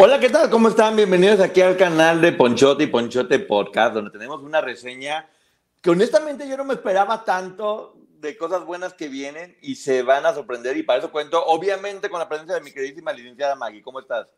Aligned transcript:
Hola, 0.00 0.20
¿qué 0.20 0.30
tal? 0.30 0.48
¿Cómo 0.48 0.68
están? 0.68 0.94
Bienvenidos 0.94 1.40
aquí 1.40 1.60
al 1.60 1.76
canal 1.76 2.20
de 2.20 2.30
Ponchote 2.30 2.84
y 2.84 2.86
Ponchote 2.86 3.40
Podcast, 3.40 3.94
donde 3.94 4.12
tenemos 4.12 4.40
una 4.42 4.60
reseña 4.60 5.28
que 5.82 5.90
honestamente 5.90 6.48
yo 6.48 6.56
no 6.56 6.62
me 6.62 6.74
esperaba 6.74 7.24
tanto 7.24 7.96
de 8.20 8.36
cosas 8.36 8.64
buenas 8.64 8.94
que 8.94 9.08
vienen 9.08 9.56
y 9.60 9.74
se 9.74 10.04
van 10.04 10.24
a 10.24 10.32
sorprender 10.32 10.76
y 10.76 10.84
para 10.84 11.00
eso 11.00 11.10
cuento 11.10 11.44
obviamente 11.44 12.08
con 12.10 12.20
la 12.20 12.28
presencia 12.28 12.54
de 12.54 12.60
mi 12.60 12.70
queridísima 12.70 13.12
licenciada 13.12 13.56
Maggie. 13.56 13.82
¿Cómo 13.82 13.98
estás? 13.98 14.28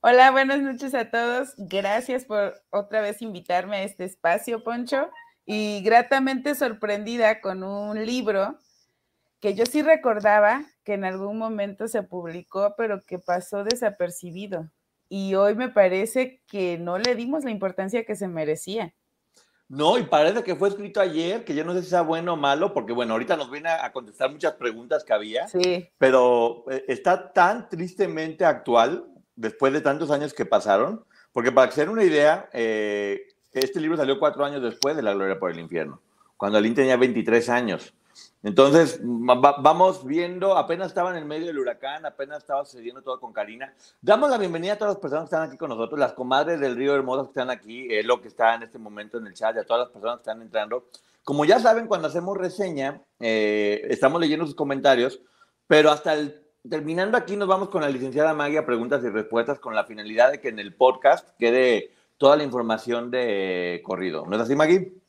Hola, 0.00 0.30
buenas 0.30 0.62
noches 0.62 0.94
a 0.94 1.10
todos. 1.10 1.52
Gracias 1.58 2.24
por 2.24 2.54
otra 2.70 3.02
vez 3.02 3.20
invitarme 3.20 3.76
a 3.76 3.82
este 3.82 4.04
espacio, 4.04 4.64
Poncho, 4.64 5.10
y 5.44 5.82
gratamente 5.82 6.54
sorprendida 6.54 7.42
con 7.42 7.64
un 7.64 8.02
libro 8.06 8.58
que 9.40 9.52
yo 9.52 9.66
sí 9.66 9.82
recordaba 9.82 10.64
que 10.84 10.94
en 10.94 11.04
algún 11.04 11.36
momento 11.36 11.86
se 11.86 12.02
publicó, 12.02 12.76
pero 12.78 13.02
que 13.04 13.18
pasó 13.18 13.62
desapercibido 13.62 14.70
y 15.14 15.34
hoy 15.34 15.54
me 15.54 15.68
parece 15.68 16.40
que 16.46 16.78
no 16.78 16.96
le 16.96 17.14
dimos 17.14 17.44
la 17.44 17.50
importancia 17.50 18.06
que 18.06 18.16
se 18.16 18.28
merecía. 18.28 18.94
No, 19.68 19.98
y 19.98 20.04
parece 20.04 20.42
que 20.42 20.56
fue 20.56 20.70
escrito 20.70 21.02
ayer, 21.02 21.44
que 21.44 21.54
yo 21.54 21.66
no 21.66 21.74
sé 21.74 21.82
si 21.82 21.90
sea 21.90 22.00
bueno 22.00 22.32
o 22.32 22.36
malo, 22.38 22.72
porque 22.72 22.94
bueno, 22.94 23.12
ahorita 23.12 23.36
nos 23.36 23.50
viene 23.50 23.68
a 23.68 23.92
contestar 23.92 24.32
muchas 24.32 24.54
preguntas 24.54 25.04
que 25.04 25.12
había, 25.12 25.46
sí. 25.48 25.86
pero 25.98 26.64
eh, 26.70 26.86
está 26.88 27.30
tan 27.30 27.68
tristemente 27.68 28.46
actual 28.46 29.04
después 29.36 29.74
de 29.74 29.82
tantos 29.82 30.10
años 30.10 30.32
que 30.32 30.46
pasaron, 30.46 31.04
porque 31.34 31.52
para 31.52 31.68
hacer 31.68 31.90
una 31.90 32.04
idea, 32.04 32.48
eh, 32.54 33.20
este 33.52 33.80
libro 33.80 33.98
salió 33.98 34.18
cuatro 34.18 34.46
años 34.46 34.62
después 34.62 34.96
de 34.96 35.02
La 35.02 35.12
Gloria 35.12 35.38
por 35.38 35.50
el 35.50 35.60
Infierno, 35.60 36.00
cuando 36.38 36.56
Aline 36.56 36.74
tenía 36.74 36.96
23 36.96 37.50
años. 37.50 37.92
Entonces, 38.44 38.98
vamos 39.02 40.04
viendo, 40.04 40.56
apenas 40.56 40.88
estaba 40.88 41.10
en 41.10 41.16
el 41.16 41.24
medio 41.24 41.46
del 41.46 41.58
huracán, 41.60 42.04
apenas 42.04 42.38
estaba 42.38 42.64
sucediendo 42.64 43.00
todo 43.00 43.20
con 43.20 43.32
Karina. 43.32 43.72
Damos 44.00 44.30
la 44.30 44.38
bienvenida 44.38 44.72
a 44.72 44.78
todas 44.78 44.94
las 44.94 45.00
personas 45.00 45.24
que 45.28 45.36
están 45.36 45.48
aquí 45.48 45.56
con 45.56 45.68
nosotros, 45.68 45.98
las 46.00 46.12
comadres 46.12 46.58
del 46.58 46.74
Río 46.74 46.94
Hermoso 46.94 47.22
que 47.22 47.30
están 47.30 47.50
aquí, 47.50 47.88
lo 48.02 48.20
que 48.20 48.26
está 48.26 48.56
en 48.56 48.64
este 48.64 48.78
momento 48.78 49.18
en 49.18 49.28
el 49.28 49.34
chat, 49.34 49.54
y 49.54 49.60
a 49.60 49.64
todas 49.64 49.84
las 49.84 49.90
personas 49.90 50.16
que 50.16 50.22
están 50.22 50.42
entrando. 50.42 50.88
Como 51.22 51.44
ya 51.44 51.60
saben, 51.60 51.86
cuando 51.86 52.08
hacemos 52.08 52.36
reseña, 52.36 53.00
eh, 53.20 53.86
estamos 53.88 54.20
leyendo 54.20 54.44
sus 54.44 54.56
comentarios, 54.56 55.20
pero 55.68 55.92
hasta 55.92 56.16
terminando 56.68 57.16
aquí 57.16 57.36
nos 57.36 57.46
vamos 57.46 57.68
con 57.68 57.82
la 57.82 57.90
licenciada 57.90 58.34
Magia, 58.34 58.66
preguntas 58.66 59.04
y 59.04 59.08
respuestas, 59.08 59.60
con 59.60 59.76
la 59.76 59.84
finalidad 59.84 60.32
de 60.32 60.40
que 60.40 60.48
en 60.48 60.58
el 60.58 60.74
podcast 60.74 61.28
quede 61.38 61.92
toda 62.18 62.36
la 62.36 62.42
información 62.42 63.12
de 63.12 63.82
corrido. 63.84 64.26
¿No 64.26 64.34
es 64.34 64.42
así, 64.42 64.56
Maggie? 64.56 65.01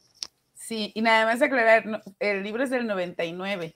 Sí, 0.65 0.93
y 0.95 1.01
nada 1.01 1.25
más 1.25 1.41
aclarar, 1.41 2.01
el 2.19 2.41
libro 2.41 2.63
es 2.63 2.69
del 2.69 2.87
99. 2.87 3.75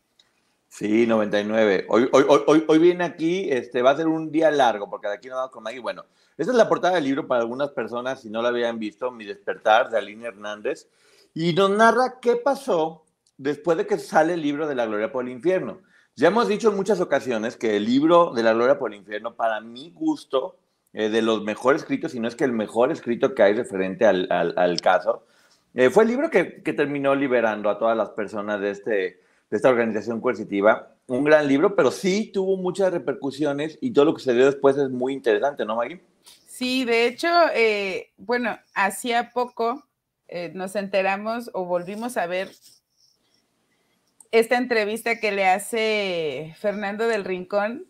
Sí, 0.70 1.06
99. 1.06 1.86
Hoy, 1.90 2.08
hoy, 2.14 2.25
hoy, 2.48 2.64
hoy 2.66 2.80
viene 2.80 3.03
aquí, 3.03 3.50
este, 3.52 3.81
va 3.81 3.92
a 3.92 3.98
ser 3.98 4.08
un 4.08 4.31
día 4.31 4.50
largo, 4.52 4.90
porque 4.90 5.09
de 5.09 5.16
aquí 5.16 5.28
nos 5.28 5.36
vamos 5.36 5.52
con 5.52 5.64
Maggie. 5.64 5.81
Bueno, 5.81 6.06
esta 6.38 6.53
es 6.53 6.58
la 6.58 6.70
portada 6.70 6.96
del 6.96 7.03
libro 7.03 7.28
para 7.28 7.42
algunas 7.42 7.72
personas, 7.72 8.22
si 8.22 8.30
no 8.30 8.42
la 8.42 8.50
habían 8.50 8.80
visto, 8.80 9.12
Mi 9.12 9.25
despertar, 9.25 9.90
de 9.90 9.98
Aline 9.98 10.28
Hernández, 10.28 10.88
y 11.34 11.52
nos 11.52 11.72
narra 11.72 12.22
qué 12.22 12.38
pasó 12.38 13.04
después 13.36 13.78
de 13.78 13.86
que 13.86 13.98
sale 13.98 14.36
el 14.36 14.42
libro 14.42 14.66
de 14.66 14.75
la 14.75 14.86
gloria 14.86 15.12
por 15.12 15.25
el 15.25 15.31
infierno. 15.31 15.81
Ya 16.16 16.30
hemos 16.30 16.48
dicho 16.48 16.69
en 16.69 16.78
muchas 16.78 17.02
ocasiones 17.02 17.58
que 17.58 17.75
el 17.75 17.84
libro 17.84 18.31
de 18.34 18.44
la 18.44 18.54
gloria 18.54 18.80
por 18.80 18.94
el 18.94 19.00
infierno, 19.00 19.36
para 19.36 19.59
mi 19.59 19.92
gusto, 19.92 20.58
eh, 20.94 21.09
de 21.09 21.22
los 21.22 21.44
mejores 21.44 21.81
escritos, 21.81 22.14
si 22.14 22.22
no 22.22 22.30
es 22.30 22.36
que 22.38 22.46
el 22.46 22.54
mejor 22.54 22.94
escrito 22.94 23.36
que 23.36 23.44
hay 23.44 23.54
referente 23.56 24.06
al, 24.06 24.25
al, 24.31 24.54
al 24.56 24.80
caso, 24.80 25.25
eh, 25.73 25.89
fue 25.89 26.03
el 26.03 26.09
libro 26.09 26.29
que, 26.29 26.44
terminó 26.45 27.16
liberando 27.16 27.69
a 27.69 27.78
todas 27.78 27.95
las 27.95 28.09
personas 28.09 28.59
de, 28.61 28.72
este, 28.72 29.22
esta 29.51 29.69
organización 29.69 30.22
coercitiva. 30.22 30.95
Un 31.07 31.23
gran 31.23 31.47
libro, 31.47 31.75
pero 31.75 31.91
sí 31.91 32.31
tuvo 32.33 32.57
muchas 32.57 32.91
repercusiones 32.91 33.77
y 33.81 33.91
todo 33.91 34.06
lo 34.06 34.13
que 34.13 34.22
se 34.22 34.33
dio 34.33 34.45
después 34.45 34.77
es 34.77 34.89
muy 34.89 35.13
interesante, 35.13 35.66
¿no, 35.66 35.75
Maggie? 35.75 36.01
Sí, 36.47 36.85
de 36.85 37.06
hecho, 37.06 37.29
eh, 37.53 38.11
bueno, 38.17 38.57
hacía 38.73 39.31
poco 39.31 39.88
eh, 40.27 40.51
nos 40.53 40.75
enteramos 40.75 41.50
o 41.53 41.66
volvimos 41.66 42.17
a 42.17 42.27
ver 42.27 42.50
esta 44.31 44.57
entrevista 44.57 45.19
que 45.19 45.31
le 45.31 45.45
hace 45.45 46.53
Fernando 46.59 47.07
del 47.07 47.23
Rincón 47.23 47.85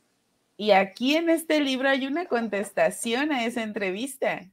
y 0.56 0.72
aquí 0.72 1.16
en 1.16 1.30
este 1.30 1.62
libro 1.62 1.90
hay 1.90 2.06
una 2.06 2.26
contestación 2.26 3.32
a 3.32 3.46
esa 3.46 3.64
entrevista. 3.64 4.46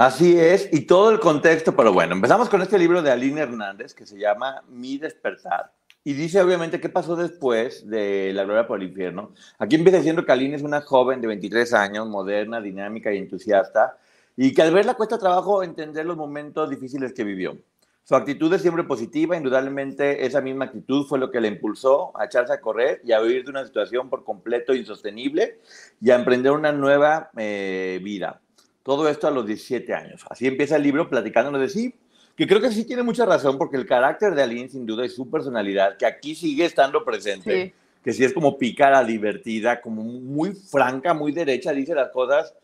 Así 0.00 0.40
es, 0.40 0.66
y 0.72 0.86
todo 0.86 1.10
el 1.10 1.20
contexto, 1.20 1.76
pero 1.76 1.92
bueno, 1.92 2.14
empezamos 2.14 2.48
con 2.48 2.62
este 2.62 2.78
libro 2.78 3.02
de 3.02 3.10
Aline 3.10 3.42
Hernández 3.42 3.92
que 3.92 4.06
se 4.06 4.18
llama 4.18 4.62
Mi 4.70 4.96
despertar. 4.96 5.74
Y 6.02 6.14
dice 6.14 6.40
obviamente 6.40 6.80
qué 6.80 6.88
pasó 6.88 7.16
después 7.16 7.86
de 7.86 8.32
La 8.32 8.44
Gloria 8.44 8.66
por 8.66 8.80
el 8.80 8.88
Infierno. 8.88 9.34
Aquí 9.58 9.76
empieza 9.76 9.98
diciendo 9.98 10.24
que 10.24 10.32
Aline 10.32 10.56
es 10.56 10.62
una 10.62 10.80
joven 10.80 11.20
de 11.20 11.26
23 11.26 11.74
años, 11.74 12.08
moderna, 12.08 12.62
dinámica 12.62 13.12
y 13.12 13.18
entusiasta, 13.18 13.98
y 14.38 14.54
que 14.54 14.62
al 14.62 14.72
verla 14.72 14.94
cuesta 14.94 15.18
trabajo 15.18 15.62
entender 15.62 16.06
los 16.06 16.16
momentos 16.16 16.70
difíciles 16.70 17.12
que 17.12 17.22
vivió. 17.22 17.58
Su 18.02 18.16
actitud 18.16 18.50
es 18.54 18.62
siempre 18.62 18.84
positiva, 18.84 19.36
indudablemente 19.36 20.24
esa 20.24 20.40
misma 20.40 20.64
actitud 20.64 21.04
fue 21.04 21.18
lo 21.18 21.30
que 21.30 21.42
le 21.42 21.48
impulsó 21.48 22.18
a 22.18 22.24
echarse 22.24 22.54
a 22.54 22.60
correr 22.62 23.02
y 23.04 23.12
a 23.12 23.20
vivir 23.20 23.44
de 23.44 23.50
una 23.50 23.66
situación 23.66 24.08
por 24.08 24.24
completo 24.24 24.74
insostenible 24.74 25.60
y 26.00 26.10
a 26.10 26.14
emprender 26.14 26.52
una 26.52 26.72
nueva 26.72 27.30
eh, 27.36 28.00
vida. 28.02 28.40
Todo 28.82 29.08
esto 29.08 29.28
a 29.28 29.30
los 29.30 29.46
17 29.46 29.94
años. 29.94 30.24
Así 30.28 30.46
empieza 30.46 30.76
el 30.76 30.82
libro 30.82 31.08
platicándonos 31.08 31.60
de 31.60 31.68
sí, 31.68 31.94
que 32.36 32.46
creo 32.46 32.60
que 32.60 32.70
sí 32.70 32.84
tiene 32.84 33.02
mucha 33.02 33.26
razón, 33.26 33.58
porque 33.58 33.76
el 33.76 33.86
carácter 33.86 34.34
de 34.34 34.42
Aline, 34.42 34.68
sin 34.68 34.86
duda, 34.86 35.04
y 35.04 35.10
su 35.10 35.30
personalidad, 35.30 35.96
que 35.96 36.06
aquí 36.06 36.34
sigue 36.34 36.64
estando 36.64 37.04
presente, 37.04 37.74
que 38.02 38.12
sí 38.12 38.24
es 38.24 38.32
como 38.32 38.56
pícara, 38.56 39.04
divertida, 39.04 39.80
como 39.80 40.02
muy 40.02 40.54
franca, 40.54 41.12
muy 41.12 41.32
derecha, 41.32 41.72
dice 41.72 41.94
las 41.94 42.10
cosas. 42.10 42.54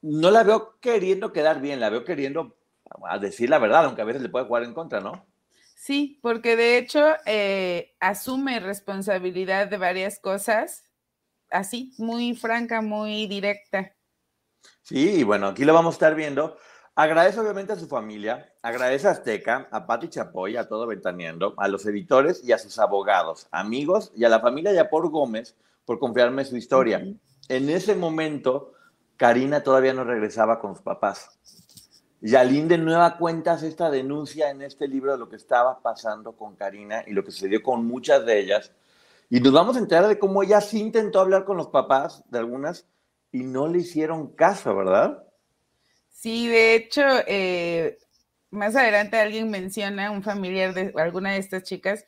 No 0.00 0.32
la 0.32 0.42
veo 0.42 0.74
queriendo 0.80 1.32
quedar 1.32 1.60
bien, 1.60 1.78
la 1.78 1.90
veo 1.90 2.04
queriendo 2.04 2.56
a 3.08 3.18
decir 3.18 3.48
la 3.48 3.58
verdad, 3.58 3.84
aunque 3.84 4.02
a 4.02 4.06
veces 4.06 4.22
le 4.22 4.28
puede 4.28 4.46
jugar 4.46 4.64
en 4.64 4.74
contra, 4.74 5.00
¿no? 5.00 5.24
Sí, 5.76 6.18
porque 6.22 6.56
de 6.56 6.78
hecho 6.78 7.04
eh, 7.26 7.94
asume 8.00 8.60
responsabilidad 8.60 9.68
de 9.68 9.78
varias 9.78 10.18
cosas, 10.18 10.84
así, 11.50 11.92
muy 11.98 12.34
franca, 12.36 12.82
muy 12.82 13.26
directa. 13.26 13.92
Sí, 14.82 15.20
y 15.20 15.22
bueno, 15.22 15.48
aquí 15.48 15.64
lo 15.64 15.74
vamos 15.74 15.94
a 15.94 15.96
estar 15.96 16.14
viendo. 16.14 16.56
Agradece 16.94 17.40
obviamente 17.40 17.72
a 17.72 17.76
su 17.76 17.86
familia, 17.86 18.52
agradece 18.60 19.08
a 19.08 19.12
Azteca, 19.12 19.68
a 19.70 19.86
Pati 19.86 20.08
Chapoy, 20.08 20.56
a 20.56 20.68
todo 20.68 20.86
Ventaneando, 20.86 21.54
a 21.56 21.66
los 21.68 21.86
editores 21.86 22.44
y 22.44 22.52
a 22.52 22.58
sus 22.58 22.78
abogados, 22.78 23.46
amigos 23.50 24.12
y 24.14 24.24
a 24.24 24.28
la 24.28 24.40
familia 24.40 24.74
Yapor 24.74 25.08
Gómez 25.08 25.56
por 25.86 25.98
confiarme 25.98 26.44
su 26.44 26.56
historia. 26.56 27.02
En 27.48 27.70
ese 27.70 27.94
momento, 27.94 28.74
Karina 29.16 29.62
todavía 29.62 29.94
no 29.94 30.04
regresaba 30.04 30.58
con 30.58 30.74
sus 30.74 30.82
papás. 30.82 31.30
Yalín 32.20 32.68
de 32.68 32.78
nueva 32.78 33.16
cuentas 33.16 33.62
esta 33.62 33.90
denuncia 33.90 34.50
en 34.50 34.62
este 34.62 34.86
libro 34.86 35.12
de 35.12 35.18
lo 35.18 35.28
que 35.28 35.36
estaba 35.36 35.80
pasando 35.80 36.36
con 36.36 36.56
Karina 36.56 37.02
y 37.06 37.12
lo 37.12 37.24
que 37.24 37.32
sucedió 37.32 37.62
con 37.62 37.86
muchas 37.86 38.24
de 38.26 38.38
ellas. 38.38 38.72
Y 39.30 39.40
nos 39.40 39.52
vamos 39.52 39.76
a 39.76 39.80
enterar 39.80 40.08
de 40.08 40.18
cómo 40.18 40.42
ella 40.42 40.60
sí 40.60 40.78
intentó 40.78 41.20
hablar 41.20 41.44
con 41.44 41.56
los 41.56 41.68
papás 41.68 42.22
de 42.28 42.38
algunas 42.38 42.86
y 43.32 43.42
no 43.42 43.66
le 43.66 43.78
hicieron 43.78 44.28
caso, 44.34 44.76
¿verdad? 44.76 45.24
Sí, 46.10 46.46
de 46.46 46.76
hecho, 46.76 47.02
eh, 47.26 47.98
más 48.50 48.76
adelante 48.76 49.18
alguien 49.18 49.50
menciona, 49.50 50.10
un 50.10 50.22
familiar 50.22 50.74
de 50.74 50.92
alguna 50.96 51.32
de 51.32 51.38
estas 51.38 51.64
chicas, 51.64 52.06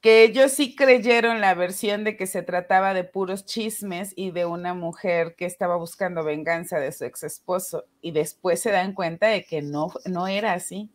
que 0.00 0.22
ellos 0.22 0.52
sí 0.52 0.76
creyeron 0.76 1.40
la 1.40 1.54
versión 1.54 2.04
de 2.04 2.16
que 2.16 2.28
se 2.28 2.42
trataba 2.42 2.94
de 2.94 3.02
puros 3.02 3.44
chismes 3.44 4.12
y 4.14 4.30
de 4.30 4.44
una 4.44 4.74
mujer 4.74 5.34
que 5.34 5.46
estaba 5.46 5.76
buscando 5.76 6.22
venganza 6.22 6.78
de 6.78 6.92
su 6.92 7.04
ex 7.04 7.24
esposo 7.24 7.86
y 8.00 8.12
después 8.12 8.60
se 8.60 8.70
dan 8.70 8.92
cuenta 8.92 9.26
de 9.26 9.44
que 9.44 9.62
no, 9.62 9.90
no 10.04 10.28
era 10.28 10.52
así. 10.52 10.90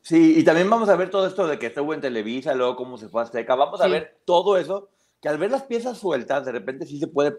Sí, 0.00 0.38
y 0.38 0.44
también 0.44 0.70
vamos 0.70 0.88
a 0.88 0.96
ver 0.96 1.10
todo 1.10 1.26
esto 1.26 1.46
de 1.46 1.58
que 1.58 1.66
estuvo 1.66 1.92
en 1.92 2.00
Televisa, 2.00 2.54
luego 2.54 2.76
cómo 2.76 2.96
se 2.96 3.08
fue 3.08 3.20
a 3.20 3.24
Azteca, 3.24 3.54
vamos 3.54 3.80
a 3.82 3.88
ver 3.88 4.18
todo 4.24 4.56
eso, 4.56 4.88
que 5.20 5.28
al 5.28 5.38
ver 5.38 5.50
las 5.50 5.64
piezas 5.64 5.98
sueltas, 5.98 6.44
de 6.44 6.52
repente 6.52 6.86
sí 6.86 6.98
se 6.98 7.08
puede 7.08 7.32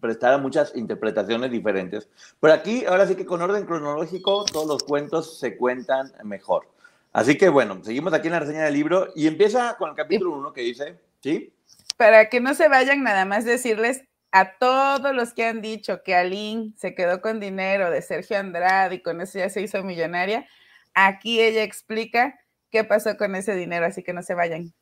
prestar 0.00 0.34
a 0.34 0.38
muchas 0.38 0.74
interpretaciones 0.76 1.50
diferentes. 1.50 2.08
Pero 2.40 2.52
aquí, 2.52 2.84
ahora 2.84 3.06
sí 3.06 3.14
que 3.14 3.24
con 3.24 3.42
orden 3.42 3.64
cronológico, 3.64 4.44
todos 4.44 4.66
los 4.66 4.82
cuentos 4.82 5.38
se 5.38 5.56
cuentan 5.56 6.12
mejor. 6.24 6.68
Así 7.12 7.38
que 7.38 7.48
bueno, 7.48 7.82
seguimos 7.82 8.12
aquí 8.12 8.28
en 8.28 8.34
la 8.34 8.40
reseña 8.40 8.64
del 8.64 8.74
libro 8.74 9.08
y 9.14 9.26
empieza 9.26 9.76
con 9.78 9.90
el 9.90 9.96
capítulo 9.96 10.32
1 10.32 10.52
que 10.52 10.60
dice, 10.60 10.98
¿sí? 11.22 11.54
Para 11.96 12.28
que 12.28 12.40
no 12.40 12.54
se 12.54 12.68
vayan, 12.68 13.02
nada 13.02 13.24
más 13.24 13.46
decirles 13.46 14.04
a 14.32 14.58
todos 14.58 15.14
los 15.14 15.32
que 15.32 15.46
han 15.46 15.62
dicho 15.62 16.02
que 16.02 16.14
Aline 16.14 16.74
se 16.76 16.94
quedó 16.94 17.22
con 17.22 17.40
dinero 17.40 17.90
de 17.90 18.02
Sergio 18.02 18.36
Andrade 18.38 18.96
y 18.96 19.02
con 19.02 19.22
eso 19.22 19.38
ya 19.38 19.48
se 19.48 19.62
hizo 19.62 19.82
millonaria, 19.82 20.46
aquí 20.92 21.40
ella 21.40 21.62
explica 21.62 22.38
qué 22.70 22.84
pasó 22.84 23.16
con 23.16 23.34
ese 23.34 23.54
dinero, 23.54 23.86
así 23.86 24.02
que 24.02 24.12
no 24.12 24.22
se 24.22 24.34
vayan. 24.34 24.74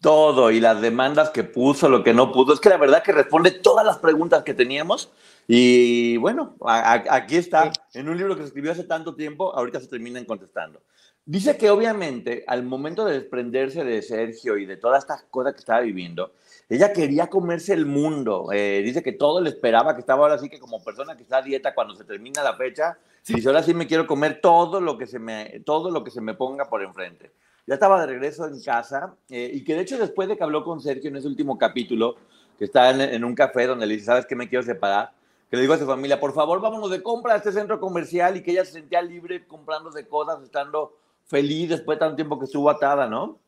Todo 0.00 0.50
y 0.50 0.60
las 0.60 0.80
demandas 0.80 1.30
que 1.30 1.42
puso, 1.42 1.88
lo 1.88 2.04
que 2.04 2.12
no 2.12 2.32
pudo. 2.32 2.52
Es 2.52 2.60
que 2.60 2.68
la 2.68 2.76
verdad 2.76 3.02
que 3.02 3.12
responde 3.12 3.50
todas 3.50 3.84
las 3.84 3.98
preguntas 3.98 4.42
que 4.42 4.54
teníamos 4.54 5.10
y 5.52 6.16
bueno, 6.18 6.54
aquí 6.64 7.34
está, 7.34 7.72
en 7.94 8.08
un 8.08 8.16
libro 8.16 8.36
que 8.36 8.42
se 8.42 8.46
escribió 8.46 8.70
hace 8.70 8.84
tanto 8.84 9.16
tiempo, 9.16 9.52
ahorita 9.52 9.80
se 9.80 9.88
terminan 9.88 10.24
contestando. 10.24 10.80
Dice 11.24 11.56
que 11.56 11.70
obviamente 11.70 12.44
al 12.46 12.62
momento 12.62 13.04
de 13.04 13.14
desprenderse 13.14 13.82
de 13.82 14.00
Sergio 14.02 14.58
y 14.58 14.64
de 14.64 14.76
todas 14.76 15.02
estas 15.02 15.24
cosas 15.24 15.54
que 15.54 15.58
estaba 15.58 15.80
viviendo, 15.80 16.34
ella 16.68 16.92
quería 16.92 17.26
comerse 17.26 17.72
el 17.72 17.84
mundo. 17.84 18.50
Eh, 18.52 18.80
dice 18.84 19.02
que 19.02 19.10
todo 19.10 19.40
le 19.40 19.50
esperaba, 19.50 19.94
que 19.94 20.00
estaba 20.00 20.22
ahora 20.22 20.38
sí 20.38 20.48
que 20.48 20.60
como 20.60 20.84
persona 20.84 21.16
que 21.16 21.24
está 21.24 21.38
a 21.38 21.42
dieta 21.42 21.74
cuando 21.74 21.96
se 21.96 22.04
termina 22.04 22.44
la 22.44 22.54
fecha, 22.54 22.98
dice 23.26 23.48
ahora 23.48 23.64
sí 23.64 23.74
me 23.74 23.88
quiero 23.88 24.06
comer 24.06 24.40
todo 24.40 24.80
lo 24.80 24.98
que 24.98 25.08
se 25.08 25.18
me, 25.18 25.62
todo 25.66 25.90
lo 25.90 26.04
que 26.04 26.12
se 26.12 26.20
me 26.20 26.34
ponga 26.34 26.70
por 26.70 26.80
enfrente. 26.82 27.32
Ya 27.70 27.74
estaba 27.74 28.00
de 28.00 28.08
regreso 28.08 28.48
en 28.48 28.60
casa 28.60 29.14
eh, 29.28 29.48
y 29.54 29.62
que 29.62 29.76
de 29.76 29.82
hecho 29.82 29.96
después 29.96 30.28
de 30.28 30.36
que 30.36 30.42
habló 30.42 30.64
con 30.64 30.80
Sergio 30.80 31.08
en 31.08 31.14
ese 31.14 31.28
último 31.28 31.56
capítulo, 31.56 32.16
que 32.58 32.64
está 32.64 32.90
en, 32.90 33.00
en 33.00 33.24
un 33.24 33.36
café 33.36 33.68
donde 33.68 33.86
le 33.86 33.94
dice, 33.94 34.06
¿sabes 34.06 34.26
qué 34.26 34.34
me 34.34 34.48
quiero 34.48 34.64
separar? 34.64 35.12
que 35.48 35.56
le 35.56 35.62
digo 35.62 35.74
a 35.74 35.78
su 35.78 35.86
familia, 35.86 36.18
por 36.18 36.34
favor, 36.34 36.60
vámonos 36.60 36.90
de 36.90 37.00
compra 37.00 37.34
a 37.34 37.36
este 37.36 37.52
centro 37.52 37.78
comercial 37.78 38.36
y 38.36 38.42
que 38.42 38.50
ella 38.50 38.64
se 38.64 38.72
sentía 38.72 39.00
libre 39.02 39.46
comprándose 39.46 40.06
cosas, 40.08 40.42
estando 40.42 40.96
feliz 41.26 41.68
después 41.68 41.94
de 41.94 42.00
tanto 42.00 42.16
tiempo 42.16 42.40
que 42.40 42.46
estuvo 42.46 42.68
atada, 42.68 43.08
¿no? 43.08 43.38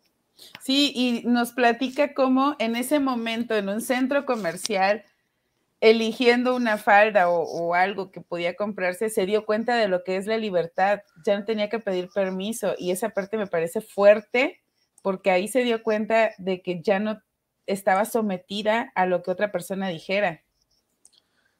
Sí, 0.60 0.92
y 0.94 1.26
nos 1.26 1.50
platica 1.50 2.14
cómo 2.14 2.54
en 2.60 2.76
ese 2.76 3.00
momento, 3.00 3.56
en 3.56 3.68
un 3.68 3.80
centro 3.80 4.24
comercial, 4.24 5.04
eligiendo 5.82 6.54
una 6.54 6.78
falda 6.78 7.28
o, 7.28 7.74
algo 7.74 8.12
que 8.12 8.20
podía 8.20 8.54
comprarse, 8.54 9.10
se 9.10 9.26
dio 9.26 9.44
cuenta 9.44 9.74
de 9.74 9.88
lo 9.88 10.04
que 10.04 10.16
es 10.16 10.26
la 10.28 10.36
libertad. 10.38 11.00
Ya 11.26 11.36
no 11.36 11.44
tenía 11.44 11.68
que 11.68 11.80
pedir 11.80 12.08
permiso 12.14 12.74
y 12.78 12.92
esa 12.92 13.10
parte 13.10 13.36
me 13.36 13.48
parece 13.48 13.80
fuerte 13.80 14.62
porque 15.02 15.32
ahí 15.32 15.48
se 15.48 15.64
dio 15.64 15.82
cuenta 15.82 16.30
de 16.38 16.62
que 16.62 16.80
ya 16.82 17.00
no 17.00 17.20
estaba 17.66 18.04
sometida 18.04 18.92
a 18.94 19.06
lo 19.06 19.24
que 19.24 19.32
otra 19.32 19.50
persona 19.50 19.88
dijera. 19.88 20.42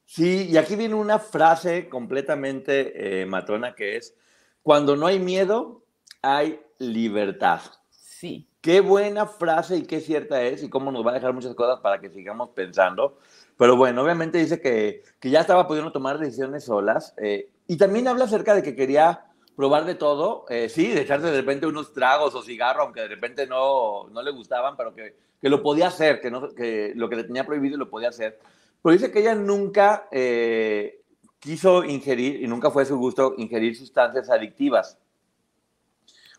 Sí, 0.07 0.47
y 0.49 0.57
aquí 0.57 0.77
viene 0.77 0.95
una 0.95 1.19
frase 1.19 1.89
completamente 1.89 3.23
eh, 3.23 3.27
matrona 3.27 3.75
que 3.75 3.97
es, 3.97 4.15
cuando 4.63 4.95
no 4.95 5.09
hay 5.09 5.19
miedo, 5.19 5.85
hay 6.23 6.61
libertad. 6.79 7.61
Sí. 7.91 8.49
Qué 8.61 8.81
buena 8.81 9.27
frase 9.27 9.79
y 9.79 9.83
qué 9.83 10.01
cierta 10.01 10.45
es 10.45 10.63
y 10.63 10.71
cómo 10.71 10.93
nos 10.93 11.05
va 11.05 11.11
a 11.11 11.15
dejar 11.15 11.33
muchas 11.33 11.57
cosas 11.57 11.81
para 11.81 12.01
que 12.01 12.11
sigamos 12.11 12.51
pensando. 12.51 13.19
Pero 13.63 13.77
bueno, 13.77 14.03
obviamente 14.03 14.39
dice 14.39 14.61
que, 14.61 15.05
que 15.21 15.31
ya 15.31 15.43
estaba 15.43 15.69
pudiendo 15.69 15.93
tomar 15.93 16.19
decisiones 16.19 16.65
solas 16.65 17.15
eh, 17.17 17.49
y 17.69 17.77
también 17.77 18.09
habla 18.09 18.25
acerca 18.25 18.57
de 18.57 18.63
que 18.65 18.75
quería 18.75 19.27
probar 19.55 19.85
de 19.85 19.95
todo, 19.95 20.47
eh, 20.49 20.69
sí, 20.69 20.89
de 20.89 21.03
echarse 21.03 21.29
de 21.29 21.37
repente 21.37 21.69
unos 21.69 21.93
tragos 21.93 22.35
o 22.35 22.43
cigarro, 22.43 22.83
aunque 22.83 23.03
de 23.03 23.07
repente 23.07 23.47
no, 23.47 24.09
no 24.09 24.21
le 24.21 24.33
gustaban, 24.33 24.77
pero 24.77 24.93
que, 24.93 25.15
que 25.41 25.49
lo 25.49 25.63
podía 25.63 25.87
hacer, 25.87 26.21
que, 26.21 26.29
no, 26.29 26.53
que 26.53 26.93
lo 26.97 27.09
que 27.09 27.15
le 27.15 27.23
tenía 27.23 27.47
prohibido 27.47 27.79
lo 27.79 27.89
podía 27.89 28.09
hacer. 28.09 28.41
Pero 28.83 28.95
dice 28.95 29.13
que 29.13 29.21
ella 29.21 29.37
nunca 29.37 30.09
eh, 30.11 31.01
quiso 31.39 31.85
ingerir 31.85 32.43
y 32.43 32.49
nunca 32.49 32.73
fue 32.73 32.85
su 32.85 32.99
gusto 32.99 33.35
ingerir 33.39 33.77
sustancias 33.77 34.29
adictivas. 34.29 34.99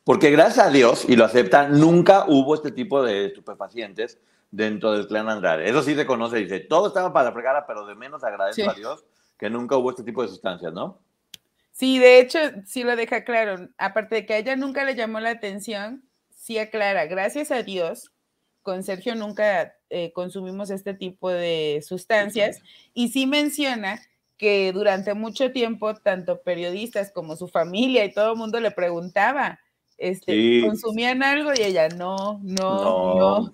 Porque 0.03 0.29
gracias 0.29 0.67
a 0.67 0.69
Dios, 0.69 1.05
y 1.07 1.15
lo 1.15 1.23
acepta, 1.23 1.69
nunca 1.69 2.25
hubo 2.27 2.53
este 2.53 2.71
tipo 2.71 3.01
de 3.01 3.27
estupefacientes 3.27 4.19
dentro 4.53 4.91
del 4.91 5.07
clan 5.07 5.29
Andrade. 5.29 5.67
Eso 5.67 5.81
sí 5.81 5.95
se 5.95 6.05
conoce, 6.05 6.37
dice, 6.37 6.59
todo 6.59 6.87
estaba 6.87 7.11
para 7.11 7.29
la 7.29 7.33
fregada, 7.33 7.65
pero 7.65 7.87
de 7.87 7.95
menos 7.95 8.23
agradezco 8.23 8.69
a 8.69 8.75
Dios 8.75 9.03
que 9.37 9.49
nunca 9.49 9.75
hubo 9.75 9.89
este 9.89 10.03
tipo 10.03 10.21
de 10.21 10.27
sustancias, 10.27 10.71
¿no? 10.71 10.99
Sí, 11.71 11.97
de 11.97 12.19
hecho, 12.19 12.37
sí 12.65 12.83
lo 12.83 12.95
deja 12.95 13.23
claro. 13.23 13.67
Aparte 13.79 14.13
de 14.13 14.25
que 14.27 14.35
a 14.35 14.37
ella 14.37 14.55
nunca 14.55 14.85
le 14.85 14.93
llamó 14.93 15.19
la 15.19 15.31
atención, 15.31 16.03
sí 16.29 16.59
aclara, 16.59 17.07
gracias 17.07 17.49
a 17.49 17.63
Dios, 17.63 18.11
con 18.61 18.83
Sergio 18.83 19.15
nunca 19.15 19.73
eh, 19.89 20.13
consumimos 20.13 20.69
este 20.69 20.93
tipo 20.93 21.31
de 21.31 21.83
sustancias 21.85 22.61
y 22.93 23.09
sí 23.09 23.25
menciona 23.25 23.99
que 24.37 24.71
durante 24.71 25.15
mucho 25.15 25.51
tiempo 25.51 25.95
tanto 25.95 26.41
periodistas 26.41 27.11
como 27.11 27.35
su 27.35 27.47
familia 27.47 28.05
y 28.05 28.13
todo 28.13 28.33
el 28.33 28.37
mundo 28.37 28.59
le 28.59 28.69
preguntaba, 28.69 29.59
este, 29.97 30.61
consumían 30.61 31.23
algo 31.23 31.51
y 31.55 31.63
ella 31.63 31.89
no, 31.89 32.39
no, 32.43 33.15
no, 33.15 33.53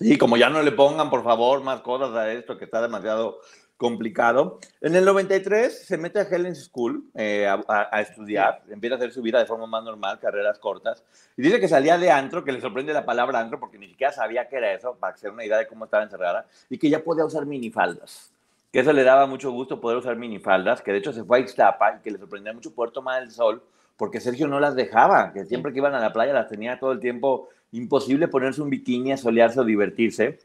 Sí, 0.00 0.16
como 0.16 0.38
ya 0.38 0.48
no 0.48 0.62
le 0.62 0.72
pongan, 0.72 1.10
por 1.10 1.22
favor, 1.22 1.62
más 1.62 1.82
cosas 1.82 2.14
a 2.16 2.32
esto 2.32 2.56
que 2.56 2.64
está 2.64 2.80
demasiado 2.80 3.40
complicado. 3.76 4.58
En 4.80 4.96
el 4.96 5.04
93 5.04 5.86
se 5.86 5.98
mete 5.98 6.20
a 6.20 6.22
Helen's 6.22 6.64
School 6.64 7.04
eh, 7.14 7.46
a, 7.46 8.00
estudiar, 8.00 8.62
empieza 8.70 8.94
a 8.94 8.98
hacer 8.98 9.12
su 9.12 9.20
vida 9.20 9.38
de 9.38 9.44
forma 9.44 9.66
más 9.66 9.84
normal, 9.84 10.18
carreras 10.18 10.58
cortas, 10.58 11.04
y 11.36 11.42
dice 11.42 11.60
que 11.60 11.68
salía 11.68 11.98
de 11.98 12.10
antro, 12.10 12.44
que 12.44 12.52
le 12.52 12.62
sorprende 12.62 12.94
la 12.94 13.04
palabra 13.04 13.40
antro 13.40 13.60
porque 13.60 13.78
ni 13.78 13.88
siquiera 13.88 14.10
sabía 14.10 14.48
qué 14.48 14.56
era 14.56 14.72
eso, 14.72 14.96
para 14.98 15.12
hacer 15.12 15.32
una 15.32 15.44
idea 15.44 15.58
de 15.58 15.66
cómo 15.66 15.84
estaba 15.84 16.02
encerrada, 16.02 16.46
y 16.70 16.78
que 16.78 16.88
ya 16.88 17.04
podía 17.04 17.26
usar 17.26 17.44
minifaldas. 17.44 18.32
Que 18.72 18.80
eso 18.80 18.94
le 18.94 19.04
daba 19.04 19.26
mucho 19.26 19.50
gusto 19.50 19.82
poder 19.82 19.98
usar 19.98 20.16
minifaldas, 20.16 20.80
que 20.80 20.92
de 20.92 20.98
hecho 20.98 21.12
se 21.12 21.24
fue 21.24 21.38
a 21.38 21.40
Ixtapa 21.40 21.96
y 21.96 22.00
que 22.00 22.10
le 22.10 22.18
sorprendía 22.18 22.54
mucho 22.54 22.74
poder 22.74 22.92
tomar 22.92 23.22
el 23.22 23.30
sol 23.30 23.62
porque 24.00 24.18
Sergio 24.18 24.48
no 24.48 24.60
las 24.60 24.74
dejaba, 24.74 25.30
que 25.34 25.44
siempre 25.44 25.72
que 25.72 25.78
iban 25.78 25.94
a 25.94 26.00
la 26.00 26.10
playa 26.10 26.32
las 26.32 26.48
tenía 26.48 26.78
todo 26.78 26.92
el 26.92 27.00
tiempo 27.00 27.50
imposible 27.72 28.28
ponerse 28.28 28.62
un 28.62 28.70
bikini, 28.70 29.12
a 29.12 29.16
solearse 29.16 29.60
o 29.60 29.64
divertirse. 29.64 30.38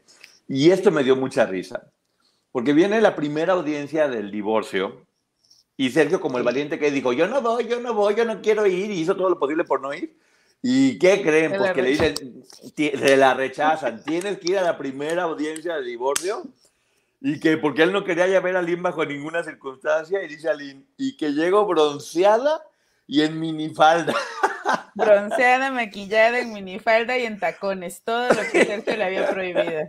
Y 0.48 0.70
esto 0.70 0.90
me 0.90 1.04
dio 1.04 1.16
mucha 1.16 1.46
risa, 1.46 1.90
porque 2.52 2.72
viene 2.72 3.00
la 3.00 3.16
primera 3.16 3.54
audiencia 3.54 4.08
del 4.08 4.30
divorcio 4.30 5.06
y 5.76 5.90
Sergio, 5.90 6.20
como 6.20 6.38
el 6.38 6.44
valiente 6.44 6.78
que 6.78 6.90
dijo, 6.90 7.12
yo 7.12 7.26
no 7.26 7.42
voy, 7.42 7.66
yo 7.66 7.80
no 7.80 7.92
voy, 7.92 8.14
yo 8.14 8.24
no 8.24 8.40
quiero 8.40 8.66
ir, 8.66 8.90
y 8.90 9.00
hizo 9.00 9.14
todo 9.14 9.28
lo 9.28 9.38
posible 9.38 9.64
por 9.64 9.82
no 9.82 9.92
ir. 9.92 10.16
¿Y 10.62 10.98
qué 10.98 11.22
creen? 11.22 11.52
Pues 11.56 11.72
que 11.72 11.82
le 11.82 11.90
dicen, 11.90 12.44
se 12.74 13.16
la 13.16 13.34
rechazan, 13.34 14.02
tienes 14.06 14.38
que 14.38 14.52
ir 14.52 14.58
a 14.58 14.62
la 14.62 14.78
primera 14.78 15.24
audiencia 15.24 15.76
de 15.76 15.82
divorcio. 15.82 16.44
Y 17.20 17.40
que 17.40 17.56
porque 17.56 17.82
él 17.82 17.92
no 17.92 18.04
quería 18.04 18.26
ya 18.26 18.40
ver 18.40 18.56
a 18.56 18.62
Lynn 18.62 18.82
bajo 18.82 19.04
ninguna 19.04 19.42
circunstancia, 19.42 20.22
y 20.22 20.28
dice 20.28 20.48
a 20.48 20.54
Lynn, 20.54 20.86
y 20.96 21.16
que 21.16 21.32
llego 21.32 21.66
bronceada 21.66 22.62
y 23.06 23.20
en 23.22 23.38
minifalda. 23.38 24.14
Bronceada, 24.96 25.70
maquillada, 25.70 26.38
en 26.38 26.54
minifalda 26.54 27.18
y 27.18 27.26
en 27.26 27.38
tacones, 27.38 28.00
todo 28.02 28.28
lo 28.30 28.42
que 28.50 28.64
Sergio 28.64 28.96
le 28.96 29.04
había 29.04 29.28
prohibido. 29.28 29.86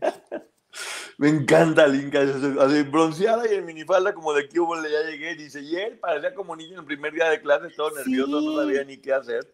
Me 1.18 1.30
encanta 1.30 1.88
Linka, 1.88 2.20
así, 2.20 2.84
bronceada 2.84 3.50
y 3.50 3.56
en 3.56 3.66
minifalda, 3.66 4.14
como 4.14 4.34
de 4.34 4.44
aquí 4.44 4.58
le 4.58 4.92
ya 4.92 5.10
llegué. 5.10 5.36
Dice, 5.36 5.62
y 5.62 5.78
él 5.78 5.98
parecía 5.98 6.36
como 6.36 6.58
niño 6.58 6.74
en 6.74 6.80
el 6.80 6.86
primer 6.86 7.14
día 7.14 7.30
de 7.30 7.42
clase, 7.42 7.70
todo 7.70 7.90
nervioso, 7.96 8.42
no 8.42 8.62
sabía 8.62 8.84
ni 8.84 8.98
qué 8.98 9.14
hacer. 9.14 9.50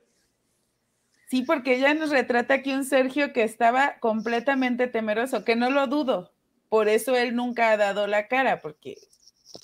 Sí, 1.29 1.43
porque 1.43 1.75
ella 1.75 1.93
nos 1.93 2.09
retrata 2.09 2.55
aquí 2.55 2.73
un 2.73 2.83
Sergio 2.83 3.31
que 3.31 3.43
estaba 3.43 3.99
completamente 3.99 4.87
temeroso, 4.87 5.45
que 5.45 5.55
no 5.55 5.69
lo 5.69 5.85
dudo. 5.85 6.33
Por 6.67 6.89
eso 6.89 7.15
él 7.15 7.35
nunca 7.35 7.69
ha 7.69 7.77
dado 7.77 8.07
la 8.07 8.27
cara, 8.27 8.59
porque 8.59 8.97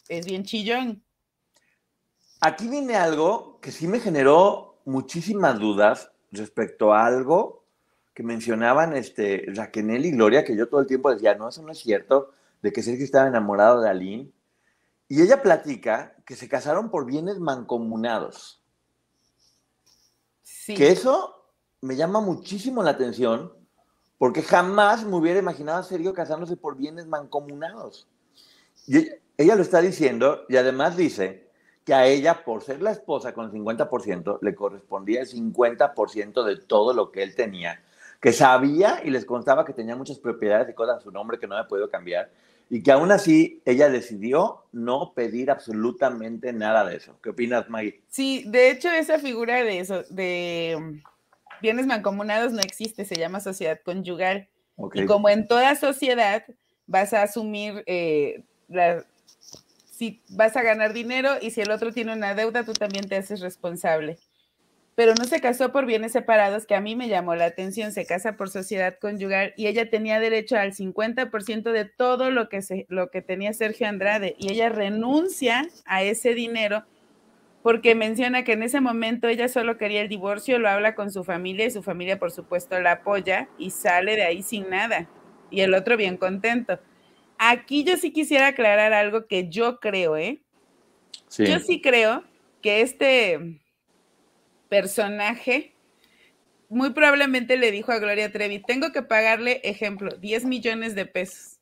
es 0.07 0.25
bien 0.27 0.43
chillón. 0.43 1.03
Aquí 2.41 2.67
viene 2.67 2.95
algo 2.95 3.59
que 3.59 3.71
sí 3.71 3.87
me 3.87 3.99
generó 3.99 4.68
muchísimas 4.85 5.59
dudas 5.59 6.11
respecto 6.31 6.93
a 6.93 7.05
algo 7.05 7.63
que 8.13 8.23
mencionaban 8.23 8.95
este, 8.95 9.45
Raquel 9.55 10.05
y 10.05 10.11
Gloria, 10.11 10.43
que 10.43 10.55
yo 10.55 10.67
todo 10.67 10.81
el 10.81 10.87
tiempo 10.87 11.11
decía, 11.11 11.35
no, 11.35 11.49
eso 11.49 11.61
no 11.61 11.71
es 11.71 11.79
cierto, 11.79 12.31
de 12.61 12.73
que 12.73 12.83
Sergio 12.83 13.05
estaba 13.05 13.27
enamorado 13.27 13.81
de 13.81 13.89
Aline. 13.89 14.31
Y 15.07 15.21
ella 15.21 15.41
platica 15.41 16.15
que 16.25 16.35
se 16.35 16.49
casaron 16.49 16.91
por 16.91 17.05
bienes 17.05 17.39
mancomunados. 17.39 18.61
Sí. 20.43 20.75
Que 20.75 20.89
eso 20.89 21.45
me 21.81 21.95
llama 21.95 22.19
muchísimo 22.19 22.83
la 22.83 22.91
atención, 22.91 23.53
porque 24.17 24.41
jamás 24.41 25.05
me 25.05 25.15
hubiera 25.15 25.39
imaginado 25.39 25.79
a 25.79 25.83
Sergio 25.83 26.13
casándose 26.13 26.57
por 26.57 26.75
bienes 26.75 27.07
mancomunados. 27.07 28.07
Y 28.85 29.07
ella 29.37 29.55
lo 29.55 29.61
está 29.61 29.81
diciendo 29.81 30.41
y 30.49 30.57
además 30.57 30.97
dice 30.97 31.48
que 31.89 31.95
a 31.95 32.05
ella, 32.05 32.43
por 32.43 32.61
ser 32.61 32.83
la 32.83 32.91
esposa 32.91 33.33
con 33.33 33.45
el 33.45 33.51
50%, 33.51 34.37
le 34.43 34.53
correspondía 34.53 35.21
el 35.21 35.27
50% 35.27 36.43
de 36.43 36.57
todo 36.57 36.93
lo 36.93 37.11
que 37.11 37.23
él 37.23 37.33
tenía. 37.33 37.81
que 38.21 38.31
sabía 38.31 39.01
y 39.03 39.09
les 39.09 39.25
constaba 39.25 39.65
que 39.65 39.73
tenía 39.73 39.95
muchas 39.95 40.19
propiedades 40.19 40.69
y 40.69 40.73
cosas 40.73 40.97
a 40.97 40.99
su 40.99 41.09
nombre 41.09 41.39
que 41.39 41.47
no 41.47 41.55
había 41.55 41.67
podido 41.67 41.89
cambiar, 41.89 42.29
y 42.69 42.83
que 42.83 42.91
aún 42.91 43.11
así 43.11 43.63
ella 43.65 43.89
decidió 43.89 44.65
no 44.71 45.13
pedir 45.15 45.49
absolutamente 45.49 46.53
nada 46.53 46.85
de 46.85 46.97
eso. 46.97 47.17
¿Qué 47.23 47.29
opinas, 47.29 47.69
Maggie? 47.69 48.01
Sí, 48.09 48.43
de 48.45 48.69
hecho 48.69 48.91
esa 48.91 49.17
figura 49.17 49.63
de 49.63 49.79
eso, 49.79 50.03
de 50.11 50.77
mm, 50.79 51.61
bienes 51.63 51.87
mancomunados 51.87 52.51
no 52.51 52.59
existe, 52.59 53.03
se 53.03 53.15
llama 53.15 53.39
sociedad 53.39 53.79
conyugal. 53.83 54.47
Y 54.93 55.05
como 55.05 55.27
en 55.29 55.47
toda 55.47 55.75
sociedad, 55.75 56.43
vas 56.85 57.13
a 57.13 57.23
asumir 57.23 57.83
eh, 57.87 58.43
si 59.99 60.21
vas 60.29 60.55
a 60.55 60.63
ganar 60.63 60.93
dinero 60.93 61.31
y 61.41 61.51
si 61.51 61.59
el 61.59 61.71
otro 61.71 61.91
tiene 61.91 62.13
una 62.13 62.33
deuda, 62.33 62.63
tú 62.63 62.71
también 62.71 63.09
te 63.09 63.17
haces 63.17 63.41
responsable. 63.41 64.17
Pero 64.95 65.13
no 65.13 65.25
se 65.25 65.41
casó 65.41 65.73
por 65.73 65.85
bienes 65.85 66.13
separados, 66.13 66.65
que 66.65 66.73
a 66.73 66.79
mí 66.79 66.95
me 66.95 67.09
llamó 67.09 67.35
la 67.35 67.43
atención. 67.43 67.91
Se 67.91 68.05
casa 68.05 68.37
por 68.37 68.49
sociedad 68.49 68.95
conyugal 68.97 69.53
y 69.57 69.67
ella 69.67 69.89
tenía 69.89 70.21
derecho 70.21 70.55
al 70.55 70.71
50% 70.71 71.73
de 71.73 71.83
todo 71.83 72.31
lo 72.31 72.47
que, 72.47 72.85
lo 72.87 73.09
que 73.11 73.21
tenía 73.21 73.51
Sergio 73.51 73.89
Andrade 73.89 74.37
y 74.39 74.49
ella 74.53 74.69
renuncia 74.69 75.67
a 75.85 76.01
ese 76.01 76.33
dinero 76.33 76.85
porque 77.61 77.93
menciona 77.93 78.45
que 78.45 78.53
en 78.53 78.63
ese 78.63 78.79
momento 78.79 79.27
ella 79.27 79.49
solo 79.49 79.77
quería 79.77 79.99
el 80.01 80.07
divorcio, 80.07 80.59
lo 80.59 80.69
habla 80.69 80.95
con 80.95 81.11
su 81.11 81.25
familia 81.25 81.65
y 81.65 81.71
su 81.71 81.83
familia 81.83 82.19
por 82.19 82.31
supuesto 82.31 82.79
la 82.79 82.93
apoya 82.93 83.49
y 83.57 83.71
sale 83.71 84.15
de 84.15 84.23
ahí 84.23 84.43
sin 84.43 84.69
nada. 84.69 85.09
Y 85.51 85.59
el 85.59 85.73
otro 85.73 85.97
bien 85.97 86.15
contento. 86.15 86.79
Aquí 87.39 87.83
yo 87.83 87.97
sí 87.97 88.11
quisiera 88.11 88.47
aclarar 88.47 88.93
algo 88.93 89.25
que 89.25 89.49
yo 89.49 89.79
creo, 89.79 90.17
¿eh? 90.17 90.41
Yo 91.37 91.59
sí 91.59 91.81
creo 91.81 92.23
que 92.61 92.81
este 92.81 93.59
personaje 94.67 95.73
muy 96.67 96.91
probablemente 96.91 97.57
le 97.57 97.71
dijo 97.71 97.91
a 97.91 97.97
Gloria 97.97 98.31
Trevi, 98.31 98.59
tengo 98.59 98.91
que 98.91 99.01
pagarle, 99.01 99.61
ejemplo, 99.63 100.11
10 100.17 100.45
millones 100.45 100.93
de 100.93 101.05
pesos 101.07 101.59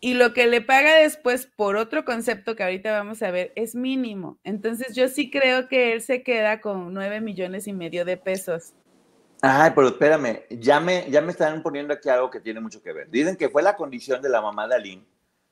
y 0.00 0.14
lo 0.14 0.32
que 0.32 0.46
le 0.46 0.60
paga 0.60 0.94
después 0.94 1.46
por 1.56 1.76
otro 1.76 2.04
concepto 2.04 2.54
que 2.54 2.62
ahorita 2.62 2.92
vamos 2.92 3.22
a 3.22 3.30
ver 3.30 3.52
es 3.56 3.74
mínimo. 3.74 4.38
Entonces 4.44 4.94
yo 4.94 5.08
sí 5.08 5.30
creo 5.30 5.68
que 5.68 5.92
él 5.92 6.02
se 6.02 6.22
queda 6.22 6.60
con 6.60 6.94
nueve 6.94 7.20
millones 7.20 7.66
y 7.66 7.72
medio 7.72 8.04
de 8.04 8.16
pesos. 8.16 8.74
Ay, 9.40 9.72
pero 9.74 9.88
espérame, 9.88 10.42
ya 10.50 10.80
me, 10.80 11.08
ya 11.10 11.20
me 11.20 11.30
están 11.30 11.62
poniendo 11.62 11.94
aquí 11.94 12.08
algo 12.08 12.30
que 12.30 12.40
tiene 12.40 12.60
mucho 12.60 12.82
que 12.82 12.92
ver. 12.92 13.08
Dicen 13.10 13.36
que 13.36 13.48
fue 13.48 13.62
la 13.62 13.76
condición 13.76 14.20
de 14.20 14.28
la 14.28 14.40
mamá 14.40 14.66
de 14.66 14.74
Aline 14.74 15.06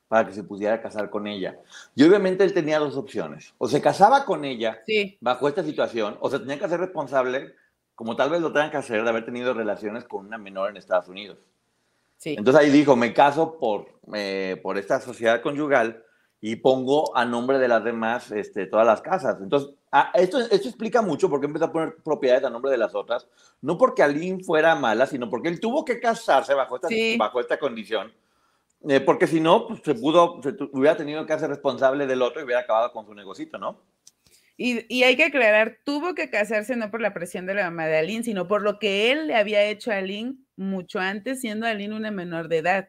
para 0.08 0.26
que 0.26 0.34
se 0.34 0.44
pudiera 0.44 0.80
casar 0.80 1.10
con 1.10 1.26
ella. 1.26 1.58
Y 1.94 2.04
obviamente 2.04 2.44
él 2.44 2.52
tenía 2.52 2.78
dos 2.78 2.96
opciones. 2.96 3.54
O 3.58 3.68
se 3.68 3.80
casaba 3.80 4.24
con 4.24 4.44
ella 4.44 4.82
bajo 5.20 5.48
esta 5.48 5.64
situación, 5.64 6.16
o 6.20 6.30
se 6.30 6.38
tenía 6.38 6.58
que 6.58 6.64
hacer 6.64 6.80
responsable, 6.80 7.54
como 7.94 8.16
tal 8.16 8.30
vez 8.30 8.40
lo 8.40 8.52
tengan 8.52 8.70
que 8.70 8.76
hacer, 8.76 9.02
de 9.02 9.08
haber 9.08 9.24
tenido 9.24 9.54
relaciones 9.54 10.04
con 10.04 10.26
una 10.26 10.38
menor 10.38 10.70
en 10.70 10.76
Estados 10.76 11.08
Unidos. 11.08 11.38
Entonces 12.24 12.62
ahí 12.62 12.70
dijo, 12.70 12.96
me 12.96 13.12
caso 13.12 13.58
por, 13.58 13.86
eh, 14.14 14.58
por 14.62 14.78
esta 14.78 15.00
sociedad 15.00 15.42
conyugal 15.42 16.02
y 16.40 16.56
pongo 16.56 17.16
a 17.16 17.24
nombre 17.24 17.58
de 17.58 17.68
las 17.68 17.84
demás 17.84 18.30
este, 18.30 18.66
todas 18.66 18.86
las 18.86 19.00
casas. 19.00 19.36
Entonces, 19.40 19.74
ah, 20.00 20.10
esto, 20.14 20.40
esto 20.40 20.68
explica 20.68 21.02
mucho 21.02 21.28
por 21.28 21.40
qué 21.40 21.46
empezó 21.46 21.66
a 21.66 21.72
poner 21.72 21.96
propiedades 22.04 22.44
a 22.44 22.50
nombre 22.50 22.70
de 22.70 22.78
las 22.78 22.94
otras. 22.94 23.26
No 23.60 23.78
porque 23.78 24.02
Aline 24.02 24.42
fuera 24.42 24.74
mala, 24.74 25.06
sino 25.06 25.28
porque 25.30 25.48
él 25.48 25.60
tuvo 25.60 25.84
que 25.84 26.00
casarse 26.00 26.54
bajo 26.54 26.76
esta, 26.76 26.88
bajo 27.18 27.40
esta 27.40 27.58
condición. 27.58 28.12
Eh, 28.88 29.00
porque 29.00 29.26
si 29.26 29.40
no, 29.40 29.66
pues, 29.66 29.80
se 29.84 29.94
pudo, 29.94 30.40
se 30.42 30.54
hubiera 30.72 30.96
tenido 30.96 31.24
que 31.26 31.32
hacer 31.32 31.48
responsable 31.48 32.06
del 32.06 32.22
otro 32.22 32.40
y 32.40 32.44
hubiera 32.44 32.60
acabado 32.60 32.92
con 32.92 33.06
su 33.06 33.14
negocito, 33.14 33.58
¿no? 33.58 33.80
Y, 34.58 34.86
y, 34.88 35.02
hay 35.02 35.16
que 35.16 35.24
aclarar, 35.24 35.78
tuvo 35.84 36.14
que 36.14 36.30
casarse 36.30 36.76
no 36.76 36.90
por 36.90 37.02
la 37.02 37.12
presión 37.12 37.44
de 37.44 37.54
la 37.54 37.64
mamá 37.64 37.86
de 37.86 37.98
Aline, 37.98 38.24
sino 38.24 38.48
por 38.48 38.62
lo 38.62 38.78
que 38.78 39.12
él 39.12 39.26
le 39.26 39.34
había 39.34 39.62
hecho 39.64 39.90
a 39.90 39.96
Aline 39.96 40.36
mucho 40.56 40.98
antes, 40.98 41.42
siendo 41.42 41.66
Aline 41.66 41.94
una 41.94 42.10
menor 42.10 42.48
de 42.48 42.58
edad. 42.58 42.88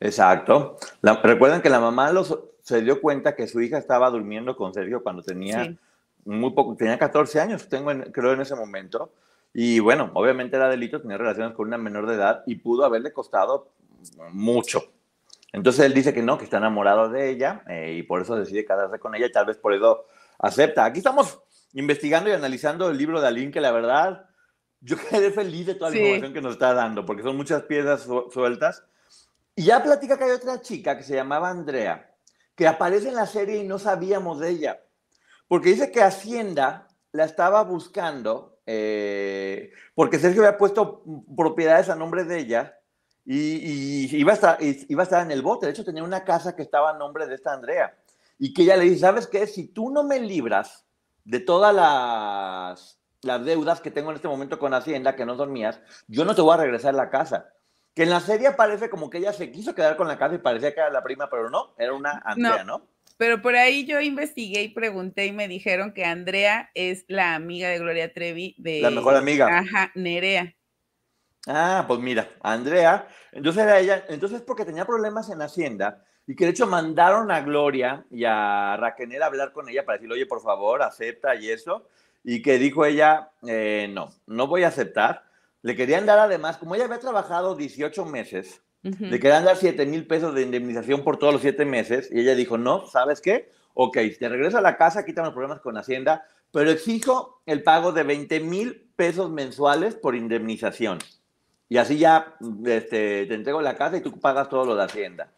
Exacto. 0.00 0.76
recuerden 1.22 1.62
que 1.62 1.70
la 1.70 1.80
mamá 1.80 2.10
los, 2.10 2.36
se 2.62 2.82
dio 2.82 3.00
cuenta 3.00 3.36
que 3.36 3.46
su 3.46 3.60
hija 3.60 3.78
estaba 3.78 4.10
durmiendo 4.10 4.56
con 4.56 4.74
Sergio 4.74 5.02
cuando 5.02 5.22
tenía 5.22 5.76
muy 6.24 6.50
poco, 6.50 6.76
tenía 6.76 6.98
14 6.98 7.40
años, 7.40 7.68
tengo 7.68 7.92
creo 8.12 8.32
en 8.32 8.40
ese 8.40 8.54
momento. 8.54 9.12
Y 9.52 9.78
bueno, 9.78 10.10
obviamente 10.14 10.56
era 10.56 10.68
delito 10.68 11.00
tener 11.00 11.18
relaciones 11.18 11.54
con 11.54 11.68
una 11.68 11.78
menor 11.78 12.06
de 12.06 12.14
edad 12.14 12.42
y 12.46 12.56
pudo 12.56 12.84
haberle 12.84 13.12
costado 13.12 13.72
mucho. 14.32 14.82
Entonces 15.52 15.84
él 15.84 15.94
dice 15.94 16.12
que 16.12 16.22
no, 16.22 16.36
que 16.36 16.44
está 16.44 16.56
enamorado 16.56 17.08
de 17.08 17.30
ella 17.30 17.62
eh, 17.68 17.94
y 17.98 18.02
por 18.02 18.20
eso 18.20 18.34
decide 18.34 18.64
casarse 18.64 18.98
con 18.98 19.14
ella 19.14 19.26
y 19.26 19.32
tal 19.32 19.46
vez 19.46 19.56
por 19.56 19.72
eso 19.72 20.06
acepta. 20.38 20.84
Aquí 20.84 20.98
estamos 20.98 21.38
investigando 21.74 22.28
y 22.28 22.32
analizando 22.32 22.90
el 22.90 22.98
libro 22.98 23.20
de 23.20 23.28
Aline, 23.28 23.52
que 23.52 23.60
la 23.60 23.70
verdad 23.70 24.26
yo 24.80 24.96
quedé 25.10 25.30
feliz 25.30 25.66
de 25.66 25.76
toda 25.76 25.90
la 25.90 25.96
información 25.96 26.32
que 26.32 26.40
nos 26.40 26.54
está 26.54 26.74
dando, 26.74 27.06
porque 27.06 27.22
son 27.22 27.36
muchas 27.36 27.62
piezas 27.62 28.06
sueltas. 28.32 28.82
Y 29.54 29.64
ya 29.64 29.82
platica 29.82 30.18
que 30.18 30.24
hay 30.24 30.32
otra 30.32 30.60
chica 30.60 30.96
que 30.96 31.04
se 31.04 31.14
llamaba 31.14 31.48
Andrea, 31.48 32.12
que 32.56 32.66
aparece 32.66 33.08
en 33.08 33.14
la 33.14 33.26
serie 33.26 33.58
y 33.58 33.64
no 33.64 33.78
sabíamos 33.78 34.40
de 34.40 34.50
ella, 34.50 34.80
porque 35.54 35.68
dice 35.68 35.92
que 35.92 36.02
Hacienda 36.02 36.88
la 37.12 37.24
estaba 37.24 37.62
buscando, 37.62 38.58
eh, 38.66 39.70
porque 39.94 40.18
Sergio 40.18 40.44
había 40.44 40.58
puesto 40.58 41.04
propiedades 41.36 41.88
a 41.88 41.94
nombre 41.94 42.24
de 42.24 42.40
ella 42.40 42.76
y, 43.24 43.38
y, 43.38 44.16
iba 44.16 44.32
a 44.32 44.34
estar, 44.34 44.58
iba 44.60 45.02
a 45.02 45.04
estar 45.04 45.22
en 45.22 45.30
el 45.30 45.42
bote. 45.42 45.66
De 45.66 45.70
hecho, 45.70 45.84
tenía 45.84 46.02
una 46.02 46.24
casa 46.24 46.56
que 46.56 46.62
estaba 46.62 46.90
a 46.90 46.98
nombre 46.98 47.28
de 47.28 47.36
esta 47.36 47.52
Andrea. 47.52 47.96
Y 48.36 48.52
que 48.52 48.62
ella 48.62 48.76
le 48.76 48.86
dice, 48.86 49.02
¿sabes 49.02 49.28
qué? 49.28 49.46
Si 49.46 49.68
tú 49.68 49.90
no 49.90 50.02
me 50.02 50.18
libras 50.18 50.86
de 51.24 51.38
todas 51.38 51.72
las 51.72 52.98
las 53.22 53.44
deudas 53.44 53.80
que 53.80 53.92
tengo 53.92 54.10
en 54.10 54.16
este 54.16 54.26
momento 54.26 54.58
con 54.58 54.74
Hacienda, 54.74 55.14
que 55.14 55.24
no 55.24 55.36
son 55.36 55.52
mías, 55.52 55.80
yo 56.08 56.24
no 56.24 56.34
te 56.34 56.42
voy 56.42 56.54
a 56.54 56.62
regresar 56.62 56.94
a 56.94 56.96
la 56.96 57.10
casa. 57.10 57.52
Que 57.94 58.02
en 58.02 58.10
la 58.10 58.18
serie 58.18 58.50
parece 58.50 58.90
como 58.90 59.08
que 59.08 59.18
ella 59.18 59.32
se 59.32 59.52
quiso 59.52 59.72
quedar 59.72 59.96
con 59.96 60.08
la 60.08 60.18
casa 60.18 60.34
y 60.34 60.38
parecía 60.38 60.74
que 60.74 60.80
era 60.80 60.90
la 60.90 61.04
prima, 61.04 61.30
pero 61.30 61.48
no, 61.48 61.76
era 61.78 61.92
una 61.92 62.20
Andrea, 62.24 62.64
¿no? 62.64 62.88
Pero 63.16 63.42
por 63.42 63.54
ahí 63.54 63.86
yo 63.86 64.00
investigué 64.00 64.62
y 64.62 64.68
pregunté 64.68 65.26
y 65.26 65.32
me 65.32 65.48
dijeron 65.48 65.92
que 65.92 66.04
Andrea 66.04 66.70
es 66.74 67.04
la 67.08 67.34
amiga 67.34 67.68
de 67.68 67.78
Gloria 67.78 68.12
Trevi 68.12 68.56
de... 68.58 68.80
La 68.80 68.90
mejor 68.90 69.16
amiga. 69.16 69.58
Ajá, 69.58 69.92
Nerea. 69.94 70.54
Ah, 71.46 71.84
pues 71.86 72.00
mira, 72.00 72.28
Andrea, 72.40 73.06
entonces 73.32 73.62
era 73.62 73.78
ella, 73.78 74.04
entonces 74.08 74.40
porque 74.40 74.64
tenía 74.64 74.86
problemas 74.86 75.28
en 75.28 75.42
Hacienda 75.42 76.02
y 76.26 76.34
que 76.34 76.44
de 76.44 76.52
hecho 76.52 76.66
mandaron 76.66 77.30
a 77.30 77.42
Gloria 77.42 78.06
y 78.10 78.24
a 78.24 78.76
Raquel 78.78 79.22
a 79.22 79.26
hablar 79.26 79.52
con 79.52 79.68
ella 79.68 79.84
para 79.84 79.98
decirle, 79.98 80.14
oye, 80.14 80.26
por 80.26 80.42
favor, 80.42 80.82
acepta 80.82 81.34
y 81.34 81.50
eso 81.50 81.86
y 82.24 82.40
que 82.40 82.58
dijo 82.58 82.86
ella, 82.86 83.30
eh, 83.46 83.88
no, 83.92 84.10
no 84.26 84.46
voy 84.46 84.64
a 84.64 84.68
aceptar. 84.68 85.24
Le 85.60 85.76
querían 85.76 86.06
dar 86.06 86.18
además, 86.18 86.56
como 86.56 86.74
ella 86.74 86.86
había 86.86 86.98
trabajado 86.98 87.54
18 87.54 88.04
meses, 88.06 88.62
le 88.84 89.18
querían 89.18 89.46
dar 89.46 89.56
7 89.56 89.86
mil 89.86 90.06
pesos 90.06 90.34
de 90.34 90.42
indemnización 90.42 91.02
por 91.02 91.16
todos 91.16 91.32
los 91.32 91.42
7 91.42 91.64
meses 91.64 92.10
y 92.12 92.20
ella 92.20 92.34
dijo, 92.34 92.58
no, 92.58 92.86
¿sabes 92.86 93.22
qué? 93.22 93.50
Ok, 93.72 93.96
te 94.18 94.28
regreso 94.28 94.58
a 94.58 94.60
la 94.60 94.76
casa, 94.76 95.06
quítame 95.06 95.26
los 95.26 95.34
problemas 95.34 95.60
con 95.60 95.76
Hacienda, 95.78 96.26
pero 96.52 96.70
exijo 96.70 97.42
el 97.46 97.62
pago 97.62 97.92
de 97.92 98.02
20 98.02 98.40
mil 98.40 98.90
pesos 98.94 99.30
mensuales 99.30 99.94
por 99.94 100.14
indemnización. 100.14 100.98
Y 101.68 101.78
así 101.78 101.98
ya 101.98 102.36
este, 102.66 103.26
te 103.26 103.34
entrego 103.34 103.62
la 103.62 103.76
casa 103.76 103.96
y 103.96 104.02
tú 104.02 104.20
pagas 104.20 104.50
todo 104.50 104.66
lo 104.66 104.76
de 104.76 104.84
Hacienda. 104.84 105.32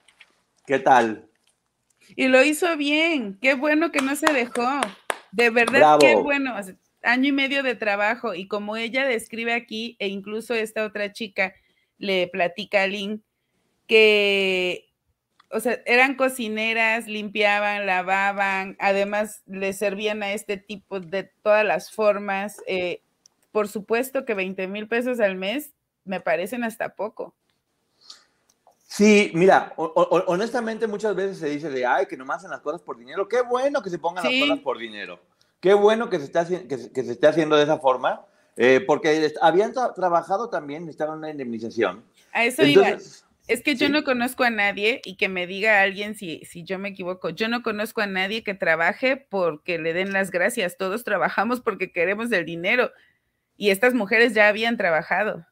¿Qué 0.67 0.81
tal? 0.81 1.29
Y 2.17 2.29
lo 2.29 2.43
hizo 2.43 2.77
bien. 2.77 3.39
Qué 3.41 3.55
bueno 3.55 3.93
que 3.93 4.03
no 4.03 4.17
se 4.17 4.33
dejó. 4.33 4.69
De 5.31 5.51
verdad, 5.51 5.99
qué 6.01 6.17
bueno. 6.17 6.55
Año 7.03 7.29
y 7.29 7.33
medio 7.33 7.63
de 7.63 7.77
trabajo 7.77 8.35
y 8.35 8.49
como 8.49 8.77
ella 8.77 9.07
describe 9.07 9.55
aquí, 9.55 9.97
e 10.01 10.09
incluso 10.09 10.55
esta 10.55 10.85
otra 10.85 11.13
chica 11.13 11.55
le 11.99 12.27
platica 12.27 12.83
a 12.83 12.87
Lynn 12.89 13.23
que, 13.87 14.93
o 15.51 15.61
sea, 15.61 15.81
eran 15.87 16.17
cocineras, 16.17 17.07
limpiaban, 17.07 17.87
lavaban, 17.87 18.77
además 18.79 19.43
le 19.47 19.73
servían 19.73 20.23
a 20.23 20.33
este 20.33 20.57
tipo 20.57 21.01
de 21.01 21.25
todas 21.43 21.65
las 21.65 21.91
formas. 21.91 22.63
Eh, 22.67 23.03
por 23.53 23.69
supuesto 23.69 24.25
que 24.25 24.35
20 24.35 24.67
mil 24.69 24.89
pesos 24.89 25.21
al 25.21 25.37
mes 25.37 25.73
me 26.05 26.21
parecen 26.21 26.65
hasta 26.65 26.95
poco. 26.95 27.35
Sí, 28.89 29.31
mira, 29.35 29.75
honestamente 29.77 30.87
muchas 30.87 31.15
veces 31.15 31.39
se 31.39 31.49
dice 31.49 31.69
de, 31.69 31.85
ay, 31.85 32.07
que 32.07 32.17
nomás 32.17 32.39
hacen 32.39 32.51
las 32.51 32.61
cosas 32.61 32.81
por 32.81 32.97
dinero. 32.97 33.29
Qué 33.29 33.43
bueno 33.43 33.83
que 33.83 33.91
se 33.91 33.99
pongan 33.99 34.25
las 34.25 34.33
cosas 34.41 34.61
por 34.61 34.79
dinero. 34.79 35.21
Qué 35.61 35.75
bueno 35.75 36.09
que 36.09 36.19
se, 36.19 36.25
está, 36.25 36.47
que, 36.47 36.79
se 36.79 37.13
esté 37.13 37.27
haciendo 37.27 37.57
de 37.57 37.65
esa 37.65 37.79
forma, 37.79 38.25
eh, 38.57 38.83
porque 38.87 39.33
habían 39.41 39.73
trabajado 39.73 40.49
también, 40.49 40.85
necesitaban 40.85 41.19
una 41.19 41.31
indemnización. 41.31 42.05
A 42.33 42.45
eso 42.45 42.63
iba. 42.65 42.97
Es 43.47 43.63
que 43.63 43.77
yo 43.77 43.89
no 43.89 44.03
conozco 44.03 44.43
a 44.43 44.51
nadie 44.51 45.01
y 45.05 45.17
que 45.17 45.29
me 45.29 45.47
diga 45.47 45.79
a 45.79 45.83
alguien 45.83 46.17
si, 46.17 46.45
si 46.45 46.65
yo 46.65 46.79
me 46.79 46.89
equivoco. 46.89 47.31
Yo 47.31 47.49
no 47.49 47.63
conozco 47.63 48.01
a 48.01 48.07
nadie 48.07 48.43
que 48.43 48.55
trabaje 48.55 49.17
porque 49.17 49.79
le 49.79 49.93
den 49.93 50.13
las 50.13 50.31
gracias. 50.31 50.77
Todos 50.77 51.05
trabajamos 51.05 51.61
porque 51.61 51.93
queremos 51.93 52.33
el 52.33 52.45
dinero. 52.45 52.91
Y 53.57 53.71
estas 53.71 53.95
mujeres 53.95 54.35
ya 54.35 54.49
habían 54.49 54.77
trabajado. 54.77 55.47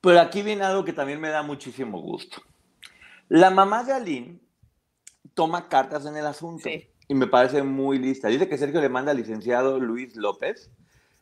Pero 0.00 0.20
aquí 0.20 0.42
viene 0.42 0.64
algo 0.64 0.84
que 0.84 0.92
también 0.92 1.20
me 1.20 1.28
da 1.28 1.42
muchísimo 1.42 2.00
gusto. 2.00 2.42
La 3.28 3.50
mamá 3.50 3.84
de 3.84 3.92
Aline 3.92 4.40
toma 5.34 5.68
cartas 5.68 6.06
en 6.06 6.16
el 6.16 6.26
asunto 6.26 6.68
y 7.08 7.14
me 7.14 7.26
parece 7.26 7.62
muy 7.62 7.98
lista. 7.98 8.28
Dice 8.28 8.48
que 8.48 8.58
Sergio 8.58 8.80
le 8.80 8.88
manda 8.88 9.12
al 9.12 9.16
licenciado 9.16 9.78
Luis 9.78 10.16
López. 10.16 10.70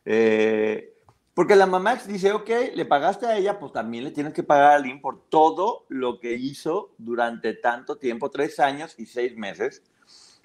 Eh, 0.05 0.93
Porque 1.37 1.55
la 1.55 1.67
mamá 1.67 1.97
dice, 1.97 2.31
ok, 2.31 2.49
le 2.73 2.85
pagaste 2.85 3.27
a 3.27 3.37
ella, 3.37 3.59
pues 3.59 3.71
también 3.71 4.03
le 4.03 4.09
tienes 4.09 4.33
que 4.33 4.41
pagar 4.41 4.71
a 4.71 4.79
Lynn 4.79 5.01
por 5.01 5.21
todo 5.29 5.85
lo 5.87 6.19
que 6.19 6.33
hizo 6.33 6.95
durante 6.97 7.53
tanto 7.53 7.99
tiempo, 7.99 8.31
tres 8.31 8.59
años 8.59 8.95
y 8.97 9.05
seis 9.05 9.37
meses. 9.37 9.83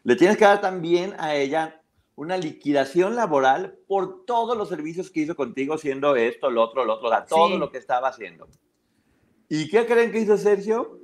Le 0.03 0.17
tienes 0.17 0.37
que 0.37 0.45
dar 0.45 0.61
también 0.61 1.15
a 1.19 1.35
ella 1.35 1.81
una 2.15 2.37
liquidación 2.37 3.17
laboral 3.17 3.79
por 3.89 4.27
todos 4.27 4.55
los 4.55 4.69
servicios 4.69 5.11
que 5.11 5.21
hizo 5.21 5.35
contigo, 5.35 5.79
siendo 5.79 6.15
esto, 6.15 6.51
lo 6.51 6.63
otro, 6.63 6.85
lo 6.85 6.97
otro, 6.97 7.09
o 7.09 7.11
sea, 7.11 7.25
todo 7.25 7.57
lo 7.57 7.73
que 7.73 7.79
estaba 7.79 8.09
haciendo. 8.09 8.47
¿Y 9.49 9.71
qué 9.71 9.87
creen 9.87 10.13
que 10.13 10.21
hizo 10.21 10.37
Sergio? 10.37 11.01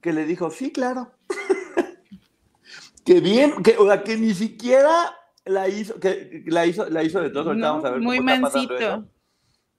Que 0.00 0.12
le 0.12 0.24
dijo, 0.24 0.52
sí, 0.52 0.70
claro. 0.70 1.10
que 3.04 3.20
bien, 3.20 3.60
que, 3.64 3.76
o 3.76 3.88
sea, 3.88 4.04
que 4.04 4.16
ni 4.16 4.32
siquiera 4.34 5.16
la 5.44 5.68
hizo, 5.68 5.98
que 5.98 6.42
la 6.46 6.66
hizo, 6.66 6.88
la 6.88 7.02
hizo 7.02 7.20
de 7.20 7.30
todo. 7.30 7.56
vamos 7.56 7.84
a 7.84 7.90
ver 7.90 8.00
muy 8.00 8.20
mansito. 8.20 9.04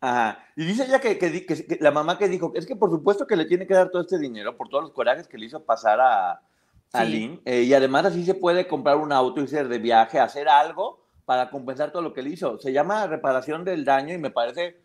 Ajá. 0.02 0.46
Y 0.58 0.66
dice 0.66 0.84
ella 0.86 1.00
que, 1.00 1.18
que, 1.18 1.78
la 1.80 1.92
mamá 1.92 2.18
que 2.18 2.28
dijo, 2.28 2.52
es 2.56 2.66
que 2.66 2.76
por 2.76 2.90
supuesto 2.90 3.26
que 3.26 3.38
le 3.38 3.46
tiene 3.46 3.66
que 3.66 3.74
dar 3.74 3.90
todo 3.90 4.02
este 4.02 4.20
dinero 4.20 4.58
por 4.58 4.68
todos 4.68 4.84
los 4.84 4.92
corajes 4.92 5.30
que 5.30 5.38
le 5.38 5.46
hizo 5.46 5.64
pasar 5.64 6.02
a, 6.02 6.42
a 6.92 7.06
Lynn. 7.06 7.42
Eh, 7.46 7.64
y 7.64 7.74
además 7.74 8.06
así 8.06 8.26
se 8.26 8.34
puede 8.34 8.68
comprar 8.68 8.98
un 8.98 9.14
auto 9.14 9.42
y 9.42 9.48
ser 9.48 9.70
de 9.70 9.80
viaje, 9.80 10.20
hacer 10.20 10.50
algo 10.50 11.08
para 11.26 11.50
compensar 11.50 11.92
todo 11.92 12.02
lo 12.02 12.14
que 12.14 12.22
le 12.22 12.32
hizo. 12.32 12.60
Se 12.60 12.74
llama 12.74 13.08
reparación 13.08 13.64
del 13.64 13.86
daño 13.86 14.14
y 14.14 14.18
me 14.18 14.30
parece, 14.30 14.82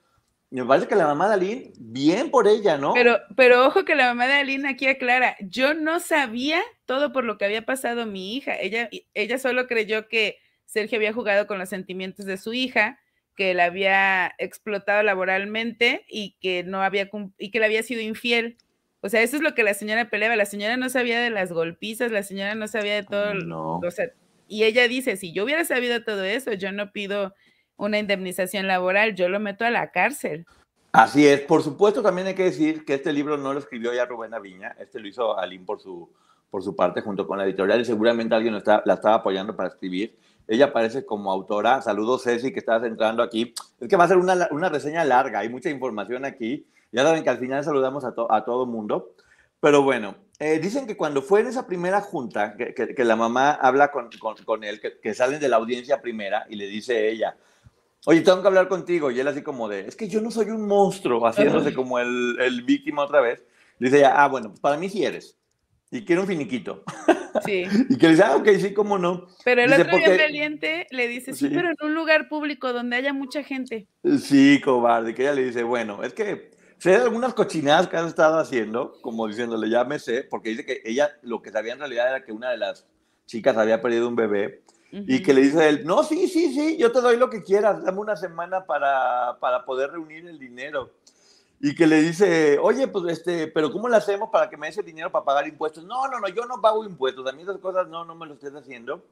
me 0.51 0.65
parece 0.65 0.87
que 0.87 0.95
la 0.95 1.07
mamá 1.07 1.27
de 1.29 1.35
Aline, 1.35 1.73
bien 1.79 2.31
por 2.31 2.47
ella, 2.47 2.79
¿no? 2.79 2.95
Pero, 2.95 3.19
pero 3.37 3.67
ojo 3.67 3.85
que 3.85 3.97
la 3.97 4.07
mamá 4.07 4.29
de 4.29 4.35
Aline 4.35 4.69
aquí 4.69 4.87
aclara, 4.87 5.37
yo 5.41 5.75
no 5.75 5.99
sabía 5.99 6.61
todo 6.87 7.13
por 7.13 7.25
lo 7.25 7.39
que 7.39 7.45
había 7.45 7.67
pasado 7.67 8.07
mi 8.07 8.37
hija. 8.37 8.55
Ella, 8.55 8.89
ella 9.15 9.39
solo 9.39 9.67
creyó 9.67 10.07
que 10.09 10.39
Sergio 10.69 10.99
había 10.99 11.15
jugado 11.15 11.47
con 11.47 11.59
los 11.59 11.71
sentimientos 11.71 12.27
de 12.27 12.37
su 12.37 12.53
hija, 12.53 13.01
que 13.35 13.55
la 13.55 13.65
había 13.65 14.35
explotado 14.37 15.03
laboralmente 15.03 16.05
y 16.09 16.37
que 16.41 16.63
no 16.63 16.83
había 16.83 17.09
y 17.39 17.51
que 17.51 17.59
le 17.59 17.65
había 17.65 17.83
sido 17.83 18.03
infiel. 18.03 18.59
O 19.01 19.09
sea, 19.09 19.23
eso 19.23 19.37
es 19.37 19.43
lo 19.43 19.55
que 19.55 19.63
la 19.63 19.73
señora 19.73 20.11
peleaba. 20.11 20.37
La 20.37 20.45
señora 20.45 20.77
no 20.77 20.91
sabía 20.91 21.21
de 21.21 21.31
las 21.31 21.53
golpizas, 21.53 22.13
la 22.13 22.23
señora 22.23 22.55
no 22.55 22.69
sabía 22.69 22.97
de 22.97 23.05
todo. 23.05 23.33
No. 23.33 23.81
y 24.47 24.65
ella 24.65 24.89
dice, 24.89 25.17
si 25.17 25.33
yo 25.33 25.45
hubiera 25.45 25.65
sabido 25.65 26.05
todo 26.05 26.23
eso, 26.25 26.53
yo 26.53 26.71
no 26.71 26.93
pido 26.93 27.35
una 27.77 27.99
indemnización 27.99 28.67
laboral, 28.67 29.15
yo 29.15 29.31
lo 29.31 29.41
meto 29.41 29.65
a 29.65 29.71
la 29.71 29.91
cárcel. 29.91 30.45
Así 30.93 31.27
es. 31.27 31.41
Por 31.41 31.63
supuesto, 31.63 32.03
también 32.03 32.27
hay 32.27 32.35
que 32.35 32.45
decir 32.45 32.85
que 32.85 32.95
este 32.95 33.13
libro 33.15 33.39
no 33.39 33.55
lo 33.55 33.59
escribió 33.59 33.95
ya 33.95 34.05
Rubén 34.05 34.35
Aviña, 34.35 34.77
este 34.79 35.01
lo 35.01 35.09
hizo 35.09 35.39
Aline 35.39 35.65
por 35.65 35.81
su, 35.81 36.11
por 36.51 36.63
su 36.63 36.77
parte 36.77 37.01
junto 37.01 37.27
con 37.27 37.39
la 37.39 37.45
editorial 37.45 37.81
y 37.81 37.87
seguramente 37.87 38.35
alguien 38.35 38.55
está, 38.57 38.83
la 38.85 38.95
estaba 38.95 39.17
apoyando 39.17 39.57
para 39.57 39.69
escribir. 39.71 40.19
Ella 40.49 40.67
aparece 40.67 41.05
como 41.05 41.31
autora. 41.31 41.83
Saludos, 41.83 42.25
Ceci, 42.25 42.53
que 42.53 42.59
estás 42.59 42.83
entrando 42.83 43.23
aquí. 43.23 43.55
Es 43.79 43.87
que 43.87 43.97
va 43.97 44.05
a 44.05 44.09
ser 44.09 44.17
una, 44.17 44.49
una 44.51 44.71
reseña 44.71 45.05
larga, 45.05 45.41
hay 45.41 45.51
mucha 45.51 45.69
información 45.69 46.25
aquí. 46.25 46.67
Ya 46.91 47.03
saben 47.03 47.23
que 47.23 47.31
al 47.31 47.39
final 47.39 47.63
saludamos 47.63 48.05
a, 48.05 48.15
a 48.31 48.45
todo 48.45 48.65
mundo. 48.65 49.13
Pero 49.61 49.83
bueno, 49.83 50.17
eh, 50.39 50.59
dicen 50.59 50.87
que 50.87 50.97
cuando 50.97 51.21
fue 51.21 51.41
en 51.41 51.49
esa 51.49 51.67
primera 51.67 52.01
junta, 52.01 52.57
que, 52.57 52.73
que, 52.73 53.05
la 53.05 53.17
mamá 53.17 53.53
habla 53.53 53.91
con, 53.91 54.09
con, 54.19 54.37
con 54.45 54.65
él, 54.65 54.81
que, 54.81 54.99
que, 54.99 55.13
salen 55.13 55.41
de 55.41 55.49
la 55.49 55.57
audiencia 55.57 56.01
primera 56.01 56.47
y 56.49 56.57
le 56.57 56.67
dice 56.67 57.11
ella, 57.11 57.37
oye, 58.07 58.21
tengo 58.23 58.41
que 58.41 58.49
hablar 58.49 58.69
contigo. 58.69 59.11
Y 59.11 59.21
él 59.21 59.29
así 59.29 59.43
como 59.43 59.69
de, 59.69 59.81
es 59.81 59.97
que 59.97 60.09
yo 60.09 60.21
no 60.23 60.31
soy 60.31 60.51
un 60.51 60.67
monstruo, 60.67 61.27
haciéndose 61.27 61.75
como 61.75 61.99
el, 61.99 62.37
el 62.41 62.63
víctima 62.63 63.03
otra 63.03 63.21
vez. 63.21 63.45
Le 63.79 63.89
dice 63.89 63.99
ella, 63.99 64.23
ah, 64.23 64.29
bueno, 64.29 64.49
pues 64.49 64.61
para 64.61 64.79
mí 64.79 64.89
sí 64.89 65.05
eres. 65.05 65.38
Y 65.91 66.05
quiero 66.05 66.23
un 66.23 66.29
finiquito. 66.29 66.83
Sí. 67.45 67.65
y 67.89 67.97
que 67.97 68.07
le 68.07 68.13
dice, 68.13 68.23
ah, 68.25 68.37
ok, 68.37 68.49
sí, 68.61 68.75
cómo 68.75 68.99
no. 68.99 69.27
Pero 69.45 69.63
el 69.63 69.73
otro 69.73 69.97
día 69.97 70.17
valiente 70.17 70.87
le 70.91 71.09
dice, 71.09 71.33
sí, 71.33 71.49
pero 71.49 71.69
en 71.71 71.77
un 71.83 71.95
lugar 71.95 72.29
público 72.29 72.73
donde 72.73 72.97
haya 72.97 73.13
mucha 73.13 73.43
gente. 73.43 73.87
Sí, 74.21 74.61
cobarde, 74.63 75.15
que 75.15 75.23
ella 75.23 75.35
le 75.35 75.45
dice, 75.45 75.63
bueno, 75.63 76.03
es 76.03 76.13
que 76.13 76.51
sé 76.79 76.97
algunas 76.97 77.35
cochinadas 77.35 77.89
que 77.89 77.97
has 77.97 78.07
estado 78.07 78.39
haciendo, 78.39 78.99
como 79.01 79.27
diciéndole, 79.27 79.71
ya 79.71 79.85
me 79.85 79.99
sé, 79.99 80.25
porque 80.25 80.51
dice 80.51 80.65
que 80.65 80.83
ella 80.85 81.11
lo 81.23 81.43
que 81.43 81.51
sabía 81.51 81.73
en 81.73 81.81
realidad 81.81 82.09
era 82.09 82.25
que 82.25 82.33
una 82.33 82.51
de 82.51 82.59
las 82.59 82.87
chicas 83.27 83.57
había 83.57 83.81
perdido 83.81 84.09
un 84.09 84.17
bebé. 84.17 84.63
Y 84.91 85.23
que 85.23 85.35
le 85.35 85.43
dice 85.43 85.61
a 85.61 85.69
él, 85.69 85.83
no, 85.85 86.03
sí, 86.03 86.29
sí, 86.29 86.51
sí, 86.55 86.79
yo 86.79 86.91
te 86.91 87.03
doy 87.03 87.19
lo 87.19 87.29
que 87.29 87.43
quieras, 87.43 87.85
dame 87.85 87.99
una 87.99 88.17
semana 88.17 88.65
para, 88.65 89.37
para 89.39 89.67
poder 89.67 89.91
reunir 89.91 90.27
el 90.27 90.39
dinero 90.39 90.95
y 91.61 91.75
que 91.75 91.87
le 91.87 92.01
dice, 92.01 92.59
oye, 92.59 92.87
pues 92.89 93.13
este, 93.13 93.49
pero 93.49 93.73
¿cómo 93.73 93.89
lo 93.89 93.97
hacemos 93.97 94.31
para 94.31 94.49
que 94.49 94.57
me 94.57 94.69
des 94.69 94.79
el 94.79 94.85
dinero 94.85 95.11
para 95.11 95.25
pagar 95.25 95.49
impuestos? 95.49 95.85
No, 95.85 96.07
no, 96.09 96.21
no, 96.21 96.29
yo 96.29 96.47
no 96.47 96.61
pago 96.61 96.85
impuestos, 96.85 97.27
a 97.27 97.33
mí 97.33 97.43
esas 97.43 97.59
cosas 97.59 97.89
no, 97.89 98.05
no 98.05 98.15
me 98.15 98.27
lo 98.27 98.35
estés 98.35 98.55
haciendo. 98.55 99.03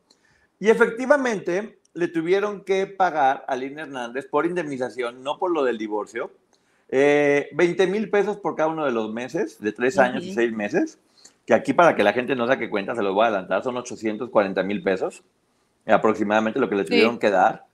Y 0.58 0.70
efectivamente 0.70 1.78
le 1.92 2.08
tuvieron 2.08 2.62
que 2.62 2.86
pagar 2.86 3.44
a 3.48 3.56
Lina 3.56 3.82
Hernández 3.82 4.26
por 4.26 4.46
indemnización, 4.46 5.22
no 5.22 5.38
por 5.38 5.50
lo 5.50 5.64
del 5.64 5.76
divorcio, 5.76 6.30
eh, 6.88 7.48
20 7.52 7.86
mil 7.88 8.10
pesos 8.10 8.36
por 8.38 8.54
cada 8.54 8.68
uno 8.68 8.84
de 8.84 8.92
los 8.92 9.12
meses, 9.12 9.60
de 9.60 9.72
tres 9.72 9.98
años 9.98 10.24
y 10.24 10.32
seis 10.32 10.52
meses, 10.52 10.98
que 11.44 11.54
aquí 11.54 11.72
para 11.72 11.96
que 11.96 12.04
la 12.04 12.12
gente 12.12 12.36
no 12.36 12.46
saque 12.46 12.70
cuenta, 12.70 12.94
se 12.94 13.02
los 13.02 13.12
voy 13.12 13.24
a 13.24 13.28
adelantar, 13.28 13.62
son 13.64 13.76
840 13.76 14.62
mil 14.62 14.82
pesos 14.82 15.22
aproximadamente 15.94 16.58
lo 16.58 16.68
que 16.68 16.76
le 16.76 16.84
tuvieron 16.84 17.18
que 17.18 17.30
dar. 17.30 17.64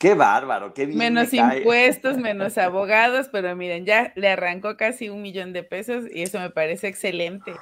Qué 0.00 0.14
bárbaro, 0.14 0.72
qué 0.72 0.86
bien. 0.86 0.96
Menos 0.96 1.30
impuestos, 1.34 2.16
menos 2.16 2.56
abogados, 2.56 3.28
pero 3.30 3.54
miren, 3.54 3.84
ya 3.84 4.14
le 4.16 4.28
arrancó 4.28 4.78
casi 4.78 5.10
un 5.10 5.20
millón 5.20 5.52
de 5.52 5.62
pesos 5.62 6.04
y 6.10 6.22
eso 6.22 6.40
me 6.40 6.48
parece 6.48 6.88
excelente. 6.88 7.52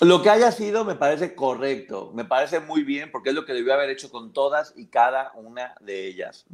Lo 0.00 0.22
que 0.22 0.30
haya 0.30 0.50
sido 0.52 0.86
me 0.86 0.94
parece 0.94 1.34
correcto, 1.34 2.12
me 2.14 2.24
parece 2.24 2.60
muy 2.60 2.82
bien 2.82 3.10
porque 3.12 3.28
es 3.28 3.34
lo 3.34 3.44
que 3.44 3.52
debió 3.52 3.74
haber 3.74 3.90
hecho 3.90 4.10
con 4.10 4.32
todas 4.32 4.72
y 4.74 4.86
cada 4.86 5.32
una 5.34 5.74
de 5.82 6.06
ellas. 6.06 6.46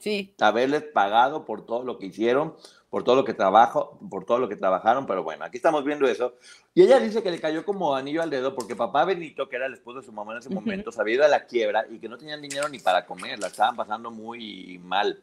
Sí. 0.00 0.34
Haberles 0.40 0.82
pagado 0.82 1.44
por 1.44 1.64
todo 1.64 1.84
lo 1.84 2.00
que 2.00 2.06
hicieron, 2.06 2.56
por 2.90 3.04
todo 3.04 3.16
lo 3.16 3.24
que 3.24 3.34
trabajo, 3.34 3.98
por 4.10 4.24
todo 4.24 4.38
lo 4.38 4.48
que 4.48 4.56
trabajaron, 4.56 5.06
pero 5.06 5.22
bueno, 5.22 5.44
aquí 5.44 5.58
estamos 5.58 5.84
viendo 5.84 6.06
eso. 6.06 6.34
Y 6.74 6.82
ella 6.82 6.98
dice 6.98 7.22
que 7.22 7.30
le 7.30 7.40
cayó 7.40 7.64
como 7.64 7.94
anillo 7.94 8.22
al 8.22 8.30
dedo 8.30 8.54
porque 8.54 8.74
papá 8.74 9.04
Benito, 9.04 9.48
que 9.48 9.56
era 9.56 9.66
el 9.66 9.74
esposo 9.74 10.00
de 10.00 10.06
su 10.06 10.12
mamá 10.12 10.32
en 10.32 10.38
ese 10.38 10.50
momento, 10.50 10.90
se 10.90 11.00
había 11.00 11.16
ido 11.16 11.24
a 11.24 11.28
la 11.28 11.44
quiebra 11.44 11.84
y 11.90 11.98
que 11.98 12.08
no 12.08 12.16
tenían 12.16 12.40
dinero 12.40 12.68
ni 12.68 12.78
para 12.78 13.04
comer, 13.04 13.38
la 13.38 13.48
estaban 13.48 13.76
pasando 13.76 14.10
muy 14.10 14.80
mal. 14.82 15.20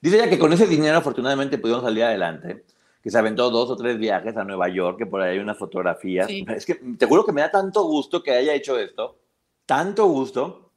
Dice 0.00 0.16
ella 0.16 0.28
que 0.28 0.38
con 0.38 0.52
ese 0.52 0.66
dinero 0.66 0.98
afortunadamente 0.98 1.56
pudieron 1.58 1.84
salir 1.84 2.02
adelante, 2.02 2.64
que 3.00 3.10
se 3.10 3.18
aventó 3.18 3.48
dos 3.50 3.70
o 3.70 3.76
tres 3.76 3.96
viajes 3.96 4.36
a 4.36 4.44
Nueva 4.44 4.68
York, 4.68 4.98
que 4.98 5.06
por 5.06 5.20
ahí 5.20 5.34
hay 5.34 5.38
unas 5.38 5.56
fotografías. 5.56 6.28
Es 6.28 6.66
que 6.66 6.74
te 6.74 7.06
juro 7.06 7.24
que 7.24 7.32
me 7.32 7.42
da 7.42 7.50
tanto 7.50 7.84
gusto 7.84 8.22
que 8.22 8.32
haya 8.32 8.54
hecho 8.54 8.76
esto, 8.76 9.18
tanto 9.66 10.06
gusto. 10.06 10.72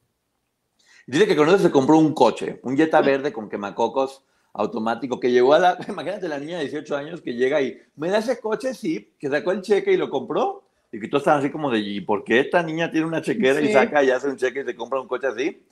Dice 1.06 1.26
que 1.26 1.34
con 1.34 1.48
eso 1.48 1.58
se 1.58 1.70
compró 1.70 1.98
un 1.98 2.14
coche, 2.14 2.60
un 2.62 2.76
Jetta 2.76 3.00
verde 3.00 3.32
con 3.32 3.48
quemacocos 3.48 4.22
automático 4.58 5.20
que 5.20 5.30
llegó 5.30 5.54
a 5.54 5.58
la, 5.58 5.78
imagínate 5.88 6.28
la 6.28 6.38
niña 6.38 6.58
de 6.58 6.64
18 6.64 6.96
años 6.96 7.22
que 7.22 7.34
llega 7.34 7.62
y 7.62 7.78
me 7.96 8.10
da 8.10 8.18
ese 8.18 8.40
coche, 8.40 8.74
sí, 8.74 9.14
que 9.18 9.28
sacó 9.28 9.52
el 9.52 9.62
cheque 9.62 9.92
y 9.92 9.96
lo 9.96 10.10
compró. 10.10 10.64
Y 10.90 11.00
que 11.00 11.08
todos 11.08 11.20
están 11.20 11.38
así 11.38 11.50
como 11.50 11.70
de, 11.70 11.80
¿y 11.80 12.00
por 12.00 12.24
qué 12.24 12.40
esta 12.40 12.62
niña 12.62 12.90
tiene 12.90 13.06
una 13.06 13.20
chequera 13.20 13.60
y 13.60 13.70
saca 13.70 14.02
y 14.02 14.10
hace 14.10 14.28
un 14.28 14.38
cheque 14.38 14.62
y 14.62 14.64
se 14.64 14.74
compra 14.74 15.00
un 15.00 15.06
coche 15.06 15.26
así? 15.26 15.62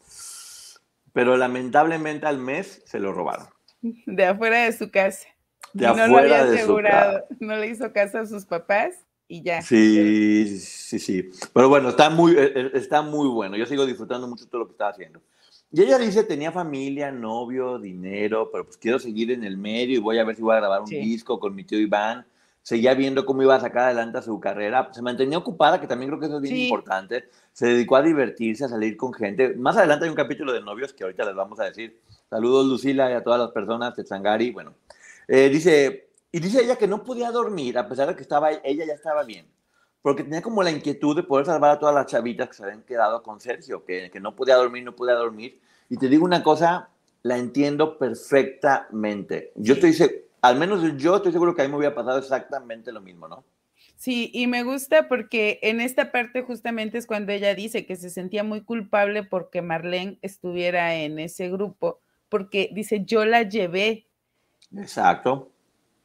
Pero 1.15 1.39
lamentablemente 1.39 2.27
al 2.27 2.37
mes 2.37 2.83
se 2.85 3.01
lo 3.01 3.13
robaron. 3.15 3.47
De 3.81 4.27
afuera 4.27 4.65
de 4.65 4.73
su 4.73 4.91
casa. 4.91 5.27
De 5.73 5.87
afuera 5.87 6.07
no 6.07 6.13
lo 6.13 6.19
había 6.19 6.43
asegurado, 6.43 7.25
no 7.41 7.57
le 7.57 7.69
hizo 7.69 7.93
caso 7.95 8.19
a 8.19 8.27
sus 8.27 8.45
papás 8.45 9.07
y 9.27 9.43
ya. 9.43 9.63
Sí, 9.63 10.59
sí, 10.59 10.99
sí. 10.99 11.31
Pero 11.55 11.71
bueno, 11.71 11.89
está 11.89 12.11
muy, 12.11 12.33
eh, 12.33 12.53
eh, 12.55 12.71
está 12.75 13.01
muy 13.01 13.29
bueno. 13.29 13.57
Yo 13.57 13.65
sigo 13.65 13.87
disfrutando 13.87 14.29
mucho 14.29 14.47
todo 14.47 14.61
lo 14.61 14.67
que 14.67 14.73
está 14.73 14.89
haciendo. 14.89 15.23
Y 15.73 15.83
ella 15.83 15.99
dice, 15.99 16.23
tenía 16.23 16.53
familia, 16.53 17.11
novio, 17.11 17.79
dinero, 17.79 18.51
pero 18.53 18.65
pues 18.65 18.77
quiero 18.77 18.99
seguir 18.99 19.33
en 19.33 19.45
el 19.45 19.59
medio 19.59 19.97
y 19.97 20.01
voy 20.01 20.19
a 20.19 20.25
ver 20.25 20.37
si 20.37 20.43
voy 20.43 20.55
a 20.55 20.61
grabar 20.61 20.83
un 20.83 20.89
disco 20.89 21.41
con 21.41 21.55
mi 21.55 21.65
tío 21.65 21.79
Iván. 21.79 22.25
Seguía 22.63 22.95
viendo 22.95 23.25
cómo 23.25 23.43
iba 23.43 23.55
a 23.55 23.61
sacar 23.61 23.85
adelante 23.85 24.21
su 24.23 24.41
carrera. 24.41 24.89
Se 24.93 25.03
mantenía 25.03 25.39
ocupada, 25.39 25.81
que 25.81 25.87
también 25.87 26.11
creo 26.11 26.21
que 26.21 26.27
eso 26.27 26.37
es 26.37 26.43
bien 26.43 26.57
importante. 26.57 27.29
Se 27.53 27.67
dedicó 27.67 27.97
a 27.97 28.03
divertirse, 28.03 28.65
a 28.65 28.69
salir 28.69 28.97
con 28.97 29.13
gente. 29.13 29.55
Más 29.55 29.77
adelante 29.77 30.05
hay 30.05 30.11
un 30.11 30.17
capítulo 30.17 30.53
de 30.53 30.61
novios 30.61 30.93
que 30.93 31.05
ahorita 31.05 31.25
les 31.25 31.35
vamos 31.35 31.61
a 31.61 31.65
decir. 31.65 32.01
Saludos, 32.29 32.67
Lucila, 32.67 33.11
y 33.11 33.15
a 33.15 33.23
todas 33.23 33.39
las 33.39 33.51
personas 33.51 33.95
de 33.95 34.05
Zangari. 34.05 34.51
Bueno, 34.51 34.75
eh, 35.29 35.49
dice, 35.49 36.09
y 36.33 36.41
dice 36.41 36.63
ella 36.63 36.77
que 36.77 36.89
no 36.89 37.05
podía 37.05 37.31
dormir, 37.31 37.79
a 37.79 37.89
pesar 37.89 38.09
de 38.09 38.17
que 38.17 38.23
estaba, 38.23 38.51
ella 38.51 38.85
ya 38.85 38.95
estaba 38.95 39.25
bien 39.25 39.47
porque 40.07 40.23
tenía 40.23 40.41
como 40.41 40.63
la 40.63 40.71
inquietud 40.71 41.17
de 41.17 41.25
poder 41.25 41.47
salvar 41.47 41.73
a 41.73 41.79
todas 41.81 41.93
las 41.93 42.07
chavitas 42.07 42.47
que 42.47 42.55
se 42.55 42.63
habían 42.63 42.85
quedado 42.85 43.25
con 43.25 43.41
Sergio, 43.41 43.85
que, 43.85 44.09
que 44.09 44.21
no 44.21 44.37
podía 44.37 44.55
dormir, 44.55 44.85
no 44.85 44.95
podía 44.95 45.15
dormir. 45.15 45.61
Y 45.89 45.97
te 45.97 46.09
digo 46.09 46.25
una 46.25 46.45
cosa, 46.45 46.91
la 47.25 47.37
entiendo 47.37 47.99
perfectamente. 47.99 49.51
Yo 49.57 49.75
estoy, 49.75 49.97
al 50.43 50.61
menos 50.61 50.97
yo 50.97 51.17
estoy 51.17 51.33
seguro 51.33 51.57
que 51.57 51.63
a 51.63 51.65
mí 51.65 51.73
me 51.73 51.79
hubiera 51.79 51.93
pasado 51.93 52.21
exactamente 52.21 52.93
lo 52.93 53.01
mismo, 53.01 53.27
¿no? 53.27 53.43
Sí, 53.97 54.31
y 54.33 54.47
me 54.47 54.63
gusta 54.63 55.09
porque 55.09 55.59
en 55.61 55.81
esta 55.81 56.13
parte 56.13 56.43
justamente 56.43 56.99
es 56.99 57.09
cuando 57.09 57.33
ella 57.33 57.57
dice 57.57 57.85
que 57.85 57.97
se 57.97 58.09
sentía 58.09 58.45
muy 58.45 58.61
culpable 58.61 59.25
porque 59.25 59.61
Marlene 59.61 60.21
estuviera 60.23 60.95
en 60.95 61.19
ese 61.19 61.51
grupo, 61.51 61.99
porque 62.29 62.71
dice, 62.73 63.03
yo 63.05 63.25
la 63.25 63.43
llevé. 63.43 64.07
Exacto. 64.73 65.51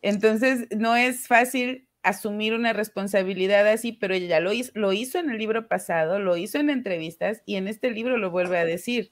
Entonces, 0.01 0.65
no 0.75 0.95
es 0.95 1.27
fácil 1.27 1.87
asumir 2.03 2.53
una 2.53 2.73
responsabilidad 2.73 3.67
así, 3.67 3.91
pero 3.93 4.13
ella 4.13 4.39
lo 4.39 4.53
hizo, 4.53 4.71
lo 4.75 4.93
hizo 4.93 5.19
en 5.19 5.29
el 5.29 5.37
libro 5.37 5.67
pasado, 5.67 6.19
lo 6.19 6.37
hizo 6.37 6.59
en 6.59 6.69
entrevistas 6.69 7.41
y 7.45 7.55
en 7.55 7.67
este 7.67 7.91
libro 7.91 8.17
lo 8.17 8.31
vuelve 8.31 8.57
a 8.57 8.65
decir. 8.65 9.11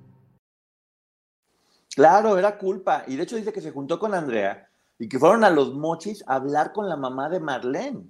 Claro, 1.95 2.37
era 2.37 2.57
culpa. 2.57 3.03
Y 3.07 3.15
de 3.15 3.23
hecho 3.23 3.35
dice 3.35 3.53
que 3.53 3.61
se 3.61 3.71
juntó 3.71 3.99
con 3.99 4.13
Andrea 4.13 4.69
y 4.97 5.09
que 5.09 5.19
fueron 5.19 5.43
a 5.43 5.49
los 5.49 5.73
mochis 5.73 6.23
a 6.27 6.35
hablar 6.35 6.71
con 6.71 6.87
la 6.87 6.95
mamá 6.95 7.29
de 7.29 7.39
Marlene. 7.39 8.03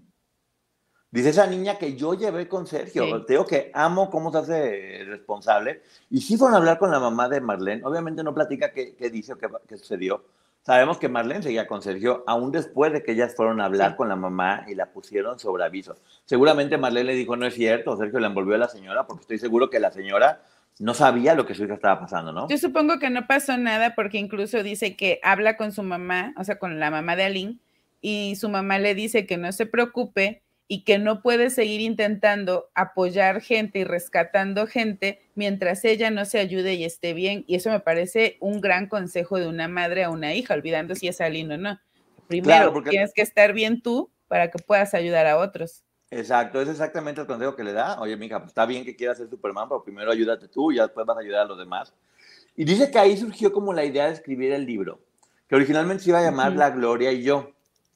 Dice 1.10 1.30
esa 1.30 1.46
niña 1.46 1.78
que 1.78 1.98
yo 1.98 2.14
llevé 2.14 2.48
con 2.48 2.66
Sergio. 2.66 3.26
Te 3.26 3.34
digo 3.34 3.46
que 3.46 3.70
amo 3.74 4.10
cómo 4.10 4.32
se 4.32 4.38
hace 4.38 5.04
responsable. 5.06 5.82
Y 6.10 6.22
sí 6.22 6.38
fueron 6.38 6.56
a 6.56 6.58
hablar 6.60 6.80
con 6.80 6.90
la 6.90 7.00
mamá 7.00 7.28
de 7.28 7.42
Marlene. 7.42 7.84
Obviamente 7.84 8.24
no 8.24 8.34
platica 8.34 8.72
qué, 8.72 8.96
dice 9.12 9.34
o 9.34 9.38
qué, 9.38 9.78
sucedió. 9.78 10.24
Sabemos 10.62 11.00
que 11.00 11.10
Marlene 11.10 11.42
seguía 11.42 11.68
con 11.68 11.82
Sergio 11.82 12.24
aún 12.28 12.52
después 12.52 12.94
de 12.94 13.04
que 13.04 13.14
ellas 13.14 13.36
fueron 13.36 13.60
a 13.60 13.66
hablar 13.66 13.96
con 13.96 14.08
la 14.08 14.16
mamá 14.16 14.64
y 14.68 14.76
la 14.76 14.92
pusieron 14.94 15.40
sobre 15.40 15.66
aviso. 15.66 15.96
Seguramente 16.24 16.78
Marlene 16.78 17.08
le 17.08 17.16
dijo, 17.16 17.36
no 17.36 17.48
es 17.48 17.56
cierto, 17.56 17.98
Sergio 17.98 18.20
le 18.20 18.28
envolvió 18.28 18.56
a 18.56 18.60
la 18.60 18.70
señora, 18.70 19.08
porque 19.08 19.22
estoy 19.22 19.40
seguro 19.40 19.70
que 19.70 19.80
la 19.80 19.92
señora 19.92 20.44
no 20.80 20.94
sabía 20.94 21.36
lo 21.36 21.46
que 21.46 21.54
su 21.54 21.64
hija 21.64 21.76
estaba 21.76 22.00
pasando, 22.00 22.32
¿no? 22.32 22.48
Yo 22.50 22.58
supongo 22.58 23.00
que 23.00 23.10
no 23.10 23.28
pasó 23.28 23.58
nada 23.58 23.94
porque 23.96 24.18
incluso 24.18 24.64
dice 24.64 24.96
que 24.96 25.20
habla 25.24 25.58
con 25.58 25.72
su 25.72 25.84
mamá, 25.84 26.34
o 26.38 26.44
sea, 26.44 26.58
con 26.58 26.80
la 26.80 26.90
mamá 26.90 27.16
de 27.16 27.24
Aline, 27.24 27.60
y 28.02 28.36
su 28.36 28.50
mamá 28.50 28.80
le 28.80 28.96
dice 28.96 29.26
que 29.26 29.38
no 29.38 29.52
se 29.52 29.66
preocupe 29.68 30.42
y 30.68 30.84
que 30.84 31.00
no 31.00 31.22
puede 31.22 31.50
seguir 31.50 31.82
intentando 31.82 32.70
apoyar 32.74 33.42
gente 33.42 33.80
y 33.80 33.84
rescatando 33.84 34.68
gente 34.68 35.22
mientras 35.36 35.84
ella 35.84 36.10
no 36.12 36.24
se 36.24 36.40
ayude 36.40 36.76
y 36.76 36.86
esté 36.86 37.14
bien. 37.14 37.44
Y 37.46 37.56
eso 37.56 37.70
me 37.70 37.82
parece 37.82 38.38
un 38.40 38.62
gran 38.62 38.88
consejo 38.88 39.38
de 39.38 39.48
una 39.48 39.68
madre 39.68 40.06
a 40.06 40.10
una 40.10 40.34
hija, 40.34 40.54
olvidando 40.54 40.96
si 40.96 41.10
es 41.10 41.20
Aline 41.20 41.56
o 41.56 41.58
no. 41.58 41.80
Primero, 42.28 42.82
tienes 42.90 43.12
que 43.14 43.22
estar 43.22 43.52
bien 43.52 43.82
tú 43.82 44.10
para 44.30 44.50
que 44.50 44.60
puedas 44.60 44.94
ayudar 44.94 45.28
a 45.28 45.38
otros. 45.38 45.84
Exacto, 46.14 46.62
es 46.62 46.68
exactamente 46.68 47.22
el 47.22 47.28
consejo 47.28 47.56
que 47.56 47.64
le 47.64 47.72
da. 47.72 48.00
Oye, 48.02 48.18
mija, 48.18 48.40
pues 48.40 48.50
está 48.50 48.66
bien 48.66 48.84
que 48.84 48.98
quieras 48.98 49.18
ser 49.18 49.30
Superman, 49.30 49.70
pero 49.70 49.82
primero 49.82 50.12
ayúdate 50.12 50.50
tú 50.50 50.74
y 50.74 50.76
después 50.76 51.06
vas 51.06 51.16
a 51.16 51.22
ayudar 51.22 51.44
a 51.44 51.46
los 51.46 51.58
demás. 51.58 51.94
Y 52.58 52.66
dice 52.66 52.92
que 52.92 53.00
ahí 53.00 53.16
surgió 53.16 53.54
como 53.54 53.72
la 53.72 53.86
idea 53.86 54.08
de 54.08 54.14
escribir 54.14 54.52
el 54.52 54.66
libro, 54.66 55.00
que 55.48 55.56
originalmente 55.56 56.04
se 56.04 56.10
iba 56.10 56.20
a 56.20 56.24
llamar 56.24 56.54
La 56.54 56.70
Gloria 56.70 57.14
y 57.14 57.24
yo. 57.24 57.52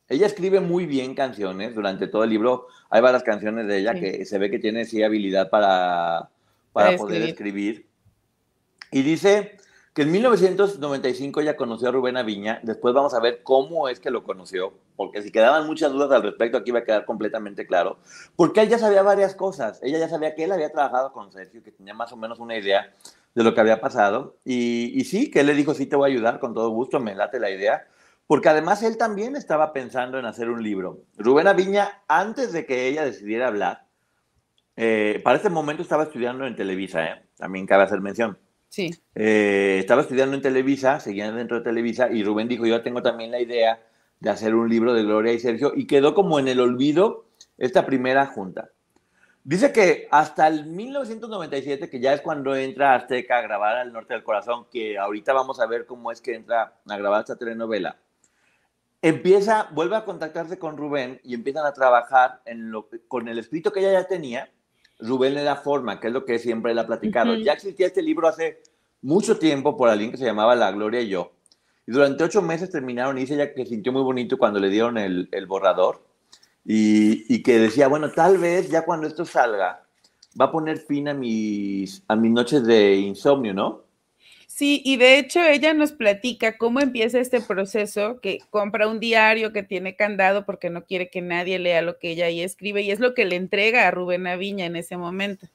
Ella 0.08 0.28
escribe 0.28 0.62
muy 0.62 0.86
bien 0.86 1.13
canciones 1.13 1.75
durante 1.75 2.08
todo 2.08 2.23
el 2.23 2.30
libro. 2.30 2.67
Hay 2.89 3.01
varias 3.01 3.23
canciones 3.23 3.67
de 3.67 3.80
ella 3.80 3.93
que 3.93 4.23
se 4.23 4.38
ve 4.38 4.49
que 4.49 4.60
tiene 4.60 4.86
sí 4.86 5.04
habilidad 5.04 5.49
para, 5.49 6.30
para, 6.71 6.95
poder 6.95 7.23
escribir. 7.23 7.86
Y 8.91 9.01
dice 9.01 9.58
que 9.96 10.02
en 10.02 10.12
1995 10.12 11.40
ella 11.40 11.56
conoció 11.56 11.88
a 11.88 11.92
Rubén 11.94 12.18
Aviña, 12.18 12.60
después 12.64 12.94
vamos 12.94 13.14
a 13.14 13.22
ver 13.22 13.42
cómo 13.44 13.88
es 13.88 14.02
que 14.02 14.12
lo 14.12 14.26
conoció, 14.26 14.74
porque 14.98 15.22
si 15.22 15.32
quedaban 15.32 15.66
muchas 15.66 15.94
dudas 15.94 16.12
al 16.12 16.22
respecto, 16.22 16.58
aquí 16.58 16.72
va 16.72 16.80
a 16.80 16.84
quedar 16.84 17.06
completamente 17.06 17.66
claro, 17.66 17.98
porque 18.36 18.60
él 18.60 18.68
ya 18.68 18.78
sabía 18.78 19.04
varias 19.04 19.36
cosas, 19.36 19.80
ella 19.82 19.98
ya 19.98 20.10
sabía 20.10 20.36
que 20.36 20.44
él 20.44 20.52
había 20.52 20.70
trabajado 20.70 21.14
con 21.14 21.32
Sergio, 21.32 21.64
que 21.64 21.72
tenía 21.72 21.94
más 21.94 22.12
o 22.12 22.18
menos 22.18 22.40
una 22.40 22.58
idea 22.58 22.94
de 23.36 23.44
lo 23.44 23.54
que 23.54 23.62
había 23.62 23.80
pasado, 23.80 24.36
y, 24.44 25.02
sí, 25.06 25.32
que 25.32 25.40
él 25.40 25.48
le 25.48 25.54
dijo, 25.54 25.74
sí, 25.74 25.86
te 25.86 25.96
voy 25.96 26.10
a 26.10 26.14
ayudar, 26.14 26.40
con 26.42 26.54
todo 26.54 26.72
gusto, 26.72 27.00
me 27.00 27.16
late 27.16 27.40
la 27.40 27.50
idea, 27.50 27.88
porque 28.28 28.50
además 28.50 28.84
él 28.84 28.98
también 28.98 29.38
estaba 29.38 29.72
pensando 29.72 30.20
en 30.20 30.26
hacer 30.26 30.50
un 30.50 30.62
libro. 30.62 31.04
Rubén 31.16 31.48
Aviña, 31.48 32.02
antes 32.10 32.52
de 32.52 32.66
que 32.66 32.90
ella 32.90 33.06
decidiera 33.06 33.48
hablar, 33.48 33.86
eh, 34.76 35.22
para 35.24 35.38
ese 35.38 35.50
momento 35.50 35.84
estaba 35.84 36.04
estudiando 36.04 36.46
en 36.46 36.58
Televisa, 36.58 37.06
¿eh? 37.06 37.26
también 37.38 37.66
cabe 37.66 37.84
hacer 37.84 38.02
mención. 38.02 38.38
Eh, 38.78 39.78
estaba 39.80 40.02
estudiando 40.02 40.36
en 40.36 40.42
Televisa, 40.42 41.00
seguía 41.00 41.32
dentro 41.32 41.58
de 41.58 41.64
Televisa, 41.64 42.10
y 42.12 42.24
Rubén 42.24 42.48
dijo, 42.48 42.66
yo 42.66 42.82
tengo 42.82 43.02
también 43.02 43.32
la 43.32 43.40
idea 43.40 43.82
de 44.20 44.30
hacer 44.30 44.56
un 44.56 44.70
libro 44.70 44.94
de 44.94 45.04
Gloria 45.04 45.34
y 45.34 45.40
Sergio, 45.40 45.74
y 45.76 45.88
quedó 45.88 46.14
como 46.14 46.40
en 46.40 46.48
el 46.48 46.60
olvido 46.60 47.26
esta 47.58 47.86
primera 47.86 48.26
junta. 48.28 48.70
Dice 49.44 49.72
que 49.72 50.08
hasta 50.10 50.48
el 50.48 50.66
1997, 50.66 51.90
que 51.90 52.00
ya 52.00 52.14
es 52.14 52.22
cuando 52.22 52.56
entra 52.56 52.96
Azteca 52.96 53.38
a 53.38 53.42
grabar 53.42 53.78
Al 53.78 53.94
Norte 53.94 54.16
del 54.16 54.24
Corazón, 54.24 54.66
que 54.72 54.98
ahorita 54.98 55.34
vamos 55.34 55.60
a 55.60 55.68
ver 55.68 55.86
cómo 55.86 56.12
es 56.12 56.20
que 56.20 56.34
entra 56.34 56.74
a 56.88 56.98
grabar 56.98 57.22
esta 57.22 57.36
telenovela, 57.36 57.98
empieza, 59.04 59.70
vuelve 59.72 59.98
a 59.98 60.04
contactarse 60.04 60.58
con 60.58 60.78
Rubén 60.78 61.22
y 61.24 61.36
empiezan 61.36 61.64
a 61.66 61.74
trabajar 61.74 62.42
en 62.46 62.72
lo, 62.72 62.90
con 63.08 63.28
el 63.28 63.38
escrito 63.38 63.72
que 63.72 63.82
ella 63.82 63.92
ya 63.92 64.08
tenía 64.08 64.50
Rubén 65.08 65.34
le 65.34 65.44
da 65.44 65.56
forma, 65.56 66.00
que 66.00 66.08
es 66.08 66.13
lo 66.13 66.26
que 66.26 66.39
siempre 66.39 66.72
él 66.72 66.80
ha 66.80 66.88
platicado. 66.88 67.36
Ya 67.36 67.54
existía 67.54 67.88
este 67.88 68.02
libro 68.02 68.28
hace 68.28 68.62
mucho 69.02 69.38
tiempo 69.38 69.78
por 69.78 69.89
alguien 69.89 70.12
que 70.12 70.18
se 70.18 70.26
llamaba 70.26 70.56
La 70.56 70.72
Gloria 70.72 71.02
y 71.02 71.10
yo. 71.10 71.32
Y 71.88 71.91
durante 71.91 72.24
ocho 72.24 72.41
meses 72.41 72.72
terminaron 72.72 73.18
y 73.18 73.22
dice 73.22 73.36
ella 73.36 73.54
que 73.54 73.65
sintió 73.65 73.91
muy 73.91 74.02
bonito 74.02 74.38
cuando 74.38 74.60
le 74.60 74.70
dieron 74.70 74.98
el, 74.98 75.46
borrador 75.48 76.04
y, 76.65 77.34
y, 77.34 77.44
que 77.44 77.60
decía, 77.60 77.88
bueno, 77.88 78.12
tal 78.12 78.39
vez 78.39 78.70
ya 78.70 78.84
cuando 78.84 79.06
esto 79.06 79.24
salga 79.24 79.86
va 80.39 80.46
a 80.46 80.52
poner 80.52 80.80
fin 80.80 81.08
a 81.08 81.13
mis, 81.13 82.04
a 82.08 82.15
mis 82.15 82.32
noches 82.32 82.65
de 82.65 82.96
insomnio, 82.96 83.54
¿no? 83.54 83.85
Sí, 84.56 84.82
y 84.86 84.96
de 84.96 85.20
hecho 85.20 85.44
ella 85.44 85.74
nos 85.74 85.91
platica 85.91 86.58
cómo 86.58 86.80
empieza 86.80 87.20
este 87.20 87.41
proceso, 87.41 88.22
que 88.22 88.39
compra 88.52 88.88
un 88.88 89.02
diario 89.02 89.52
que 89.52 89.63
tiene 89.63 89.98
candado 89.98 90.46
porque 90.46 90.70
no 90.70 90.86
quiere 90.86 91.10
que 91.10 91.22
nadie 91.22 91.60
lea 91.60 91.82
lo 91.82 92.00
que 92.00 92.12
ella 92.12 92.28
ahí 92.28 92.39
escribe 92.39 92.82
y 92.82 92.89
es 92.89 93.02
lo 93.02 93.13
que 93.13 93.26
le 93.26 93.36
entrega 93.36 93.86
a 93.86 93.91
Rubén 93.91 94.28
Aviña 94.28 94.65
en 94.65 94.78
ese 94.78 94.96
momento. 94.96 95.46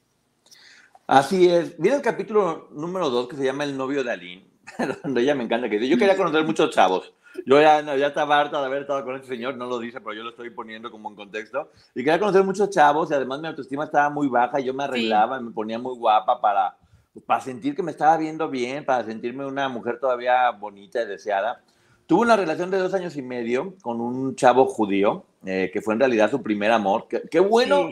Así 1.07 1.49
es. 1.49 1.79
Mira 1.79 1.95
el 1.95 2.03
capítulo 2.03 2.69
número 2.73 3.09
dos 3.09 3.27
que 3.27 3.37
se 3.37 3.43
llama 3.43 3.63
El 3.63 3.75
novio 3.75 4.03
de 4.03 4.11
Aline, 4.11 4.45
donde 5.03 5.21
ella 5.23 5.33
me 5.33 5.45
encanta 5.45 5.67
que 5.67 5.79
dice, 5.79 5.89
yo 5.89 5.97
quería 5.97 6.15
conocer 6.15 6.45
muchos 6.45 6.69
chavos. 6.69 7.11
Yo 7.43 7.59
ya, 7.59 7.81
ya 7.95 8.05
estaba 8.05 8.39
harta 8.39 8.59
de 8.59 8.67
haber 8.67 8.83
estado 8.83 9.03
con 9.03 9.15
este 9.15 9.29
señor, 9.29 9.57
no 9.57 9.65
lo 9.65 9.79
dice, 9.79 9.99
pero 9.99 10.13
yo 10.13 10.21
lo 10.21 10.29
estoy 10.29 10.51
poniendo 10.51 10.91
como 10.91 11.09
en 11.09 11.15
contexto. 11.15 11.71
Y 11.95 12.03
quería 12.03 12.19
conocer 12.19 12.43
muchos 12.43 12.69
chavos 12.69 13.09
y 13.09 13.15
además 13.15 13.41
mi 13.41 13.47
autoestima 13.47 13.85
estaba 13.85 14.11
muy 14.11 14.27
baja 14.27 14.59
y 14.59 14.65
yo 14.65 14.75
me 14.75 14.83
arreglaba, 14.83 15.39
y 15.39 15.43
me 15.43 15.49
ponía 15.49 15.79
muy 15.79 15.97
guapa 15.97 16.39
para 16.39 16.77
para 17.25 17.41
sentir 17.41 17.75
que 17.75 17.83
me 17.83 17.91
estaba 17.91 18.17
viendo 18.17 18.49
bien, 18.49 18.85
para 18.85 19.03
sentirme 19.03 19.45
una 19.45 19.67
mujer 19.69 19.99
todavía 19.99 20.49
bonita 20.51 21.01
y 21.01 21.07
deseada. 21.07 21.61
Tuve 22.07 22.21
una 22.21 22.35
relación 22.35 22.71
de 22.71 22.77
dos 22.77 22.93
años 22.93 23.15
y 23.15 23.21
medio 23.21 23.75
con 23.81 24.01
un 24.01 24.35
chavo 24.35 24.65
judío, 24.65 25.25
eh, 25.45 25.69
que 25.73 25.81
fue 25.81 25.93
en 25.93 25.99
realidad 25.99 26.31
su 26.31 26.41
primer 26.41 26.71
amor. 26.71 27.07
Qué, 27.29 27.39
bueno, 27.39 27.89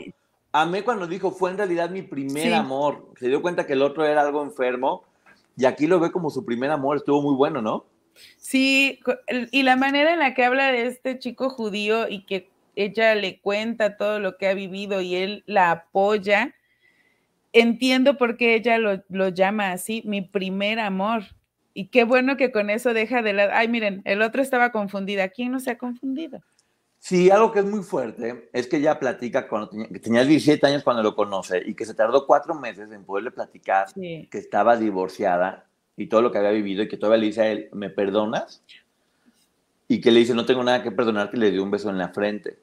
amé 0.52 0.82
cuando 0.84 1.06
dijo, 1.06 1.30
fue 1.30 1.50
en 1.50 1.58
realidad 1.58 1.90
mi 1.90 2.02
primer 2.02 2.54
amor. 2.54 3.08
Se 3.18 3.28
dio 3.28 3.42
cuenta 3.42 3.66
que 3.66 3.74
el 3.74 3.82
otro 3.82 4.04
era 4.04 4.22
algo 4.22 4.42
enfermo 4.42 5.04
y 5.56 5.64
aquí 5.64 5.86
lo 5.86 6.00
ve 6.00 6.10
como 6.10 6.30
su 6.30 6.44
primer 6.44 6.70
amor. 6.70 6.96
Estuvo 6.96 7.22
muy 7.22 7.34
bueno, 7.34 7.62
¿no? 7.62 7.86
Sí, 8.36 9.00
y 9.52 9.62
la 9.62 9.76
manera 9.76 10.12
en 10.12 10.18
la 10.18 10.34
que 10.34 10.44
habla 10.44 10.72
de 10.72 10.86
este 10.86 11.18
chico 11.18 11.48
judío 11.48 12.08
y 12.08 12.24
que 12.26 12.50
ella 12.76 13.14
le 13.14 13.40
cuenta 13.40 13.96
todo 13.96 14.20
lo 14.20 14.36
que 14.36 14.48
ha 14.48 14.54
vivido 14.54 15.00
y 15.00 15.16
él 15.16 15.44
la 15.46 15.70
apoya, 15.70 16.54
entiendo 17.52 18.16
por 18.16 18.36
qué 18.36 18.54
ella 18.54 18.78
lo, 18.78 19.28
llama 19.28 19.72
así, 19.72 20.02
mi 20.04 20.22
primer 20.22 20.78
amor. 20.78 21.24
Y 21.72 21.88
qué 21.88 22.04
bueno 22.04 22.36
que 22.36 22.52
con 22.52 22.70
eso 22.70 22.92
deja 22.94 23.22
de 23.22 23.32
lado. 23.32 23.50
Ay, 23.54 23.68
miren, 23.68 24.02
el 24.04 24.22
otro 24.22 24.42
estaba 24.42 24.72
confundida. 24.72 25.28
¿Quién 25.28 25.52
no 25.52 25.60
se 25.60 25.70
ha 25.70 25.78
confundido? 25.78 26.40
Sí, 26.98 27.30
algo 27.30 27.50
que 27.50 27.60
es 27.60 27.64
muy 27.64 27.82
fuerte 27.82 28.50
es 28.52 28.66
que 28.66 28.76
ella 28.76 28.98
platica 28.98 29.48
cuando 29.48 29.70
tenía, 29.70 29.88
que 29.88 30.00
tenía 30.00 30.24
17 30.24 30.66
años 30.66 30.82
cuando 30.82 31.02
lo 31.02 31.14
conoce 31.14 31.62
y 31.64 31.74
que 31.74 31.86
se 31.86 31.94
tardó 31.94 32.26
cuatro 32.26 32.54
meses 32.54 32.92
en 32.92 33.04
poderle 33.04 33.30
platicar 33.30 33.86
que 33.94 34.28
estaba 34.32 34.76
divorciada 34.76 35.66
y 35.96 36.08
todo 36.08 36.20
lo 36.20 36.30
que 36.30 36.38
había 36.38 36.50
vivido 36.50 36.82
y 36.82 36.88
que 36.88 36.98
todavía 36.98 37.20
le 37.20 37.26
dice 37.26 37.40
a 37.40 37.50
él, 37.50 37.70
¿me 37.72 37.88
perdonas? 37.88 38.62
Y 39.88 40.00
que 40.00 40.10
le 40.10 40.20
dice, 40.20 40.34
no 40.34 40.44
tengo 40.44 40.62
nada 40.62 40.82
que 40.82 40.90
perdonarte 40.90 41.38
y 41.38 41.40
le 41.40 41.50
dio 41.50 41.62
un 41.62 41.70
beso 41.70 41.88
en 41.88 41.96
la 41.96 42.10
frente 42.10 42.58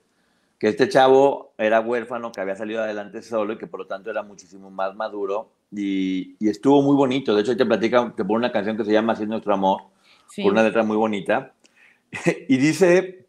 que 0.60 0.68
este 0.70 0.90
chavo 0.90 1.54
era 1.58 1.82
huérfano, 1.82 2.32
que 2.32 2.42
había 2.42 2.56
salido 2.56 2.82
adelante 2.82 3.22
solo 3.22 3.54
y 3.54 3.58
que 3.58 3.68
por 3.68 3.82
lo 3.82 3.88
tanto 3.88 4.10
era 4.10 4.24
muchísimo 4.24 4.72
más 4.72 4.96
maduro 4.96 5.52
y, 5.72 6.36
estuvo 6.48 6.82
muy 6.82 6.96
bonito. 6.96 7.36
De 7.36 7.42
hecho, 7.42 7.56
te 7.56 7.66
platica, 7.66 8.14
te 8.16 8.26
pone 8.26 8.40
una 8.40 8.52
canción 8.52 8.78
que 8.78 8.86
se 8.86 8.92
llama 8.92 9.14
Así 9.14 9.26
nuestro 9.26 9.54
amor, 9.54 9.84
con 10.36 10.52
una 10.52 10.64
letra 10.64 10.84
muy 10.84 10.98
bonita. 10.98 11.54
y 12.48 12.58
dice, 12.58 13.28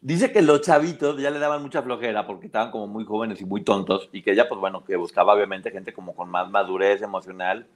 dice 0.00 0.32
que 0.32 0.40
los 0.40 0.62
chavitos 0.62 1.20
ya 1.20 1.30
le 1.30 1.38
daban 1.38 1.62
mucha 1.62 1.82
flojera 1.82 2.26
porque 2.26 2.46
estaban 2.46 2.70
como 2.70 2.86
muy 2.86 3.04
jóvenes 3.04 3.40
y 3.40 3.44
muy 3.44 3.62
tontos 3.62 4.08
y 4.12 4.22
que 4.22 4.32
ella, 4.32 4.48
pues 4.48 4.60
bueno, 4.60 4.84
que 4.84 4.96
buscaba 4.96 5.34
obviamente 5.34 5.70
gente 5.70 5.92
como 5.92 6.14
con 6.14 6.30
más 6.30 6.50
madurez 6.50 7.02
emocional. 7.02 7.66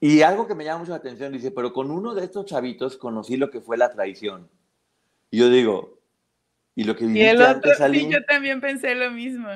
Y 0.00 0.22
algo 0.22 0.46
que 0.46 0.54
me 0.54 0.64
llama 0.64 0.80
mucho 0.80 0.90
la 0.90 0.98
atención, 0.98 1.32
dice, 1.32 1.50
pero 1.50 1.72
con 1.72 1.90
uno 1.90 2.14
de 2.14 2.24
estos 2.24 2.44
chavitos 2.44 2.96
conocí 2.96 3.36
lo 3.36 3.50
que 3.50 3.60
fue 3.60 3.76
la 3.76 3.90
traición. 3.90 4.48
Y 5.30 5.38
yo 5.38 5.48
digo, 5.48 5.98
y 6.74 6.84
lo 6.84 6.96
que 6.96 7.04
y 7.04 7.22
el 7.22 7.40
otro, 7.40 7.70
sí, 7.92 8.08
yo 8.10 8.24
también 8.24 8.60
pensé 8.60 8.94
lo 8.94 9.10
mismo. 9.10 9.48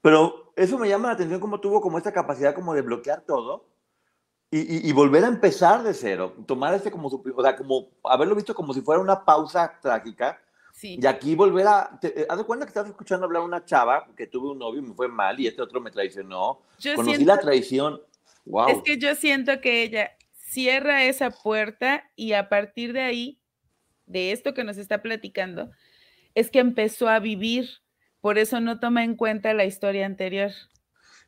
Pero 0.00 0.52
eso 0.56 0.78
me 0.78 0.88
llama 0.88 1.08
la 1.08 1.14
atención 1.14 1.40
cómo 1.40 1.60
tuvo 1.60 1.80
como 1.80 1.98
esta 1.98 2.12
capacidad 2.12 2.54
como 2.54 2.74
de 2.74 2.82
bloquear 2.82 3.22
todo 3.22 3.68
y, 4.50 4.90
volver 4.92 5.24
a 5.24 5.28
empezar 5.28 5.82
de 5.82 5.92
cero, 5.92 6.34
tomar 6.46 6.72
este 6.72 6.90
como 6.90 7.10
su, 7.10 7.22
o 7.36 7.42
sea, 7.42 7.54
como 7.54 7.90
haberlo 8.02 8.34
visto 8.34 8.54
como 8.54 8.72
si 8.72 8.80
fuera 8.80 9.00
una 9.00 9.22
pausa 9.22 9.78
trágica. 9.82 10.40
Sí. 10.72 10.98
Y 11.02 11.06
aquí 11.06 11.34
volver 11.34 11.66
a, 11.66 11.98
te, 12.00 12.22
eh, 12.22 12.26
haz 12.28 12.38
de 12.38 12.44
cuenta 12.44 12.64
que 12.64 12.70
estás 12.70 12.86
escuchando 12.86 13.26
hablar 13.26 13.42
a 13.42 13.44
una 13.44 13.64
chava 13.64 14.06
que 14.16 14.26
tuve 14.26 14.50
un 14.52 14.58
novio 14.58 14.80
y 14.80 14.86
me 14.86 14.94
fue 14.94 15.08
mal 15.08 15.38
y 15.38 15.46
este 15.46 15.60
otro 15.60 15.82
me 15.82 15.90
traicionó. 15.90 16.62
Yo 16.78 16.94
Conocí 16.94 17.24
la 17.24 17.38
traición. 17.38 18.00
Wow. 18.46 18.68
Es 18.68 18.82
que 18.82 18.96
yo 18.96 19.14
siento 19.16 19.60
que 19.60 19.82
ella 19.82 20.12
cierra 20.32 21.04
esa 21.04 21.30
puerta 21.30 22.10
y 22.16 22.32
a 22.32 22.48
partir 22.48 22.94
de 22.94 23.02
ahí, 23.02 23.38
de 24.06 24.32
esto 24.32 24.54
que 24.54 24.64
nos 24.64 24.78
está 24.78 25.02
platicando, 25.02 25.70
es 26.34 26.50
que 26.50 26.58
empezó 26.58 27.08
a 27.08 27.18
vivir. 27.18 27.68
Por 28.20 28.38
eso 28.38 28.60
no 28.60 28.80
toma 28.80 29.04
en 29.04 29.16
cuenta 29.16 29.54
la 29.54 29.64
historia 29.64 30.06
anterior. 30.06 30.50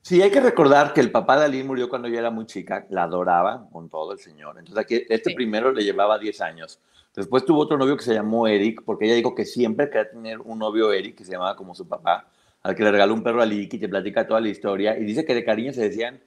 Sí, 0.02 0.22
hay 0.22 0.30
que 0.30 0.40
recordar 0.40 0.94
que 0.94 1.00
el 1.00 1.10
papá 1.10 1.38
de 1.38 1.44
Aline 1.44 1.64
murió 1.64 1.88
cuando 1.88 2.08
yo 2.08 2.18
era 2.18 2.30
muy 2.30 2.46
chica, 2.46 2.86
la 2.88 3.02
adoraba 3.02 3.68
con 3.70 3.90
todo 3.90 4.12
el 4.12 4.18
señor. 4.18 4.56
Entonces 4.58 4.82
aquí 4.82 5.02
este 5.08 5.34
primero 5.34 5.72
le 5.72 5.84
llevaba 5.84 6.18
10 6.18 6.40
años. 6.40 6.80
Después 7.14 7.44
tuvo 7.44 7.60
otro 7.60 7.76
novio 7.76 7.96
que 7.96 8.04
se 8.04 8.14
llamó 8.14 8.48
Eric, 8.48 8.82
porque 8.84 9.04
ella 9.04 9.14
dijo 9.14 9.34
que 9.34 9.44
siempre 9.44 9.90
quería 9.90 10.10
tener 10.10 10.40
un 10.40 10.58
novio 10.58 10.92
Eric, 10.92 11.16
que 11.16 11.24
se 11.24 11.32
llamaba 11.32 11.54
como 11.56 11.74
su 11.74 11.86
papá, 11.86 12.28
al 12.62 12.74
que 12.74 12.82
le 12.82 12.92
regaló 12.92 13.14
un 13.14 13.22
perro 13.22 13.42
a 13.42 13.46
Lick 13.46 13.74
y 13.74 13.78
te 13.78 13.88
platica 13.88 14.26
toda 14.26 14.40
la 14.40 14.48
historia. 14.48 14.98
Y 14.98 15.04
dice 15.04 15.24
que 15.24 15.34
de 15.34 15.44
cariño 15.44 15.72
se 15.72 15.82
decían 15.82 16.20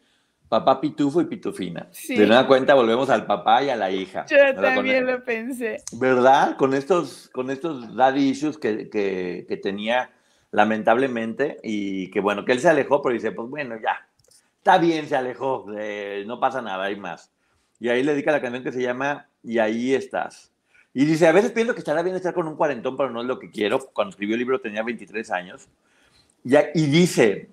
papá 0.54 0.80
pitufo 0.80 1.20
y 1.20 1.26
pitufina. 1.26 1.90
De 2.08 2.28
nada 2.28 2.46
cuenta 2.46 2.76
volvemos 2.76 3.10
al 3.10 3.26
papá 3.26 3.64
y 3.64 3.72
a 3.72 3.76
la 3.76 3.90
hija. 3.90 4.24
Yo 4.28 4.38
también 4.54 5.08
lo 5.08 5.24
pensé. 5.24 5.82
¿Verdad? 5.94 6.58
Con 6.58 6.76
estos, 6.76 7.28
con 7.34 7.50
estos 7.50 7.96
daddy 7.96 8.30
issues 8.30 8.60
que, 8.60 8.88
que, 8.88 9.48
que 9.50 9.58
tenía 9.58 10.12
lamentablemente, 10.52 11.58
y 11.64 12.12
que 12.12 12.20
bueno, 12.20 12.46
que 12.46 12.52
él 12.52 12.60
se 12.60 12.70
alejó, 12.70 13.02
pero 13.02 13.16
dice, 13.16 13.32
pues 13.32 13.50
bueno, 13.50 13.78
ya, 13.82 14.08
está 14.60 14.78
bien, 14.78 15.08
se 15.08 15.16
alejó, 15.16 15.66
no 16.28 16.40
pasa 16.40 16.62
nada, 16.62 16.84
hay 16.84 16.98
más. 16.98 17.32
Y 17.80 17.90
ahí 17.90 18.04
le 18.04 18.12
dedica 18.12 18.32
la 18.32 18.40
canción 18.40 18.64
que 18.64 18.72
se 18.72 18.84
llama 18.84 19.28
Y 19.42 19.58
ahí 19.58 19.96
estás. 19.96 20.52
Y 20.94 21.06
dice, 21.06 21.26
a 21.26 21.32
veces 21.32 21.52
pienso 21.52 21.74
que 21.74 21.80
estará 21.80 22.04
bien 22.04 22.16
estar 22.16 22.36
con 22.36 22.48
un 22.48 22.56
cuarentón, 22.56 22.96
pero 22.96 23.10
no 23.10 23.22
es 23.22 23.28
lo 23.28 23.40
que 23.40 23.50
quiero. 23.50 23.80
Cuando 23.92 24.12
escribió 24.12 24.36
el 24.36 24.40
libro 24.42 24.62
tenía 24.62 24.84
23 24.84 25.32
años. 25.32 25.68
Y, 26.44 26.56
y 26.76 26.86
dice, 26.86 27.50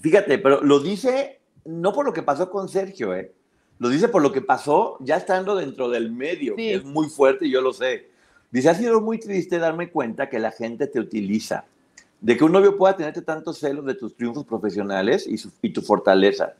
fíjate, 0.00 0.38
pero 0.38 0.60
lo 0.62 0.80
dice 0.80 1.39
no 1.70 1.92
por 1.92 2.04
lo 2.04 2.12
que 2.12 2.22
pasó 2.22 2.50
con 2.50 2.68
Sergio, 2.68 3.14
¿eh? 3.14 3.32
Lo 3.78 3.88
dice 3.88 4.08
por 4.08 4.20
lo 4.20 4.32
que 4.32 4.42
pasó 4.42 4.98
ya 5.00 5.16
estando 5.16 5.56
dentro 5.56 5.88
del 5.88 6.12
medio, 6.12 6.56
que 6.56 6.74
es 6.74 6.84
muy 6.84 7.08
fuerte 7.08 7.46
y 7.46 7.50
yo 7.50 7.62
lo 7.62 7.72
sé. 7.72 8.10
Dice, 8.50 8.68
ha 8.68 8.74
sido 8.74 9.00
muy 9.00 9.18
triste 9.18 9.58
darme 9.58 9.90
cuenta 9.90 10.28
que 10.28 10.38
la 10.38 10.50
gente 10.50 10.86
te 10.86 11.00
utiliza 11.00 11.64
de 12.20 12.36
que 12.36 12.44
un 12.44 12.52
novio 12.52 12.76
pueda 12.76 12.96
tenerte 12.96 13.22
tantos 13.22 13.58
celos 13.58 13.86
de 13.86 13.94
tus 13.94 14.14
triunfos 14.14 14.44
profesionales 14.44 15.26
y, 15.26 15.36
y 15.62 15.72
tu 15.72 15.80
fortaleza. 15.80 16.54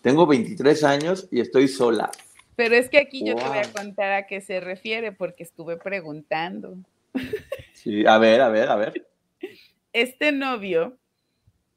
Tengo 0.00 0.26
23 0.26 0.84
años 0.84 1.28
y 1.30 1.40
estoy 1.40 1.68
sola. 1.68 2.10
Pero 2.56 2.74
es 2.74 2.88
que 2.88 2.98
aquí 2.98 3.26
yo 3.26 3.34
te 3.34 3.44
voy 3.46 3.58
a 3.58 3.72
contar 3.72 4.12
a 4.12 4.26
qué 4.26 4.40
se 4.40 4.60
refiere 4.60 5.12
porque 5.12 5.42
estuve 5.42 5.76
preguntando. 5.76 6.76
Sí, 7.72 8.06
a 8.06 8.16
ver, 8.18 8.40
a 8.40 8.48
ver, 8.48 8.68
a 8.70 8.76
ver. 8.76 9.06
Este 9.92 10.32
novio, 10.32 10.98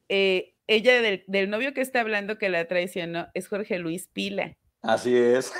eh, 0.09 0.55
ella 0.67 1.01
del, 1.01 1.23
del, 1.27 1.49
novio 1.49 1.73
que 1.73 1.81
está 1.81 2.01
hablando 2.01 2.37
que 2.37 2.49
la 2.49 2.67
traicionó 2.67 3.27
es 3.33 3.47
Jorge 3.47 3.79
Luis 3.79 4.07
Pila. 4.11 4.55
Así 4.81 5.15
es. 5.15 5.51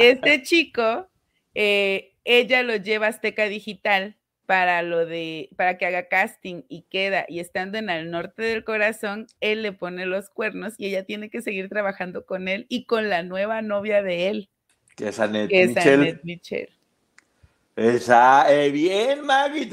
Este 0.00 0.42
chico, 0.42 1.08
eh, 1.54 2.14
ella 2.24 2.62
lo 2.62 2.76
lleva 2.76 3.06
a 3.06 3.10
Azteca 3.10 3.48
Digital 3.48 4.16
para 4.46 4.82
lo 4.82 5.06
de, 5.06 5.50
para 5.56 5.78
que 5.78 5.86
haga 5.86 6.08
casting 6.08 6.62
y 6.68 6.82
queda, 6.82 7.24
y 7.28 7.40
estando 7.40 7.78
en 7.78 7.88
el 7.88 8.10
norte 8.10 8.42
del 8.42 8.64
corazón, 8.64 9.26
él 9.40 9.62
le 9.62 9.72
pone 9.72 10.04
los 10.04 10.28
cuernos 10.28 10.74
y 10.76 10.86
ella 10.86 11.04
tiene 11.04 11.30
que 11.30 11.42
seguir 11.42 11.68
trabajando 11.68 12.26
con 12.26 12.48
él 12.48 12.66
y 12.68 12.84
con 12.84 13.08
la 13.08 13.22
nueva 13.22 13.62
novia 13.62 14.02
de 14.02 14.28
él. 14.28 14.50
Que 14.96 15.08
es 15.08 15.18
Annette 15.20 16.22
Michel. 16.24 16.68
Esa, 17.74 18.52
eh, 18.52 18.70
bien, 18.70 19.24
Maggie. 19.24 19.68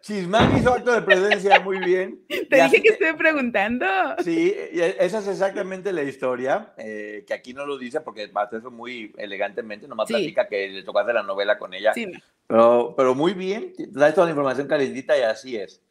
Si 0.00 0.26
Maggie 0.26 0.60
hizo 0.60 0.72
acto 0.72 0.92
de 0.92 1.02
presencia, 1.02 1.58
muy 1.58 1.78
bien. 1.80 2.24
Te 2.48 2.62
dije 2.62 2.80
que 2.80 2.90
estoy 2.90 3.12
preguntando. 3.14 3.86
Sí, 4.22 4.54
esa 4.72 5.18
es 5.18 5.26
exactamente 5.26 5.92
la 5.92 6.04
historia, 6.04 6.72
eh, 6.76 7.24
que 7.26 7.34
aquí 7.34 7.52
no 7.52 7.66
lo 7.66 7.76
dice 7.76 8.00
porque 8.02 8.30
hace 8.32 8.58
eso 8.58 8.70
muy 8.70 9.12
elegantemente, 9.18 9.88
nomás 9.88 10.06
platica 10.06 10.46
que 10.46 10.68
le 10.68 10.82
tocó 10.84 11.00
hacer 11.00 11.14
la 11.14 11.24
novela 11.24 11.58
con 11.58 11.74
ella. 11.74 11.92
Sí. 11.92 12.06
Pero, 12.46 12.94
pero 12.96 13.14
muy 13.16 13.34
bien, 13.34 13.72
trae 13.92 14.12
toda 14.12 14.26
la 14.26 14.30
información 14.30 14.68
calentita 14.68 15.18
y 15.18 15.22
así 15.22 15.56
es. 15.56 15.82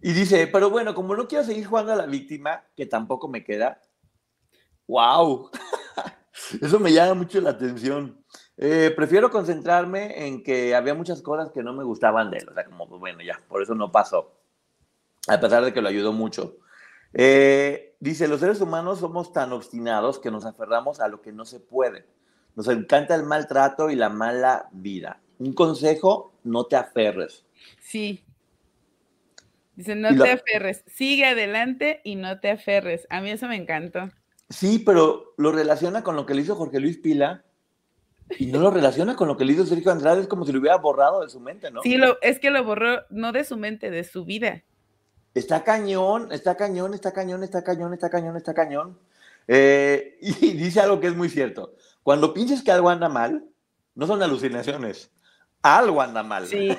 Y 0.00 0.12
dice, 0.12 0.48
pero 0.48 0.68
bueno, 0.70 0.94
como 0.94 1.14
no 1.16 1.28
quiero 1.28 1.44
seguir 1.44 1.66
jugando 1.66 1.92
a 1.92 1.96
la 1.96 2.06
víctima, 2.06 2.64
que 2.76 2.86
tampoco 2.86 3.28
me 3.28 3.44
queda, 3.44 3.80
wow, 4.86 5.50
eso 6.60 6.80
me 6.80 6.92
llama 6.92 7.14
mucho 7.14 7.40
la 7.40 7.50
atención. 7.50 8.24
Eh, 8.60 8.92
prefiero 8.96 9.30
concentrarme 9.30 10.26
en 10.26 10.42
que 10.42 10.74
había 10.74 10.92
muchas 10.92 11.22
cosas 11.22 11.52
que 11.52 11.62
no 11.62 11.72
me 11.72 11.84
gustaban 11.84 12.30
de 12.30 12.38
él. 12.38 12.48
O 12.48 12.54
sea, 12.54 12.64
como, 12.64 12.88
pues, 12.88 12.98
bueno, 12.98 13.22
ya, 13.22 13.40
por 13.48 13.62
eso 13.62 13.74
no 13.76 13.92
pasó. 13.92 14.34
A 15.28 15.38
pesar 15.38 15.64
de 15.64 15.72
que 15.72 15.80
lo 15.80 15.88
ayudó 15.88 16.12
mucho. 16.12 16.56
Eh, 17.14 17.94
dice, 18.00 18.26
los 18.26 18.40
seres 18.40 18.60
humanos 18.60 18.98
somos 18.98 19.32
tan 19.32 19.52
obstinados 19.52 20.18
que 20.18 20.32
nos 20.32 20.44
aferramos 20.44 21.00
a 21.00 21.06
lo 21.06 21.22
que 21.22 21.32
no 21.32 21.44
se 21.44 21.60
puede. 21.60 22.04
Nos 22.56 22.66
encanta 22.66 23.14
el 23.14 23.22
maltrato 23.22 23.90
y 23.90 23.94
la 23.94 24.08
mala 24.08 24.68
vida. 24.72 25.20
Un 25.38 25.52
consejo, 25.52 26.32
no 26.42 26.66
te 26.66 26.74
aferres. 26.74 27.44
Sí. 27.80 28.24
Dice, 29.76 29.94
no 29.94 30.08
te 30.20 30.32
aferres. 30.32 30.82
Sigue 30.88 31.26
adelante 31.26 32.00
y 32.02 32.16
no 32.16 32.40
te 32.40 32.50
aferres. 32.50 33.06
A 33.10 33.20
mí 33.20 33.30
eso 33.30 33.46
me 33.46 33.54
encantó. 33.54 34.10
Sí, 34.50 34.80
pero 34.80 35.34
lo 35.36 35.52
relaciona 35.52 36.02
con 36.02 36.16
lo 36.16 36.26
que 36.26 36.34
le 36.34 36.42
hizo 36.42 36.56
Jorge 36.56 36.80
Luis 36.80 36.98
Pila 36.98 37.44
y 38.36 38.46
no 38.46 38.58
lo 38.58 38.70
relaciona 38.70 39.16
con 39.16 39.28
lo 39.28 39.36
que 39.36 39.44
le 39.44 39.52
hizo 39.54 39.64
Sergio 39.64 39.90
Andrade, 39.90 40.20
es 40.20 40.28
como 40.28 40.44
si 40.44 40.52
lo 40.52 40.60
hubiera 40.60 40.76
borrado 40.76 41.22
de 41.22 41.28
su 41.28 41.40
mente, 41.40 41.70
¿no? 41.70 41.82
Sí, 41.82 41.96
lo, 41.96 42.20
es 42.20 42.38
que 42.38 42.50
lo 42.50 42.62
borró, 42.64 43.02
no 43.10 43.32
de 43.32 43.44
su 43.44 43.56
mente, 43.56 43.90
de 43.90 44.04
su 44.04 44.24
vida. 44.24 44.62
Está 45.34 45.64
cañón, 45.64 46.32
está 46.32 46.56
cañón, 46.56 46.94
está 46.94 47.12
cañón, 47.12 47.42
está 47.42 47.62
cañón, 47.62 47.94
está 47.94 48.10
cañón, 48.10 48.36
está 48.36 48.54
cañón. 48.54 48.98
Eh, 49.46 50.18
y 50.20 50.52
dice 50.52 50.80
algo 50.80 51.00
que 51.00 51.06
es 51.06 51.16
muy 51.16 51.28
cierto. 51.28 51.74
Cuando 52.02 52.34
pienses 52.34 52.62
que 52.62 52.72
algo 52.72 52.90
anda 52.90 53.08
mal, 53.08 53.44
no 53.94 54.06
son 54.06 54.22
alucinaciones. 54.22 55.10
Algo 55.62 56.00
anda 56.00 56.22
mal. 56.22 56.46
Sí. 56.46 56.76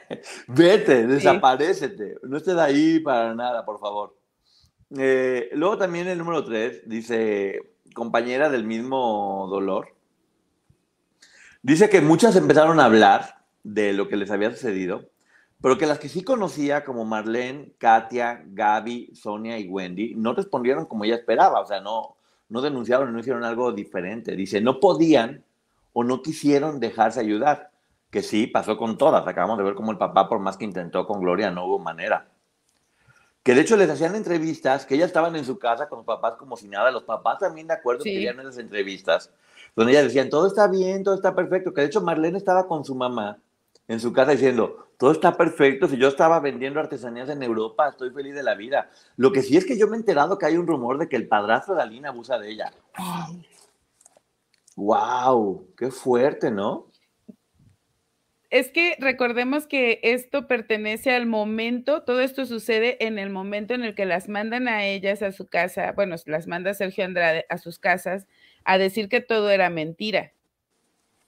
Vete, 0.46 1.06
desaparecete. 1.06 2.16
No 2.22 2.36
estés 2.36 2.56
ahí 2.56 3.00
para 3.00 3.34
nada, 3.34 3.64
por 3.64 3.80
favor. 3.80 4.16
Eh, 4.96 5.50
luego 5.52 5.78
también 5.78 6.08
el 6.08 6.18
número 6.18 6.44
tres 6.44 6.88
dice, 6.88 7.74
compañera 7.94 8.48
del 8.48 8.64
mismo 8.64 9.46
dolor. 9.50 9.94
Dice 11.62 11.90
que 11.90 12.00
muchas 12.00 12.36
empezaron 12.36 12.80
a 12.80 12.86
hablar 12.86 13.44
de 13.62 13.92
lo 13.92 14.08
que 14.08 14.16
les 14.16 14.30
había 14.30 14.50
sucedido, 14.50 15.10
pero 15.60 15.76
que 15.76 15.86
las 15.86 15.98
que 15.98 16.08
sí 16.08 16.22
conocía, 16.22 16.84
como 16.84 17.04
Marlene, 17.04 17.74
Katia, 17.76 18.42
Gaby, 18.46 19.14
Sonia 19.14 19.58
y 19.58 19.68
Wendy, 19.68 20.14
no 20.14 20.32
respondieron 20.32 20.86
como 20.86 21.04
ella 21.04 21.16
esperaba, 21.16 21.60
o 21.60 21.66
sea, 21.66 21.82
no, 21.82 22.16
no 22.48 22.62
denunciaron, 22.62 23.12
no 23.12 23.18
hicieron 23.20 23.44
algo 23.44 23.72
diferente. 23.72 24.36
Dice, 24.36 24.62
no 24.62 24.80
podían 24.80 25.44
o 25.92 26.02
no 26.02 26.22
quisieron 26.22 26.80
dejarse 26.80 27.20
ayudar, 27.20 27.70
que 28.10 28.22
sí, 28.22 28.46
pasó 28.46 28.78
con 28.78 28.96
todas. 28.96 29.26
Acabamos 29.26 29.58
de 29.58 29.64
ver 29.64 29.74
cómo 29.74 29.92
el 29.92 29.98
papá, 29.98 30.30
por 30.30 30.38
más 30.38 30.56
que 30.56 30.64
intentó 30.64 31.06
con 31.06 31.20
Gloria, 31.20 31.50
no 31.50 31.66
hubo 31.66 31.78
manera. 31.78 32.28
Que 33.42 33.54
de 33.54 33.60
hecho 33.60 33.76
les 33.76 33.90
hacían 33.90 34.14
entrevistas, 34.14 34.86
que 34.86 34.94
ellas 34.94 35.08
estaban 35.08 35.36
en 35.36 35.44
su 35.44 35.58
casa 35.58 35.88
con 35.88 35.98
los 35.98 36.06
papás 36.06 36.36
como 36.36 36.56
si 36.56 36.68
nada. 36.68 36.90
Los 36.90 37.04
papás 37.04 37.38
también 37.38 37.66
de 37.66 37.74
acuerdo 37.74 38.02
sí. 38.02 38.12
querían 38.12 38.40
esas 38.40 38.56
entrevistas 38.56 39.30
donde 39.80 39.94
ellas 39.94 40.04
decían, 40.04 40.28
todo 40.28 40.46
está 40.46 40.68
bien, 40.68 41.02
todo 41.02 41.14
está 41.14 41.34
perfecto, 41.34 41.72
que 41.72 41.80
de 41.80 41.86
hecho 41.86 42.02
Marlene 42.02 42.36
estaba 42.36 42.68
con 42.68 42.84
su 42.84 42.94
mamá 42.94 43.38
en 43.88 43.98
su 43.98 44.12
casa 44.12 44.32
diciendo, 44.32 44.90
todo 44.98 45.10
está 45.10 45.38
perfecto, 45.38 45.88
si 45.88 45.96
yo 45.96 46.08
estaba 46.08 46.38
vendiendo 46.38 46.80
artesanías 46.80 47.30
en 47.30 47.42
Europa, 47.42 47.88
estoy 47.88 48.10
feliz 48.10 48.34
de 48.34 48.42
la 48.42 48.54
vida. 48.54 48.90
Lo 49.16 49.32
que 49.32 49.40
sí 49.40 49.56
es 49.56 49.64
que 49.64 49.78
yo 49.78 49.88
me 49.88 49.96
he 49.96 50.00
enterado 50.00 50.36
que 50.36 50.44
hay 50.44 50.58
un 50.58 50.66
rumor 50.66 50.98
de 50.98 51.08
que 51.08 51.16
el 51.16 51.28
padrastro 51.28 51.74
de 51.74 51.80
Alina 51.80 52.10
abusa 52.10 52.38
de 52.38 52.50
ella. 52.50 52.70
¡Wow! 54.76 55.68
¡Qué 55.78 55.90
fuerte, 55.90 56.50
¿no? 56.50 56.90
Es 58.50 58.70
que 58.70 58.96
recordemos 59.00 59.66
que 59.66 60.00
esto 60.02 60.46
pertenece 60.46 61.14
al 61.14 61.24
momento, 61.24 62.02
todo 62.02 62.20
esto 62.20 62.44
sucede 62.44 63.02
en 63.06 63.18
el 63.18 63.30
momento 63.30 63.72
en 63.72 63.82
el 63.82 63.94
que 63.94 64.04
las 64.04 64.28
mandan 64.28 64.68
a 64.68 64.84
ellas 64.84 65.22
a 65.22 65.32
su 65.32 65.46
casa, 65.46 65.92
bueno, 65.92 66.16
las 66.26 66.46
manda 66.46 66.74
Sergio 66.74 67.06
Andrade 67.06 67.46
a 67.48 67.56
sus 67.56 67.78
casas 67.78 68.26
a 68.70 68.78
decir 68.78 69.08
que 69.08 69.20
todo 69.20 69.50
era 69.50 69.68
mentira. 69.68 70.32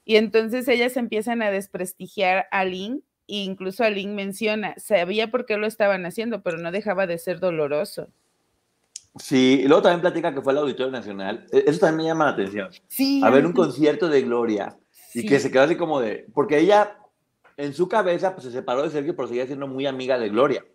Y 0.05 0.15
entonces 0.15 0.67
ellas 0.69 0.95
empiezan 0.95 1.41
a 1.41 1.51
desprestigiar 1.51 2.47
a 2.51 2.63
Lynn 2.63 3.03
e 3.27 3.43
incluso 3.43 3.83
a 3.83 3.89
Lynn 3.89 4.15
menciona, 4.15 4.75
sabía 4.77 5.29
por 5.29 5.45
qué 5.45 5.57
lo 5.57 5.67
estaban 5.67 6.05
haciendo, 6.05 6.41
pero 6.41 6.57
no 6.57 6.71
dejaba 6.71 7.05
de 7.05 7.17
ser 7.17 7.41
doloroso. 7.41 8.07
Sí, 9.17 9.61
y 9.63 9.67
luego 9.67 9.83
también 9.83 10.01
platica 10.01 10.33
que 10.33 10.41
fue 10.41 10.53
al 10.53 10.59
Auditorio 10.59 10.91
Nacional. 10.91 11.45
E, 11.51 11.65
eso 11.67 11.79
también 11.79 11.97
me 11.97 12.03
llama 12.05 12.25
la 12.25 12.31
atención. 12.31 12.69
Sí. 12.87 13.21
A 13.23 13.29
ver 13.29 13.45
un 13.45 13.53
concierto 13.53 14.07
de 14.07 14.21
Gloria 14.21 14.77
y 15.13 15.25
que 15.25 15.39
se 15.39 15.51
quedó 15.51 15.63
así 15.63 15.75
como 15.75 15.99
de, 15.99 16.25
porque 16.33 16.59
ella 16.59 16.97
en 17.57 17.73
su 17.73 17.89
cabeza 17.89 18.33
pues 18.33 18.45
se 18.45 18.51
separó 18.51 18.83
de 18.83 18.89
Sergio, 18.89 19.15
pero 19.15 19.27
seguía 19.27 19.45
siendo 19.45 19.67
muy 19.67 19.85
amiga 19.85 20.17
de 20.17 20.29
Gloria. 20.29 20.65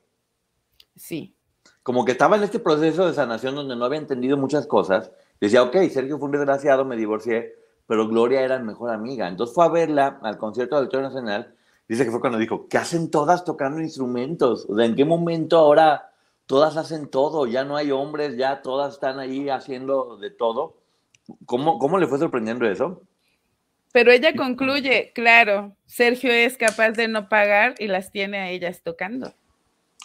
Sí. 0.97 1.35
Como 1.83 2.05
que 2.05 2.13
estaba 2.13 2.37
en 2.37 2.43
este 2.43 2.59
proceso 2.59 3.07
de 3.07 3.15
sanación 3.15 3.55
donde 3.55 3.75
no 3.75 3.87
había 3.87 3.99
entendido 3.99 4.37
muchas 4.37 4.67
cosas 4.67 5.11
Decía, 5.41 5.63
ok, 5.63 5.77
Sergio 5.91 6.19
fue 6.19 6.27
un 6.27 6.33
desgraciado, 6.33 6.85
me 6.85 6.97
divorcié, 6.97 7.55
pero 7.87 8.09
Gloria 8.09 8.43
era 8.43 8.59
mejor 8.59 8.91
amiga. 8.91 9.29
Entonces 9.29 9.55
fue 9.55 9.65
a 9.65 9.69
verla 9.69 10.19
al 10.23 10.39
concierto 10.39 10.77
del 10.77 10.85
Auditorio 10.85 11.09
Nacional. 11.09 11.55
Dice 11.89 12.05
que 12.05 12.11
fue 12.11 12.21
cuando 12.21 12.39
dijo, 12.39 12.69
¿qué 12.69 12.79
hacen 12.79 13.11
todas 13.11 13.45
tocando 13.45 13.81
instrumentos? 13.81 14.67
O 14.69 14.77
sea, 14.77 14.85
¿en 14.85 14.95
qué 14.95 15.05
momento 15.05 15.57
ahora 15.59 16.11
todas 16.47 16.77
hacen 16.77 17.09
todo? 17.09 17.47
Ya 17.47 17.65
no 17.65 17.77
hay 17.77 17.91
hombres, 17.91 18.37
ya 18.37 18.63
todas 18.63 18.95
están 18.95 19.19
ahí 19.19 19.49
haciendo 19.49 20.17
de 20.19 20.31
todo. 20.31 20.77
¿Cómo, 21.47 21.79
cómo 21.79 21.99
le 21.99 22.07
fue 22.07 22.19
sorprendiendo 22.19 22.67
eso? 22.67 23.03
Pero 23.93 24.13
ella 24.13 24.35
concluye, 24.37 25.13
claro, 25.15 25.75
Sergio 25.87 26.31
es 26.31 26.59
capaz 26.59 26.93
de 26.93 27.09
no 27.09 27.29
pagar 27.29 27.75
y 27.79 27.87
las 27.87 28.11
tiene 28.11 28.39
a 28.39 28.51
ellas 28.51 28.83
tocando. 28.83 29.33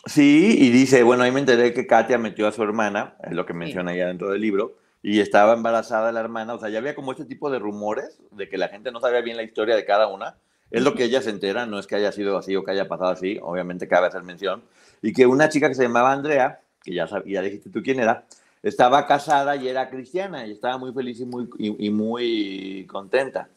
Sí, 0.05 0.57
y 0.59 0.69
dice, 0.69 1.03
bueno, 1.03 1.23
ahí 1.23 1.31
me 1.31 1.41
enteré 1.41 1.73
que 1.73 1.87
Katia 1.87 2.17
metió 2.17 2.47
a 2.47 2.51
su 2.51 2.63
hermana, 2.63 3.15
es 3.23 3.33
lo 3.33 3.45
que 3.45 3.53
menciona 3.53 3.91
ahí 3.91 3.99
dentro 3.99 4.29
del 4.31 4.41
libro, 4.41 4.75
y 5.03 5.19
estaba 5.19 5.53
embarazada 5.53 6.11
la 6.11 6.21
hermana, 6.21 6.55
o 6.55 6.59
sea, 6.59 6.69
ya 6.69 6.79
había 6.79 6.95
como 6.95 7.11
este 7.11 7.25
tipo 7.25 7.51
de 7.51 7.59
rumores 7.59 8.19
de 8.31 8.49
que 8.49 8.57
la 8.57 8.69
gente 8.69 8.91
no 8.91 9.01
sabía 9.01 9.21
bien 9.21 9.37
la 9.37 9.43
historia 9.43 9.75
de 9.75 9.85
cada 9.85 10.07
una, 10.07 10.37
es 10.71 10.81
lo 10.81 10.95
que 10.95 11.03
ella 11.03 11.21
se 11.21 11.29
entera, 11.29 11.67
no 11.67 11.77
es 11.77 11.85
que 11.85 11.95
haya 11.95 12.11
sido 12.11 12.37
así 12.37 12.55
o 12.55 12.63
que 12.63 12.71
haya 12.71 12.87
pasado 12.87 13.11
así, 13.11 13.37
obviamente 13.43 13.87
cabe 13.87 14.07
hacer 14.07 14.23
mención, 14.23 14.63
y 15.01 15.13
que 15.13 15.27
una 15.27 15.49
chica 15.49 15.67
que 15.67 15.75
se 15.75 15.83
llamaba 15.83 16.13
Andrea, 16.13 16.61
que 16.81 16.95
ya, 16.95 17.07
ya 17.25 17.41
dijiste 17.41 17.69
tú 17.69 17.83
quién 17.83 17.99
era, 17.99 18.25
estaba 18.63 19.05
casada 19.05 19.55
y 19.57 19.67
era 19.67 19.89
cristiana, 19.89 20.47
y 20.47 20.53
estaba 20.53 20.77
muy 20.77 20.93
feliz 20.93 21.19
y 21.19 21.25
muy, 21.25 21.49
y 21.57 21.89
muy 21.89 22.87
contenta. 22.89 23.49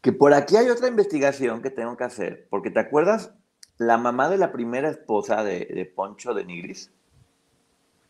Que 0.00 0.12
por 0.12 0.32
aquí 0.32 0.56
hay 0.56 0.70
otra 0.70 0.88
investigación 0.88 1.60
que 1.60 1.70
tengo 1.70 1.94
que 1.96 2.04
hacer, 2.04 2.46
porque 2.48 2.70
te 2.70 2.80
acuerdas 2.80 3.32
la 3.80 3.96
mamá 3.96 4.28
de 4.28 4.36
la 4.36 4.52
primera 4.52 4.90
esposa 4.90 5.42
de, 5.42 5.90
Poncho 5.94 6.34
de 6.34 6.44
Nigris, 6.44 6.90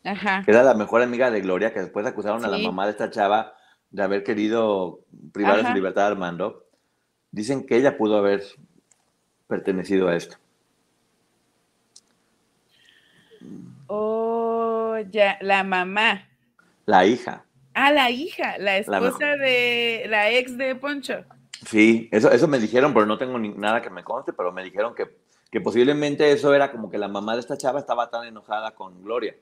Ajá. 0.03 0.41
que 0.43 0.51
era 0.51 0.63
la 0.63 0.73
mejor 0.73 1.01
amiga 1.01 1.29
de 1.29 1.41
Gloria, 1.41 1.73
que 1.73 1.81
después 1.81 2.05
acusaron 2.05 2.43
a 2.43 2.47
la 2.47 2.57
mamá 2.57 2.85
de 2.85 2.91
esta 2.91 3.09
chava 3.09 3.53
de 3.89 4.01
haber 4.01 4.23
querido 4.23 5.01
privar 5.31 5.57
de 5.57 5.67
su 5.67 5.73
libertad 5.73 6.05
a 6.05 6.07
Armando, 6.07 6.65
dicen 7.31 7.65
que 7.65 7.77
ella 7.77 7.97
pudo 7.97 8.17
haber 8.17 8.43
pertenecido 9.47 10.07
a 10.07 10.15
esto. 10.15 10.37
Oh, 13.87 14.97
ya, 15.09 15.37
la 15.41 15.63
mamá. 15.63 16.27
La 16.85 17.05
hija. 17.05 17.45
Ah, 17.73 17.91
la 17.91 18.09
hija, 18.09 18.57
la 18.57 18.77
esposa 18.77 19.35
de 19.37 20.05
la 20.07 20.31
ex 20.31 20.57
de 20.57 20.75
Poncho. 20.75 21.23
Sí, 21.65 22.09
eso, 22.11 22.31
eso 22.31 22.47
me 22.47 22.59
dijeron, 22.59 22.93
pero 22.93 23.05
no 23.05 23.17
tengo 23.17 23.37
nada 23.37 23.81
que 23.81 23.89
me 23.89 24.03
conste, 24.03 24.33
pero 24.33 24.51
me 24.51 24.63
dijeron 24.63 24.95
que 24.95 25.09
que 25.51 25.59
posiblemente 25.59 26.31
eso 26.31 26.53
era 26.55 26.71
como 26.71 26.89
que 26.89 26.97
la 26.97 27.09
mamá 27.09 27.33
de 27.33 27.41
esta 27.41 27.57
chava 27.57 27.79
estaba 27.79 28.09
tan 28.09 28.25
enojada 28.25 28.71
con 28.71 29.03
Gloria. 29.03 29.35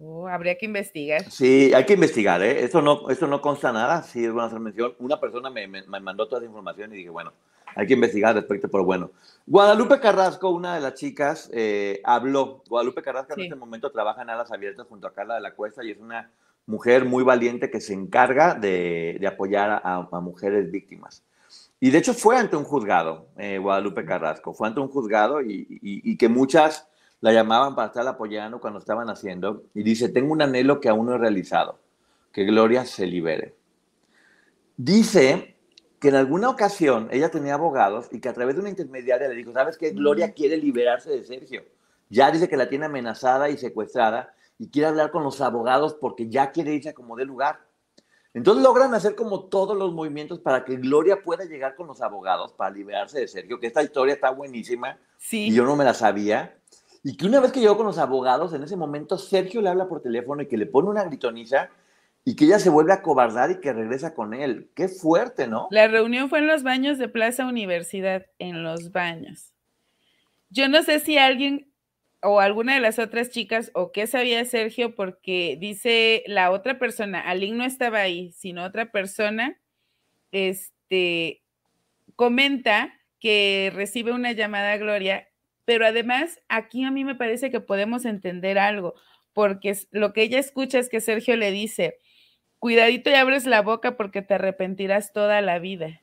Oh, 0.00 0.28
habría 0.28 0.56
que 0.56 0.66
investigar. 0.66 1.28
Sí, 1.30 1.72
hay 1.74 1.84
que 1.84 1.94
investigar, 1.94 2.40
¿eh? 2.42 2.62
Esto 2.62 2.80
no, 2.80 3.10
esto 3.10 3.26
no 3.26 3.40
consta 3.40 3.72
nada, 3.72 4.02
sí 4.02 4.24
es 4.24 4.32
buena 4.32 4.46
hacer 4.46 4.60
mención. 4.60 4.94
Una 5.00 5.18
persona 5.18 5.50
me, 5.50 5.66
me, 5.66 5.82
mandó 6.00 6.28
toda 6.28 6.40
esa 6.40 6.46
información 6.46 6.92
y 6.92 6.98
dije, 6.98 7.10
bueno, 7.10 7.32
hay 7.74 7.86
que 7.86 7.94
investigar 7.94 8.34
respecto, 8.34 8.68
pero 8.68 8.84
bueno. 8.84 9.10
Guadalupe 9.46 9.98
Carrasco, 9.98 10.50
una 10.50 10.76
de 10.76 10.80
las 10.82 10.94
chicas, 10.94 11.50
eh, 11.52 12.00
habló. 12.04 12.62
Guadalupe 12.68 13.02
Carrasco 13.02 13.34
en 13.34 13.40
este 13.40 13.56
momento 13.56 13.90
trabaja 13.90 14.22
en 14.22 14.30
Alas 14.30 14.52
Abiertas 14.52 14.86
junto 14.88 15.08
a 15.08 15.12
Carla 15.12 15.34
de 15.34 15.40
la 15.40 15.54
Cuesta 15.54 15.82
y 15.82 15.90
es 15.90 15.98
una 15.98 16.30
mujer 16.66 17.04
muy 17.04 17.24
valiente 17.24 17.70
que 17.70 17.80
se 17.80 17.94
encarga 17.94 18.54
de, 18.54 19.16
de 19.18 19.26
apoyar 19.26 19.70
a, 19.82 20.08
a 20.10 20.20
mujeres 20.20 20.70
víctimas. 20.70 21.24
Y 21.80 21.90
de 21.90 21.98
hecho 21.98 22.14
fue 22.14 22.36
ante 22.36 22.56
un 22.56 22.64
juzgado, 22.64 23.28
eh, 23.36 23.58
Guadalupe 23.58 24.04
Carrasco, 24.04 24.52
fue 24.52 24.66
ante 24.66 24.80
un 24.80 24.88
juzgado 24.88 25.40
y, 25.40 26.16
que 26.16 26.28
muchas 26.28 26.87
la 27.20 27.32
llamaban 27.32 27.74
para 27.74 27.88
estar 27.88 28.06
apoyando 28.06 28.60
cuando 28.60 28.78
estaban 28.78 29.08
haciendo. 29.10 29.64
Y 29.74 29.82
dice, 29.82 30.08
tengo 30.08 30.32
un 30.32 30.42
anhelo 30.42 30.80
que 30.80 30.88
aún 30.88 31.06
no 31.06 31.14
he 31.14 31.18
realizado, 31.18 31.78
que 32.32 32.44
Gloria 32.44 32.84
se 32.84 33.06
libere. 33.06 33.54
Dice 34.76 35.56
que 35.98 36.08
en 36.08 36.14
alguna 36.14 36.48
ocasión 36.48 37.08
ella 37.10 37.30
tenía 37.30 37.54
abogados 37.54 38.08
y 38.12 38.20
que 38.20 38.28
a 38.28 38.32
través 38.32 38.54
de 38.54 38.60
una 38.60 38.70
intermediaria 38.70 39.28
le 39.28 39.34
dijo, 39.34 39.52
¿sabes 39.52 39.76
qué? 39.76 39.90
Gloria 39.90 40.32
quiere 40.32 40.56
liberarse 40.56 41.10
de 41.10 41.24
Sergio. 41.24 41.64
Ya 42.08 42.30
dice 42.30 42.48
que 42.48 42.56
la 42.56 42.68
tiene 42.68 42.86
amenazada 42.86 43.50
y 43.50 43.58
secuestrada 43.58 44.32
y 44.58 44.70
quiere 44.70 44.88
hablar 44.88 45.10
con 45.10 45.24
los 45.24 45.40
abogados 45.40 45.94
porque 45.94 46.28
ya 46.28 46.52
quiere 46.52 46.74
irse 46.74 46.90
a 46.90 46.94
como 46.94 47.16
de 47.16 47.24
lugar. 47.24 47.60
Entonces 48.34 48.62
logran 48.62 48.94
hacer 48.94 49.14
como 49.14 49.44
todos 49.44 49.76
los 49.76 49.92
movimientos 49.92 50.38
para 50.38 50.64
que 50.64 50.76
Gloria 50.76 51.22
pueda 51.22 51.44
llegar 51.44 51.74
con 51.74 51.86
los 51.86 52.00
abogados 52.02 52.52
para 52.52 52.70
liberarse 52.70 53.20
de 53.20 53.28
Sergio, 53.28 53.58
que 53.58 53.66
esta 53.66 53.82
historia 53.82 54.14
está 54.14 54.30
buenísima 54.30 54.98
sí. 55.16 55.48
y 55.48 55.54
yo 55.54 55.64
no 55.64 55.76
me 55.76 55.84
la 55.84 55.94
sabía. 55.94 56.57
Y 57.02 57.16
que 57.16 57.26
una 57.26 57.40
vez 57.40 57.52
que 57.52 57.60
llegó 57.60 57.76
con 57.76 57.86
los 57.86 57.98
abogados, 57.98 58.52
en 58.52 58.62
ese 58.62 58.76
momento 58.76 59.18
Sergio 59.18 59.60
le 59.60 59.68
habla 59.68 59.88
por 59.88 60.02
teléfono 60.02 60.42
y 60.42 60.46
que 60.46 60.56
le 60.56 60.66
pone 60.66 60.88
una 60.88 61.04
gritoniza 61.04 61.70
y 62.24 62.36
que 62.36 62.44
ella 62.44 62.58
se 62.58 62.70
vuelve 62.70 62.92
a 62.92 63.02
cobardar 63.02 63.50
y 63.50 63.60
que 63.60 63.72
regresa 63.72 64.14
con 64.14 64.34
él. 64.34 64.70
Qué 64.74 64.88
fuerte, 64.88 65.46
¿no? 65.46 65.68
La 65.70 65.88
reunión 65.88 66.28
fue 66.28 66.40
en 66.40 66.46
los 66.46 66.62
baños 66.62 66.98
de 66.98 67.08
Plaza 67.08 67.46
Universidad, 67.46 68.26
en 68.38 68.62
los 68.62 68.92
baños. 68.92 69.52
Yo 70.50 70.68
no 70.68 70.82
sé 70.82 71.00
si 71.00 71.18
alguien 71.18 71.72
o 72.22 72.40
alguna 72.40 72.74
de 72.74 72.80
las 72.80 72.98
otras 72.98 73.30
chicas 73.30 73.70
o 73.74 73.92
qué 73.92 74.06
sabía 74.06 74.44
Sergio 74.44 74.94
porque 74.94 75.56
dice 75.60 76.24
la 76.26 76.50
otra 76.50 76.78
persona, 76.78 77.20
Aline 77.20 77.56
no 77.56 77.64
estaba 77.64 78.00
ahí, 78.00 78.32
sino 78.32 78.64
otra 78.64 78.90
persona, 78.90 79.58
este, 80.32 81.42
comenta 82.16 82.92
que 83.20 83.72
recibe 83.74 84.12
una 84.12 84.32
llamada 84.32 84.72
a 84.72 84.76
Gloria, 84.78 85.27
pero 85.68 85.86
además 85.86 86.40
aquí 86.48 86.82
a 86.82 86.90
mí 86.90 87.04
me 87.04 87.14
parece 87.14 87.50
que 87.50 87.60
podemos 87.60 88.06
entender 88.06 88.58
algo, 88.58 88.94
porque 89.34 89.78
lo 89.90 90.14
que 90.14 90.22
ella 90.22 90.38
escucha 90.38 90.78
es 90.78 90.88
que 90.88 91.02
Sergio 91.02 91.36
le 91.36 91.50
dice, 91.50 91.98
cuidadito 92.58 93.10
y 93.10 93.14
abres 93.16 93.44
la 93.44 93.60
boca 93.60 93.94
porque 93.94 94.22
te 94.22 94.32
arrepentirás 94.32 95.12
toda 95.12 95.42
la 95.42 95.58
vida. 95.58 96.00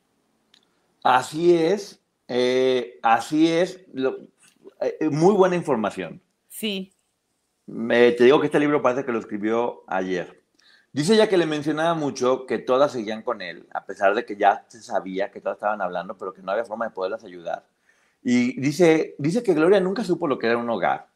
Así 1.02 1.56
es, 1.56 2.00
eh, 2.28 3.00
así 3.02 3.48
es. 3.48 3.84
Lo, 3.92 4.28
eh, 4.80 4.98
eh, 5.00 5.10
muy 5.10 5.34
buena 5.34 5.56
información. 5.56 6.22
Sí. 6.46 6.92
Me, 7.66 8.12
te 8.12 8.22
digo 8.22 8.38
que 8.38 8.46
este 8.46 8.60
libro 8.60 8.82
parece 8.82 9.04
que 9.04 9.10
lo 9.10 9.18
escribió 9.18 9.82
ayer. 9.88 10.44
Dice 10.92 11.14
ella 11.14 11.28
que 11.28 11.38
le 11.38 11.46
mencionaba 11.46 11.94
mucho 11.94 12.46
que 12.46 12.58
todas 12.58 12.92
seguían 12.92 13.22
con 13.22 13.42
él, 13.42 13.66
a 13.74 13.84
pesar 13.84 14.14
de 14.14 14.24
que 14.24 14.36
ya 14.36 14.64
se 14.68 14.80
sabía 14.80 15.32
que 15.32 15.40
todas 15.40 15.56
estaban 15.56 15.82
hablando, 15.82 16.16
pero 16.16 16.32
que 16.32 16.40
no 16.40 16.52
había 16.52 16.64
forma 16.64 16.84
de 16.84 16.94
poderlas 16.94 17.24
ayudar. 17.24 17.66
Y 18.28 18.60
dice, 18.60 19.14
dice 19.18 19.44
que 19.44 19.54
Gloria 19.54 19.78
nunca 19.78 20.02
supo 20.02 20.26
lo 20.26 20.36
que 20.36 20.48
era 20.48 20.58
un 20.58 20.68
hogar, 20.68 21.06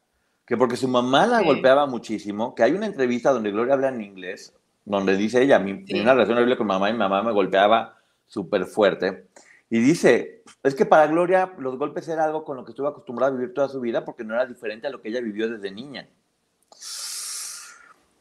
que 0.45 0.55
porque 0.55 0.77
su 0.77 0.87
mamá 0.87 1.27
la 1.27 1.41
golpeaba 1.41 1.85
muchísimo, 1.85 2.55
que 2.55 2.63
hay 2.63 2.71
una 2.71 2.85
entrevista 2.85 3.33
donde 3.33 3.51
Gloria 3.51 3.73
habla 3.73 3.89
en 3.89 3.99
inglés, 3.99 4.55
donde 4.85 5.17
dice 5.17 5.41
ella, 5.41 5.59
mi, 5.59 5.83
una 5.93 6.13
relación 6.13 6.37
horrible 6.37 6.55
con 6.55 6.67
mamá 6.67 6.89
y 6.89 6.93
mi 6.93 6.99
mamá 6.99 7.21
me 7.21 7.33
golpeaba 7.33 7.97
súper 8.27 8.63
fuerte. 8.63 9.25
Y 9.69 9.79
dice, 9.79 10.41
es 10.63 10.73
que 10.73 10.85
para 10.85 11.07
Gloria 11.07 11.51
los 11.57 11.77
golpes 11.77 12.07
era 12.07 12.23
algo 12.23 12.45
con 12.45 12.55
lo 12.55 12.63
que 12.63 12.71
estuvo 12.71 12.87
acostumbrada 12.87 13.33
a 13.33 13.35
vivir 13.35 13.53
toda 13.53 13.67
su 13.67 13.81
vida 13.81 14.05
porque 14.05 14.23
no 14.23 14.33
era 14.33 14.45
diferente 14.45 14.87
a 14.87 14.89
lo 14.89 15.01
que 15.01 15.09
ella 15.09 15.19
vivió 15.19 15.49
desde 15.49 15.69
niña. 15.69 16.07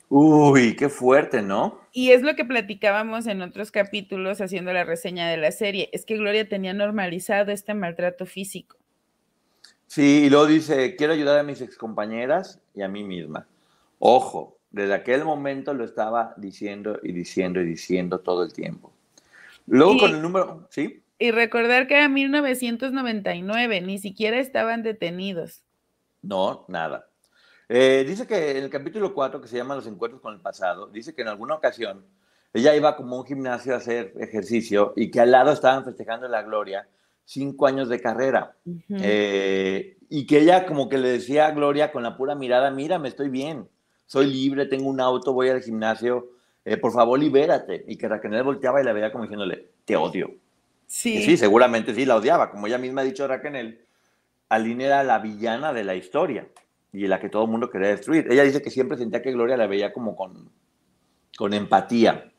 Uy, 0.09 0.75
qué 0.75 0.89
fuerte, 0.89 1.43
¿no? 1.43 1.79
Y 1.93 2.11
es 2.11 2.23
lo 2.23 2.35
que 2.35 2.45
platicábamos 2.45 3.29
en 3.29 3.41
otros 3.41 3.71
capítulos 3.71 4.41
haciendo 4.41 4.73
la 4.73 4.83
reseña 4.83 5.29
de 5.29 5.37
la 5.37 5.53
serie, 5.53 5.91
es 5.93 6.05
que 6.05 6.17
Gloria 6.17 6.49
tenía 6.49 6.75
normalizado 6.75 7.53
este 7.53 7.75
maltrato 7.75 8.27
físico. 8.27 8.80
Sí, 9.91 10.27
y 10.27 10.31
luego 10.31 10.47
dice, 10.47 10.95
quiero 10.95 11.15
ayudar 11.15 11.41
a 11.41 11.43
mis 11.43 11.61
excompañeras 11.61 12.61
y 12.77 12.83
a 12.83 12.87
mí 12.87 13.03
misma. 13.03 13.49
Ojo, 13.99 14.57
desde 14.71 14.95
aquel 14.95 15.25
momento 15.25 15.75
lo 15.75 15.83
estaba 15.83 16.33
diciendo 16.37 17.01
y 17.03 17.11
diciendo 17.11 17.61
y 17.61 17.65
diciendo 17.65 18.21
todo 18.21 18.45
el 18.45 18.53
tiempo. 18.53 18.93
Luego 19.67 19.99
con 19.99 20.15
el 20.15 20.23
número, 20.23 20.69
¿sí? 20.71 21.03
Y 21.19 21.33
recordar 21.33 21.89
que 21.89 21.95
era 21.97 22.09
1999, 22.09 23.81
ni 23.81 23.99
siquiera 23.99 24.39
estaban 24.39 24.85
detenidos. 24.85 25.65
No, 26.23 26.67
nada. 26.69 27.09
Eh, 27.69 28.05
dice 28.07 28.29
que 28.29 28.59
en 28.59 28.63
el 28.63 28.71
capítulo 28.71 29.13
4, 29.13 29.41
que 29.41 29.49
se 29.49 29.57
llama 29.57 29.75
Los 29.75 29.89
encuentros 29.89 30.23
con 30.23 30.33
el 30.33 30.41
pasado, 30.41 30.87
dice 30.87 31.17
que 31.17 31.23
en 31.23 31.29
alguna 31.29 31.57
ocasión 31.57 32.05
ella 32.55 32.77
iba 32.77 32.95
como 32.95 33.19
un 33.19 33.27
gimnasio 33.27 33.75
a 33.75 33.79
hacer 33.79 34.15
ejercicio 34.21 34.93
y 34.95 35.11
que 35.11 35.19
al 35.19 35.33
lado 35.33 35.51
estaban 35.51 35.85
festejando 35.85 36.29
la 36.29 36.43
gloria 36.43 36.87
cinco 37.25 37.67
años 37.67 37.89
de 37.89 38.01
carrera. 38.01 38.57
Eh, 38.89 39.97
y 40.09 40.27
que 40.27 40.41
ella 40.41 40.67
como 40.67 40.89
que 40.89 40.99
le 40.99 41.09
decía 41.09 41.47
a 41.47 41.53
Gloria 41.53 41.93
con 41.93 42.03
la 42.03 42.17
pura 42.17 42.35
mirada, 42.35 42.71
mira, 42.71 42.99
me 42.99 43.09
estoy 43.09 43.29
bien, 43.29 43.69
soy 44.07 44.27
libre, 44.27 44.67
tengo 44.67 44.89
un 44.89 45.01
auto, 45.01 45.33
voy 45.33 45.49
al 45.49 45.63
gimnasio, 45.63 46.31
eh, 46.65 46.77
por 46.77 46.93
favor 46.93 47.19
libérate. 47.19 47.85
Y 47.87 47.97
que 47.97 48.09
Raquel 48.09 48.43
volteaba 48.43 48.81
y 48.81 48.85
la 48.85 48.93
veía 48.93 49.13
como 49.13 49.25
diciéndole, 49.25 49.69
te 49.85 49.97
odio. 49.97 50.33
Sí. 50.87 51.23
sí, 51.23 51.37
seguramente 51.37 51.95
sí 51.95 52.05
la 52.05 52.17
odiaba. 52.17 52.51
Como 52.51 52.67
ella 52.67 52.79
misma 52.79 53.03
ha 53.03 53.05
dicho 53.05 53.29
Raquel, 53.29 53.85
Aline 54.49 54.87
era 54.87 55.05
la 55.05 55.21
villana 55.21 55.73
de 55.73 55.85
la 55.85 55.95
historia 55.95 56.49
y 56.93 57.07
la 57.07 57.21
que 57.21 57.29
todo 57.29 57.45
el 57.45 57.51
mundo 57.51 57.71
quería 57.71 57.89
destruir. 57.89 58.27
Ella 58.31 58.43
dice 58.43 58.61
que 58.61 58.71
siempre 58.71 58.99
sentía 58.99 59.23
que 59.23 59.33
Gloria 59.33 59.57
la 59.57 59.69
veía 59.69 59.93
como 59.93 60.17
con, 60.17 60.51
con 61.37 61.55
empatía. 61.55 62.33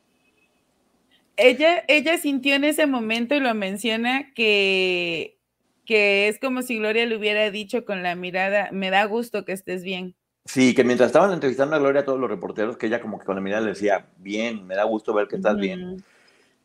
Ella, 1.37 1.83
ella 1.87 2.17
sintió 2.17 2.55
en 2.55 2.63
ese 2.63 2.85
momento 2.85 3.35
y 3.35 3.39
lo 3.39 3.53
menciona 3.55 4.31
que, 4.33 5.39
que 5.85 6.27
es 6.27 6.39
como 6.39 6.61
si 6.61 6.77
Gloria 6.77 7.05
le 7.05 7.17
hubiera 7.17 7.49
dicho 7.51 7.85
con 7.85 8.03
la 8.03 8.15
mirada, 8.15 8.69
me 8.71 8.89
da 8.89 9.05
gusto 9.05 9.45
que 9.45 9.53
estés 9.53 9.83
bien. 9.83 10.15
Sí, 10.45 10.73
que 10.73 10.83
mientras 10.83 11.07
estaban 11.07 11.31
entrevistando 11.31 11.75
a 11.75 11.79
Gloria, 11.79 12.03
todos 12.03 12.19
los 12.19 12.29
reporteros, 12.29 12.77
que 12.77 12.87
ella 12.87 12.99
como 12.99 13.19
que 13.19 13.25
con 13.25 13.35
la 13.35 13.41
mirada 13.41 13.61
le 13.61 13.69
decía, 13.69 14.07
bien, 14.17 14.65
me 14.65 14.75
da 14.75 14.83
gusto 14.83 15.13
ver 15.13 15.27
que 15.27 15.35
estás 15.35 15.57
bien. 15.57 16.03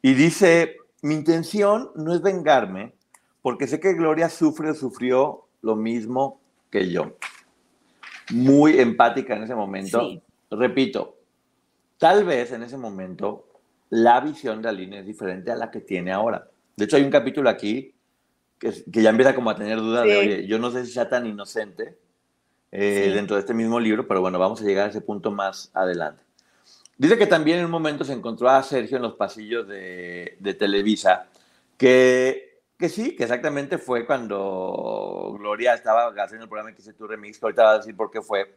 Y 0.02 0.14
dice, 0.14 0.76
mi 1.02 1.14
intención 1.14 1.90
no 1.94 2.14
es 2.14 2.22
vengarme, 2.22 2.94
porque 3.42 3.66
sé 3.66 3.78
que 3.78 3.94
Gloria 3.94 4.28
sufre 4.28 4.70
o 4.70 4.74
sufrió 4.74 5.46
lo 5.60 5.76
mismo 5.76 6.40
que 6.70 6.90
yo. 6.90 7.16
Muy 8.32 8.80
empática 8.80 9.36
en 9.36 9.44
ese 9.44 9.54
momento. 9.54 10.22
Repito, 10.50 11.16
tal 11.98 12.24
vez 12.24 12.52
en 12.52 12.62
ese 12.62 12.76
momento 12.76 13.45
la 13.90 14.20
visión 14.20 14.62
de 14.62 14.68
Aline 14.68 15.00
es 15.00 15.06
diferente 15.06 15.50
a 15.50 15.56
la 15.56 15.70
que 15.70 15.80
tiene 15.80 16.12
ahora. 16.12 16.48
De 16.76 16.84
hecho, 16.84 16.96
hay 16.96 17.02
un 17.02 17.10
capítulo 17.10 17.48
aquí 17.48 17.94
que, 18.58 18.72
ya 18.86 19.10
empieza 19.10 19.34
como 19.34 19.50
a 19.50 19.56
tener 19.56 19.78
dudas 19.78 20.04
de, 20.04 20.16
oye, 20.16 20.46
yo 20.46 20.58
no 20.58 20.70
sé 20.70 20.84
si 20.84 20.92
sea 20.92 21.08
tan 21.08 21.26
inocente 21.26 21.96
eh, 22.72 23.12
dentro 23.14 23.36
de 23.36 23.40
este 23.40 23.54
mismo 23.54 23.78
libro, 23.78 24.06
pero 24.06 24.20
bueno, 24.20 24.38
vamos 24.38 24.60
a 24.60 24.64
llegar 24.64 24.86
a 24.86 24.90
ese 24.90 25.00
punto 25.00 25.30
más 25.30 25.70
adelante. 25.74 26.22
Dice 26.98 27.18
que 27.18 27.26
también 27.26 27.58
en 27.58 27.66
un 27.66 27.70
momento 27.70 28.04
se 28.04 28.14
encontró 28.14 28.48
a 28.48 28.62
Sergio 28.62 28.96
en 28.96 29.02
los 29.02 29.14
pasillos 29.14 29.68
de, 29.68 30.36
de 30.40 30.54
Televisa, 30.54 31.26
que, 31.76 32.60
que, 32.78 32.88
sí, 32.88 33.14
que 33.14 33.24
exactamente 33.24 33.76
fue 33.76 34.06
cuando 34.06 35.36
Gloria 35.38 35.74
estaba 35.74 36.08
haciendo 36.22 36.44
el 36.44 36.48
programa 36.48 36.74
que 36.74 36.80
hice 36.80 36.94
tu 36.94 37.06
remix, 37.06 37.38
que 37.38 37.44
ahorita 37.44 37.62
va 37.62 37.72
a 37.72 37.78
decir 37.78 37.94
por 37.94 38.10
qué 38.10 38.22
fue. 38.22 38.56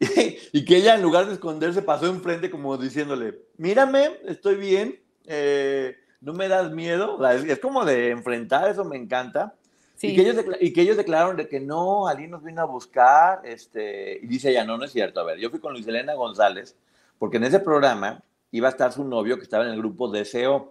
Y, 0.52 0.64
que 0.64 0.76
ella 0.76 0.94
en 0.94 1.02
lugar 1.02 1.26
de 1.26 1.34
esconderse 1.34 1.82
pasó 1.82 2.06
enfrente 2.06 2.50
como 2.50 2.76
diciéndole, 2.78 3.38
mírame, 3.58 4.10
estoy 4.26 4.56
bien, 4.56 5.00
eh, 5.26 5.96
no 6.20 6.32
me 6.32 6.48
das 6.48 6.72
miedo. 6.72 7.18
es, 7.28 7.58
como 7.58 7.84
de 7.84 8.10
enfrentar, 8.10 8.70
eso 8.70 8.84
me 8.84 8.96
encanta. 8.96 9.54
Y, 10.00 10.14
que 10.14 10.22
ellos 10.22 10.44
y 10.60 10.72
que 10.72 10.82
ellos 10.82 10.96
declararon 10.96 11.36
de 11.36 11.48
que 11.48 11.58
no, 11.58 12.06
Ali 12.06 12.28
nos 12.28 12.42
vino 12.42 12.60
a 12.60 12.66
buscar, 12.66 13.40
este, 13.44 14.18
y 14.22 14.26
dice 14.26 14.50
ella, 14.50 14.64
no, 14.64 14.76
no 14.76 14.84
es 14.84 14.92
cierto. 14.92 15.20
A 15.20 15.24
ver, 15.24 15.38
yo 15.38 15.50
fui 15.50 15.58
con 15.58 15.72
Luis 15.72 15.86
Elena 15.86 16.14
González, 16.14 16.76
porque 17.18 17.38
en 17.38 17.44
ese 17.44 17.60
programa 17.60 18.22
iba 18.50 18.68
a 18.68 18.70
estar 18.70 18.92
su 18.92 19.04
novio 19.04 19.36
que 19.36 19.42
estaba 19.42 19.64
en 19.64 19.72
el 19.72 19.78
grupo 19.78 20.08
DCO. 20.08 20.68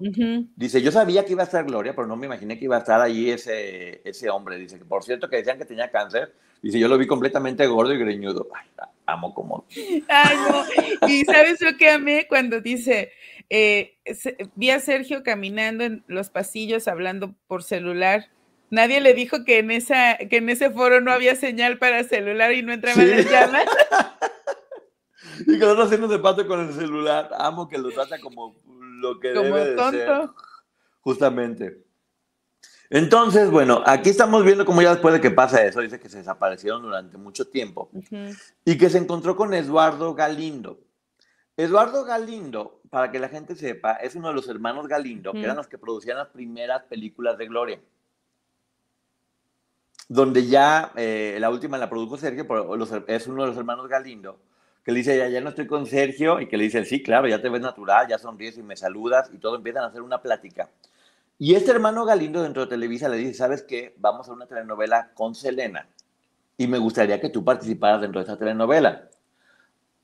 Dice, 0.55 0.81
yo 0.81 0.91
sabía 0.91 1.25
que 1.25 1.33
iba 1.33 1.43
a 1.43 1.45
estar 1.45 1.65
Gloria, 1.65 1.95
pero 1.95 2.07
no 2.07 2.15
me 2.15 2.25
imaginé 2.25 2.57
que 2.57 2.65
iba 2.65 2.77
a 2.77 2.79
estar 2.79 3.01
allí 3.01 3.31
ese, 3.31 4.01
ese 4.07 4.29
hombre. 4.29 4.57
Dice 4.57 4.77
que 4.77 4.85
por 4.85 5.03
cierto 5.03 5.29
que 5.29 5.37
decían 5.37 5.57
que 5.57 5.65
tenía 5.65 5.91
cáncer. 5.91 6.33
Dice, 6.65 6.79
yo 6.79 6.87
lo 6.87 6.97
vi 6.97 7.05
completamente 7.05 7.67
gordo 7.67 7.93
y 7.93 7.99
greñudo. 7.99 8.47
Ay, 8.51 8.67
amo 9.05 9.35
como. 9.35 9.67
Ay, 10.07 10.37
no. 10.49 11.07
Y 11.07 11.23
sabes 11.23 11.61
lo 11.61 11.77
que 11.77 11.91
amé 11.91 12.25
cuando 12.27 12.59
dice, 12.59 13.11
eh, 13.51 13.99
vi 14.55 14.71
a 14.71 14.79
Sergio 14.79 15.21
caminando 15.21 15.83
en 15.83 16.03
los 16.07 16.31
pasillos 16.31 16.87
hablando 16.87 17.35
por 17.45 17.61
celular. 17.61 18.31
Nadie 18.71 18.99
le 18.99 19.13
dijo 19.13 19.45
que 19.45 19.59
en, 19.59 19.69
esa, 19.69 20.17
que 20.17 20.37
en 20.37 20.49
ese 20.49 20.71
foro 20.71 21.01
no 21.01 21.11
había 21.11 21.35
señal 21.35 21.77
para 21.77 22.03
celular 22.03 22.51
y 22.51 22.63
no 22.63 22.73
entraban 22.73 23.11
las 23.11 23.29
llamas. 23.29 23.65
y 25.41 25.59
que 25.59 25.65
no 25.65 25.83
haciendo 25.83 26.07
de 26.07 26.17
pato 26.17 26.47
con 26.47 26.67
el 26.67 26.73
celular. 26.73 27.29
Amo 27.37 27.69
que 27.69 27.77
lo 27.77 27.91
trata 27.91 28.19
como 28.19 28.55
lo 28.73 29.19
que 29.19 29.27
debe 29.27 29.75
de 29.75 29.91
ser. 29.91 30.29
Justamente. 31.01 31.84
Entonces, 32.89 33.49
bueno, 33.49 33.81
aquí 33.85 34.09
estamos 34.09 34.43
viendo 34.43 34.65
cómo 34.65 34.81
ya 34.81 34.91
después 34.91 35.13
de 35.13 35.21
que 35.21 35.31
pasa 35.31 35.63
eso, 35.63 35.81
dice 35.81 35.99
que 35.99 36.09
se 36.09 36.19
desaparecieron 36.19 36.83
durante 36.83 37.17
mucho 37.17 37.47
tiempo 37.47 37.89
y 38.63 38.77
que 38.77 38.89
se 38.89 38.97
encontró 38.97 39.35
con 39.35 39.53
Eduardo 39.53 40.13
Galindo. 40.13 40.79
Eduardo 41.57 42.03
Galindo, 42.03 42.81
para 42.89 43.11
que 43.11 43.19
la 43.19 43.29
gente 43.29 43.55
sepa, 43.55 43.93
es 43.93 44.15
uno 44.15 44.27
de 44.27 44.33
los 44.33 44.47
hermanos 44.49 44.87
Galindo, 44.87 45.31
que 45.31 45.43
eran 45.43 45.55
los 45.55 45.67
que 45.67 45.77
producían 45.77 46.17
las 46.17 46.27
primeras 46.27 46.83
películas 46.83 47.37
de 47.37 47.47
Gloria. 47.47 47.79
Donde 50.07 50.45
ya 50.45 50.91
eh, 50.95 51.37
la 51.39 51.49
última 51.49 51.77
la 51.77 51.89
produjo 51.89 52.17
Sergio, 52.17 52.47
pero 52.47 52.75
es 53.07 53.27
uno 53.27 53.43
de 53.43 53.47
los 53.47 53.57
hermanos 53.57 53.87
Galindo, 53.87 54.39
que 54.83 54.91
le 54.91 54.99
dice, 54.99 55.17
ya, 55.17 55.27
ya 55.29 55.41
no 55.41 55.49
estoy 55.49 55.65
con 55.65 55.87
Sergio, 55.87 56.39
y 56.39 56.47
que 56.47 56.57
le 56.57 56.65
dice, 56.65 56.85
sí, 56.85 57.01
claro, 57.01 57.27
ya 57.27 57.41
te 57.41 57.49
ves 57.49 57.61
natural, 57.61 58.07
ya 58.07 58.19
sonríes 58.19 58.57
y 58.57 58.63
me 58.63 58.75
saludas, 58.75 59.31
y 59.33 59.39
todo 59.39 59.55
empiezan 59.55 59.83
a 59.83 59.87
hacer 59.87 60.03
una 60.03 60.21
plática. 60.21 60.69
Y 61.37 61.55
este 61.55 61.71
hermano 61.71 62.05
Galindo 62.05 62.41
dentro 62.41 62.63
de 62.63 62.69
Televisa 62.69 63.09
le 63.09 63.17
dice, 63.17 63.33
¿sabes 63.33 63.63
qué? 63.63 63.93
Vamos 63.97 64.29
a 64.29 64.33
una 64.33 64.47
telenovela 64.47 65.11
con 65.13 65.35
Selena, 65.35 65.89
y 66.57 66.67
me 66.67 66.77
gustaría 66.77 67.19
que 67.19 67.29
tú 67.29 67.43
participaras 67.43 68.01
dentro 68.01 68.19
de 68.19 68.23
esta 68.23 68.37
telenovela. 68.37 69.09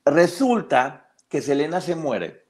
Resulta 0.04 1.08
que 1.28 1.40
Selena 1.40 1.80
se 1.80 1.94
muere. 1.94 2.44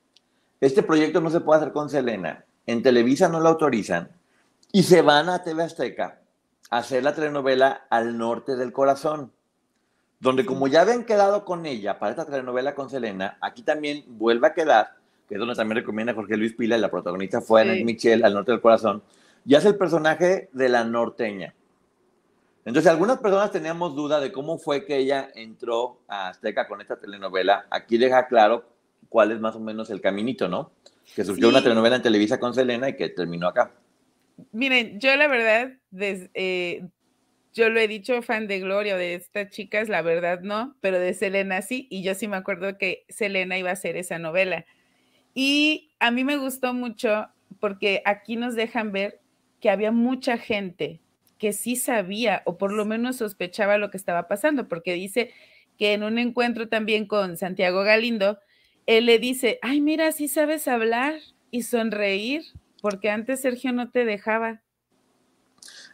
Este 0.60 0.82
proyecto 0.82 1.20
no 1.20 1.30
se 1.30 1.40
puede 1.40 1.60
hacer 1.60 1.72
con 1.72 1.88
Selena. 1.88 2.44
En 2.66 2.82
Televisa 2.82 3.28
no 3.28 3.40
lo 3.40 3.50
autorizan. 3.50 4.10
Y 4.72 4.84
se 4.84 5.02
van 5.02 5.28
a 5.28 5.42
TV 5.42 5.62
Azteca 5.62 6.20
a 6.70 6.78
hacer 6.78 7.04
la 7.04 7.14
telenovela 7.14 7.86
Al 7.90 8.18
Norte 8.18 8.56
del 8.56 8.72
Corazón. 8.72 9.32
Donde 10.18 10.46
como 10.46 10.66
ya 10.66 10.82
habían 10.82 11.04
quedado 11.04 11.44
con 11.44 11.66
ella 11.66 11.98
para 11.98 12.10
esta 12.10 12.24
telenovela 12.24 12.74
con 12.74 12.90
Selena, 12.90 13.38
aquí 13.40 13.62
también 13.62 14.04
vuelve 14.06 14.46
a 14.46 14.54
quedar, 14.54 14.96
que 15.32 15.36
es 15.36 15.40
donde 15.40 15.54
también 15.54 15.78
recomienda 15.78 16.12
Jorge 16.12 16.36
Luis 16.36 16.52
Pila, 16.52 16.76
y 16.76 16.80
la 16.80 16.90
protagonista 16.90 17.40
fue 17.40 17.78
sí. 17.78 17.84
Michelle, 17.84 18.22
Al 18.22 18.34
Norte 18.34 18.52
del 18.52 18.60
Corazón, 18.60 19.02
y 19.46 19.54
hace 19.54 19.68
el 19.68 19.76
personaje 19.76 20.50
de 20.52 20.68
la 20.68 20.84
norteña. 20.84 21.54
Entonces, 22.66 22.92
algunas 22.92 23.16
personas 23.16 23.50
teníamos 23.50 23.96
duda 23.96 24.20
de 24.20 24.30
cómo 24.30 24.58
fue 24.58 24.84
que 24.84 24.98
ella 24.98 25.30
entró 25.34 26.00
a 26.06 26.28
Azteca 26.28 26.68
con 26.68 26.82
esta 26.82 27.00
telenovela. 27.00 27.64
Aquí 27.70 27.96
deja 27.96 28.28
claro 28.28 28.66
cuál 29.08 29.32
es 29.32 29.40
más 29.40 29.56
o 29.56 29.60
menos 29.60 29.88
el 29.88 30.02
caminito, 30.02 30.48
¿no? 30.48 30.70
Que 31.16 31.24
surgió 31.24 31.48
una 31.48 31.62
telenovela 31.62 31.96
en 31.96 32.02
Televisa 32.02 32.38
con 32.38 32.52
Selena 32.52 32.90
y 32.90 32.96
que 32.96 33.08
terminó 33.08 33.48
acá. 33.48 33.70
Miren, 34.52 35.00
yo 35.00 35.16
la 35.16 35.28
verdad, 35.28 35.72
eh, 36.34 36.86
yo 37.54 37.70
lo 37.70 37.80
he 37.80 37.88
dicho, 37.88 38.20
fan 38.20 38.48
de 38.48 38.60
Gloria, 38.60 38.98
de 38.98 39.14
estas 39.14 39.48
chicas, 39.48 39.88
la 39.88 40.02
verdad 40.02 40.40
no, 40.42 40.76
pero 40.82 40.98
de 40.98 41.14
Selena 41.14 41.62
sí, 41.62 41.86
y 41.88 42.02
yo 42.02 42.14
sí 42.14 42.28
me 42.28 42.36
acuerdo 42.36 42.76
que 42.76 43.06
Selena 43.08 43.56
iba 43.56 43.70
a 43.70 43.72
hacer 43.72 43.96
esa 43.96 44.18
novela. 44.18 44.66
Y 45.34 45.92
a 45.98 46.10
mí 46.10 46.24
me 46.24 46.36
gustó 46.36 46.74
mucho 46.74 47.28
porque 47.60 48.02
aquí 48.04 48.36
nos 48.36 48.54
dejan 48.54 48.92
ver 48.92 49.20
que 49.60 49.70
había 49.70 49.92
mucha 49.92 50.36
gente 50.36 51.00
que 51.38 51.52
sí 51.52 51.76
sabía 51.76 52.42
o 52.44 52.56
por 52.56 52.72
lo 52.72 52.84
menos 52.84 53.16
sospechaba 53.16 53.78
lo 53.78 53.90
que 53.90 53.96
estaba 53.96 54.28
pasando, 54.28 54.68
porque 54.68 54.94
dice 54.94 55.32
que 55.78 55.92
en 55.92 56.02
un 56.02 56.18
encuentro 56.18 56.68
también 56.68 57.06
con 57.06 57.36
Santiago 57.36 57.82
Galindo, 57.82 58.38
él 58.86 59.06
le 59.06 59.18
dice, 59.18 59.58
ay, 59.62 59.80
mira, 59.80 60.12
sí 60.12 60.28
sabes 60.28 60.68
hablar 60.68 61.14
y 61.50 61.62
sonreír, 61.62 62.42
porque 62.80 63.10
antes 63.10 63.40
Sergio 63.40 63.72
no 63.72 63.90
te 63.90 64.04
dejaba. 64.04 64.60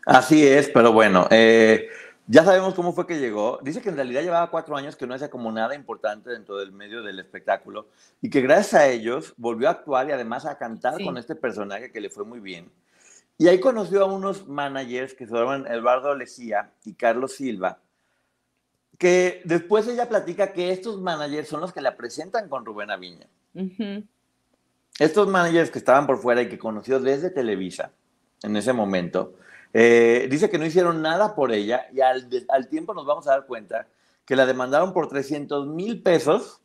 Así 0.05 0.47
es, 0.47 0.69
pero 0.69 0.93
bueno, 0.93 1.29
eh, 1.31 1.89
ya 2.31 2.45
sabemos 2.45 2.75
cómo 2.75 2.93
fue 2.93 3.07
que 3.07 3.19
llegó. 3.19 3.59
Dice 3.63 3.81
que 3.81 3.89
en 3.89 3.97
realidad 3.97 4.21
llevaba 4.21 4.51
cuatro 4.51 4.77
años 4.77 4.97
que 4.97 5.07
no 5.07 5.15
hacía 5.15 5.31
como 5.31 5.51
nada 5.51 5.75
importante 5.75 6.29
dentro 6.29 6.59
del 6.59 6.73
medio 6.73 7.03
del 7.03 7.19
espectáculo 7.19 7.89
y 8.21 8.29
que 8.29 8.43
gracias 8.43 8.75
a 8.75 8.87
ellos 8.87 9.33
volvió 9.39 9.69
a 9.69 9.73
actuar 9.73 10.09
y 10.09 10.13
además 10.13 10.45
a 10.45 10.59
cantar 10.59 10.99
sí. 10.99 11.05
con 11.05 11.17
este 11.17 11.35
personaje 11.35 11.91
que 11.91 12.03
le 12.03 12.11
fue 12.11 12.27
muy 12.27 12.39
bien. 12.39 12.71
Y 13.39 13.49
ahí 13.49 13.59
conoció 13.59 14.03
a 14.03 14.05
unos 14.05 14.47
managers 14.47 15.15
que 15.15 15.27
se 15.27 15.35
llaman 15.35 15.67
Eduardo 15.69 16.15
Lecía 16.15 16.71
y 16.85 16.93
Carlos 16.93 17.33
Silva, 17.33 17.79
que 18.99 19.41
después 19.45 19.89
ella 19.89 20.09
platica 20.09 20.53
que 20.53 20.71
estos 20.71 21.01
managers 21.01 21.49
son 21.49 21.63
los 21.63 21.73
que 21.73 21.81
la 21.81 21.97
presentan 21.97 22.51
con 22.51 22.67
Rubén 22.67 22.91
Aviña. 22.91 23.27
Uh 23.55 23.61
-huh. 23.61 24.07
Estos 24.99 25.29
managers 25.29 25.71
que 25.71 25.79
estaban 25.79 26.07
por 26.07 26.19
fuera 26.19 26.43
y 26.43 26.49
que 26.49 26.59
conoció 26.59 27.01
desde 27.01 27.31
Televisa 27.31 27.93
en 28.43 28.57
ese 28.57 28.73
momento, 28.73 29.35
eh, 29.73 30.27
dice 30.31 30.49
que 30.49 30.59
no 30.59 30.67
hicieron 30.67 31.03
nada 31.03 31.35
por 31.35 31.53
ella 31.53 31.87
y 31.93 32.01
al, 32.01 32.29
al, 32.49 32.69
tiempo 32.69 32.95
nos 32.95 33.07
vamos 33.07 33.27
a 33.29 33.33
dar 33.33 33.47
cuenta 33.47 33.87
que 34.25 34.37
la 34.37 34.47
demandaron 34.47 34.93
por 34.93 35.09
300 35.09 35.67
mil 35.69 36.03
pesos 36.03 36.61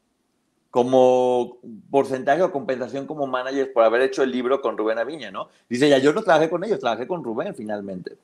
como 0.73 1.59
porcentaje 1.91 2.41
o 2.41 2.51
compensación 2.51 3.05
como 3.05 3.27
managers 3.27 3.69
por 3.69 3.83
haber 3.83 4.01
hecho 4.01 4.23
el 4.23 4.31
libro 4.31 4.59
con 4.59 4.75
Rubén 4.75 4.97
Aviña, 4.97 5.29
¿no? 5.29 5.49
Dice 5.69 5.85
ella, 5.85 5.99
yo 5.99 6.13
no 6.13 6.23
trabajé 6.23 6.49
con 6.49 6.63
ellos, 6.63 6.79
trabajé 6.79 7.05
con 7.05 7.23
Rubén 7.23 7.53
finalmente. 7.53 8.17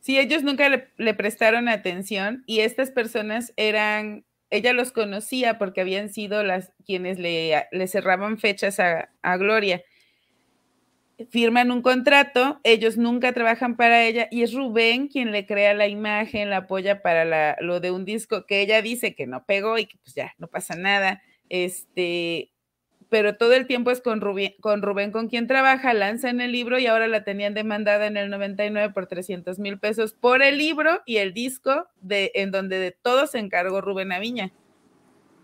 Sí, 0.00 0.18
ellos 0.18 0.42
nunca 0.42 0.68
le, 0.68 0.88
le, 0.96 1.14
prestaron 1.14 1.68
atención 1.68 2.42
y 2.46 2.58
estas 2.58 2.90
personas 2.90 3.52
eran, 3.56 4.24
ella 4.50 4.72
los 4.72 4.90
conocía 4.90 5.58
porque 5.58 5.80
habían 5.80 6.12
sido 6.12 6.42
las 6.42 6.72
quienes 6.84 7.18
le, 7.20 7.66
le 7.70 7.86
cerraban 7.86 8.38
fechas 8.38 8.80
a, 8.80 9.08
a, 9.22 9.36
Gloria. 9.36 9.82
Firman 11.30 11.70
un 11.70 11.80
contrato, 11.80 12.60
ellos 12.62 12.98
nunca 12.98 13.32
trabajan 13.32 13.76
para 13.76 14.04
ella 14.04 14.28
y 14.30 14.42
es 14.42 14.52
Rubén 14.52 15.08
quien 15.08 15.32
le 15.32 15.46
crea 15.46 15.72
la 15.72 15.88
imagen, 15.88 16.50
la 16.50 16.58
apoya 16.58 17.00
para 17.00 17.24
la, 17.24 17.56
lo 17.60 17.80
de 17.80 17.90
un 17.90 18.04
disco 18.04 18.44
que 18.44 18.60
ella 18.60 18.82
dice 18.82 19.14
que 19.14 19.26
no 19.26 19.44
pegó 19.44 19.78
y 19.78 19.86
que 19.86 19.96
pues 20.02 20.14
ya 20.14 20.34
no 20.36 20.46
pasa 20.46 20.76
nada. 20.76 21.22
Este, 21.48 22.52
pero 23.08 23.36
todo 23.36 23.54
el 23.54 23.66
tiempo 23.66 23.90
es 23.90 24.00
con 24.00 24.20
Rubén, 24.20 24.54
con 24.60 24.82
Rubén, 24.82 25.12
con 25.12 25.28
quien 25.28 25.46
trabaja, 25.46 25.94
lanzan 25.94 26.40
el 26.40 26.52
libro 26.52 26.78
y 26.78 26.86
ahora 26.86 27.08
la 27.08 27.24
tenían 27.24 27.54
demandada 27.54 28.06
en 28.06 28.16
el 28.16 28.30
99 28.30 28.92
por 28.92 29.06
300 29.06 29.58
mil 29.58 29.78
pesos 29.78 30.12
por 30.12 30.42
el 30.42 30.58
libro 30.58 31.02
y 31.06 31.18
el 31.18 31.32
disco 31.32 31.86
de, 32.00 32.32
en 32.34 32.50
donde 32.50 32.78
de 32.78 32.92
todo 32.92 33.26
se 33.26 33.38
encargó 33.38 33.80
Rubén 33.80 34.12
Aviña. 34.12 34.52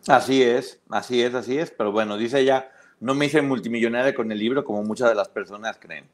Así 0.09 0.43
es, 0.43 0.83
así 0.91 1.23
es, 1.23 1.35
así 1.35 1.59
es, 1.59 1.71
pero 1.71 1.93
bueno, 1.93 2.17
dice 2.17 2.41
ella, 2.41 2.71
no 3.03 3.15
me 3.17 3.27
hice 3.27 3.43
multimillonaria 3.43 4.15
con 4.15 4.31
el 4.31 4.39
libro 4.39 4.65
como 4.65 4.85
muchas 4.85 5.09
de 5.09 5.17
las 5.17 5.29
personas 5.29 5.77
creen. 5.79 6.05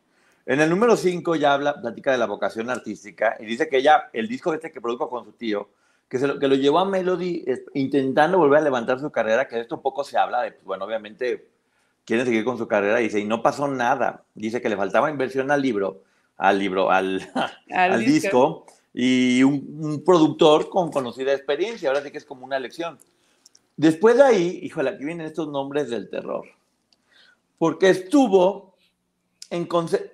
En 0.47 0.61
el 0.61 0.71
número 0.71 0.97
5 0.97 1.37
ya 1.37 1.53
habla, 1.53 1.79
platica 1.79 2.11
de 2.11 2.17
la 2.17 2.25
vocación 2.25 2.71
artística 2.71 3.37
y 3.39 3.45
dice 3.45 3.69
que 3.69 3.77
ella, 3.77 4.09
el 4.15 4.27
disco 4.27 4.55
este 4.55 4.73
que 4.73 4.81
produjo 4.81 5.11
con 5.11 5.27
su 5.27 5.33
tío, 5.33 5.69
que, 6.09 6.19
se 6.19 6.27
lo, 6.27 6.39
que 6.39 6.49
lo 6.49 6.55
llevó 6.55 6.79
a 6.79 6.87
Melody 6.87 7.45
intentando 7.75 8.39
volver 8.39 8.61
a 8.61 8.63
levantar 8.63 8.99
su 8.99 9.11
carrera, 9.11 9.47
que 9.47 9.57
de 9.57 9.63
esto 9.63 9.83
poco 9.83 10.03
se 10.03 10.17
habla, 10.17 10.41
de, 10.41 10.53
pues, 10.53 10.65
bueno, 10.65 10.87
obviamente 10.87 11.49
quieren 12.07 12.25
seguir 12.25 12.43
con 12.43 12.57
su 12.57 12.67
carrera, 12.67 12.97
dice, 12.97 13.21
y 13.21 13.27
no 13.27 13.43
pasó 13.43 13.69
nada. 13.69 14.25
Dice 14.35 14.63
que 14.63 14.71
le 14.71 14.77
faltaba 14.79 15.11
inversión 15.11 15.51
al 15.51 15.61
libro, 15.61 16.01
al 16.39 16.59
libro, 16.59 16.91
al, 16.91 17.21
al, 17.71 18.03
disco. 18.03 18.65
y 18.95 19.43
un, 19.43 20.03
productor 20.07 20.71
con 20.71 20.91
conocida 20.91 21.35
experiencia. 21.35 21.91
Ahora 21.91 22.03
sí 22.03 22.11
que 22.11 22.17
es 22.17 22.25
como 22.25 22.47
una 22.47 22.59
lección. 22.59 22.99
Después 23.77 24.17
de 24.17 24.23
ahí, 24.23 24.61
híjole, 24.63 24.89
aquí 24.89 25.05
vienen 25.05 25.27
estos 25.27 25.49
nombres 25.49 25.91
del 25.91 26.09
terror. 26.09 26.47
Porque 27.59 27.91
estuvo 27.91 28.75
en. 29.51 29.69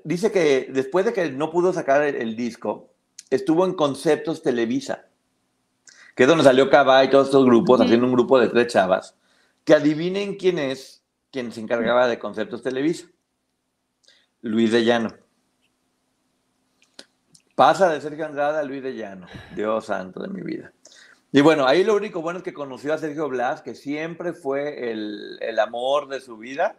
Dice 0.04 0.32
que 0.32 0.68
después 0.70 1.04
de 1.04 1.12
que 1.12 1.30
no 1.30 1.50
pudo 1.50 1.72
sacar 1.72 2.02
el, 2.02 2.36
disco, 2.36 2.90
estuvo 3.30 3.64
en 3.64 3.74
Conceptos 3.74 4.42
Televisa, 4.42 5.06
que 6.14 6.24
es 6.24 6.28
donde 6.28 6.44
salió 6.44 6.70
Cava 6.70 7.04
y 7.04 7.10
todos 7.10 7.26
estos 7.26 7.44
grupos, 7.44 7.80
haciendo 7.80 8.06
un 8.06 8.12
grupo 8.12 8.38
de 8.38 8.48
tres 8.48 8.72
chavas, 8.72 9.16
que 9.64 9.74
adivinen 9.74 10.36
quién 10.36 10.58
es 10.58 11.02
quien 11.30 11.50
se 11.50 11.60
encargaba 11.60 12.06
de 12.06 12.18
Conceptos 12.18 12.62
Televisa. 12.62 13.08
Luis 14.40 14.70
de 14.70 14.84
Llano. 14.84 15.08
Pasa 17.56 17.88
de 17.88 18.00
Sergio 18.00 18.26
Andrade 18.26 18.58
a 18.58 18.62
Luis 18.62 18.82
de 18.82 18.94
Llano. 18.94 19.26
Dios 19.56 19.86
santo 19.86 20.20
de 20.20 20.28
mi 20.28 20.42
vida. 20.42 20.72
Y 21.32 21.40
bueno, 21.40 21.66
ahí 21.66 21.82
lo 21.82 21.96
único 21.96 22.22
bueno 22.22 22.38
es 22.38 22.44
que 22.44 22.54
conoció 22.54 22.94
a 22.94 22.98
Sergio 22.98 23.28
Blas, 23.28 23.62
que 23.62 23.74
siempre 23.74 24.32
fue 24.32 24.92
el, 24.92 25.58
amor 25.58 26.06
de 26.06 26.20
su 26.20 26.36
vida 26.36 26.76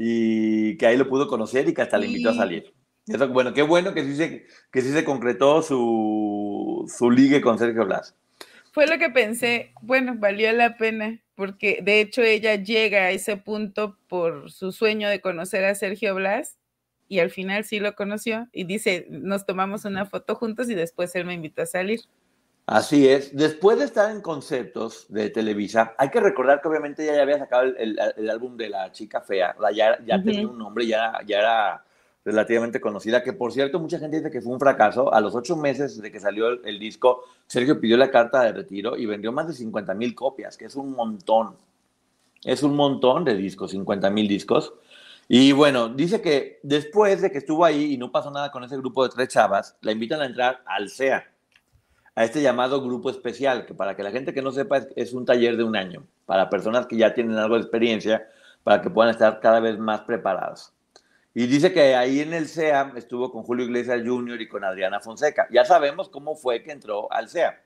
y 0.00 0.76
que 0.76 0.86
ahí 0.86 0.96
lo 0.96 1.08
pudo 1.08 1.26
conocer 1.26 1.68
y 1.68 1.74
que 1.74 1.82
hasta 1.82 1.98
le 1.98 2.06
invitó 2.06 2.30
a 2.30 2.34
salir. 2.34 2.72
Eso, 3.08 3.28
bueno, 3.28 3.52
qué 3.52 3.62
bueno 3.62 3.94
que 3.94 4.04
sí 4.04 4.14
se, 4.14 4.46
que 4.70 4.80
sí 4.80 4.92
se 4.92 5.04
concretó 5.04 5.60
su, 5.60 6.90
su 6.96 7.10
ligue 7.10 7.40
con 7.40 7.58
Sergio 7.58 7.84
Blas. 7.84 8.14
Fue 8.72 8.86
lo 8.86 8.98
que 8.98 9.10
pensé, 9.10 9.72
bueno, 9.82 10.14
valió 10.16 10.52
la 10.52 10.76
pena, 10.76 11.20
porque 11.34 11.80
de 11.82 12.00
hecho 12.00 12.22
ella 12.22 12.54
llega 12.54 13.06
a 13.06 13.10
ese 13.10 13.36
punto 13.36 13.98
por 14.08 14.52
su 14.52 14.70
sueño 14.70 15.08
de 15.08 15.20
conocer 15.20 15.64
a 15.64 15.74
Sergio 15.74 16.14
Blas 16.14 16.58
y 17.08 17.18
al 17.18 17.30
final 17.30 17.64
sí 17.64 17.80
lo 17.80 17.96
conoció 17.96 18.48
y 18.52 18.64
dice, 18.64 19.06
nos 19.10 19.46
tomamos 19.46 19.84
una 19.84 20.06
foto 20.06 20.36
juntos 20.36 20.70
y 20.70 20.74
después 20.74 21.14
él 21.16 21.24
me 21.24 21.34
invitó 21.34 21.62
a 21.62 21.66
salir. 21.66 22.00
Así 22.70 23.08
es. 23.08 23.34
Después 23.34 23.78
de 23.78 23.86
estar 23.86 24.10
en 24.10 24.20
conceptos 24.20 25.06
de 25.08 25.30
Televisa, 25.30 25.94
hay 25.96 26.10
que 26.10 26.20
recordar 26.20 26.60
que 26.60 26.68
obviamente 26.68 27.02
ella 27.02 27.16
ya 27.16 27.22
había 27.22 27.38
sacado 27.38 27.62
el, 27.62 28.28
álbum 28.28 28.58
de 28.58 28.68
La 28.68 28.92
Chica 28.92 29.22
Fea, 29.22 29.56
ya, 29.74 29.98
ya 30.04 30.22
tenía 30.22 30.46
un 30.46 30.58
nombre, 30.58 30.86
ya, 30.86 31.14
ya 31.26 31.38
era 31.38 31.84
relativamente 32.26 32.78
conocida, 32.78 33.22
que 33.22 33.32
por 33.32 33.52
cierto 33.52 33.80
mucha 33.80 33.98
gente 33.98 34.18
dice 34.18 34.30
que 34.30 34.42
fue 34.42 34.52
un 34.52 34.60
fracaso. 34.60 35.14
A 35.14 35.22
los 35.22 35.34
ocho 35.34 35.56
meses 35.56 36.02
de 36.02 36.12
que 36.12 36.20
salió 36.20 36.62
el, 36.62 36.78
disco, 36.78 37.24
Sergio 37.46 37.80
pidió 37.80 37.96
la 37.96 38.10
carta 38.10 38.42
de 38.42 38.52
retiro 38.52 38.98
y 38.98 39.06
vendió 39.06 39.32
más 39.32 39.48
de 39.48 39.54
50 39.54 39.94
mil 39.94 40.14
copias, 40.14 40.58
que 40.58 40.66
es 40.66 40.76
un 40.76 40.92
montón. 40.92 41.56
Es 42.44 42.62
un 42.62 42.76
montón 42.76 43.24
de 43.24 43.34
discos, 43.34 43.70
50 43.70 44.10
mil 44.10 44.28
discos. 44.28 44.74
Y 45.26 45.52
bueno, 45.52 45.88
dice 45.88 46.20
que 46.20 46.60
después 46.62 47.22
de 47.22 47.32
que 47.32 47.38
estuvo 47.38 47.64
ahí 47.64 47.94
y 47.94 47.96
no 47.96 48.12
pasó 48.12 48.30
nada 48.30 48.50
con 48.50 48.62
ese 48.62 48.76
grupo 48.76 49.04
de 49.04 49.08
tres 49.08 49.28
chavas, 49.28 49.78
la 49.80 49.92
invitan 49.92 50.20
a 50.20 50.26
entrar 50.26 50.60
al 50.66 50.90
SEA, 50.90 51.24
a 52.18 52.24
este 52.24 52.42
llamado 52.42 52.82
grupo 52.82 53.10
especial, 53.10 53.64
que 53.64 53.74
para 53.74 53.94
que 53.94 54.02
la 54.02 54.10
gente 54.10 54.34
que 54.34 54.42
no 54.42 54.50
sepa 54.50 54.80
es, 54.96 55.12
un 55.12 55.24
taller 55.24 55.56
de 55.56 55.62
un 55.62 55.76
año, 55.76 56.04
para 56.26 56.50
personas 56.50 56.88
que 56.88 56.96
ya 56.96 57.14
tienen 57.14 57.38
algo 57.38 57.54
de 57.54 57.60
experiencia, 57.60 58.28
para 58.64 58.82
que 58.82 58.90
puedan 58.90 59.12
estar 59.12 59.38
cada 59.38 59.60
vez 59.60 59.78
más 59.78 60.00
preparados. 60.00 60.72
Y 61.32 61.46
dice 61.46 61.72
que 61.72 61.94
ahí 61.94 62.18
en 62.18 62.34
el 62.34 62.48
SEA 62.48 62.92
estuvo 62.96 63.30
con 63.30 63.44
Julio 63.44 63.66
Iglesias 63.66 64.02
Jr. 64.04 64.42
y 64.42 64.48
con 64.48 64.64
Adriana 64.64 64.98
Fonseca. 64.98 65.46
Ya 65.52 65.64
sabemos 65.64 66.08
cómo 66.08 66.34
fue 66.34 66.64
que 66.64 66.72
entró 66.72 67.06
al 67.12 67.28
SEA, 67.28 67.62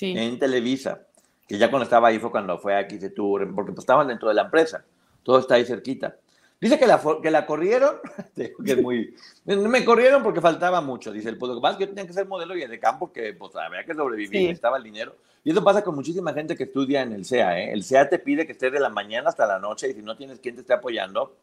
en 0.00 0.36
Televisa, 0.36 1.02
que 1.46 1.56
ya 1.56 1.70
cuando 1.70 1.84
estaba 1.84 2.08
ahí 2.08 2.18
fue 2.18 2.32
cuando 2.32 2.58
fue 2.58 2.74
a 2.74 2.90
XT 2.90 3.14
Tour, 3.14 3.54
porque 3.54 3.70
pues 3.70 3.84
estaban 3.84 4.08
dentro 4.08 4.28
de 4.30 4.34
la 4.34 4.42
empresa, 4.42 4.84
todo 5.22 5.38
está 5.38 5.54
ahí 5.54 5.64
cerquita. 5.64 6.16
Dice 6.62 6.78
que 6.78 6.86
la, 6.86 7.02
que 7.20 7.32
la 7.32 7.44
corrieron, 7.44 7.96
que 8.36 8.54
es 8.64 8.80
muy... 8.80 9.16
Me 9.44 9.84
corrieron 9.84 10.22
porque 10.22 10.40
faltaba 10.40 10.80
mucho, 10.80 11.10
dice 11.10 11.28
el 11.28 11.36
pueblo. 11.36 11.60
Más 11.60 11.74
que 11.74 11.82
yo 11.82 11.88
tenía 11.88 12.06
que 12.06 12.12
ser 12.12 12.28
modelo 12.28 12.56
y 12.56 12.64
de 12.64 12.78
campo 12.78 13.12
que 13.12 13.34
pues 13.34 13.56
había 13.56 13.84
que 13.84 13.96
sobrevivir, 13.96 14.48
estaba 14.48 14.76
el 14.76 14.84
dinero. 14.84 15.16
Y 15.42 15.50
eso 15.50 15.64
pasa 15.64 15.82
con 15.82 15.96
muchísima 15.96 16.32
gente 16.32 16.54
que 16.54 16.62
estudia 16.62 17.02
en 17.02 17.14
el 17.14 17.24
SEA. 17.24 17.58
¿eh? 17.58 17.72
El 17.72 17.82
SEA 17.82 18.08
te 18.08 18.20
pide 18.20 18.46
que 18.46 18.52
estés 18.52 18.70
de 18.70 18.78
la 18.78 18.90
mañana 18.90 19.30
hasta 19.30 19.44
la 19.44 19.58
noche 19.58 19.90
y 19.90 19.94
si 19.94 20.02
no 20.02 20.16
tienes 20.16 20.38
quien 20.38 20.54
te 20.54 20.60
esté 20.60 20.72
apoyando, 20.72 21.34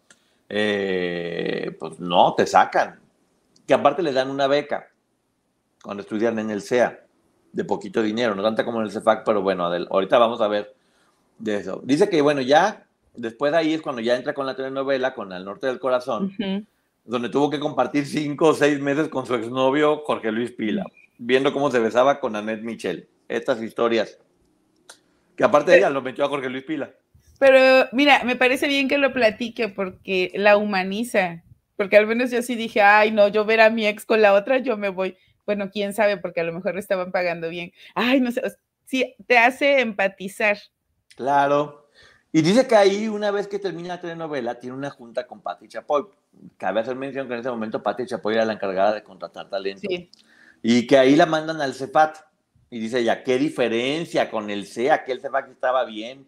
eh, 0.47 1.76
pues 1.78 1.99
no, 1.99 2.34
te 2.36 2.47
sacan. 2.47 3.01
Que 3.67 3.74
aparte 3.74 4.01
les 4.01 4.15
dan 4.15 4.30
una 4.30 4.47
beca 4.47 4.88
cuando 5.84 6.01
estudian 6.01 6.39
en 6.39 6.49
el 6.49 6.61
SEA, 6.61 6.97
de 7.51 7.65
poquito 7.65 8.01
dinero, 8.01 8.36
no 8.36 8.41
tanta 8.41 8.63
como 8.63 8.80
en 8.80 8.86
el 8.86 8.91
CEFAC, 8.93 9.26
pero 9.26 9.41
bueno, 9.41 9.65
ahorita 9.65 10.17
vamos 10.17 10.39
a 10.39 10.47
ver 10.47 10.74
de 11.39 11.57
eso. 11.57 11.82
Dice 11.84 12.07
que 12.07 12.22
bueno, 12.22 12.39
ya 12.39 12.86
después 13.20 13.51
de 13.51 13.57
ahí 13.57 13.74
es 13.74 13.82
cuando 13.82 14.01
ya 14.01 14.15
entra 14.15 14.34
con 14.34 14.45
la 14.45 14.55
telenovela, 14.55 15.13
con 15.13 15.32
El 15.32 15.45
Norte 15.45 15.67
del 15.67 15.80
Corazón, 15.80 16.34
donde 17.05 17.30
tuvo 17.30 17.49
que 17.49 17.59
compartir 17.59 18.05
cinco 18.05 18.49
o 18.49 18.53
seis 18.53 18.80
meses 18.80 19.09
con 19.09 19.26
su 19.26 19.36
exnovio 19.36 20.03
Jorge 20.05 20.32
Luis 20.32 20.51
Pila, 20.51 20.86
viendo 21.17 21.53
cómo 21.53 21.72
se 21.72 21.80
besaba 21.80 22.20
con 22.20 22.36
Annette 22.36 22.63
Michel. 22.63 23.07
Estas 23.28 23.61
historias. 23.61 24.17
Que 25.36 25.43
aparte 25.43 25.72
de 25.72 25.78
ella 25.78 25.89
lo 25.89 26.01
metió 26.01 26.26
a 26.26 26.30
Jorge 26.30 26.49
Luis 26.49 26.63
Pila. 26.63 26.91
Pero 27.39 27.88
mira, 27.93 28.24
me 28.24 28.36
parece 28.36 28.67
bien 28.67 28.88
que 28.88 28.97
lo 28.97 29.13
platique 29.13 29.70
porque 29.70 30.32
la 30.36 30.57
humaniza. 30.57 31.43
Porque 31.78 31.95
al 31.95 32.07
menos 32.07 32.32
yo 32.32 32.41
sí 32.41 32.55
dije, 32.55 32.82
ay, 32.82 33.11
no, 33.11 33.30
yo 33.30 33.45
ver 33.45 33.61
a 33.61 33.70
mi 33.70 33.88
ex 33.88 34.05
con 34.05 34.22
la 34.22 34.34
otra, 34.34 34.57
yo 34.57 34.76
me 34.76 34.89
voy. 34.89 35.15
Bueno, 35.45 35.70
quién 35.72 35.93
sabe, 35.93 36.17
porque 36.17 36.41
a 36.41 36.43
lo 36.43 36.53
mejor 36.53 36.74
le 36.74 36.82
estaban 36.82 37.11
pagando 37.11 37.49
bien. 37.49 37.72
Ay, 37.95 38.20
no 38.20 38.32
sé, 38.32 38.41
sí, 38.86 39.15
te 39.28 39.38
hace 39.38 39.80
empatizar. 39.80 40.57
Claro. 41.15 41.88
Y 42.32 42.41
dice 42.43 42.67
que 42.67 42.75
ahí, 42.75 43.07
una 43.07 43.32
vez 43.32 43.47
que 43.47 43.57
termina 43.57 43.95
la 43.95 44.01
telenovela, 44.01 44.59
tiene 44.59 44.75
una 44.75 44.91
junta 44.91 45.25
con 45.25 45.41
Patti 45.41 45.67
Chapoy. 45.67 46.05
Cabe 46.57 46.82
hacer 46.82 46.95
mención 46.95 47.27
que 47.27 47.34
en 47.34 47.39
ese 47.39 47.49
momento 47.49 47.82
Patti 47.82 48.05
Chapoy 48.05 48.36
era 48.36 48.45
la 48.45 48.53
encargada 48.53 48.93
de 48.93 49.03
contratar 49.03 49.49
talento. 49.49 49.88
Y 50.61 50.86
que 50.86 50.97
ahí 50.97 51.15
la 51.15 51.25
mandan 51.25 51.59
al 51.59 51.73
CEPAT. 51.73 52.17
Y 52.69 52.80
dice 52.80 53.03
ya, 53.03 53.23
¿qué 53.23 53.39
diferencia 53.39 54.30
con 54.30 54.51
el 54.51 54.67
CEA? 54.67 55.03
Que 55.03 55.11
el 55.11 55.21
CEPAT 55.21 55.49
estaba 55.49 55.86
bien. 55.86 56.27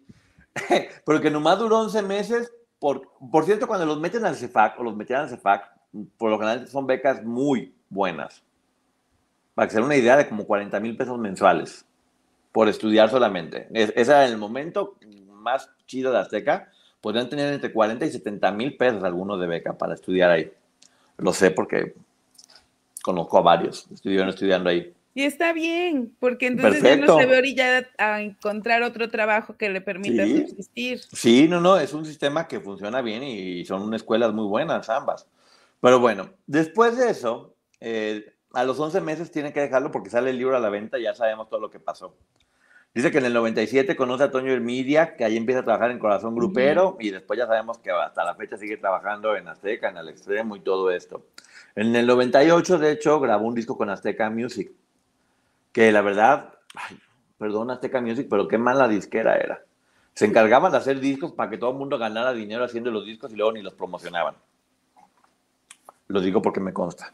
Pero 1.06 1.20
que 1.20 1.30
nomás 1.30 1.60
duró 1.60 1.78
11 1.78 2.02
meses. 2.02 2.52
Por, 2.80 3.08
por 3.30 3.44
cierto, 3.44 3.68
cuando 3.68 3.86
los 3.86 4.00
meten 4.00 4.24
al 4.24 4.34
CEFAC 4.34 4.80
o 4.80 4.82
los 4.82 4.96
metían 4.96 5.20
al 5.20 5.28
CEFAC, 5.28 5.70
por 6.16 6.30
lo 6.30 6.38
general 6.38 6.66
son 6.66 6.84
becas 6.84 7.22
muy 7.22 7.76
buenas. 7.88 8.42
Para 9.54 9.68
que 9.68 9.72
se 9.72 9.78
den 9.78 9.84
una 9.84 9.96
idea 9.96 10.16
de 10.16 10.28
como 10.28 10.46
40 10.46 10.80
mil 10.80 10.96
pesos 10.96 11.16
mensuales 11.16 11.84
por 12.50 12.68
estudiar 12.68 13.08
solamente. 13.08 13.68
ese 13.72 14.00
era 14.00 14.26
el 14.26 14.36
momento 14.36 14.96
más 15.42 15.68
chido 15.86 16.12
de 16.12 16.18
Azteca, 16.18 16.70
podrían 17.00 17.28
tener 17.28 17.52
entre 17.52 17.72
40 17.72 18.06
y 18.06 18.10
70 18.10 18.52
mil 18.52 18.76
pesos 18.76 19.04
algunos 19.04 19.40
de 19.40 19.46
beca 19.46 19.76
para 19.76 19.94
estudiar 19.94 20.30
ahí. 20.30 20.50
Lo 21.18 21.32
sé 21.32 21.50
porque 21.50 21.94
conozco 23.02 23.38
a 23.38 23.42
varios, 23.42 23.86
estuvieron 23.92 24.28
estudiando 24.28 24.70
ahí. 24.70 24.94
Y 25.14 25.24
está 25.24 25.52
bien, 25.52 26.16
porque 26.20 26.46
entonces 26.46 26.82
ya 26.82 26.96
no 26.96 27.18
se 27.18 27.26
ve 27.26 27.36
orillada 27.36 27.86
a 27.98 28.22
encontrar 28.22 28.82
otro 28.82 29.10
trabajo 29.10 29.56
que 29.58 29.68
le 29.68 29.82
permita 29.82 30.24
subsistir. 30.26 31.00
Sí, 31.12 31.48
no, 31.48 31.60
no, 31.60 31.78
es 31.78 31.92
un 31.92 32.06
sistema 32.06 32.48
que 32.48 32.60
funciona 32.60 33.02
bien 33.02 33.22
y 33.22 33.62
son 33.66 33.92
escuelas 33.92 34.32
muy 34.32 34.46
buenas 34.46 34.88
ambas. 34.88 35.26
Pero 35.80 36.00
bueno, 36.00 36.30
después 36.46 36.96
de 36.96 37.10
eso, 37.10 37.54
eh, 37.80 38.32
a 38.54 38.64
los 38.64 38.80
11 38.80 39.02
meses 39.02 39.30
tiene 39.30 39.52
que 39.52 39.60
dejarlo 39.60 39.90
porque 39.90 40.08
sale 40.08 40.30
el 40.30 40.38
libro 40.38 40.56
a 40.56 40.60
la 40.60 40.70
venta 40.70 40.98
y 40.98 41.02
ya 41.02 41.14
sabemos 41.14 41.50
todo 41.50 41.60
lo 41.60 41.70
que 41.70 41.80
pasó. 41.80 42.16
Dice 42.94 43.10
que 43.10 43.18
en 43.18 43.24
el 43.24 43.32
97 43.32 43.96
conoce 43.96 44.24
a 44.24 44.30
Toño 44.30 44.52
Hermidia, 44.52 45.16
que 45.16 45.24
ahí 45.24 45.38
empieza 45.38 45.60
a 45.60 45.64
trabajar 45.64 45.90
en 45.90 45.98
Corazón 45.98 46.34
Grupero 46.34 46.98
y 47.00 47.10
después 47.10 47.38
ya 47.38 47.46
sabemos 47.46 47.78
que 47.78 47.90
hasta 47.90 48.22
la 48.22 48.34
fecha 48.34 48.58
sigue 48.58 48.76
trabajando 48.76 49.34
en 49.34 49.48
Azteca, 49.48 49.88
en 49.88 49.96
el 49.96 50.10
extremo 50.10 50.56
y 50.56 50.60
todo 50.60 50.90
esto. 50.90 51.24
En 51.74 51.96
el 51.96 52.06
98, 52.06 52.78
de 52.78 52.92
hecho, 52.92 53.18
grabó 53.18 53.46
un 53.46 53.54
disco 53.54 53.78
con 53.78 53.88
Azteca 53.88 54.28
Music, 54.28 54.72
que 55.72 55.90
la 55.90 56.02
verdad, 56.02 56.52
perdón 57.38 57.70
Azteca 57.70 58.02
Music, 58.02 58.26
pero 58.28 58.46
qué 58.46 58.58
mala 58.58 58.86
disquera 58.88 59.36
era. 59.36 59.62
Se 60.12 60.26
encargaban 60.26 60.70
de 60.70 60.76
hacer 60.76 61.00
discos 61.00 61.32
para 61.32 61.48
que 61.48 61.56
todo 61.56 61.70
el 61.70 61.78
mundo 61.78 61.96
ganara 61.96 62.34
dinero 62.34 62.62
haciendo 62.62 62.90
los 62.90 63.06
discos 63.06 63.32
y 63.32 63.36
luego 63.36 63.52
ni 63.52 63.62
los 63.62 63.72
promocionaban. 63.72 64.34
Lo 66.08 66.20
digo 66.20 66.42
porque 66.42 66.60
me 66.60 66.74
consta. 66.74 67.10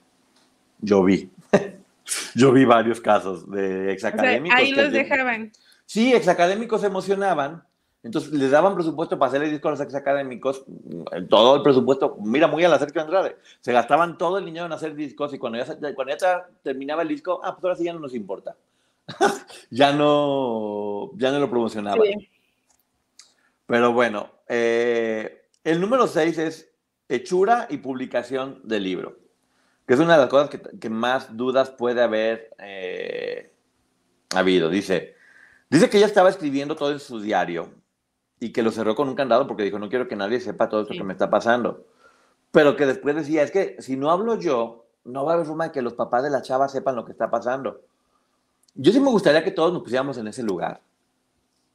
Yo 0.81 1.05
vi. 1.05 1.31
Yo 2.35 2.53
vi 2.53 2.65
varios 2.65 3.01
casos 3.01 3.49
de 3.49 3.93
exacadémicos. 3.93 4.59
ahí 4.59 4.73
los 4.73 4.91
dejaban. 4.91 5.53
Sí, 5.89 6.13
exacadémicos 6.13 6.83
se 6.83 6.89
emocionaban, 6.89 7.65
entonces 8.03 8.31
les 8.31 8.51
daban 8.51 8.75
presupuesto 8.75 9.19
para 9.19 9.31
hacer 9.31 9.43
el 9.43 9.51
disco 9.51 9.69
a 9.69 9.71
los 9.71 9.81
exacadémicos, 9.81 10.65
mm, 10.67 11.29
todo 11.31 11.57
el 11.57 11.63
presupuesto, 11.63 12.19
mira 12.21 12.47
muy 12.47 12.63
a 12.63 12.69
la 12.69 12.79
Sergio 12.79 13.01
Andrade, 13.01 13.39
se 13.63 13.73
gastaban 13.73 14.19
todo 14.19 14.37
el 14.37 14.45
dinero 14.45 14.67
en 14.67 14.73
hacer 14.73 14.95
discos 14.95 15.33
y 15.33 15.39
cuando 15.39 15.57
ya, 15.57 15.95
cuando 15.95 16.15
ya 16.15 16.47
terminaba 16.63 17.01
el 17.01 17.09
disco, 17.09 17.41
ah, 17.43 17.55
pues 17.55 17.65
ahora 17.65 17.77
sí 17.77 17.85
ya 17.85 17.95
no 17.95 18.01
nos 18.01 18.15
importa. 18.15 18.55
ya, 19.71 19.95
no, 19.95 21.11
ya 21.17 21.33
no 21.33 21.39
lo 21.39 21.49
promocionaban. 21.49 22.03
Pero 23.65 23.93
bueno, 23.95 24.31
eh, 24.47 25.47
el 25.65 25.81
número 25.81 26.07
6 26.07 26.37
es 26.37 26.71
hechura 27.09 27.67
y 27.71 27.79
publicación 27.79 28.61
del 28.63 28.83
libro, 28.83 29.17
que 29.87 29.95
es 29.95 30.01
una 30.01 30.17
de 30.17 30.21
las 30.21 30.29
cosas 30.29 30.51
que, 30.79 30.91
más 30.91 31.35
dudas 31.35 31.71
puede 31.71 32.03
haber 32.03 32.51
eh, 32.59 33.55
habido. 34.35 34.69
Dice, 34.69 35.17
Dice 35.71 35.91
que 35.91 35.99
ella 35.99 36.07
estaba 36.07 36.31
escribiendo 36.31 36.77
todo 36.77 36.93
en 36.93 37.01
su 37.01 37.21
diario 37.21 37.71
y 38.41 38.53
que 38.53 38.63
lo 38.63 38.71
cerró 38.71 38.95
con 38.95 39.09
un 39.09 39.15
candado 39.15 39.47
porque 39.47 39.65
dijo, 39.65 39.79
no 39.79 39.89
quiero 39.89 40.09
que 40.09 40.17
nadie 40.17 40.41
sepa 40.41 40.69
todo 40.69 40.83
esto 40.83 40.95
que 40.95 41.05
me 41.05 41.13
está 41.13 41.29
pasando. 41.29 41.85
Pero 42.51 42.77
que 42.77 42.87
después 42.87 43.15
decía, 43.15 43.43
es 43.43 43.51
que 43.51 43.77
si 43.81 43.97
no 43.97 44.11
hablo 44.11 44.39
yo, 44.39 44.87
no 45.05 45.25
va 45.25 45.33
a 45.33 45.35
haber 45.35 45.47
forma 45.47 45.65
de 45.65 45.73
que 45.73 45.83
los 45.83 45.95
papás 45.95 46.23
de 46.23 46.31
la 46.31 46.43
chava 46.43 46.69
sepan 46.69 46.97
lo 46.97 47.05
que 47.05 47.13
está 47.13 47.31
pasando. 47.31 47.83
Yo 48.75 48.93
sí 48.93 49.01
me 49.01 49.11
gustaría 49.11 49.45
que 49.45 49.51
todos 49.51 49.73
nos 49.73 49.83
pusiéramos 49.83 50.17
en 50.19 50.29
ese 50.29 50.43
lugar. 50.43 50.81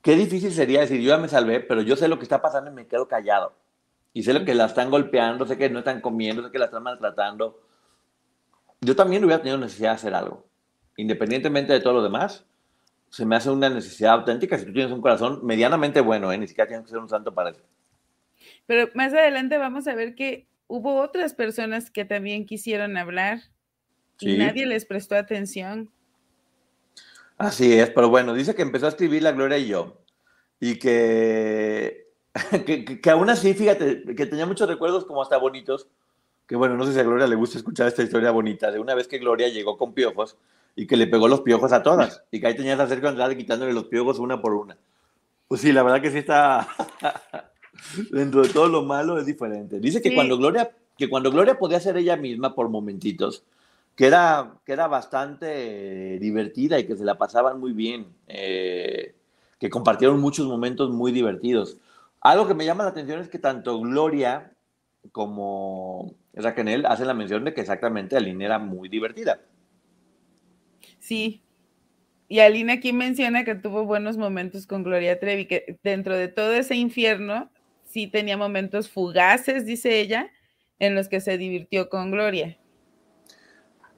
Qué 0.02 0.16
difícil 0.16 0.52
sería 0.52 0.82
decir, 0.82 1.00
yo 1.02 1.10
ya 1.10 1.18
me 1.18 1.30
salvé, 1.30 1.60
pero 1.60 1.82
yo 1.82 1.96
sé 1.96 2.08
lo 2.08 2.18
que 2.18 2.24
está 2.24 2.42
pasando 2.42 2.72
y 2.72 2.74
me 2.74 2.88
quedo 2.88 3.08
callado. 3.08 3.54
Y 4.14 4.24
sé 4.24 4.34
lo 4.34 4.46
que 4.46 4.56
la 4.56 4.66
están 4.66 4.90
golpeando, 4.90 5.46
sé 5.46 5.58
que 5.58 5.70
no 5.70 5.80
están 5.80 6.02
comiendo, 6.02 6.44
sé 6.44 6.52
que 6.52 6.60
la 6.60 6.66
están 6.66 6.84
maltratando. 6.84 7.60
Yo 8.82 8.96
también 8.96 9.24
hubiera 9.24 9.42
tenido 9.42 9.58
necesidad 9.58 9.92
de 9.92 9.96
hacer 9.96 10.14
algo. 10.14 10.46
Independientemente 10.98 11.74
de 11.74 11.80
todo 11.80 11.94
lo 11.94 12.04
demás, 12.04 12.46
se 13.14 13.28
me 13.28 13.36
hace 13.36 13.52
una 13.52 13.70
necesidad 13.70 14.14
auténtica 14.14 14.58
si 14.58 14.66
tú 14.66 14.74
tienes 14.74 14.92
un 14.92 15.00
corazón 15.00 15.42
medianamente 15.44 16.02
bueno, 16.02 16.32
¿eh? 16.32 16.38
ni 16.40 16.48
siquiera 16.48 16.68
tienes 16.68 16.84
que 16.84 16.90
ser 16.90 16.98
un 16.98 17.08
santo 17.08 17.32
para 17.32 17.52
eso. 17.52 17.62
Pero 18.66 18.90
más 18.96 19.14
adelante 19.14 19.60
vamos 19.60 19.88
a 19.88 19.94
ver 19.94 20.16
que 20.16 20.48
hubo 20.66 21.00
otras 21.00 21.36
personas 21.36 21.92
que 21.92 22.06
también 22.06 22.48
quisieron 22.48 22.98
hablar 22.98 23.40
y 24.20 24.36
nadie 24.38 24.66
les 24.66 24.86
prestó 24.86 25.16
atención. 25.16 25.92
Así 27.38 27.74
es, 27.74 27.92
pero 27.92 28.10
bueno, 28.10 28.34
dice 28.34 28.56
que 28.56 28.64
empezó 28.64 28.88
a 28.88 28.90
escribir 28.90 29.22
la 29.22 29.32
Gloria 29.32 29.60
y 29.60 29.68
yo 29.68 30.02
y 30.60 30.80
que, 30.80 32.08
que, 33.00 33.10
aún 33.12 33.30
así, 33.30 33.54
fíjate, 33.54 34.16
que 34.16 34.26
tenía 34.26 34.48
muchos 34.48 34.68
recuerdos 34.68 35.06
como 35.06 35.22
hasta 35.22 35.38
bonitos, 35.38 35.88
que 36.48 36.56
bueno, 36.56 36.76
no 36.78 36.84
sé 36.84 36.94
si 36.94 37.00
a 37.00 37.04
Gloria 37.04 37.28
le 37.28 37.36
gusta 37.36 37.60
escuchar 37.60 37.88
esta 37.90 38.02
historia 38.02 38.32
bonita, 38.32 38.72
de 38.72 38.80
una 38.80 38.96
vez 38.96 39.08
que 39.08 39.20
Gloria 39.20 39.50
llegó 39.50 39.78
con 39.78 39.94
piojos 39.94 40.36
y 40.76 40.88
que 40.88 40.98
le 40.98 41.08
pegó 41.08 41.28
los 41.28 41.42
piojos 41.42 41.72
a 41.72 41.84
todas 41.84 42.24
y 42.32 42.40
que 42.40 42.48
ahí 42.48 42.56
tenías 42.56 42.80
a 42.80 42.88
Sergio 42.88 43.10
Andrade 43.10 43.38
quitándole 43.38 43.74
los 43.74 43.86
piojos 43.86 44.20
una 44.20 44.42
por 44.42 44.54
una. 44.54 44.78
Pues 45.48 45.62
sí, 45.62 45.72
la 45.72 45.84
verdad 45.84 46.02
que 46.02 46.12
sí 46.12 46.18
está, 46.20 46.68
dentro 48.12 48.42
de 48.42 48.50
todo 48.50 48.68
lo 48.68 48.84
malo 48.84 49.20
es 49.20 49.26
diferente. 49.26 49.80
Dice 49.80 50.02
que, 50.02 50.14
cuando 50.16 50.38
Gloria, 50.38 50.72
que 50.98 51.10
cuando 51.10 51.32
Gloria 51.32 51.58
podía 51.58 51.80
ser 51.80 51.98
ella 51.98 52.16
misma 52.16 52.56
por 52.56 52.70
momentitos, 52.70 53.44
que 53.96 54.08
era, 54.08 54.56
que 54.66 54.74
era 54.74 54.88
bastante 54.88 56.18
divertida 56.20 56.80
y 56.80 56.88
que 56.88 56.96
se 56.96 57.06
la 57.06 57.18
pasaban 57.18 57.60
muy 57.60 57.74
bien, 57.74 58.08
eh, 58.28 59.16
que 59.60 59.70
compartieron 59.70 60.20
muchos 60.20 60.48
momentos 60.48 60.90
muy 60.90 61.12
divertidos. 61.12 61.78
Algo 62.22 62.48
que 62.48 62.56
me 62.56 62.66
llama 62.66 62.84
la 62.84 62.90
atención 62.90 63.20
es 63.20 63.30
que 63.30 63.40
tanto 63.40 63.80
Gloria 63.80 64.52
como 65.12 66.16
Raquel 66.34 66.86
hacen 66.86 67.08
la 67.08 67.14
mención 67.14 67.44
de 67.44 67.54
que 67.54 67.62
exactamente 67.62 68.16
Aline 68.16 68.46
era 68.46 68.60
muy 68.60 68.90
divertida. 68.90 69.40
Sí. 71.14 71.44
Y 72.28 72.40
Aline 72.40 72.74
aquí 72.74 72.92
menciona 72.92 73.46
que 73.46 73.54
tuvo 73.54 73.86
buenos 73.86 74.18
momentos 74.18 74.66
con 74.66 74.82
Gloria 74.82 75.20
Trevi, 75.20 75.46
que 75.46 75.78
dentro 75.84 76.18
de 76.18 76.28
todo 76.28 76.54
ese 76.54 76.74
infierno 76.74 77.52
sí 77.86 78.08
tenía 78.08 78.36
momentos 78.36 78.90
fugaces, 78.90 79.68
dice 79.68 80.00
ella, 80.00 80.32
en 80.80 80.96
los 80.96 81.10
que 81.10 81.22
se 81.22 81.38
divirtió 81.38 81.88
con 81.88 82.10
Gloria. 82.10 82.58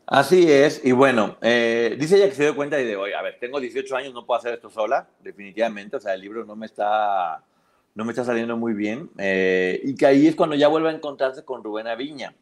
Así 0.05 0.51
es, 0.51 0.83
y 0.83 0.91
bueno, 0.91 1.37
eh, 1.41 1.95
dice 1.97 2.17
ella 2.17 2.27
que 2.27 2.35
se 2.35 2.43
dio 2.43 2.53
cuenta 2.57 2.81
y 2.81 2.85
de, 2.85 2.97
oye, 2.97 3.15
a 3.15 3.21
ver, 3.21 3.37
tengo 3.39 3.61
18 3.61 3.95
años, 3.95 4.13
no 4.13 4.25
puedo 4.25 4.37
hacer 4.37 4.53
esto 4.53 4.69
sola, 4.69 5.07
definitivamente, 5.21 5.95
o 5.95 6.01
sea, 6.01 6.15
el 6.15 6.19
libro 6.19 6.43
no 6.43 6.57
me 6.57 6.65
está, 6.65 7.45
no 7.93 8.03
me 8.03 8.11
está 8.11 8.25
saliendo 8.25 8.57
muy 8.57 8.73
bien, 8.73 9.09
eh, 9.17 9.79
y 9.85 9.95
que 9.95 10.05
ahí 10.05 10.27
es 10.27 10.35
cuando 10.35 10.57
ya 10.57 10.67
vuelve 10.67 10.89
a 10.89 10.93
encontrarse 10.93 11.45
con 11.45 11.63
Rubén 11.63 11.87
Aviña, 11.87 12.35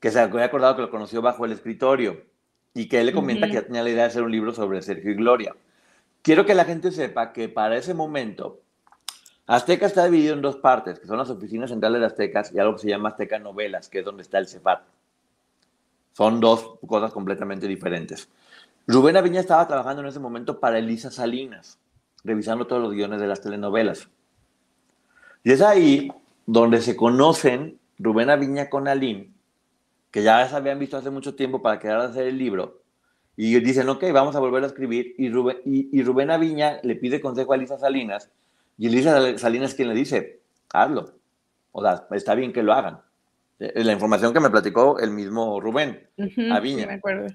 que 0.00 0.10
se 0.10 0.18
había 0.18 0.46
acordado 0.46 0.74
que 0.74 0.82
lo 0.82 0.90
conoció 0.90 1.22
bajo 1.22 1.44
el 1.44 1.52
escritorio, 1.52 2.34
y 2.76 2.88
que 2.88 3.00
él 3.00 3.06
le 3.06 3.14
comenta 3.14 3.46
que 3.46 3.54
ya 3.54 3.62
tenía 3.62 3.82
la 3.82 3.88
idea 3.88 4.02
de 4.02 4.08
hacer 4.08 4.22
un 4.22 4.30
libro 4.30 4.52
sobre 4.52 4.82
Sergio 4.82 5.10
y 5.10 5.14
Gloria. 5.14 5.56
Quiero 6.20 6.44
que 6.44 6.54
la 6.54 6.66
gente 6.66 6.92
sepa 6.92 7.32
que 7.32 7.48
para 7.48 7.78
ese 7.78 7.94
momento 7.94 8.60
Azteca 9.46 9.86
está 9.86 10.04
dividido 10.04 10.34
en 10.34 10.42
dos 10.42 10.56
partes, 10.56 10.98
que 10.98 11.06
son 11.06 11.16
las 11.16 11.30
oficinas 11.30 11.70
centrales 11.70 12.00
de 12.00 12.06
Aztecas 12.06 12.52
y 12.52 12.58
algo 12.58 12.74
que 12.74 12.82
se 12.82 12.90
llama 12.90 13.08
Azteca 13.08 13.38
Novelas, 13.38 13.88
que 13.88 14.00
es 14.00 14.04
donde 14.04 14.22
está 14.22 14.36
el 14.36 14.46
CEPAT. 14.46 14.82
Son 16.12 16.38
dos 16.38 16.78
cosas 16.86 17.12
completamente 17.12 17.66
diferentes. 17.66 18.28
Rubén 18.86 19.16
Aviña 19.16 19.40
estaba 19.40 19.66
trabajando 19.66 20.02
en 20.02 20.08
ese 20.08 20.20
momento 20.20 20.60
para 20.60 20.78
Elisa 20.78 21.10
Salinas, 21.10 21.78
revisando 22.24 22.66
todos 22.66 22.82
los 22.82 22.92
guiones 22.92 23.22
de 23.22 23.26
las 23.26 23.40
telenovelas. 23.40 24.06
Y 25.44 25.52
es 25.52 25.62
ahí 25.62 26.12
donde 26.44 26.82
se 26.82 26.94
conocen 26.94 27.78
Rubén 27.98 28.28
Aviña 28.28 28.68
con 28.68 28.86
Aline, 28.86 29.30
que 30.16 30.22
ya 30.22 30.48
se 30.48 30.56
habían 30.56 30.78
visto 30.78 30.96
hace 30.96 31.10
mucho 31.10 31.34
tiempo 31.34 31.60
para 31.60 31.78
quedar 31.78 32.00
a 32.00 32.04
hacer 32.04 32.26
el 32.26 32.38
libro, 32.38 32.80
y 33.36 33.60
dicen, 33.60 33.86
ok, 33.90 34.02
vamos 34.14 34.34
a 34.34 34.40
volver 34.40 34.64
a 34.64 34.66
escribir, 34.66 35.14
y 35.18 35.28
Rubén, 35.28 35.58
y, 35.66 35.90
y 35.92 36.02
Rubén 36.02 36.30
Aviña 36.30 36.80
le 36.82 36.96
pide 36.96 37.20
consejo 37.20 37.52
a 37.52 37.56
Elisa 37.56 37.76
Salinas, 37.76 38.30
y 38.78 38.86
Elisa 38.86 39.36
Salinas 39.36 39.74
quien 39.74 39.90
le 39.90 39.94
dice, 39.94 40.40
hazlo. 40.72 41.12
O 41.70 41.82
sea, 41.82 42.06
está 42.12 42.34
bien 42.34 42.54
que 42.54 42.62
lo 42.62 42.72
hagan. 42.72 43.00
Eh, 43.58 43.84
la 43.84 43.92
información 43.92 44.32
que 44.32 44.40
me 44.40 44.48
platicó 44.48 44.98
el 45.00 45.10
mismo 45.10 45.60
Rubén 45.60 46.08
Aviña. 46.50 46.86
me 46.86 46.94
acuerdo. 46.94 47.26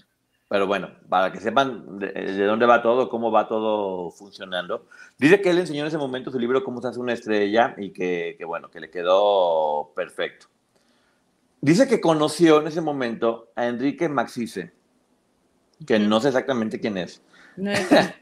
Pero 0.49 0.65
bueno, 0.65 0.89
para 1.07 1.31
que 1.31 1.39
sepan 1.39 1.99
de, 1.99 2.45
dónde 2.47 2.65
va 2.65 2.81
todo, 2.81 3.09
cómo 3.09 3.31
va 3.31 3.47
todo 3.47 4.09
funcionando. 4.09 4.87
Dice 5.19 5.39
que 5.39 5.51
él 5.51 5.59
enseñó 5.59 5.81
en 5.81 5.87
ese 5.89 5.99
momento 5.99 6.31
su 6.31 6.39
libro 6.39 6.63
Cómo 6.63 6.81
se 6.81 6.87
hace 6.87 6.99
una 6.99 7.13
estrella 7.13 7.75
y 7.77 7.91
que, 7.91 8.39
bueno, 8.43 8.71
que 8.71 8.79
le 8.79 8.89
quedó 8.89 9.93
perfecto. 9.95 10.47
Dice 11.61 11.87
que 11.87 12.01
conoció 12.01 12.59
en 12.59 12.67
ese 12.67 12.81
momento 12.81 13.51
a 13.55 13.67
Enrique 13.67 14.09
Maxice, 14.09 14.73
que 15.85 15.99
no 15.99 16.19
sé 16.19 16.29
exactamente 16.29 16.79
quién 16.79 16.97
es. 16.97 17.21
No 17.55 17.71
es 17.71 17.87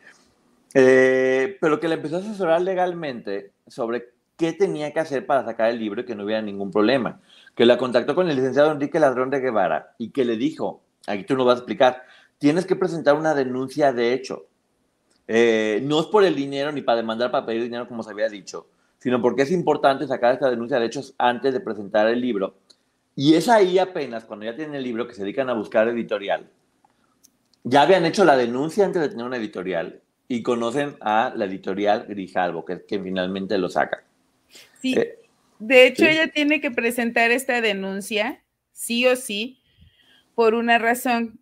Eh, 0.75 1.57
pero 1.59 1.79
que 1.79 1.87
le 1.87 1.95
empezó 1.95 2.17
a 2.17 2.19
asesorar 2.19 2.61
legalmente 2.61 3.53
sobre 3.65 4.09
qué 4.37 4.53
tenía 4.53 4.93
que 4.93 4.99
hacer 4.99 5.25
para 5.25 5.43
sacar 5.43 5.71
el 5.71 5.79
libro 5.79 6.01
y 6.01 6.05
que 6.05 6.13
no 6.13 6.23
hubiera 6.23 6.43
ningún 6.43 6.69
problema. 6.69 7.19
Que 7.55 7.65
la 7.65 7.77
contactó 7.79 8.13
con 8.13 8.29
el 8.29 8.35
licenciado 8.35 8.71
Enrique 8.71 8.99
Ladrón 8.99 9.31
de 9.31 9.39
Guevara 9.39 9.95
y 9.97 10.11
que 10.11 10.25
le 10.25 10.37
dijo, 10.37 10.83
aquí 11.07 11.23
tú 11.23 11.35
nos 11.35 11.47
vas 11.47 11.55
a 11.55 11.59
explicar, 11.59 12.03
tienes 12.37 12.67
que 12.67 12.75
presentar 12.75 13.15
una 13.15 13.33
denuncia 13.33 13.91
de 13.91 14.13
hecho. 14.13 14.45
Eh, 15.27 15.81
no 15.83 15.99
es 15.99 16.05
por 16.05 16.23
el 16.23 16.35
dinero 16.35 16.71
ni 16.71 16.81
para 16.81 16.97
demandar 16.97 17.31
para 17.31 17.45
pedir 17.45 17.63
dinero 17.63 17.87
como 17.87 18.03
se 18.03 18.11
había 18.11 18.29
dicho, 18.29 18.67
sino 18.99 19.21
porque 19.21 19.41
es 19.41 19.51
importante 19.51 20.07
sacar 20.07 20.33
esta 20.33 20.49
denuncia 20.49 20.79
de 20.79 20.85
hechos 20.85 21.15
antes 21.17 21.51
de 21.53 21.61
presentar 21.61 22.07
el 22.07 22.21
libro. 22.21 22.55
Y 23.21 23.35
es 23.35 23.49
ahí 23.49 23.77
apenas, 23.79 24.23
cuando 24.23 24.45
ya 24.45 24.55
tienen 24.55 24.75
el 24.75 24.83
libro, 24.83 25.05
que 25.05 25.13
se 25.13 25.23
dedican 25.23 25.49
a 25.49 25.53
buscar 25.53 25.89
editorial. 25.89 26.49
Ya 27.65 27.81
habían 27.81 28.05
hecho 28.05 28.23
la 28.23 28.37
denuncia 28.37 28.85
antes 28.85 29.01
de 29.01 29.09
tener 29.09 29.25
una 29.25 29.35
editorial 29.35 30.01
y 30.29 30.41
conocen 30.41 30.95
a 31.01 31.33
la 31.35 31.43
editorial 31.43 32.05
Grijalvo, 32.07 32.63
que 32.63 32.73
es 32.75 32.83
quien 32.87 33.03
finalmente 33.03 33.57
lo 33.57 33.67
saca. 33.67 34.05
Sí, 34.81 34.93
eh, 34.93 35.19
de 35.59 35.85
hecho 35.85 36.05
ella 36.05 36.29
tiene 36.29 36.61
que 36.61 36.71
presentar 36.71 37.29
esta 37.31 37.59
denuncia, 37.59 38.41
sí 38.71 39.05
o 39.05 39.17
sí, 39.17 39.59
por 40.33 40.53
una 40.53 40.77
razón. 40.77 41.41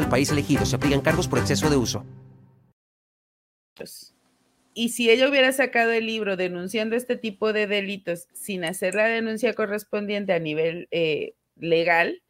al 0.01 0.09
país 0.09 0.31
elegido. 0.31 0.65
Se 0.65 0.75
aplican 0.75 1.01
cargos 1.01 1.27
por 1.27 1.39
exceso 1.39 1.69
de 1.69 1.77
uso. 1.77 2.05
Y 4.73 4.89
si 4.89 5.09
ella 5.09 5.29
hubiera 5.29 5.51
sacado 5.51 5.91
el 5.91 6.05
libro 6.05 6.37
denunciando 6.37 6.95
este 6.95 7.17
tipo 7.17 7.51
de 7.51 7.67
delitos 7.67 8.27
sin 8.33 8.63
hacer 8.63 8.95
la 8.95 9.05
denuncia 9.05 9.53
correspondiente 9.53 10.33
a 10.33 10.39
nivel 10.39 10.87
eh, 10.91 11.33
legal, 11.57 12.21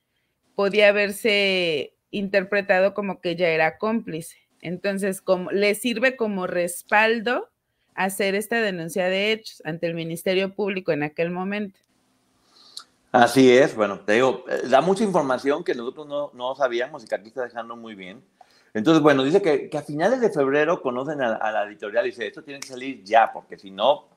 podía 0.55 0.89
haberse 0.89 1.93
interpretado 2.09 2.93
como 2.93 3.21
que 3.21 3.31
ella 3.31 3.49
era 3.49 3.77
cómplice. 3.77 4.37
Entonces, 4.61 5.21
como, 5.21 5.51
le 5.51 5.75
sirve 5.75 6.15
como 6.15 6.47
respaldo 6.47 7.49
hacer 7.93 8.35
esta 8.35 8.61
denuncia 8.61 9.07
de 9.07 9.31
hechos 9.31 9.61
ante 9.65 9.87
el 9.87 9.93
Ministerio 9.93 10.55
Público 10.55 10.91
en 10.91 11.03
aquel 11.03 11.31
momento. 11.31 11.79
Así 13.11 13.51
es, 13.51 13.75
bueno, 13.75 13.99
te 13.99 14.13
digo, 14.13 14.45
eh, 14.47 14.61
da 14.69 14.79
mucha 14.79 15.03
información 15.03 15.65
que 15.65 15.75
nosotros 15.75 16.07
no, 16.07 16.31
no 16.33 16.55
sabíamos 16.55 17.03
y 17.03 17.07
que 17.07 17.15
aquí 17.15 17.27
está 17.27 17.43
dejando 17.43 17.75
muy 17.75 17.93
bien. 17.93 18.23
Entonces, 18.73 19.03
bueno, 19.03 19.23
dice 19.23 19.41
que, 19.41 19.69
que 19.69 19.77
a 19.77 19.81
finales 19.81 20.21
de 20.21 20.29
febrero 20.29 20.81
conocen 20.81 21.21
a, 21.21 21.51
la 21.51 21.65
editorial 21.65 22.05
y 22.05 22.11
dice, 22.11 22.27
esto 22.27 22.41
tiene 22.41 22.61
que 22.61 22.69
salir 22.69 23.03
ya, 23.03 23.31
porque 23.33 23.57
si 23.57 23.69
no, 23.69 24.07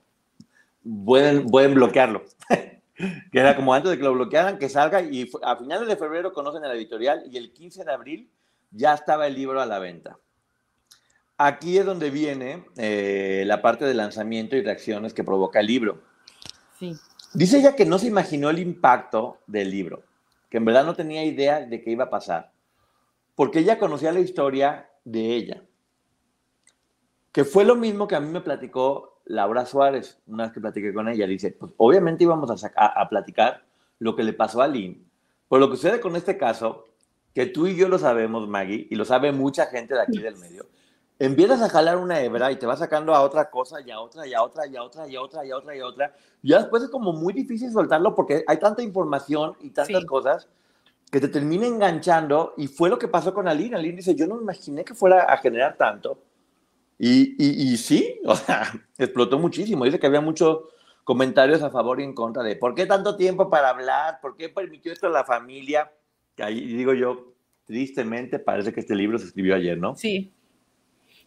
pueden, 1.04 1.46
pueden 1.46 1.74
bloquearlo. 1.74 2.22
que 3.32 3.40
era 3.40 3.56
como 3.56 3.74
antes 3.74 3.90
de 3.90 3.98
que 3.98 4.04
lo 4.04 4.14
bloquearan, 4.14 4.58
que 4.58 4.68
salga 4.68 5.00
y 5.00 5.28
a 5.42 5.56
finales 5.56 5.88
de 5.88 5.96
febrero 5.96 6.32
conocen 6.32 6.64
a 6.64 6.68
la 6.68 6.74
editorial 6.74 7.24
y 7.28 7.36
el 7.36 7.52
15 7.52 7.84
de 7.84 7.92
abril 7.92 8.30
ya 8.70 8.94
estaba 8.94 9.26
el 9.26 9.34
libro 9.34 9.60
a 9.60 9.66
la 9.66 9.80
venta. 9.80 10.18
aquí 11.36 11.78
es 11.78 11.84
donde 11.84 12.10
viene 12.10 12.64
eh, 12.76 13.42
la 13.46 13.60
parte 13.60 13.84
de 13.84 13.94
lanzamiento 13.94 14.54
y 14.54 14.62
reacciones 14.62 15.12
que 15.12 15.24
provoca 15.24 15.58
el 15.58 15.66
libro. 15.66 16.00
Sí. 16.78 16.94
Dice 17.34 17.58
ella 17.58 17.74
que 17.74 17.84
no 17.84 17.98
se 17.98 18.06
imaginó 18.06 18.48
el 18.48 18.60
impacto 18.60 19.40
del 19.48 19.68
libro, 19.68 20.04
que 20.48 20.58
en 20.58 20.64
verdad 20.64 20.84
no 20.84 20.94
tenía 20.94 21.24
idea 21.24 21.60
de 21.60 21.82
qué 21.82 21.90
iba 21.90 22.04
a 22.04 22.10
pasar, 22.10 22.52
porque 23.34 23.58
ella 23.58 23.80
conocía 23.80 24.12
la 24.12 24.20
historia 24.20 24.88
de 25.04 25.34
ella, 25.34 25.64
que 27.32 27.44
fue 27.44 27.64
lo 27.64 27.74
mismo 27.74 28.06
que 28.06 28.14
a 28.14 28.20
mí 28.20 28.30
me 28.30 28.40
platicó 28.40 29.20
Laura 29.24 29.66
Suárez, 29.66 30.20
una 30.28 30.44
vez 30.44 30.52
que 30.52 30.60
platiqué 30.60 30.94
con 30.94 31.08
ella, 31.08 31.26
dice, 31.26 31.50
pues 31.50 31.72
obviamente 31.76 32.22
íbamos 32.22 32.64
a, 32.76 33.08
platicar 33.08 33.64
lo 33.98 34.14
que 34.14 34.22
le 34.22 34.32
pasó 34.32 34.62
a 34.62 34.68
Lynn, 34.68 35.04
pero 35.48 35.58
lo 35.58 35.70
que 35.70 35.76
sucede 35.76 35.98
con 35.98 36.14
este 36.14 36.38
caso, 36.38 36.84
que 37.34 37.46
tú 37.46 37.66
y 37.66 37.74
yo 37.74 37.88
lo 37.88 37.98
sabemos, 37.98 38.46
Maggie, 38.46 38.86
y 38.88 38.94
lo 38.94 39.04
sabe 39.04 39.32
mucha 39.32 39.66
gente 39.66 39.94
de 39.94 40.02
aquí 40.02 40.18
del 40.18 40.36
medio, 40.36 40.66
empiezas 41.24 41.62
a 41.62 41.68
jalar 41.68 41.96
una 41.96 42.20
hebra 42.20 42.50
y 42.50 42.56
te 42.56 42.66
vas 42.66 42.78
sacando 42.78 43.14
a 43.14 43.22
otra 43.22 43.50
cosa 43.50 43.80
y 43.80 43.90
a 43.90 44.00
otra 44.00 44.26
y 44.26 44.34
a 44.34 44.42
otra 44.42 44.66
y 44.66 44.76
a 44.76 44.82
otra 44.82 45.08
y 45.08 45.16
a 45.16 45.22
otra 45.22 45.44
y 45.44 45.50
a 45.50 45.56
otra 45.56 45.76
y 45.76 45.80
a 45.80 45.86
otra. 45.86 46.14
Y 46.42 46.48
ya 46.50 46.58
después 46.58 46.82
es 46.82 46.90
como 46.90 47.12
muy 47.12 47.32
difícil 47.32 47.70
soltarlo 47.70 48.14
porque 48.14 48.44
hay 48.46 48.58
tanta 48.58 48.82
información 48.82 49.54
y 49.60 49.70
tantas 49.70 50.04
cosas 50.04 50.48
que 51.10 51.20
te 51.20 51.28
termina 51.28 51.66
enganchando 51.66 52.54
y 52.56 52.66
fue 52.66 52.90
lo 52.90 52.98
que 52.98 53.08
pasó 53.08 53.32
con 53.32 53.46
Aline. 53.46 53.76
Aline 53.76 53.96
dice, 53.96 54.14
yo 54.14 54.26
no 54.26 54.36
me 54.36 54.42
imaginé 54.42 54.84
que 54.84 54.94
fuera 54.94 55.22
a 55.32 55.36
generar 55.36 55.76
tanto. 55.76 56.18
Y, 56.98 57.36
y, 57.38 57.72
y 57.72 57.76
sí, 57.76 58.20
o 58.26 58.34
sea, 58.34 58.72
explotó 58.98 59.38
muchísimo. 59.38 59.84
Dice 59.84 60.00
que 60.00 60.06
había 60.06 60.20
muchos 60.20 60.64
comentarios 61.04 61.62
a 61.62 61.70
favor 61.70 62.00
y 62.00 62.04
en 62.04 62.14
contra 62.14 62.42
de, 62.42 62.56
¿por 62.56 62.74
qué 62.74 62.86
tanto 62.86 63.16
tiempo 63.16 63.50
para 63.50 63.68
hablar? 63.68 64.20
¿Por 64.20 64.36
qué 64.36 64.48
permitió 64.48 64.92
esto 64.92 65.06
a 65.06 65.10
la 65.10 65.24
familia? 65.24 65.92
Que 66.34 66.42
ahí 66.42 66.66
digo 66.74 66.94
yo, 66.94 67.34
tristemente, 67.64 68.38
parece 68.38 68.72
que 68.72 68.80
este 68.80 68.94
libro 68.94 69.18
se 69.18 69.26
escribió 69.26 69.54
ayer, 69.54 69.78
¿no? 69.78 69.94
Sí, 69.94 70.32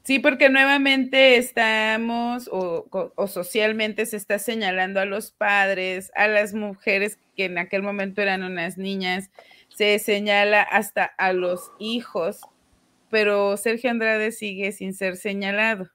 Sí, 0.07 0.19
porque 0.19 0.47
nuevamente 0.47 1.35
estamos 1.35 2.49
o, 2.49 2.87
socialmente 3.27 4.05
se 4.05 4.15
está 4.15 4.39
señalando 4.39 5.01
a 5.01 5.05
los 5.05 5.31
padres, 5.33 6.13
a 6.15 6.29
las 6.29 6.53
mujeres 6.53 7.19
que 7.35 7.43
en 7.43 7.57
aquel 7.57 7.83
momento 7.83 8.21
eran 8.21 8.43
unas 8.43 8.77
niñas, 8.77 9.29
se 9.67 9.99
señala 9.99 10.61
hasta 10.61 11.03
a 11.03 11.33
los 11.33 11.73
hijos, 11.77 12.39
pero 13.09 13.57
Sergio 13.57 13.91
Andrade 13.91 14.31
sigue 14.31 14.71
sin 14.71 14.93
ser 14.93 15.17
señalado. 15.17 15.89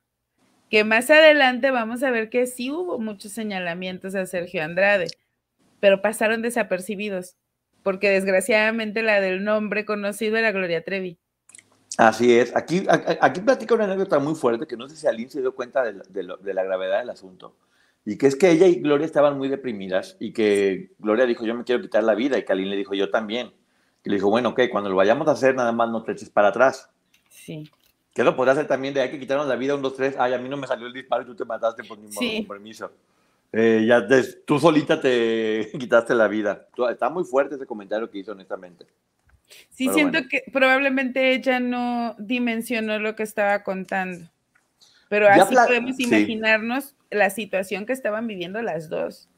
Que 0.69 0.85
más 0.85 1.09
adelante 1.09 1.71
vamos 1.71 2.03
a 2.03 2.11
ver 2.11 2.29
que 2.29 2.47
sí 2.47 2.71
hubo 2.71 2.99
muchos 2.99 3.33
señalamientos 3.33 4.15
a 4.15 4.27
Sergio 4.27 4.63
Andrade, 4.63 5.07
pero 5.81 6.03
pasaron 6.03 6.43
desapercibidos, 6.43 7.37
porque 7.83 8.11
desgraciadamente 8.11 9.01
la 9.03 9.23
del 9.23 9.43
nombre 9.43 9.87
conocido 9.87 10.37
era 10.37 10.53
Gloria 10.53 10.85
Trevi. 10.85 11.22
Así 11.99 12.38
es. 12.38 12.55
Aquí, 12.57 12.86
aquí 12.88 13.40
platica 13.40 13.74
una 13.74 13.84
anécdota 13.84 14.18
muy 14.18 14.34
fuerte 14.34 14.66
que 14.66 14.76
no 14.76 14.88
sé 14.88 14.97
si 14.97 15.07
Aline 15.07 15.30
se 15.30 15.40
dio 15.40 15.55
cuenta 15.55 15.82
de, 15.84 16.22
la 16.22 16.64
gravedad 16.64 17.01
del 17.01 17.11
asunto. 17.11 17.55
Y 18.05 18.18
que 18.18 18.26
es 18.26 18.34
que 18.34 18.51
ella 18.51 18.66
y 18.66 18.76
Gloria 18.76 19.07
estaban 19.07 19.38
muy 19.38 19.49
deprimidas 19.49 20.16
y 20.18 20.32
que 20.32 20.90
Gloria 20.99 21.26
dijo, 21.26 21.45
yo 21.45 21.55
me 21.55 21.64
quiero 21.64 21.82
quitar 21.82 22.03
la 22.03 22.14
vida. 22.14 22.38
Y 22.38 22.45
que 22.45 22.53
Aline 22.53 22.70
le 22.70 22.76
dijo, 22.76 22.95
yo 22.95 23.11
también. 23.11 23.53
Y 24.05 24.11
le 24.11 24.16
dijo, 24.16 24.28
bueno, 24.28 24.51
ok, 24.51 24.62
cuando 24.70 24.90
lo 24.90 24.97
vayamos 24.97 25.28
a 25.28 25.32
hacer, 25.32 25.55
nada 25.55 25.72
más 25.72 25.88
no 25.90 26.03
te 26.03 26.12
eches 26.12 26.30
para 26.30 26.49
atrás. 26.49 26.90
Sí. 27.28 27.70
Que 28.14 28.24
lo 28.24 28.34
podría 28.36 28.53
hacer 28.53 28.66
también 28.66 28.93
de 28.93 29.01
hay 29.01 29.11
que 29.11 29.18
quitarnos 29.18 29.47
la 29.47 29.57
vida, 29.57 29.74
un, 29.74 29.82
dos, 29.82 29.95
tres. 29.95 30.16
Ay, 30.18 30.34
a 30.34 30.38
mí 30.38 30.49
no 30.49 30.57
me 30.57 30.66
salió 30.66 30.86
el 30.86 30.93
disparo 30.93 31.22
y 31.22 31.26
tú 31.26 31.34
te 31.34 31.45
mataste 31.45 31.84
por 31.84 31.99
mi 31.99 32.11
sí. 32.11 32.45
permiso. 32.47 32.90
Eh, 33.53 33.84
ya 33.86 34.07
tú 34.47 34.59
solita 34.59 35.01
te 35.01 35.70
quitaste 35.78 36.14
la 36.14 36.26
vida. 36.26 36.68
Está 36.90 37.09
muy 37.11 37.24
fuerte 37.24 37.55
ese 37.55 37.66
comentario 37.66 38.11
que 38.11 38.18
hizo, 38.18 38.32
honestamente. 38.32 38.86
Sí, 39.70 39.88
siento 39.88 40.20
que 40.28 40.44
probablemente 40.53 41.32
ella 41.32 41.61
no 41.61 42.14
dimensionó 42.18 42.98
lo 42.98 43.16
que 43.16 43.22
estaba 43.22 43.62
contando. 43.62 44.28
Pero 45.09 45.28
así 45.28 45.55
podemos 45.55 46.00
imaginarnos 46.00 46.94
la 47.11 47.30
situación 47.30 47.84
que 47.84 47.92
estaban 47.92 48.26
viviendo 48.26 48.62
las 48.62 48.88
dos. 48.88 49.28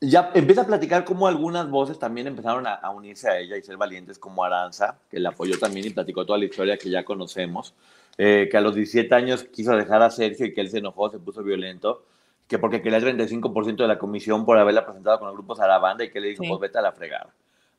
Ya 0.00 0.30
empieza 0.34 0.62
a 0.62 0.66
platicar 0.66 1.04
cómo 1.04 1.26
algunas 1.26 1.70
voces 1.70 1.98
también 1.98 2.26
empezaron 2.26 2.66
a, 2.66 2.90
unirse 2.90 3.30
a 3.30 3.38
ella 3.38 3.56
y 3.56 3.62
ser 3.62 3.76
valientes, 3.76 4.18
como 4.18 4.44
Aranza, 4.44 4.98
que 5.10 5.18
la 5.18 5.30
apoyó 5.30 5.58
también 5.58 5.86
y 5.86 5.90
platicó 5.90 6.26
toda 6.26 6.38
la 6.38 6.44
historia 6.44 6.76
que 6.76 6.90
ya 6.90 7.04
conocemos, 7.04 7.74
eh, 8.18 8.48
que 8.50 8.56
a 8.56 8.60
los 8.60 8.74
17 8.74 9.14
años 9.14 9.44
quiso 9.44 9.74
dejar 9.76 10.02
a 10.02 10.10
Sergio 10.10 10.46
y 10.46 10.52
que 10.52 10.60
él 10.60 10.70
se 10.70 10.78
enojó, 10.78 11.10
se 11.10 11.18
puso 11.18 11.42
violento, 11.42 12.04
que 12.46 12.58
porque 12.58 12.82
quería 12.82 12.98
el 12.98 13.04
35% 13.04 13.76
de 13.76 13.88
la 13.88 13.98
comisión 13.98 14.44
por 14.44 14.58
haberla 14.58 14.84
presentado 14.84 15.18
con 15.18 15.28
el 15.28 15.34
grupo 15.34 15.56
Zarabanda 15.56 16.04
y 16.04 16.10
que 16.10 16.20
le 16.20 16.28
dijo, 16.28 16.44
pues 16.46 16.60
vete 16.60 16.78
a 16.78 16.82
la 16.82 16.92
fregada. 16.92 17.32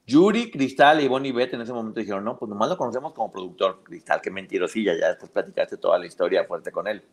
Yuri, 0.08 0.50
Cristal 0.50 1.02
y 1.02 1.08
Bonnie 1.10 1.34
Beth 1.34 1.54
en 1.54 1.62
ese 1.62 1.74
momento 1.74 2.00
dijeron, 2.00 2.24
no, 2.24 2.40
pues 2.40 2.48
nomás 2.48 2.70
lo 2.70 2.78
conocemos 2.78 3.12
como 3.12 3.30
productor. 3.30 3.84
Cristal, 3.84 4.22
qué 4.22 4.32
mentirosilla, 4.32 4.98
ya 4.98 5.10
después 5.10 5.30
platicaste 5.30 5.76
toda 5.76 6.00
la 6.00 6.06
historia 6.06 6.46
fuerte 6.46 6.72
con 6.72 6.88
él. 6.88 7.04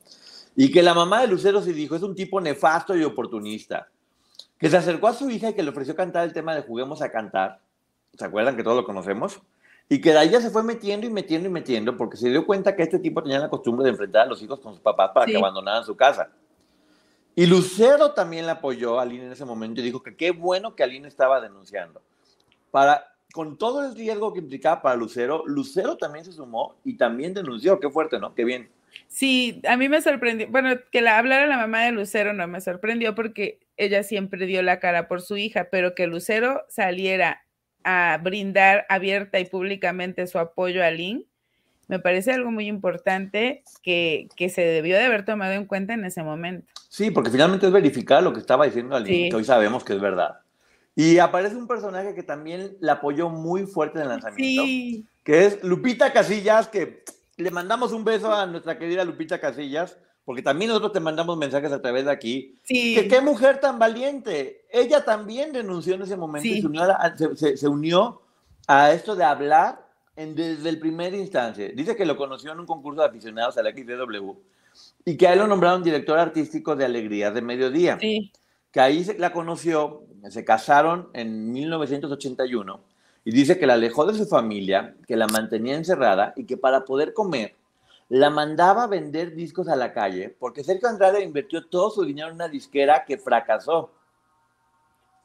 Y 0.55 0.70
que 0.70 0.80
la 0.80 0.95
mamá 0.95 1.20
de 1.20 1.26
Lucero 1.26 1.61
sí 1.61 1.72
dijo, 1.72 1.97
es 1.97 2.03
un 2.03 2.14
tipo 2.14 2.40
nefasto 2.40 2.97
y 2.97 3.03
oportunista. 3.03 3.88
Que 4.57 4.70
se 4.70 4.76
acercó 4.76 5.09
a 5.09 5.12
su 5.12 5.28
hija 5.28 5.51
y 5.51 5.55
que 5.55 5.64
le 5.64 5.70
ofreció 5.70 5.97
cantar 5.97 6.22
el 6.22 6.32
tema 6.32 6.55
de 6.55 6.62
Juguemos 6.62 7.03
a 7.03 7.11
Cantar. 7.11 7.61
¿Se 8.16 8.24
acuerdan 8.24 8.57
que 8.57 8.62
todos 8.62 8.76
lo 8.76 8.84
conocemos? 8.84 9.40
Y 9.88 10.01
que 10.01 10.12
de 10.12 10.18
ahí 10.18 10.30
ya 10.30 10.40
se 10.40 10.51
fue 10.51 10.62
metiendo 10.62 11.05
y 11.05 11.11
metiendo 11.11 11.49
y 11.49 11.51
metiendo 11.51 11.97
porque 11.97 12.16
se 12.16 12.30
dio 12.30 12.47
cuenta 12.47 12.76
que 12.76 12.84
este 12.84 13.01
tipo 13.01 13.20
tenía 13.24 13.40
la 13.40 13.51
costumbre 13.51 13.82
de 13.82 13.90
enfrentar 13.90 14.22
a 14.22 14.26
los 14.26 14.40
hijos 14.40 14.61
con 14.61 14.72
sus 14.72 14.80
papás 14.80 15.11
para 15.12 15.26
que 15.26 15.36
abandonaran 15.36 15.84
su 15.84 15.97
casa. 15.97 16.30
Y 17.34 17.47
Lucero 17.47 18.12
también 18.12 18.47
la 18.47 18.53
apoyó 18.53 19.01
a 19.01 19.03
Aline 19.03 19.26
en 19.26 19.32
ese 19.32 19.45
momento 19.45 19.80
y 19.80 19.84
dijo 19.84 20.01
que 20.01 20.14
qué 20.14 20.30
bueno 20.30 20.76
que 20.76 20.84
Aline 20.84 21.09
estaba 21.09 21.40
denunciando 21.40 22.01
para, 22.75 23.07
con 23.33 23.57
todo 23.57 23.87
el 23.87 23.95
riesgo 23.95 24.33
que 24.33 24.41
implicaba 24.41 24.83
para 24.83 24.97
Lucero, 24.97 25.45
Lucero 25.47 25.97
también 25.97 26.25
se 26.25 26.33
sumó 26.33 26.75
y 26.83 26.97
también 26.97 27.33
denunció. 27.33 27.79
Qué 27.79 27.89
fuerte, 27.89 28.18
¿no? 28.18 28.35
Qué 28.35 28.45
bien. 28.45 28.68
Sí, 29.07 29.62
a 29.68 29.77
mí 29.77 29.89
me 29.89 30.03
sorprendió. 30.03 30.49
Bueno, 30.49 30.70
que 30.91 31.01
la 31.01 31.18
hablara 31.18 31.47
la 31.47 31.57
mamá 31.57 31.85
de 31.85 31.93
Lucero 31.93 32.33
no 32.33 32.49
me 32.49 32.61
sorprendió 32.61 33.14
porque 33.14 33.61
ella 33.77 34.03
siempre 34.03 34.45
dio 34.47 34.61
la 34.61 34.81
cara 34.81 35.07
por 35.07 35.22
su 35.22 35.37
hija, 35.37 35.68
pero 35.70 35.95
que 35.95 36.09
Lucero 36.09 36.62
saliera 36.68 37.45
a 37.85 38.18
brindar 38.20 38.87
abierta 38.89 39.39
y 39.39 39.45
públicamente 39.45 40.27
su 40.27 40.41
apoyo 40.41 40.83
a 40.83 40.91
Lynn, 40.91 41.25
me 41.87 42.01
parece 42.01 42.33
algo 42.33 42.51
muy 42.51 42.66
importante 42.66 43.62
que, 43.85 44.27
que, 44.35 44.49
se 44.49 44.62
debió 44.62 44.97
de 44.97 45.05
haber 45.05 45.25
tomado 45.25 45.53
en 45.53 45.66
cuenta 45.66 45.95
en 45.95 46.05
ese 46.05 46.25
momento. 46.25 46.66
Sí, 46.89 47.12
porque 47.12 47.31
finalmente 47.31 47.66
es 47.66 47.72
verificar 47.72 48.20
lo 48.20 48.33
que 48.33 48.41
estaba 48.41 48.64
diciendo 48.64 48.97
Aline, 48.97 49.29
que 49.29 49.37
hoy 49.37 49.45
sabemos 49.45 49.85
que 49.85 49.93
es 49.93 50.01
verdad. 50.01 50.41
Y 50.97 51.18
aparece 51.18 51.57
un 51.57 51.66
personaje 51.66 52.14
que 52.14 52.22
también 52.22 52.76
la 52.80 52.95
apoyó 52.95 53.28
muy 53.28 53.66
fuerte 53.66 53.99
en 53.99 54.05
el 54.05 54.09
lanzamiento, 54.11 54.62
que 55.24 55.47
es 55.47 55.62
Lupita 55.64 56.12
Casillas, 56.12 56.68
que 56.68 57.03
le 57.36 57.51
mandamos 57.51 57.92
un 57.92 58.05
beso 58.05 58.32
a 58.32 58.47
nuestra 58.47 58.78
querida 58.78 59.05
Lupita 59.05 59.40
Casillas, 59.40 59.99
porque 60.24 60.42
también 60.42 60.68
nosotros 60.68 60.92
te 60.92 61.01
mandamos 61.01 61.36
mensajes 61.36 61.72
a 61.72 61.82
través 61.82 62.05
de 62.05 62.12
aquí. 62.12 62.59
Sí. 62.62 62.95
Que 62.95 63.09
qué 63.09 63.20
mujer 63.20 63.61
tan 63.61 63.78
valiente. 63.78 64.64
Ella 64.70 65.05
también 65.05 65.53
denunció 65.53 65.95
en 65.95 66.03
ese 66.03 66.16
momento 66.16 66.49
y 66.49 66.61
se 67.57 67.68
unió, 67.68 68.22
a, 68.66 68.92
esto 68.92 69.16
de 69.16 69.24
hablar 69.24 69.86
en, 70.16 70.34
desde 70.34 70.68
el 70.68 70.78
primer 70.78 71.12
instante. 71.12 71.72
Dice 71.74 71.97
que 71.97 72.07
lo 72.07 72.16
conoció 72.16 72.53
en 72.53 72.61
un 72.61 72.66
concurso 72.66 73.03
de 73.03 73.09
aficionados 73.09 73.59
a 73.59 73.62
la 73.62 73.72
XDW 73.72 74.32
y 75.05 75.16
que 75.16 75.28
a 75.28 75.32
él 75.34 75.40
lo 75.40 75.47
nombraron 75.47 75.82
director 75.82 76.18
artístico 76.18 76.74
de 76.74 76.84
Alegría 76.84 77.30
de 77.30 77.42
Mediodía. 77.42 77.99
Sí. 78.01 78.32
Que 78.70 78.80
ahí 78.80 79.05
la 79.18 79.32
conoció 79.32 80.05
se 80.31 80.45
casaron 80.45 81.09
en 81.12 81.53
1981 81.53 82.81
y 83.25 83.33
dice 83.33 83.59
que 83.59 83.66
la 83.66 83.75
alejó 83.75 84.07
de 84.07 84.14
su 84.14 84.27
familia, 84.27 84.95
que 85.07 85.16
la 85.16 85.27
mantenía 85.27 85.77
encerrada 85.77 86.33
y 86.37 86.45
que 86.45 86.57
para 86.57 86.85
poder 86.85 87.14
comer 87.14 87.55
la 88.09 88.31
mandaba 88.31 88.85
a 88.85 88.87
vender 88.87 89.35
discos 89.35 89.68
a 89.68 89.77
la 89.77 89.93
calle 89.93 90.35
porque 90.39 90.62
Sergio 90.62 90.89
Andrade 90.89 91.22
invirtió 91.22 91.66
todo 91.66 91.91
su 91.91 92.05
dinero 92.05 92.29
en 92.29 92.35
una 92.35 92.49
disquera 92.49 93.05
que 93.05 93.18
fracasó. 93.18 93.91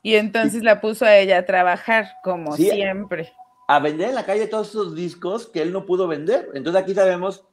Y 0.02 0.16
entonces 0.16 0.64
la 0.64 0.80
puso 0.80 1.04
a 1.06 1.18
ella 1.18 1.39
a 1.39 1.45
trabajar, 1.45 2.08
como 2.24 2.56
siempre. 2.56 3.34
A 3.68 3.80
vender 3.80 4.10
en 4.10 4.16
la 4.16 4.26
calle 4.26 4.47
todos 4.47 4.70
esos 4.70 4.95
discos 4.95 5.47
que 5.47 5.62
él 5.62 5.74
no 5.74 5.86
pudo 5.86 6.08
vender. 6.08 6.50
Entonces 6.54 6.82
aquí 6.82 6.93
sabemos 6.93 7.43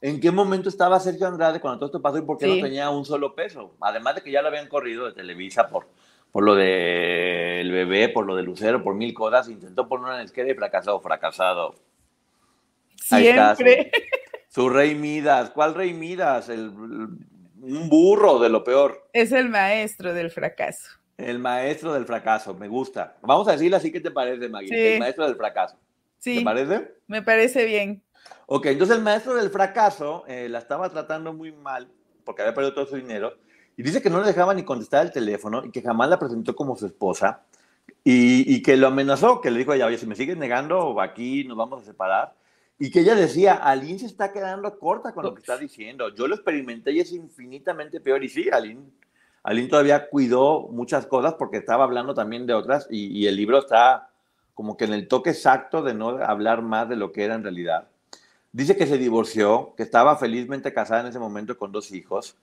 en 0.00 0.18
qué 0.18 0.30
momento 0.30 0.70
estaba 0.70 0.98
Sergio 0.98 1.26
Andrade 1.26 1.60
cuando 1.60 1.80
todo 1.80 1.86
esto 1.86 2.02
pasó 2.02 2.16
y 2.16 2.22
por 2.22 2.38
qué 2.38 2.46
no 2.46 2.62
tenía 2.62 2.88
un 2.88 3.04
solo 3.04 3.34
peso. 3.34 3.74
Además 3.80 4.14
de 4.14 4.22
que 4.22 4.32
ya 4.32 4.40
lo 4.40 4.48
habían 4.48 4.66
corrido 4.66 5.04
de 5.04 5.12
Televisa 5.12 5.68
por 5.68 5.86
por 6.32 6.44
lo 6.44 6.54
del 6.54 7.70
bebé, 7.72 8.08
por 8.08 8.26
lo 8.26 8.36
de 8.36 8.42
Lucero, 8.42 8.82
por 8.82 8.94
mil 8.94 9.12
cosas, 9.14 9.48
intentó 9.48 9.88
poner 9.88 10.06
una 10.06 10.22
esquina 10.22 10.48
y 10.48 10.54
fracasado, 10.54 11.00
fracasado. 11.00 11.74
Siempre. 12.96 13.90
su, 14.48 14.68
rey 14.68 14.94
Midas. 14.94 15.50
¿Cuál 15.50 15.74
rey 15.74 15.92
Midas? 15.92 16.48
El, 16.48 16.68
un 16.68 17.88
burro 17.88 18.38
de 18.38 18.48
lo 18.48 18.62
peor. 18.62 19.08
Es 19.12 19.32
el 19.32 19.48
maestro 19.48 20.14
del 20.14 20.30
fracaso. 20.30 20.88
El 21.18 21.38
maestro 21.38 21.92
del 21.92 22.06
fracaso, 22.06 22.54
me 22.54 22.68
gusta. 22.68 23.16
Vamos 23.22 23.46
a 23.48 23.52
decirle 23.52 23.76
así, 23.76 23.92
¿qué 23.92 24.00
te 24.00 24.10
parece, 24.10 24.48
Maggie? 24.48 24.94
El 24.94 25.00
maestro 25.00 25.26
del 25.26 25.36
fracaso. 25.36 25.76
Sí. 26.18 26.38
¿Te 26.38 26.44
parece? 26.44 26.94
Me 27.06 27.22
parece 27.22 27.66
bien. 27.66 28.02
Ok, 28.46 28.66
entonces 28.66 28.96
el 28.96 29.02
maestro 29.02 29.34
del 29.34 29.50
fracaso 29.50 30.24
eh, 30.26 30.48
la 30.48 30.58
estaba 30.58 30.88
tratando 30.90 31.32
muy 31.32 31.52
mal 31.52 31.88
porque 32.24 32.42
había 32.42 32.54
perdido 32.54 32.74
todo 32.74 32.86
su 32.86 32.96
dinero 32.96 33.34
y 33.80 33.82
dice 33.82 34.02
que 34.02 34.10
no 34.10 34.20
le 34.20 34.26
dejaba 34.26 34.52
ni 34.52 34.62
contestar 34.62 35.06
el 35.06 35.10
teléfono 35.10 35.64
y 35.64 35.70
que 35.70 35.80
jamás 35.80 36.10
la 36.10 36.18
presentó 36.18 36.54
como 36.54 36.76
su 36.76 36.84
esposa 36.84 37.44
y, 38.04 38.62
que 38.62 38.76
lo 38.76 38.88
amenazó, 38.88 39.40
que 39.40 39.50
le 39.50 39.60
dijo, 39.60 39.74
ya, 39.74 39.86
oye, 39.86 39.96
si 39.96 40.06
me 40.06 40.14
sigues 40.14 40.36
negando, 40.36 41.00
aquí 41.00 41.44
nos 41.44 41.56
vamos 41.56 41.80
a 41.80 41.86
separar. 41.86 42.34
y 42.78 42.90
que 42.90 43.00
ella 43.00 43.14
decía, 43.14 43.54
Aline 43.54 44.00
se 44.00 44.04
está 44.04 44.34
quedando 44.34 44.78
corta 44.78 45.14
con 45.14 45.24
lo 45.24 45.34
que 45.34 45.40
está 45.40 45.56
diciendo. 45.56 46.14
Yo 46.14 46.28
lo 46.28 46.34
experimenté 46.34 46.92
y 46.92 47.00
es 47.00 47.10
infinitamente 47.12 48.00
peor. 48.00 48.22
Y 48.22 48.28
sí, 48.28 48.50
Aline, 48.52 48.82
Aline 49.44 49.68
todavía 49.68 50.10
cuidó 50.10 50.68
muchas 50.68 51.06
cosas 51.06 51.32
porque 51.38 51.56
estaba 51.56 51.84
hablando 51.84 52.12
también 52.12 52.46
de 52.46 52.52
otras 52.52 52.86
y, 52.90 53.26
el 53.28 53.36
libro 53.36 53.60
está 53.60 54.10
como 54.52 54.76
que 54.76 54.84
en 54.84 54.92
el 54.92 55.08
toque 55.08 55.30
exacto 55.30 55.80
de 55.80 55.94
no 55.94 56.22
hablar 56.22 56.60
más 56.60 56.86
de 56.86 56.96
lo 56.96 57.12
que 57.12 57.24
era 57.24 57.34
en 57.34 57.44
realidad. 57.44 57.88
Dice 58.52 58.76
que 58.76 58.86
se 58.86 58.98
divorció, 58.98 59.72
que 59.74 59.84
estaba 59.84 60.18
felizmente 60.18 60.74
casada 60.74 61.00
en 61.00 61.06
ese 61.06 61.18
momento 61.18 61.56
con 61.56 61.72
dos 61.72 61.92
hijos 61.92 62.36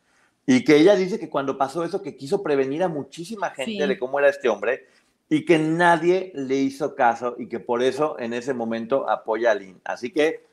y 0.50 0.64
que 0.64 0.78
ella 0.78 0.96
dice 0.96 1.20
que 1.20 1.30
cuando 1.30 1.58
pasó 1.58 1.84
eso, 1.84 2.02
que 2.02 2.16
quiso 2.16 2.42
prevenir 2.42 2.82
a 2.82 2.88
muchísima 2.88 3.50
gente 3.52 3.72
Sí. 3.84 3.88
de 3.88 4.00
cómo 4.00 4.18
era 4.18 4.30
este 4.30 4.48
hombre 4.50 4.86
y 5.30 5.44
que 5.44 5.60
nadie 5.60 6.32
le 6.34 6.56
hizo 6.56 6.96
caso 6.96 7.36
y 7.38 7.48
que 7.48 7.60
por 7.60 7.84
eso 7.84 8.18
en 8.18 8.34
ese 8.34 8.54
momento 8.54 9.10
apoya 9.10 9.52
a 9.52 9.56
Lynn. 9.56 9.82
Así 9.84 10.10
que 10.10 10.46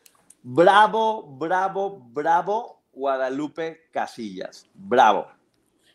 bravo, 0.43 1.23
bravo, 1.23 2.03
bravo 2.13 2.81
Guadalupe 2.93 3.83
Casillas. 3.93 4.69
Bravo. 4.75 5.27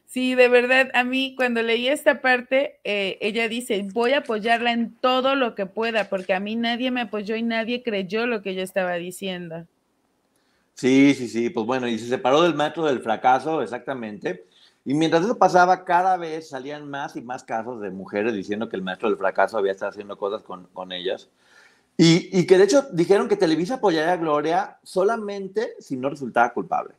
Sí, 0.06 0.34
de 0.34 0.47
verdad, 0.47 0.89
a 0.93 1.04
mí 1.04 1.36
cuando 1.36 1.62
leí 1.62 1.88
esta 1.88 2.20
parte, 2.22 2.80
eh, 2.84 3.18
ella 3.22 3.47
dice, 3.47 3.86
voy 3.93 4.14
a 4.14 4.20
apoyarla 4.20 4.72
en 4.72 4.95
todo 4.95 5.36
lo 5.36 5.54
que 5.54 5.68
pueda, 5.68 6.10
porque 6.10 6.34
a 6.34 6.39
mí 6.39 6.56
nadie 6.56 6.89
me 6.89 7.02
apoyó 7.02 7.36
y 7.36 7.43
nadie 7.43 7.84
creyó 7.84 8.26
lo 8.26 8.41
que 8.41 8.56
yo 8.56 8.64
estaba 8.64 8.95
diciendo. 8.95 9.68
Sí, 10.80 11.13
sí, 11.13 11.27
sí, 11.27 11.49
pues 11.49 11.65
bueno, 11.65 11.89
y 11.89 11.99
se 11.99 12.07
separó 12.07 12.41
del 12.41 12.55
maestro 12.55 12.86
del 12.86 13.01
fracaso, 13.01 13.61
exactamente. 13.61 14.45
Y 14.86 14.93
mientras 14.93 15.25
eso 15.25 15.38
pasaba, 15.38 15.84
cada 15.84 16.15
vez 16.15 16.47
salían 16.47 16.89
más 16.89 17.17
y 17.17 17.21
más 17.21 17.43
casos 17.43 17.82
de 17.82 17.89
mujeres 17.91 18.34
diciendo 18.34 18.69
que 18.69 18.77
el 18.77 18.82
maestro 18.82 19.09
del 19.09 19.17
fracaso 19.17 19.57
había 19.57 19.73
estado 19.73 19.89
haciendo 19.91 20.17
cosas 20.17 20.41
con, 20.41 20.67
con 20.67 20.93
ellas. 20.93 21.27
Y, 21.97 22.30
y 22.32 22.47
que 22.47 22.57
de 22.57 22.63
hecho 22.63 22.84
dijeron 22.93 23.27
que 23.27 23.36
Televisa 23.36 23.75
apoyaría 23.75 24.13
a 24.13 24.17
Gloria 24.17 24.77
solamente 24.82 25.73
si 25.80 25.97
no 25.97 26.09
resultaba 26.09 26.53
culpable. 26.53 26.93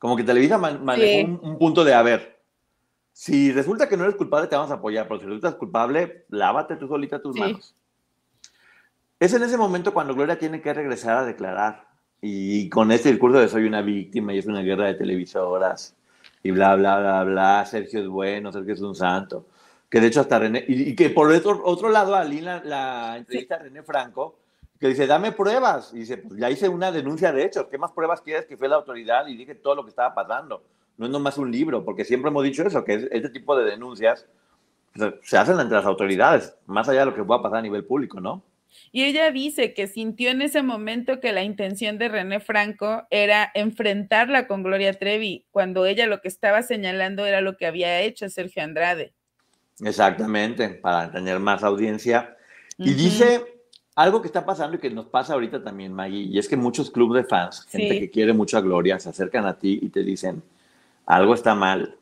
Como 0.00 0.16
que 0.16 0.24
Televisa 0.24 0.58
man- 0.58 0.84
manejó 0.84 1.06
Sí. 1.06 1.22
un, 1.24 1.50
un 1.50 1.58
punto 1.58 1.84
de, 1.84 1.94
a 1.94 2.02
ver, 2.02 2.40
si 3.12 3.52
resulta 3.52 3.88
que 3.88 3.96
no 3.96 4.02
eres 4.02 4.16
culpable, 4.16 4.48
te 4.48 4.56
vamos 4.56 4.72
a 4.72 4.74
apoyar, 4.74 5.06
pero 5.06 5.20
si 5.20 5.26
resultas 5.26 5.54
culpable, 5.54 6.24
lávate 6.30 6.74
tú 6.74 6.88
solita 6.88 7.22
tus 7.22 7.34
Sí. 7.34 7.40
manos. 7.40 7.76
Es 9.20 9.32
en 9.32 9.44
ese 9.44 9.56
momento 9.56 9.94
cuando 9.94 10.16
Gloria 10.16 10.36
tiene 10.36 10.60
que 10.60 10.74
regresar 10.74 11.16
a 11.18 11.24
declarar. 11.24 11.93
Y 12.26 12.70
con 12.70 12.90
este 12.90 13.10
discurso 13.10 13.38
de 13.38 13.48
soy 13.48 13.64
una 13.64 13.82
víctima 13.82 14.32
y 14.32 14.38
es 14.38 14.46
una 14.46 14.62
guerra 14.62 14.86
de 14.86 14.94
televisoras 14.94 15.94
y 16.42 16.52
bla, 16.52 16.74
bla, 16.74 16.98
bla, 16.98 17.22
bla, 17.24 17.66
Sergio 17.66 18.00
es 18.00 18.08
bueno, 18.08 18.50
Sergio 18.50 18.72
es 18.72 18.80
un 18.80 18.94
santo. 18.94 19.44
Que 19.90 20.00
de 20.00 20.06
hecho 20.06 20.22
hasta 20.22 20.38
René, 20.38 20.64
y, 20.66 20.88
y 20.90 20.96
que 20.96 21.10
por 21.10 21.30
otro, 21.30 21.60
otro 21.64 21.90
lado, 21.90 22.14
Ali 22.14 22.40
la, 22.40 22.64
la 22.64 23.18
entrevista 23.18 23.56
a 23.56 23.58
René 23.58 23.82
Franco, 23.82 24.38
que 24.80 24.88
dice, 24.88 25.06
dame 25.06 25.32
pruebas. 25.32 25.92
Y 25.92 25.98
dice, 25.98 26.16
pues 26.16 26.40
ya 26.40 26.48
hice 26.48 26.66
una 26.66 26.90
denuncia 26.90 27.30
de 27.30 27.44
hechos, 27.44 27.66
¿qué 27.70 27.76
más 27.76 27.92
pruebas 27.92 28.22
quieres 28.22 28.46
que 28.46 28.56
fue 28.56 28.68
la 28.68 28.76
autoridad? 28.76 29.26
Y 29.26 29.36
dije 29.36 29.54
todo 29.54 29.74
lo 29.74 29.84
que 29.84 29.90
estaba 29.90 30.14
pasando. 30.14 30.62
No 30.96 31.04
es 31.04 31.12
nomás 31.12 31.36
un 31.36 31.52
libro, 31.52 31.84
porque 31.84 32.06
siempre 32.06 32.30
hemos 32.30 32.42
dicho 32.42 32.62
eso, 32.66 32.82
que 32.84 32.94
es- 32.94 33.08
este 33.10 33.28
tipo 33.28 33.54
de 33.54 33.66
denuncias 33.66 34.24
pues, 34.96 35.12
se 35.24 35.36
hacen 35.36 35.60
entre 35.60 35.76
las 35.76 35.84
autoridades, 35.86 36.56
más 36.64 36.88
allá 36.88 37.00
de 37.00 37.06
lo 37.06 37.14
que 37.14 37.22
pueda 37.22 37.42
pasar 37.42 37.58
a 37.58 37.62
nivel 37.62 37.84
público, 37.84 38.18
¿no? 38.18 38.42
Y 38.92 39.04
ella 39.04 39.30
dice 39.30 39.74
que 39.74 39.86
sintió 39.86 40.30
en 40.30 40.42
ese 40.42 40.62
momento 40.62 41.20
que 41.20 41.32
la 41.32 41.42
intención 41.42 41.98
de 41.98 42.08
René 42.08 42.40
Franco 42.40 43.06
era 43.10 43.50
enfrentarla 43.54 44.46
con 44.46 44.62
Gloria 44.62 44.92
Trevi, 44.92 45.46
cuando 45.50 45.86
ella 45.86 46.06
lo 46.06 46.20
que 46.20 46.28
estaba 46.28 46.62
señalando 46.62 47.26
era 47.26 47.40
lo 47.40 47.56
que 47.56 47.66
había 47.66 48.00
hecho 48.00 48.28
Sergio 48.28 48.62
Andrade. 48.62 49.12
Exactamente, 49.82 50.68
para 50.68 51.10
tener 51.10 51.38
más 51.40 51.62
audiencia. 51.64 52.36
Y 52.78 52.94
dice 52.94 53.42
algo 53.96 54.20
que 54.20 54.28
está 54.28 54.44
pasando 54.44 54.76
y 54.76 54.80
que 54.80 54.90
nos 54.90 55.06
pasa 55.06 55.34
ahorita 55.34 55.62
también, 55.62 55.92
Maggie, 55.92 56.22
y 56.22 56.38
es 56.38 56.48
que 56.48 56.56
muchos 56.56 56.90
clubes 56.90 57.22
de 57.22 57.28
fans, 57.28 57.66
gente 57.70 57.94
Sí. 57.94 58.00
que 58.00 58.10
quiere 58.10 58.32
mucho 58.32 58.58
a 58.58 58.60
Gloria, 58.60 58.98
se 58.98 59.08
acercan 59.08 59.46
a 59.46 59.58
ti 59.58 59.78
y 59.82 59.88
te 59.88 60.02
dicen, 60.02 60.42
algo 61.06 61.34
está 61.34 61.54
mal. 61.54 61.96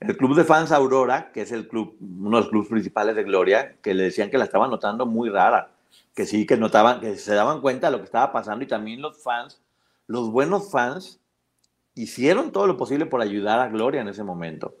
El 0.00 0.16
club 0.16 0.36
de 0.36 0.44
fans 0.44 0.70
Aurora, 0.70 1.30
que 1.32 1.42
es 1.42 1.52
el 1.52 1.66
club, 1.66 1.96
uno 2.00 2.36
de 2.36 2.42
los 2.42 2.50
clubes 2.50 2.68
principales 2.68 3.16
de 3.16 3.24
Gloria, 3.24 3.74
que 3.82 3.94
le 3.94 4.04
decían 4.04 4.30
que 4.30 4.38
la 4.38 4.44
estaban 4.44 4.70
notando 4.70 5.06
muy 5.06 5.30
rara, 5.30 5.70
que 6.14 6.26
sí, 6.26 6.46
que 6.46 6.56
notaban, 6.56 7.00
que 7.00 7.16
se 7.16 7.34
daban 7.34 7.60
cuenta 7.60 7.88
de 7.88 7.92
lo 7.92 7.98
que 7.98 8.04
estaba 8.04 8.32
pasando 8.32 8.64
y 8.64 8.68
también 8.68 9.02
los 9.02 9.22
fans, 9.22 9.60
los 10.06 10.30
buenos 10.30 10.70
fans, 10.70 11.20
hicieron 11.94 12.52
todo 12.52 12.66
lo 12.66 12.76
posible 12.76 13.06
por 13.06 13.20
ayudar 13.20 13.60
a 13.60 13.68
Gloria 13.68 14.00
en 14.00 14.08
ese 14.08 14.24
momento. 14.24 14.74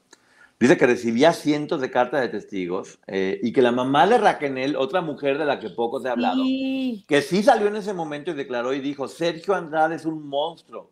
Dice 0.60 0.76
que 0.76 0.86
recibía 0.86 1.32
cientos 1.32 1.80
de 1.80 1.90
cartas 1.90 2.20
de 2.20 2.28
testigos 2.28 3.00
eh, 3.08 3.40
y 3.42 3.52
que 3.52 3.60
la 3.60 3.72
mamá 3.72 4.06
de 4.06 4.18
Raquel, 4.18 4.76
otra 4.76 5.00
mujer 5.00 5.36
de 5.36 5.44
la 5.44 5.58
que 5.58 5.68
poco 5.70 6.00
se 6.00 6.08
ha 6.08 6.12
hablado, 6.12 6.42
Sí. 6.44 7.04
que 7.08 7.22
sí 7.22 7.42
salió 7.42 7.66
en 7.66 7.76
ese 7.76 7.92
momento 7.92 8.30
y 8.30 8.34
declaró 8.34 8.72
y 8.72 8.80
dijo, 8.80 9.08
Sergio 9.08 9.54
Andrade 9.54 9.96
es 9.96 10.04
un 10.04 10.26
monstruo. 10.28 10.90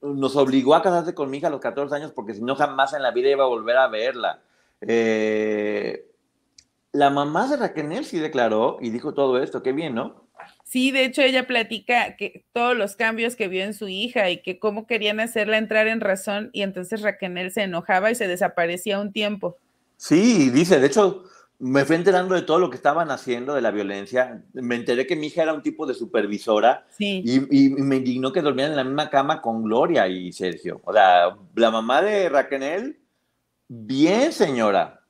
Nos 0.00 0.36
obligó 0.36 0.74
a 0.74 0.82
casarse 0.82 1.14
con 1.14 1.30
mi 1.30 1.36
hija 1.38 1.48
a 1.48 1.50
los 1.50 1.60
14 1.60 1.94
años 1.94 2.12
porque 2.12 2.32
si 2.32 2.40
no 2.42 2.56
jamás 2.56 2.94
en 2.94 3.02
la 3.02 3.10
vida 3.10 3.28
iba 3.28 3.44
a 3.44 3.48
volver 3.48 3.76
a 3.76 3.88
verla. 3.88 4.40
Eh, 4.80 6.10
la 6.94 7.10
mamá 7.10 7.48
de 7.48 7.56
Raquel 7.56 8.04
sí 8.04 8.18
declaró 8.20 8.78
y 8.80 8.90
dijo 8.90 9.12
todo 9.14 9.42
esto. 9.42 9.62
Qué 9.62 9.72
bien, 9.72 9.94
¿no? 9.96 10.28
Sí, 10.62 10.92
de 10.92 11.04
hecho 11.04 11.22
ella 11.22 11.46
platica 11.46 12.16
que 12.16 12.44
todos 12.52 12.76
los 12.76 12.94
cambios 12.96 13.34
que 13.34 13.48
vio 13.48 13.64
en 13.64 13.74
su 13.74 13.88
hija 13.88 14.30
y 14.30 14.42
que 14.42 14.58
cómo 14.58 14.86
querían 14.86 15.18
hacerla 15.18 15.58
entrar 15.58 15.88
en 15.88 16.00
razón 16.00 16.50
y 16.52 16.62
entonces 16.62 17.02
Raquel 17.02 17.50
se 17.50 17.62
enojaba 17.62 18.10
y 18.10 18.14
se 18.14 18.28
desaparecía 18.28 19.00
un 19.00 19.12
tiempo. 19.12 19.56
Sí, 19.96 20.50
dice, 20.50 20.78
de 20.78 20.86
hecho, 20.86 21.24
me 21.58 21.84
fui 21.84 21.96
enterando 21.96 22.34
de 22.36 22.42
todo 22.42 22.58
lo 22.60 22.70
que 22.70 22.76
estaban 22.76 23.10
haciendo 23.10 23.54
de 23.54 23.62
la 23.62 23.72
violencia. 23.72 24.44
Me 24.52 24.76
enteré 24.76 25.06
que 25.06 25.16
mi 25.16 25.28
hija 25.28 25.42
era 25.42 25.54
un 25.54 25.62
tipo 25.62 25.86
de 25.86 25.94
supervisora 25.94 26.86
Sí. 26.90 27.22
y, 27.24 27.66
y 27.66 27.70
me 27.70 27.96
indignó 27.96 28.32
que 28.32 28.42
dormían 28.42 28.70
en 28.70 28.76
la 28.76 28.84
misma 28.84 29.10
cama 29.10 29.40
con 29.40 29.64
Gloria 29.64 30.06
y 30.06 30.32
Sergio. 30.32 30.80
O 30.84 30.92
sea, 30.92 31.36
la 31.56 31.70
mamá 31.70 32.02
de 32.02 32.28
Raquel, 32.28 33.00
bien 33.68 34.32
señora. 34.32 35.00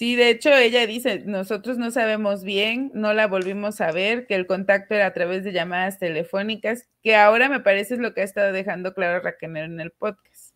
Sí, 0.00 0.16
de 0.16 0.30
hecho 0.30 0.48
ella 0.48 0.86
dice, 0.86 1.24
nosotros 1.26 1.76
no 1.76 1.90
sabemos 1.90 2.42
bien, 2.42 2.90
no 2.94 3.12
la 3.12 3.26
volvimos 3.26 3.82
a 3.82 3.92
ver, 3.92 4.26
que 4.26 4.34
el 4.34 4.46
contacto 4.46 4.94
era 4.94 5.04
a 5.04 5.12
través 5.12 5.44
de 5.44 5.52
llamadas 5.52 5.98
telefónicas, 5.98 6.88
que 7.02 7.16
ahora 7.16 7.50
me 7.50 7.60
parece 7.60 7.92
es 7.92 8.00
lo 8.00 8.14
que 8.14 8.22
ha 8.22 8.24
estado 8.24 8.50
dejando 8.50 8.94
claro 8.94 9.22
Raquel 9.22 9.58
en 9.58 9.78
el 9.78 9.90
podcast. 9.90 10.54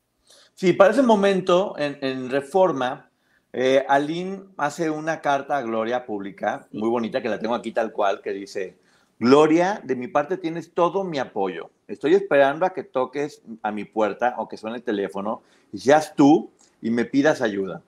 Sí, 0.54 0.72
para 0.72 0.92
ese 0.92 1.02
momento, 1.02 1.74
en, 1.76 1.98
en 2.00 2.30
Reforma, 2.30 3.10
eh, 3.52 3.84
Aline 3.86 4.44
hace 4.56 4.88
una 4.88 5.20
carta 5.20 5.58
a 5.58 5.62
Gloria 5.62 6.06
pública, 6.06 6.66
muy 6.72 6.88
bonita, 6.88 7.20
que 7.20 7.28
la 7.28 7.38
tengo 7.38 7.54
aquí 7.54 7.70
tal 7.70 7.92
cual, 7.92 8.22
que 8.22 8.32
dice, 8.32 8.78
Gloria, 9.18 9.78
de 9.84 9.94
mi 9.94 10.08
parte 10.08 10.38
tienes 10.38 10.72
todo 10.72 11.04
mi 11.04 11.18
apoyo. 11.18 11.68
Estoy 11.86 12.14
esperando 12.14 12.64
a 12.64 12.72
que 12.72 12.82
toques 12.82 13.42
a 13.62 13.70
mi 13.70 13.84
puerta 13.84 14.36
o 14.38 14.48
que 14.48 14.56
suene 14.56 14.78
el 14.78 14.82
teléfono 14.82 15.42
y 15.70 15.80
seas 15.80 16.14
tú 16.14 16.50
y 16.80 16.88
me 16.88 17.04
pidas 17.04 17.42
ayuda. 17.42 17.82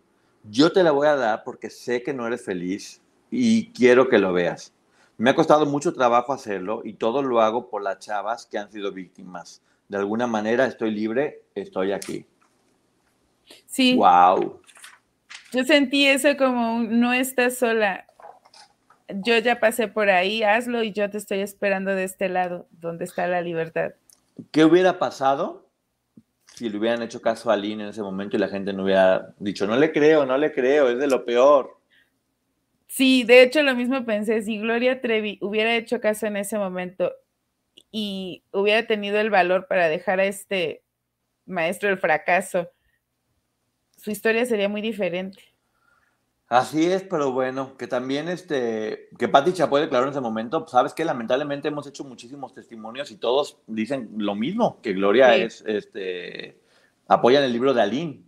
Yo 0.49 0.73
te 0.73 0.83
la 0.83 0.91
voy 0.93 1.07
a 1.09 1.17
dar 1.17 1.43
porque 1.45 1.71
sé 1.71 2.03
que 2.03 2.13
no 2.15 2.27
eres 2.27 2.45
feliz 2.45 3.01
y 3.31 3.71
quiero 3.73 4.09
que 4.09 4.19
lo 4.19 4.33
veas. 4.33 4.73
Me 5.19 5.31
ha 5.31 5.35
costado 5.35 5.67
mucho 5.67 5.93
trabajo 5.93 6.33
hacerlo 6.33 6.83
y 6.85 6.95
todo 6.95 7.23
lo 7.23 7.41
hago 7.41 7.69
por 7.71 7.83
las 7.83 7.99
chavas 7.99 8.47
que 8.47 8.59
han 8.59 8.71
sido 8.71 8.93
víctimas. 8.93 9.63
De 9.89 9.97
alguna 9.97 10.27
manera 10.27 10.67
estoy 10.67 10.91
libre, 10.91 11.43
estoy 11.55 11.93
aquí. 11.93 12.27
Sí, 13.67 13.95
Wow. 13.97 14.61
yo 15.53 15.65
sentí 15.65 16.07
eso 16.07 16.37
como 16.37 16.77
un, 16.77 17.01
no 17.01 17.13
estás 17.13 17.59
sola. 17.59 18.07
Yo 19.09 19.39
ya 19.39 19.61
pasé 19.61 19.87
por 19.87 20.11
ahí, 20.11 20.43
hazlo 20.43 20.83
y 20.83 20.93
yo 20.93 21.09
te 21.09 21.19
estoy 21.19 21.41
esperando 21.41 21.93
de 21.93 22.05
este 22.05 22.29
lado, 22.29 22.67
donde 22.73 23.05
está 23.05 23.29
la 23.29 23.41
libertad. 23.41 23.93
¿Qué 24.51 24.65
hubiera 24.65 24.99
pasado 24.99 25.66
si 26.57 26.71
le 26.71 26.79
hubieran 26.79 27.03
hecho 27.03 27.21
caso 27.21 27.51
a 27.51 27.55
Aline 27.55 27.85
en 27.85 27.91
ese 27.91 28.03
momento 28.03 28.37
y 28.37 28.41
la 28.41 28.49
gente 28.49 28.73
no 28.73 28.85
hubiera 28.85 29.35
dicho, 29.39 29.67
no 29.67 29.77
le 29.77 29.93
creo, 29.93 30.25
no 30.25 30.39
le 30.39 30.53
creo, 30.53 30.89
es 30.89 30.99
de 30.99 31.07
lo 31.07 31.25
peor? 31.27 31.79
Sí, 32.89 33.25
de 33.25 33.43
hecho 33.43 33.63
lo 33.63 33.75
mismo 33.75 34.07
pensé, 34.07 34.41
si 34.41 34.59
Gloria 34.59 35.03
Trevi 35.03 35.39
hubiera 35.43 35.77
hecho 35.77 36.01
caso 36.01 36.27
en 36.27 36.39
ese 36.39 36.57
momento 36.57 37.13
y 37.93 38.43
hubiera 38.53 38.87
tenido 38.87 39.21
el 39.21 39.29
valor 39.29 39.67
para 39.69 39.89
dejar 39.89 40.19
a 40.19 40.25
este 40.25 40.83
maestro 41.45 41.91
del 41.91 41.99
fracaso, 41.99 42.71
su 43.99 44.11
historia 44.11 44.47
sería 44.47 44.71
muy 44.71 44.81
diferente. 44.81 45.43
Así 46.49 46.87
es, 46.87 47.03
pero 47.03 47.33
bueno, 47.33 47.77
que 47.77 47.89
también 47.89 48.29
este, 48.29 49.09
que 49.19 49.27
Pati 49.29 49.53
Chapoy 49.53 49.81
declaró 49.81 50.05
en 50.05 50.13
ese 50.13 50.21
momento, 50.21 50.61
pues, 50.61 50.71
sabes 50.71 50.95
que 50.95 51.05
lamentablemente 51.05 51.67
hemos 51.69 51.89
hecho 51.89 52.05
muchísimos 52.05 52.55
testimonios 52.55 53.11
y 53.11 53.17
todos 53.17 53.59
dicen 53.67 54.11
lo 54.17 54.37
mismo, 54.37 54.81
que 54.81 54.93
Gloria 54.93 55.35
Sí. 55.35 55.43
es, 55.43 55.65
este, 55.67 56.61
apoyan 57.09 57.43
el 57.43 57.53
libro 57.53 57.75
de 57.75 57.83
Aline. 57.83 58.23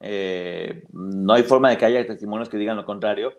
Eh, 0.00 0.84
no 0.92 1.32
hay 1.32 1.44
forma 1.44 1.70
de 1.70 1.78
que 1.78 1.86
haya 1.86 2.06
testimonios 2.06 2.50
que 2.50 2.58
digan 2.58 2.76
lo 2.76 2.84
contrario. 2.84 3.32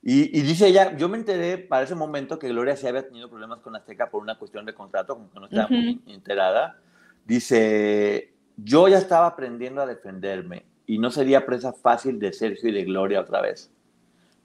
Y, 0.00 0.38
y 0.38 0.42
dice 0.42 0.68
ella, 0.68 0.96
yo 0.96 1.08
me 1.08 1.16
enteré 1.18 1.58
para 1.58 1.82
ese 1.82 1.96
momento 1.96 2.38
que 2.38 2.48
Gloria 2.48 2.76
sí 2.76 2.86
había 2.86 3.04
tenido 3.08 3.28
problemas 3.28 3.58
con 3.60 3.74
Azteca 3.74 4.08
por 4.10 4.22
una 4.22 4.38
cuestión 4.38 4.64
de 4.64 4.74
contrato, 4.74 5.14
como 5.14 5.28
que 5.32 5.40
no 5.40 5.46
estaba 5.46 5.66
muy 5.68 6.00
enterada. 6.06 6.78
Dice, 7.24 8.32
yo 8.56 8.86
ya 8.86 8.98
estaba 8.98 9.26
aprendiendo 9.26 9.82
a 9.82 9.86
defenderme 9.86 10.64
y 10.86 10.98
no 10.98 11.10
sería 11.10 11.44
presa 11.44 11.72
fácil 11.72 12.18
de 12.18 12.32
Sergio 12.32 12.68
y 12.68 12.72
de 12.72 12.84
Gloria 12.84 13.20
otra 13.20 13.40
vez. 13.40 13.70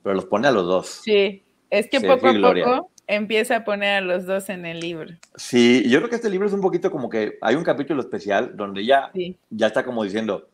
Pero 0.04 0.16
los 0.16 0.26
pone 0.26 0.48
a 0.48 0.52
los 0.52 0.66
dos. 0.66 1.02
Sí, 1.04 1.44
es 1.70 1.88
que 1.88 2.00
Sergio 2.00 2.16
poco 2.16 2.28
a 2.28 2.34
Gloria. 2.34 2.66
poco 2.66 2.92
empieza 3.08 3.58
a 3.58 3.64
poner 3.64 3.98
a 3.98 4.02
los 4.02 4.26
dos 4.26 4.50
en 4.50 4.66
el 4.66 4.80
libro. 4.80 5.12
Sí, 5.36 5.84
yo 5.90 6.00
creo 6.00 6.10
que 6.10 6.16
este 6.16 6.30
libro 6.30 6.48
es 6.48 6.54
un 6.54 6.62
poquito 6.62 6.90
como 6.90 7.10
que 7.10 7.38
hay 7.42 7.56
un 7.56 7.64
capítulo 7.64 8.02
especial 8.02 8.56
donde 8.56 8.86
ya, 8.86 9.12
ya 9.50 9.68
está 9.68 9.84
como 9.84 10.04
diciendo, 10.04 10.48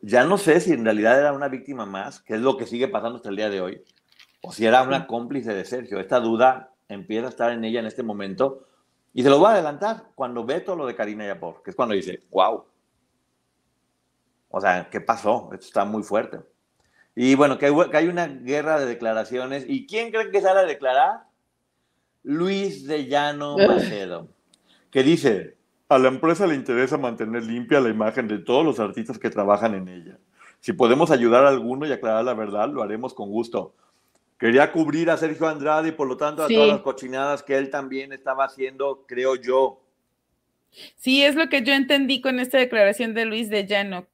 ya 0.00 0.24
no 0.24 0.38
sé 0.38 0.60
si 0.60 0.72
en 0.72 0.84
realidad 0.84 1.18
era 1.18 1.32
una 1.32 1.48
víctima 1.48 1.84
más, 1.84 2.20
que 2.20 2.34
es 2.34 2.40
lo 2.40 2.56
que 2.56 2.66
sigue 2.66 2.88
pasando 2.88 3.16
hasta 3.16 3.28
el 3.28 3.36
día 3.36 3.50
de 3.50 3.60
hoy, 3.60 3.82
o 4.40 4.52
si 4.52 4.64
era 4.64 4.82
una 4.82 5.06
cómplice 5.06 5.52
de 5.52 5.64
Sergio. 5.64 6.00
Esta 6.00 6.20
duda 6.20 6.70
empieza 6.88 7.26
a 7.26 7.30
estar 7.30 7.52
en 7.52 7.64
ella 7.64 7.80
en 7.80 7.86
este 7.86 8.02
momento 8.02 8.66
y 9.12 9.22
se 9.22 9.28
lo 9.28 9.38
voy 9.38 9.48
a 9.48 9.52
adelantar 9.52 10.04
cuando 10.14 10.44
ve 10.44 10.60
todo 10.60 10.76
lo 10.76 10.86
de 10.86 10.94
Karina 10.94 11.26
Yapor, 11.26 11.62
que 11.62 11.70
es 11.70 11.76
cuando 11.76 11.94
dice, 11.94 12.20
wow. 12.30 12.64
O 14.50 14.60
sea, 14.60 14.88
¿qué 14.90 15.00
pasó? 15.00 15.48
Esto 15.52 15.66
está 15.66 15.84
muy 15.84 16.02
fuerte. 16.02 16.40
Y 17.14 17.34
bueno, 17.34 17.58
que 17.58 17.66
hay, 17.66 18.08
una 18.08 18.26
guerra 18.26 18.78
de 18.78 18.86
declaraciones. 18.86 19.64
¿Y 19.68 19.86
quién 19.86 20.10
cree 20.10 20.30
que 20.30 20.40
sale 20.40 20.60
a 20.60 20.64
declarar? 20.64 21.24
Luis 22.22 22.86
de 22.86 23.06
Llano 23.06 23.56
Macedo, 23.56 24.28
que 24.90 25.02
dice, 25.02 25.56
a 25.88 25.98
la 25.98 26.08
empresa 26.08 26.46
le 26.46 26.54
interesa 26.54 26.98
mantener 26.98 27.44
limpia 27.44 27.80
la 27.80 27.88
imagen 27.88 28.28
de 28.28 28.38
todos 28.38 28.64
los 28.64 28.78
artistas 28.78 29.18
que 29.18 29.30
trabajan 29.30 29.74
en 29.74 29.88
ella. 29.88 30.18
Si 30.60 30.74
podemos 30.74 31.10
ayudar 31.10 31.46
a 31.46 31.48
alguno 31.48 31.86
y 31.86 31.92
aclarar 31.92 32.24
la 32.24 32.34
verdad, 32.34 32.68
lo 32.68 32.82
haremos 32.82 33.14
con 33.14 33.30
gusto. 33.30 33.74
Quería 34.38 34.70
cubrir 34.72 35.10
a 35.10 35.16
Sergio 35.16 35.48
Andrade 35.48 35.88
y 35.88 35.92
por 35.92 36.08
lo 36.08 36.16
tanto 36.16 36.42
a 36.42 36.48
todas 36.48 36.68
las 36.68 36.80
cochinadas 36.80 37.42
que 37.42 37.56
él 37.56 37.70
también 37.70 38.12
estaba 38.12 38.44
haciendo, 38.44 39.04
creo 39.06 39.36
yo. 39.36 39.82
Sí, 40.96 41.22
es 41.22 41.34
lo 41.34 41.48
que 41.48 41.62
yo 41.62 41.72
entendí 41.72 42.20
con 42.20 42.38
esta 42.38 42.58
declaración 42.58 43.14
de 43.14 43.24
Luis 43.24 43.48
de 43.48 43.66
Llano. 43.66 44.06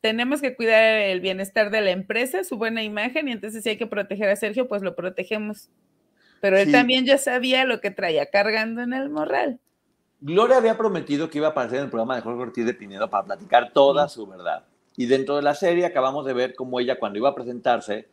Tenemos 0.00 0.40
que 0.40 0.54
cuidar 0.54 0.98
el 0.98 1.20
bienestar 1.20 1.70
de 1.70 1.80
la 1.80 1.90
empresa, 1.90 2.44
su 2.44 2.56
buena 2.56 2.82
imagen, 2.82 3.28
y 3.28 3.32
entonces 3.32 3.62
si 3.62 3.70
hay 3.70 3.76
que 3.76 3.86
proteger 3.86 4.28
a 4.28 4.36
Sergio, 4.36 4.68
pues 4.68 4.82
lo 4.82 4.94
protegemos. 4.94 5.68
Pero 6.40 6.58
él 6.58 6.70
también 6.70 7.06
ya 7.06 7.18
sabía 7.18 7.64
lo 7.64 7.80
que 7.80 7.90
traía 7.90 8.26
cargando 8.26 8.82
en 8.82 8.92
el 8.92 9.08
morral. 9.08 9.58
Gloria 10.20 10.56
había 10.56 10.76
prometido 10.78 11.28
que 11.28 11.38
iba 11.38 11.48
a 11.48 11.50
aparecer 11.50 11.78
en 11.78 11.84
el 11.84 11.90
programa 11.90 12.16
de 12.16 12.22
Jorge 12.22 12.42
Ortiz 12.42 12.66
de 12.66 12.74
Pinedo 12.74 13.08
para 13.10 13.24
platicar 13.24 13.72
toda 13.72 14.08
su 14.08 14.26
verdad. 14.26 14.64
Y 14.96 15.06
dentro 15.06 15.36
de 15.36 15.42
la 15.42 15.54
serie 15.54 15.84
acabamos 15.84 16.24
de 16.24 16.32
ver 16.32 16.54
cómo 16.54 16.80
ella, 16.80 16.98
cuando 16.98 17.18
iba 17.18 17.28
a 17.28 17.34
presentarse, 17.34 18.08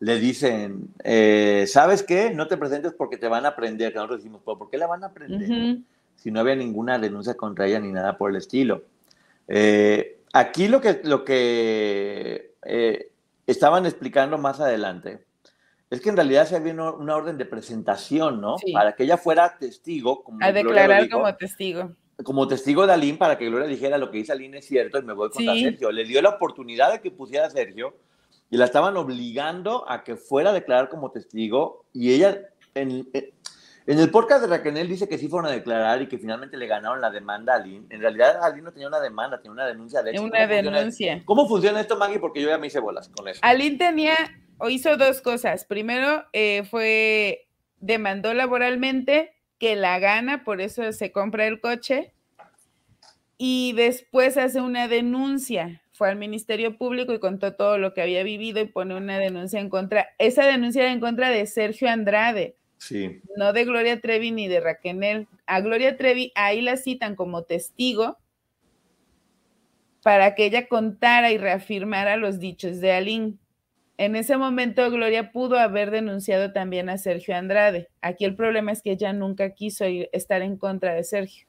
le 0.00 0.18
dicen, 0.18 0.88
eh, 1.02 1.64
¿sabes 1.66 2.02
qué? 2.02 2.30
No 2.30 2.46
te 2.46 2.58
presentes 2.58 2.92
porque 2.92 3.16
te 3.16 3.28
van 3.28 3.46
a 3.46 3.56
prender. 3.56 3.92
Que 3.92 3.96
nosotros 3.96 4.20
decimos, 4.20 4.42
¿por 4.42 4.68
qué 4.68 4.76
la 4.76 4.86
van 4.86 5.04
a 5.04 5.12
prender? 5.12 5.78
Si 6.16 6.30
no 6.30 6.40
había 6.40 6.54
ninguna 6.54 6.98
denuncia 6.98 7.34
contra 7.34 7.66
ella 7.66 7.80
ni 7.80 7.90
nada 7.90 8.18
por 8.18 8.30
el 8.30 8.36
estilo. 8.36 8.82
Eh, 9.48 10.15
aquí 10.38 10.68
lo 10.68 10.80
que, 10.80 11.00
lo 11.04 11.24
que 11.24 12.54
eh, 12.64 13.12
estaban 13.46 13.86
explicando 13.86 14.38
más 14.38 14.60
adelante 14.60 15.24
es 15.90 16.00
que 16.00 16.08
en 16.08 16.16
realidad 16.16 16.46
se 16.46 16.56
había 16.56 16.72
una, 16.72 17.16
orden 17.16 17.38
de 17.38 17.44
presentación, 17.44 18.40
¿no? 18.40 18.56
Para 18.72 18.94
que 18.94 19.04
ella 19.04 19.16
fuera 19.16 19.56
testigo. 19.56 20.24
Como 20.24 20.38
a 20.42 20.52
declarar 20.52 21.08
como 21.08 21.32
testigo. 21.36 21.92
Como 22.24 22.48
testigo 22.48 22.86
de 22.86 22.94
Aline, 22.94 23.18
para 23.18 23.38
que 23.38 23.46
Gloria 23.46 23.68
dijera 23.68 23.98
lo 23.98 24.10
que 24.10 24.18
dice 24.18 24.32
Aline 24.32 24.58
es 24.58 24.66
cierto 24.66 24.98
y 24.98 25.02
me 25.02 25.12
voy 25.12 25.30
contra 25.30 25.54
Sergio. 25.54 25.92
Le 25.92 26.04
dio 26.04 26.20
la 26.22 26.30
oportunidad 26.30 26.92
de 26.92 27.00
que 27.00 27.10
pusiera 27.10 27.46
a 27.46 27.50
Sergio 27.50 27.94
y 28.50 28.56
la 28.56 28.64
estaban 28.64 28.96
obligando 28.96 29.88
a 29.88 30.02
que 30.02 30.16
fuera 30.16 30.50
a 30.50 30.52
declarar 30.52 30.88
como 30.88 31.10
testigo 31.10 31.84
y 31.92 32.12
ella 32.12 32.40
en, 32.74 33.08
en 33.12 33.30
el 33.86 34.10
podcast 34.10 34.42
de 34.42 34.48
Raquel 34.48 34.88
dice 34.88 35.08
que 35.08 35.16
sí 35.16 35.28
fueron 35.28 35.50
a 35.50 35.54
declarar 35.54 36.02
y 36.02 36.08
que 36.08 36.18
finalmente 36.18 36.56
le 36.56 36.66
ganaron 36.66 37.00
la 37.00 37.10
demanda 37.10 37.52
a 37.52 37.56
Aline. 37.56 37.86
En 37.90 38.00
realidad 38.00 38.42
Aline 38.42 38.62
no 38.62 38.72
tenía 38.72 38.88
una 38.88 39.00
demanda, 39.00 39.38
tenía 39.38 39.52
una 39.52 39.66
denuncia 39.66 40.02
de 40.02 40.10
hecho. 40.10 40.22
Una 40.22 40.46
denuncia. 40.46 41.22
¿Cómo 41.24 41.48
funciona 41.48 41.80
esto, 41.80 41.96
Maggie? 41.96 42.18
Porque 42.18 42.42
yo 42.42 42.48
ya 42.48 42.58
me 42.58 42.66
hice 42.66 42.80
bolas 42.80 43.08
con 43.08 43.28
eso. 43.28 43.40
Aline 43.42 43.78
tenía 43.78 44.16
o 44.58 44.68
hizo 44.68 44.96
dos 44.96 45.20
cosas. 45.20 45.64
Primero, 45.64 46.24
eh, 46.32 46.64
fue, 46.68 47.46
demandó 47.80 48.34
laboralmente 48.34 49.34
que 49.58 49.76
la 49.76 49.98
gana, 49.98 50.44
por 50.44 50.60
eso 50.60 50.90
se 50.92 51.12
compra 51.12 51.46
el 51.46 51.60
coche. 51.60 52.12
Y 53.38 53.74
después 53.74 54.36
hace 54.36 54.60
una 54.60 54.88
denuncia. 54.88 55.82
Fue 55.92 56.08
al 56.08 56.16
Ministerio 56.16 56.76
Público 56.76 57.12
y 57.12 57.20
contó 57.20 57.54
todo 57.54 57.78
lo 57.78 57.94
que 57.94 58.02
había 58.02 58.22
vivido 58.22 58.60
y 58.60 58.66
pone 58.66 58.96
una 58.96 59.18
denuncia 59.18 59.60
en 59.60 59.70
contra. 59.70 60.08
Esa 60.18 60.44
denuncia 60.44 60.82
era 60.82 60.92
en 60.92 61.00
contra 61.00 61.30
de 61.30 61.46
Sergio 61.46 61.88
Andrade. 61.88 62.56
Sí. 62.78 63.20
No 63.36 63.52
de 63.52 63.64
Gloria 63.64 64.00
Trevi 64.00 64.30
ni 64.30 64.48
de 64.48 64.60
Raquel. 64.60 65.28
A 65.46 65.60
Gloria 65.60 65.96
Trevi 65.96 66.32
ahí 66.34 66.60
la 66.60 66.76
citan 66.76 67.16
como 67.16 67.42
testigo 67.42 68.18
para 70.02 70.34
que 70.34 70.44
ella 70.44 70.68
contara 70.68 71.32
y 71.32 71.38
reafirmara 71.38 72.16
los 72.16 72.38
dichos 72.38 72.80
de 72.80 72.92
Aline. 72.92 73.34
En 73.98 74.14
ese 74.14 74.36
momento, 74.36 74.88
Gloria 74.90 75.32
pudo 75.32 75.58
haber 75.58 75.90
denunciado 75.90 76.52
también 76.52 76.88
a 76.90 76.98
Sergio 76.98 77.34
Andrade. 77.34 77.88
Aquí 78.02 78.24
el 78.24 78.36
problema 78.36 78.70
es 78.70 78.82
que 78.82 78.92
ella 78.92 79.12
nunca 79.12 79.50
quiso 79.50 79.84
estar 80.12 80.42
en 80.42 80.58
contra 80.58 80.94
de 80.94 81.02
Sergio. 81.02 81.48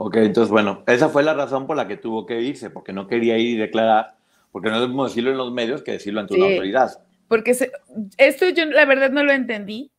Ok, 0.00 0.14
entonces 0.18 0.52
bueno, 0.52 0.84
esa 0.86 1.08
fue 1.08 1.24
la 1.24 1.34
razón 1.34 1.66
por 1.66 1.76
la 1.76 1.88
que 1.88 1.96
tuvo 1.96 2.24
que 2.24 2.40
irse, 2.40 2.70
porque 2.70 2.92
no 2.92 3.08
quería 3.08 3.36
ir 3.36 3.48
y 3.48 3.56
declarar, 3.56 4.14
porque 4.52 4.70
no 4.70 4.80
debemos 4.80 5.10
decirlo 5.10 5.32
en 5.32 5.36
los 5.36 5.52
medios 5.52 5.82
que 5.82 5.90
decirlo 5.90 6.20
ante 6.20 6.36
una 6.36 6.46
autoridad. 6.46 7.02
Porque 7.26 7.50
esto 8.16 8.48
yo 8.50 8.64
la 8.66 8.84
verdad 8.84 9.10
no 9.10 9.24
lo 9.24 9.32
entendí. 9.32 9.90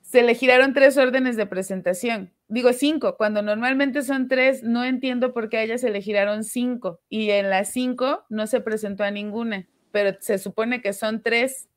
Se 0.00 0.24
le 0.24 0.34
giraron 0.34 0.74
tres 0.74 0.98
órdenes 0.98 1.36
de 1.36 1.46
presentación. 1.46 2.32
Digo 2.48 2.72
cinco, 2.72 3.16
cuando 3.16 3.40
normalmente 3.40 4.02
son 4.02 4.26
tres, 4.26 4.64
no 4.64 4.82
entiendo 4.82 5.32
por 5.32 5.48
qué 5.48 5.58
a 5.58 5.62
ella 5.62 5.78
se 5.78 5.90
le 5.90 6.02
giraron 6.02 6.42
cinco. 6.42 6.98
Y 7.08 7.30
en 7.30 7.50
las 7.50 7.70
cinco 7.70 8.24
no 8.28 8.48
se 8.48 8.60
presentó 8.60 9.04
a 9.04 9.12
ninguna, 9.12 9.68
pero 9.92 10.16
se 10.18 10.38
supone 10.38 10.82
que 10.82 10.92
son 10.92 11.22
tres. 11.22 11.68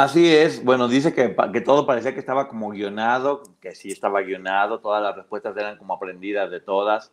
Así 0.00 0.32
es, 0.32 0.62
bueno, 0.62 0.86
dice 0.86 1.12
que, 1.12 1.34
que, 1.52 1.60
todo 1.60 1.84
parecía 1.84 2.14
que 2.14 2.20
estaba 2.20 2.46
como 2.46 2.70
guionado, 2.70 3.42
que 3.60 3.74
sí 3.74 3.90
estaba 3.90 4.22
guionado, 4.22 4.78
todas 4.78 5.02
las 5.02 5.16
respuestas 5.16 5.56
eran 5.56 5.76
como 5.76 5.92
aprendidas 5.92 6.52
de 6.52 6.60
todas. 6.60 7.10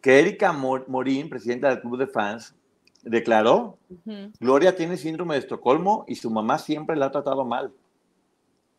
Que 0.00 0.18
Erika 0.18 0.52
Morín, 0.52 1.28
presidenta 1.28 1.68
del 1.68 1.80
club 1.80 1.96
de 1.96 2.08
fans, 2.08 2.56
declaró, 3.04 3.78
Gloria 4.40 4.74
tiene 4.74 4.96
síndrome 4.96 5.34
de 5.34 5.42
Estocolmo 5.42 6.04
y 6.08 6.16
su 6.16 6.28
mamá 6.28 6.58
siempre 6.58 6.96
la 6.96 7.06
ha 7.06 7.12
tratado 7.12 7.44
mal. 7.44 7.72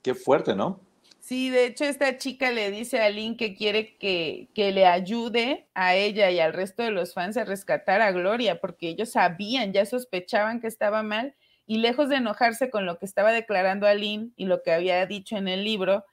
Qué 0.02 0.16
fuerte, 0.16 0.54
¿no? 0.54 0.82
Sí, 1.22 1.50
de 1.50 1.68
hecho 1.68 1.86
esta 1.86 2.18
chica 2.18 2.52
le 2.52 2.72
dice 2.72 3.00
a 3.00 3.10
Lynn 3.10 3.38
que 3.38 3.56
quiere 3.56 3.96
que, 3.96 4.50
que, 4.54 4.74
le 4.74 4.86
ayude 4.86 5.70
a 5.76 5.96
ella 5.96 6.30
y 6.30 6.42
al 6.42 6.52
resto 6.52 6.84
de 6.84 6.92
los 6.92 7.14
fans 7.14 7.38
a 7.38 7.46
rescatar 7.46 8.02
a 8.02 8.12
Gloria, 8.12 8.60
porque 8.60 8.90
ellos 8.90 9.12
sabían, 9.12 9.72
ya 9.72 9.86
sospechaban 9.86 10.60
que 10.60 10.68
estaba 10.68 11.04
mal 11.04 11.36
y 11.70 11.78
lejos 11.78 12.10
de 12.10 12.16
enojarse 12.16 12.72
con 12.72 12.88
lo 12.88 12.98
que 12.98 13.06
estaba 13.06 13.32
declarando 13.32 13.86
Aline 13.86 14.32
y 14.36 14.46
lo 14.46 14.64
que 14.64 14.74
había 14.74 15.06
dicho 15.06 15.38
en 15.38 15.48
el 15.48 15.64
libro, 15.64 16.04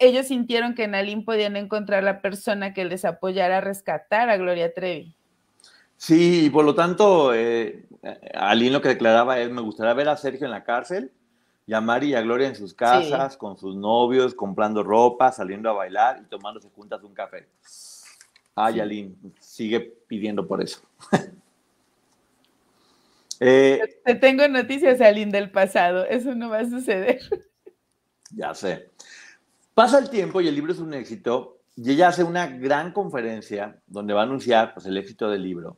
ellos 0.00 0.26
sintieron 0.26 0.74
que 0.74 0.82
en 0.82 0.96
Aline 0.96 1.22
podían 1.22 1.54
encontrar 1.54 2.02
la 2.02 2.20
persona 2.20 2.74
que 2.74 2.84
les 2.84 3.04
apoyara 3.04 3.58
a 3.58 3.60
rescatar 3.60 4.30
a 4.30 4.36
Gloria 4.36 4.74
Trevi. 4.74 5.14
Sí, 5.96 6.46
y 6.46 6.50
por 6.50 6.64
lo 6.64 6.74
tanto, 6.74 7.32
eh, 7.32 7.84
Aline 8.34 8.72
lo 8.72 8.82
que 8.82 8.88
declaraba 8.88 9.38
es, 9.38 9.52
me 9.52 9.62
gustaría 9.62 9.94
ver 9.94 10.08
a 10.08 10.16
Sergio 10.16 10.46
en 10.46 10.50
la 10.50 10.64
cárcel, 10.64 11.12
y 11.64 11.72
a 11.72 11.80
Mari 11.80 12.08
y 12.08 12.14
a 12.16 12.20
Gloria 12.20 12.48
en 12.48 12.56
sus 12.56 12.74
casas, 12.74 13.36
con 13.36 13.56
sus 13.56 13.76
novios, 13.76 14.34
comprando 14.34 14.82
ropa, 14.82 15.30
saliendo 15.30 15.70
a 15.70 15.74
bailar 15.74 16.20
y 16.20 16.28
tomándose 16.28 16.68
juntas 16.70 17.04
un 17.04 17.14
café. 17.14 17.46
Ay, 18.56 18.80
Aline, 18.80 19.14
sigue 19.38 19.78
pidiendo 20.08 20.44
por 20.44 20.60
eso. 20.60 20.80
Eh, 23.40 23.80
Te 24.04 24.14
tengo 24.14 24.46
noticias, 24.48 25.00
Aline, 25.00 25.32
del 25.32 25.50
pasado. 25.50 26.04
Eso 26.06 26.34
no 26.34 26.50
va 26.50 26.60
a 26.60 26.68
suceder. 26.68 27.20
Ya 28.30 28.54
sé. 28.54 28.90
Pasa 29.74 29.98
el 29.98 30.10
tiempo 30.10 30.40
y 30.40 30.48
el 30.48 30.54
libro 30.54 30.72
es 30.72 30.78
un 30.78 30.94
éxito. 30.94 31.58
Y 31.76 31.90
ella 31.90 32.08
hace 32.08 32.22
una 32.22 32.46
gran 32.46 32.92
conferencia 32.92 33.80
donde 33.86 34.14
va 34.14 34.20
a 34.20 34.24
anunciar 34.24 34.74
pues, 34.74 34.86
el 34.86 34.96
éxito 34.96 35.28
del 35.28 35.42
libro. 35.42 35.76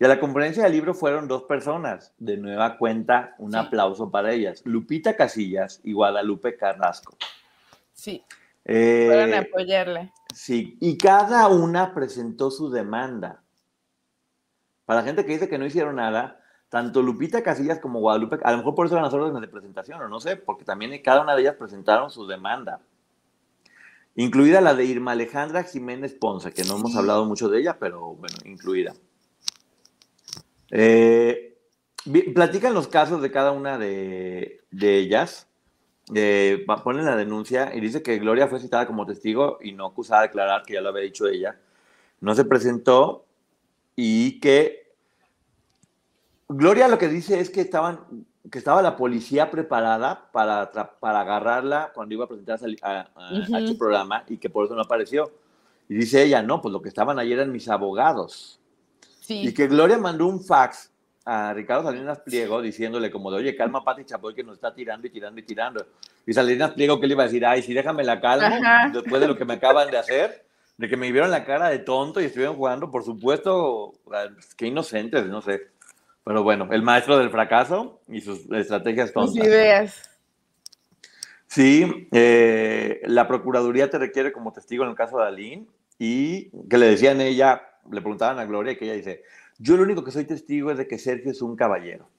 Y 0.00 0.04
a 0.04 0.08
la 0.08 0.20
conferencia 0.20 0.64
del 0.64 0.72
libro 0.72 0.94
fueron 0.94 1.26
dos 1.26 1.44
personas. 1.44 2.12
De 2.18 2.36
nueva 2.36 2.76
cuenta, 2.76 3.34
un 3.38 3.54
aplauso 3.54 4.10
para 4.10 4.32
ellas. 4.32 4.62
Lupita 4.64 5.16
Casillas 5.16 5.80
y 5.84 5.92
Guadalupe 5.92 6.56
Carrasco. 6.56 7.16
Sí. 7.94 8.24
Eh, 8.64 9.34
a 9.34 9.40
apoyarla. 9.40 10.12
Sí. 10.34 10.76
Y 10.80 10.96
cada 10.98 11.48
una 11.48 11.94
presentó 11.94 12.50
su 12.50 12.70
demanda. 12.70 13.42
Para 14.84 15.00
la 15.00 15.06
gente 15.06 15.24
que 15.24 15.32
dice 15.32 15.48
que 15.48 15.58
no 15.58 15.66
hicieron 15.66 15.96
nada, 15.96 16.37
tanto 16.68 17.02
Lupita 17.02 17.42
Casillas 17.42 17.78
como 17.78 18.00
Guadalupe, 18.00 18.38
a 18.42 18.52
lo 18.52 18.58
mejor 18.58 18.74
por 18.74 18.86
eso 18.86 18.94
eran 18.94 19.04
las 19.04 19.14
órdenes 19.14 19.40
de 19.40 19.48
presentación, 19.48 20.00
o 20.02 20.08
no 20.08 20.20
sé, 20.20 20.36
porque 20.36 20.64
también 20.64 21.00
cada 21.02 21.22
una 21.22 21.34
de 21.34 21.42
ellas 21.42 21.56
presentaron 21.56 22.10
su 22.10 22.26
demanda, 22.26 22.80
incluida 24.16 24.60
la 24.60 24.74
de 24.74 24.84
Irma 24.84 25.12
Alejandra 25.12 25.64
Jiménez 25.64 26.14
Ponce, 26.14 26.52
que 26.52 26.64
no 26.64 26.76
hemos 26.76 26.94
hablado 26.96 27.24
mucho 27.24 27.48
de 27.48 27.60
ella, 27.60 27.78
pero 27.78 28.14
bueno, 28.14 28.36
incluida. 28.44 28.94
Eh, 30.70 31.56
platican 32.34 32.74
los 32.74 32.88
casos 32.88 33.22
de 33.22 33.30
cada 33.30 33.52
una 33.52 33.78
de, 33.78 34.60
ellas, 34.80 35.48
eh, 36.14 36.66
ponen 36.84 37.06
la 37.06 37.16
denuncia 37.16 37.74
y 37.74 37.80
dice 37.80 38.02
que 38.02 38.18
Gloria 38.18 38.48
fue 38.48 38.60
citada 38.60 38.86
como 38.86 39.06
testigo 39.06 39.58
y 39.62 39.72
no 39.72 39.86
acusada 39.86 40.22
de 40.22 40.28
declarar, 40.28 40.62
que 40.64 40.74
ya 40.74 40.82
lo 40.82 40.90
había 40.90 41.02
dicho 41.02 41.26
ella, 41.26 41.58
no 42.20 42.34
se 42.34 42.44
presentó 42.44 43.24
y 43.96 44.40
que 44.40 44.87
Gloria 46.48 46.88
lo 46.88 46.98
que 46.98 47.08
dice 47.08 47.40
es 47.40 47.50
que 47.50 47.60
estaban 47.60 48.00
que 48.50 48.58
estaba 48.58 48.82
la 48.82 48.96
policía 48.96 49.50
preparada 49.50 50.30
para, 50.32 50.70
para 50.70 51.20
agarrarla 51.20 51.92
cuando 51.94 52.14
iba 52.14 52.24
a 52.24 52.28
presentarse 52.28 52.76
a, 52.82 53.08
a, 53.14 53.66
su 53.66 53.76
programa 53.76 54.24
y 54.28 54.38
que 54.38 54.48
por 54.48 54.64
eso 54.64 54.74
no 54.74 54.82
apareció. 54.82 55.30
Y 55.88 55.94
dice 55.94 56.22
ella, 56.22 56.42
no, 56.42 56.60
pues 56.60 56.72
lo 56.72 56.82
que 56.82 56.88
estaban 56.88 57.18
ayer 57.18 57.38
eran 57.38 57.52
mis 57.52 57.68
abogados. 57.68 58.60
Y 59.28 59.52
que 59.52 59.66
Gloria 59.66 59.98
mandó 59.98 60.26
un 60.26 60.42
fax 60.42 60.90
a 61.24 61.52
Ricardo 61.52 61.84
Salinas 61.84 62.20
Pliego 62.20 62.62
diciéndole 62.62 63.10
como 63.10 63.30
de, 63.30 63.38
oye, 63.38 63.56
calma 63.56 63.84
Pati 63.84 64.04
Chapoy 64.04 64.34
que 64.34 64.42
nos 64.42 64.54
está 64.54 64.74
tirando 64.74 65.06
y 65.06 65.10
tirando 65.10 65.40
y 65.40 65.42
tirando. 65.42 65.86
Y 66.26 66.32
Salinas 66.32 66.72
Pliego 66.72 66.98
que 66.98 67.06
le 67.06 67.12
iba 67.12 67.24
a 67.24 67.26
decir, 67.26 67.44
ay, 67.44 67.62
sí, 67.62 67.74
déjame 67.74 68.04
la 68.04 68.20
calma 68.20 68.90
después 68.92 69.20
de 69.20 69.28
lo 69.28 69.36
que 69.36 69.44
me 69.44 69.54
acaban 69.54 69.90
de 69.90 69.98
hacer, 69.98 70.46
de 70.78 70.88
que 70.88 70.96
me 70.96 71.12
vieron 71.12 71.30
la 71.30 71.44
cara 71.44 71.68
de 71.68 71.80
tonto 71.80 72.20
y 72.20 72.24
estuvieron 72.24 72.56
jugando, 72.56 72.90
por 72.90 73.04
supuesto, 73.04 73.92
qué 74.56 74.68
inocentes, 74.68 75.26
no 75.26 75.42
sé. 75.42 75.68
Pero 76.28 76.42
bueno, 76.42 76.68
el 76.70 76.82
maestro 76.82 77.16
del 77.16 77.30
fracaso 77.30 78.02
y 78.06 78.20
sus 78.20 78.40
estrategias 78.52 79.14
tontas. 79.14 79.34
Sus 79.34 79.46
ideas. 79.46 80.10
Sí, 81.46 82.06
eh, 82.12 83.00
la 83.06 83.26
Procuraduría 83.26 83.88
te 83.88 83.96
requiere 83.96 84.30
como 84.30 84.52
testigo 84.52 84.84
en 84.84 84.90
el 84.90 84.94
caso 84.94 85.16
de 85.16 85.26
Aline 85.26 85.66
y 85.98 86.50
que 86.68 86.76
le 86.76 86.84
decían 86.84 87.22
ella, 87.22 87.62
le 87.90 88.02
preguntaban 88.02 88.38
a 88.38 88.44
Gloria 88.44 88.76
que 88.76 88.84
ella 88.84 88.92
dice, 88.92 89.22
yo 89.56 89.78
lo 89.78 89.84
único 89.84 90.04
que 90.04 90.10
soy 90.10 90.26
testigo 90.26 90.70
es 90.70 90.76
de 90.76 90.86
que 90.86 90.98
Sergio 90.98 91.30
es 91.30 91.40
un 91.40 91.56
caballero. 91.56 92.10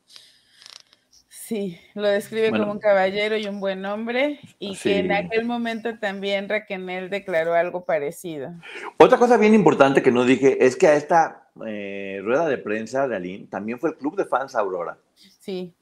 Sí, 1.49 1.79
lo 1.95 2.07
describe 2.07 2.51
como 2.51 2.71
un 2.71 2.77
caballero 2.77 3.35
y 3.35 3.47
un 3.47 3.59
buen 3.59 3.83
hombre, 3.83 4.39
y 4.59 4.77
que 4.77 4.99
en 4.99 5.11
aquel 5.11 5.45
momento 5.45 5.97
también 5.97 6.47
Raquel 6.47 7.09
declaró 7.09 7.55
algo 7.55 7.85
parecido. 7.85 8.53
Otra 8.97 9.17
cosa 9.17 9.35
bien 9.35 9.55
importante 9.55 10.03
que 10.03 10.11
no 10.11 10.25
dije 10.25 10.63
es 10.63 10.75
que 10.75 10.85
a 10.85 10.93
esta 10.93 11.49
eh, 11.65 12.21
rueda 12.23 12.47
de 12.47 12.59
prensa 12.59 13.07
de 13.07 13.15
Aline 13.15 13.47
también 13.47 13.79
fue 13.79 13.89
el 13.89 13.95
club 13.95 14.15
de 14.15 14.25
fans 14.25 14.53
Aurora. 14.53 14.99
Sí. 15.15 15.73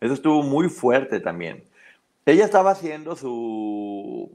Eso 0.00 0.14
estuvo 0.14 0.44
muy 0.44 0.68
fuerte 0.68 1.18
también. 1.18 1.64
Ella 2.24 2.44
estaba 2.44 2.70
haciendo 2.70 3.16
su, 3.16 4.30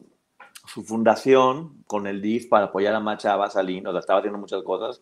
su 0.67 0.83
fundación 0.83 1.85
con 1.87 2.05
el 2.05 2.21
DIF 2.21 2.49
para 2.49 2.65
apoyar 2.65 2.93
a 2.95 2.99
Macha 2.99 3.33
Aline, 3.35 3.87
o 3.87 3.91
sea, 3.91 4.01
estaba 4.01 4.19
haciendo 4.19 4.39
muchas 4.39 4.61
cosas. 4.61 5.01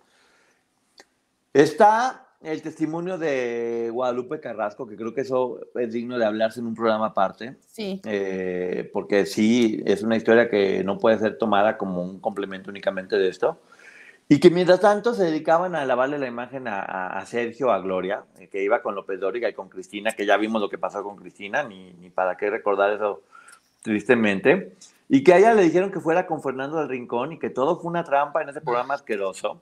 Está 1.51 2.22
el 2.43 2.61
testimonio 2.61 3.17
de 3.17 3.89
Guadalupe 3.91 4.39
Carrasco, 4.39 4.85
que 4.85 4.97
creo 4.97 5.13
que 5.13 5.21
eso 5.21 5.59
es 5.75 5.93
digno 5.93 6.17
de 6.17 6.25
hablarse 6.25 6.59
en 6.59 6.67
un 6.67 6.75
programa 6.75 7.07
aparte. 7.07 7.55
Sí. 7.67 8.01
Eh, 8.03 8.89
porque 8.91 9.25
sí, 9.25 9.81
es 9.85 10.03
una 10.03 10.17
historia 10.17 10.49
que 10.49 10.83
no 10.83 10.99
puede 10.99 11.17
ser 11.19 11.37
tomada 11.37 11.77
como 11.77 12.03
un 12.03 12.19
complemento 12.19 12.69
únicamente 12.69 13.17
de 13.17 13.29
esto. 13.29 13.59
Y 14.27 14.39
que 14.39 14.49
mientras 14.49 14.81
tanto 14.81 15.13
se 15.13 15.23
dedicaban 15.23 15.75
a 15.75 15.85
lavarle 15.85 16.17
la 16.17 16.27
imagen 16.27 16.67
a, 16.67 17.23
Sergio, 17.25 17.71
a 17.71 17.79
Gloria, 17.79 18.23
eh, 18.39 18.47
que 18.47 18.63
iba 18.63 18.81
con 18.81 18.95
López 18.95 19.19
Dóriga 19.19 19.49
y 19.49 19.53
con 19.53 19.69
Cristina, 19.69 20.11
que 20.11 20.25
ya 20.25 20.37
vimos 20.37 20.61
lo 20.61 20.69
que 20.69 20.77
pasó 20.77 21.03
con 21.03 21.15
Cristina, 21.15 21.63
ni, 21.63 21.93
ni 21.93 22.09
para 22.09 22.35
qué 22.35 22.49
recordar 22.49 22.91
eso 22.91 23.21
tristemente. 23.81 24.73
Y 25.07 25.23
que 25.23 25.33
a 25.33 25.37
ella 25.37 25.53
le 25.53 25.63
dijeron 25.63 25.91
que 25.91 25.99
fuera 25.99 26.25
con 26.25 26.41
Fernando 26.41 26.77
del 26.77 26.89
Rincón 26.89 27.33
y 27.33 27.39
que 27.39 27.49
todo 27.49 27.79
fue 27.79 27.89
una 27.89 28.03
trampa 28.03 28.41
en 28.41 28.49
ese 28.49 28.61
programa 28.61 28.95
asqueroso 28.95 29.61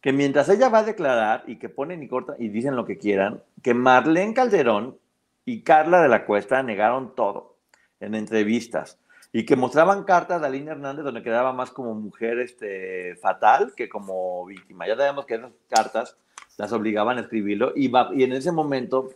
que 0.00 0.12
mientras 0.12 0.48
ella 0.48 0.68
va 0.68 0.78
a 0.78 0.84
declarar 0.84 1.44
y 1.46 1.56
que 1.56 1.68
ponen 1.68 2.02
y 2.02 2.08
cortan 2.08 2.36
y 2.38 2.48
dicen 2.48 2.76
lo 2.76 2.84
que 2.84 2.98
quieran, 2.98 3.42
que 3.62 3.74
Marlene 3.74 4.34
Calderón 4.34 4.98
y 5.44 5.62
Carla 5.62 6.02
de 6.02 6.08
la 6.08 6.24
Cuesta 6.24 6.62
negaron 6.62 7.14
todo 7.14 7.56
en 8.00 8.14
entrevistas 8.14 8.98
y 9.32 9.44
que 9.44 9.56
mostraban 9.56 10.04
cartas 10.04 10.40
de 10.40 10.46
Aline 10.46 10.70
Hernández 10.70 11.04
donde 11.04 11.22
quedaba 11.22 11.52
más 11.52 11.70
como 11.70 11.94
mujer 11.94 12.38
este, 12.38 13.16
fatal 13.16 13.72
que 13.76 13.88
como 13.88 14.46
víctima. 14.46 14.86
Ya 14.86 14.96
sabemos 14.96 15.26
que 15.26 15.34
esas 15.34 15.52
cartas 15.68 16.16
las 16.56 16.72
obligaban 16.72 17.18
a 17.18 17.22
escribirlo 17.22 17.72
y, 17.74 17.90
y 18.14 18.22
en 18.24 18.32
ese 18.32 18.52
momento 18.52 19.10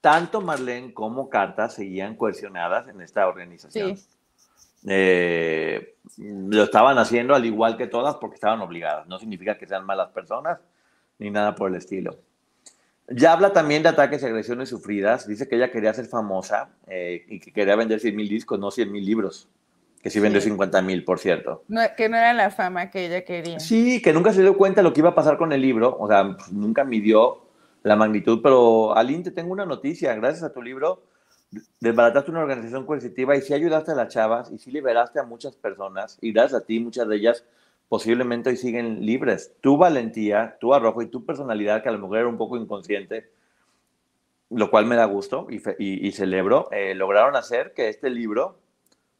tanto 0.00 0.40
Marlene 0.40 0.94
como 0.94 1.28
Carta 1.28 1.68
seguían 1.68 2.14
cohesionadas 2.16 2.88
en 2.88 3.00
esta 3.00 3.26
organización. 3.26 3.96
Sí. 3.96 4.06
Eh, 4.86 5.96
lo 6.18 6.62
estaban 6.62 6.98
haciendo 6.98 7.34
al 7.34 7.44
igual 7.44 7.76
que 7.76 7.86
todas 7.86 8.16
porque 8.16 8.36
estaban 8.36 8.60
obligadas. 8.60 9.06
No 9.06 9.18
significa 9.18 9.58
que 9.58 9.66
sean 9.66 9.84
malas 9.84 10.10
personas 10.10 10.58
ni 11.18 11.30
nada 11.30 11.54
por 11.54 11.70
el 11.70 11.76
estilo. 11.76 12.18
Ya 13.08 13.32
habla 13.32 13.52
también 13.52 13.82
de 13.82 13.88
ataques 13.88 14.22
y 14.22 14.26
agresiones 14.26 14.68
sufridas. 14.68 15.26
Dice 15.28 15.48
que 15.48 15.56
ella 15.56 15.70
quería 15.70 15.94
ser 15.94 16.06
famosa 16.06 16.70
eh, 16.86 17.24
y 17.28 17.38
que 17.38 17.52
quería 17.52 17.76
vender 17.76 18.00
100 18.00 18.16
mil 18.16 18.28
discos, 18.28 18.58
no 18.58 18.70
100 18.70 18.90
mil 18.90 19.04
libros. 19.04 19.48
Que 20.02 20.10
sí, 20.10 20.20
vendió 20.20 20.40
50 20.40 20.82
mil, 20.82 21.04
por 21.04 21.18
cierto. 21.18 21.64
que 21.96 22.08
no 22.08 22.16
era 22.16 22.32
la 22.32 22.50
fama 22.50 22.90
que 22.90 23.06
ella 23.06 23.24
quería. 23.24 23.58
Sí, 23.58 24.00
que 24.00 24.12
nunca 24.12 24.32
se 24.32 24.42
dio 24.42 24.56
cuenta 24.56 24.80
de 24.80 24.84
lo 24.84 24.92
que 24.92 25.00
iba 25.00 25.10
a 25.10 25.14
pasar 25.14 25.36
con 25.36 25.52
el 25.52 25.60
libro. 25.60 25.96
O 25.98 26.06
sea, 26.06 26.36
nunca 26.52 26.84
midió 26.84 27.42
la 27.82 27.96
magnitud. 27.96 28.40
Pero, 28.42 28.96
Aline, 28.96 29.24
te 29.24 29.30
tengo 29.32 29.52
una 29.52 29.66
noticia. 29.66 30.14
Gracias 30.14 30.44
a 30.44 30.52
tu 30.52 30.62
libro, 30.62 31.02
desbarataste 31.80 32.30
una 32.30 32.40
organización 32.40 32.86
coercitiva 32.86 33.36
y 33.36 33.42
sí 33.42 33.54
ayudaste 33.54 33.92
a 33.92 33.94
las 33.94 34.12
chavas 34.12 34.50
y 34.50 34.58
sí 34.58 34.70
liberaste 34.70 35.20
a 35.20 35.24
muchas 35.24 35.56
personas 35.56 36.18
y 36.20 36.32
gracias 36.32 36.62
a 36.62 36.64
ti 36.64 36.80
muchas 36.80 37.08
de 37.08 37.16
ellas 37.16 37.44
posiblemente 37.88 38.50
hoy 38.50 38.56
siguen 38.56 39.04
libres. 39.04 39.54
Tu 39.60 39.76
valentía, 39.76 40.56
tu 40.60 40.74
arrojo 40.74 41.02
y 41.02 41.06
tu 41.06 41.24
personalidad, 41.24 41.82
que 41.82 41.88
a 41.88 41.92
lo 41.92 41.98
mejor 41.98 42.18
era 42.18 42.28
un 42.28 42.38
poco 42.38 42.56
inconsciente, 42.56 43.30
lo 44.50 44.70
cual 44.70 44.86
me 44.86 44.96
da 44.96 45.04
gusto 45.04 45.46
y, 45.50 46.12
celebro, 46.12 46.68
eh, 46.70 46.94
lograron 46.94 47.36
hacer 47.36 47.72
que 47.74 47.88
este 47.88 48.10
libro, 48.10 48.58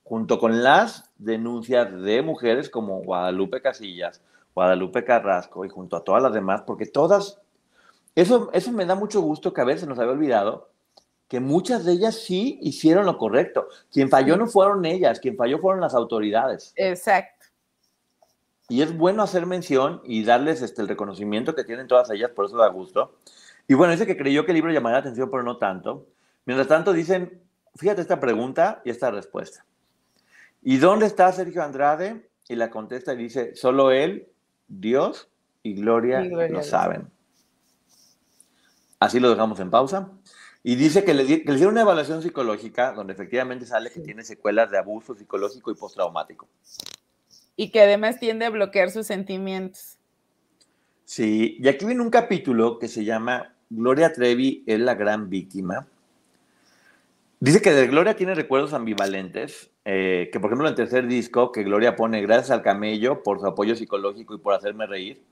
junto 0.04 0.38
con 0.38 0.62
las 0.62 1.12
denuncias 1.18 2.00
de 2.02 2.22
mujeres 2.22 2.70
como 2.70 3.02
Guadalupe 3.02 3.60
Casillas, 3.60 4.22
Guadalupe 4.54 5.04
Carrasco 5.04 5.64
y 5.64 5.68
junto 5.68 5.96
a 5.96 6.04
todas 6.04 6.22
las 6.22 6.32
demás, 6.32 6.62
porque 6.62 6.86
todas, 6.86 7.40
eso, 8.14 8.50
eso 8.52 8.72
me 8.72 8.86
da 8.86 8.94
mucho 8.94 9.20
gusto 9.20 9.52
que 9.52 9.60
a 9.60 9.64
veces 9.64 9.88
nos 9.88 9.98
había 9.98 10.12
olvidado, 10.12 10.70
que 11.28 11.40
muchas 11.40 11.84
de 11.84 11.92
ellas 11.92 12.14
sí 12.14 12.58
hicieron 12.62 13.06
lo 13.06 13.18
correcto. 13.18 13.68
Quien 13.90 14.08
falló 14.08 14.36
no 14.36 14.46
fueron 14.46 14.84
ellas, 14.84 15.20
quien 15.20 15.36
falló 15.36 15.58
fueron 15.58 15.80
las 15.80 15.94
autoridades. 15.94 16.72
Exacto. 16.76 17.46
Y 18.68 18.82
es 18.82 18.96
bueno 18.96 19.22
hacer 19.22 19.46
mención 19.46 20.00
y 20.04 20.24
darles 20.24 20.62
este, 20.62 20.82
el 20.82 20.88
reconocimiento 20.88 21.54
que 21.54 21.64
tienen 21.64 21.86
todas 21.86 22.10
ellas, 22.10 22.30
por 22.30 22.46
eso 22.46 22.56
da 22.56 22.68
gusto. 22.68 23.16
Y 23.68 23.74
bueno, 23.74 23.92
dice 23.92 24.06
que 24.06 24.16
creyó 24.16 24.44
que 24.44 24.52
el 24.52 24.56
libro 24.56 24.72
llamaría 24.72 24.96
la 24.96 25.00
atención, 25.00 25.30
pero 25.30 25.42
no 25.42 25.58
tanto. 25.58 26.06
Mientras 26.44 26.68
tanto, 26.68 26.92
dicen, 26.92 27.42
fíjate 27.74 28.00
esta 28.00 28.20
pregunta 28.20 28.82
y 28.84 28.90
esta 28.90 29.10
respuesta. 29.10 29.64
¿Y 30.62 30.78
dónde 30.78 31.06
está 31.06 31.30
Sergio 31.32 31.62
Andrade? 31.62 32.28
Y 32.48 32.56
la 32.56 32.70
contesta 32.70 33.14
y 33.14 33.16
dice, 33.16 33.54
solo 33.56 33.90
él, 33.90 34.28
Dios 34.68 35.28
y 35.62 35.74
Gloria, 35.74 36.20
lo 36.22 36.62
saben. 36.62 37.10
Así 38.98 39.20
lo 39.20 39.30
dejamos 39.30 39.58
en 39.60 39.70
pausa. 39.70 40.10
Y 40.68 40.74
dice 40.74 41.04
que 41.04 41.14
le, 41.14 41.22
hicieron 41.22 41.74
una 41.74 41.82
evaluación 41.82 42.24
psicológica 42.24 42.90
donde 42.90 43.12
efectivamente 43.12 43.64
sale 43.66 43.88
que 43.88 44.00
tiene 44.00 44.24
secuelas 44.24 44.68
de 44.68 44.76
abuso 44.76 45.14
psicológico 45.14 45.70
y 45.70 45.76
postraumático. 45.76 46.48
Y 47.54 47.70
que 47.70 47.82
además 47.82 48.18
tiende 48.18 48.46
a 48.46 48.50
bloquear 48.50 48.90
sus 48.90 49.06
sentimientos. 49.06 49.96
Sí, 51.04 51.56
y 51.60 51.68
aquí 51.68 51.84
viene 51.84 52.02
un 52.02 52.10
capítulo 52.10 52.80
que 52.80 52.88
se 52.88 53.04
llama 53.04 53.54
Gloria 53.70 54.12
Trevi 54.12 54.64
es 54.66 54.80
la 54.80 54.96
gran 54.96 55.30
víctima. 55.30 55.86
Dice 57.38 57.62
que 57.62 57.70
de 57.70 57.86
Gloria 57.86 58.16
tiene 58.16 58.34
recuerdos 58.34 58.72
ambivalentes, 58.72 59.70
eh, 59.84 60.30
que 60.32 60.40
por 60.40 60.50
ejemplo 60.50 60.66
en 60.66 60.72
el 60.72 60.76
tercer 60.76 61.06
disco, 61.06 61.52
que 61.52 61.62
Gloria 61.62 61.94
pone 61.94 62.20
gracias 62.22 62.50
al 62.50 62.62
camello 62.62 63.22
por 63.22 63.38
su 63.38 63.46
apoyo 63.46 63.76
psicológico 63.76 64.34
y 64.34 64.38
por 64.38 64.52
hacerme 64.52 64.88
reír, 64.88 65.22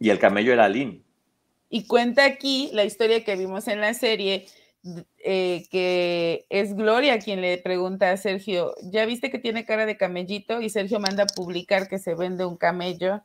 y 0.00 0.10
el 0.10 0.18
camello 0.18 0.52
era 0.52 0.64
Aline. 0.64 1.02
Y 1.70 1.86
cuenta 1.86 2.24
aquí 2.24 2.70
la 2.72 2.84
historia 2.84 3.24
que 3.24 3.36
vimos 3.36 3.68
en 3.68 3.80
la 3.80 3.92
serie, 3.92 4.46
eh, 5.18 5.66
que 5.70 6.46
es 6.48 6.74
Gloria 6.74 7.18
quien 7.18 7.42
le 7.42 7.58
pregunta 7.58 8.10
a 8.10 8.16
Sergio, 8.16 8.74
¿ya 8.82 9.04
viste 9.04 9.30
que 9.30 9.38
tiene 9.38 9.66
cara 9.66 9.84
de 9.84 9.98
camellito? 9.98 10.60
Y 10.62 10.70
Sergio 10.70 10.98
manda 10.98 11.24
a 11.24 11.34
publicar 11.34 11.88
que 11.88 11.98
se 11.98 12.14
vende 12.14 12.46
un 12.46 12.56
camello. 12.56 13.22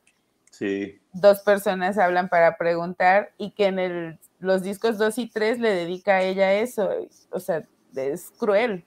Sí. 0.52 0.99
Dos 1.14 1.40
personas 1.40 1.98
hablan 1.98 2.28
para 2.28 2.57
preguntar 2.57 3.32
y 3.38 3.52
que 3.52 3.68
en 3.68 3.80
el, 3.80 4.20
los 4.40 4.61
discos 4.61 4.98
2 4.98 5.18
y 5.20 5.30
3 5.30 5.60
le 5.60 5.70
dedica 5.72 6.15
a 6.15 6.24
ella 6.24 6.53
eso. 6.53 6.90
O 7.32 7.40
sea, 7.40 7.65
es 7.95 8.30
cruel. 8.38 8.84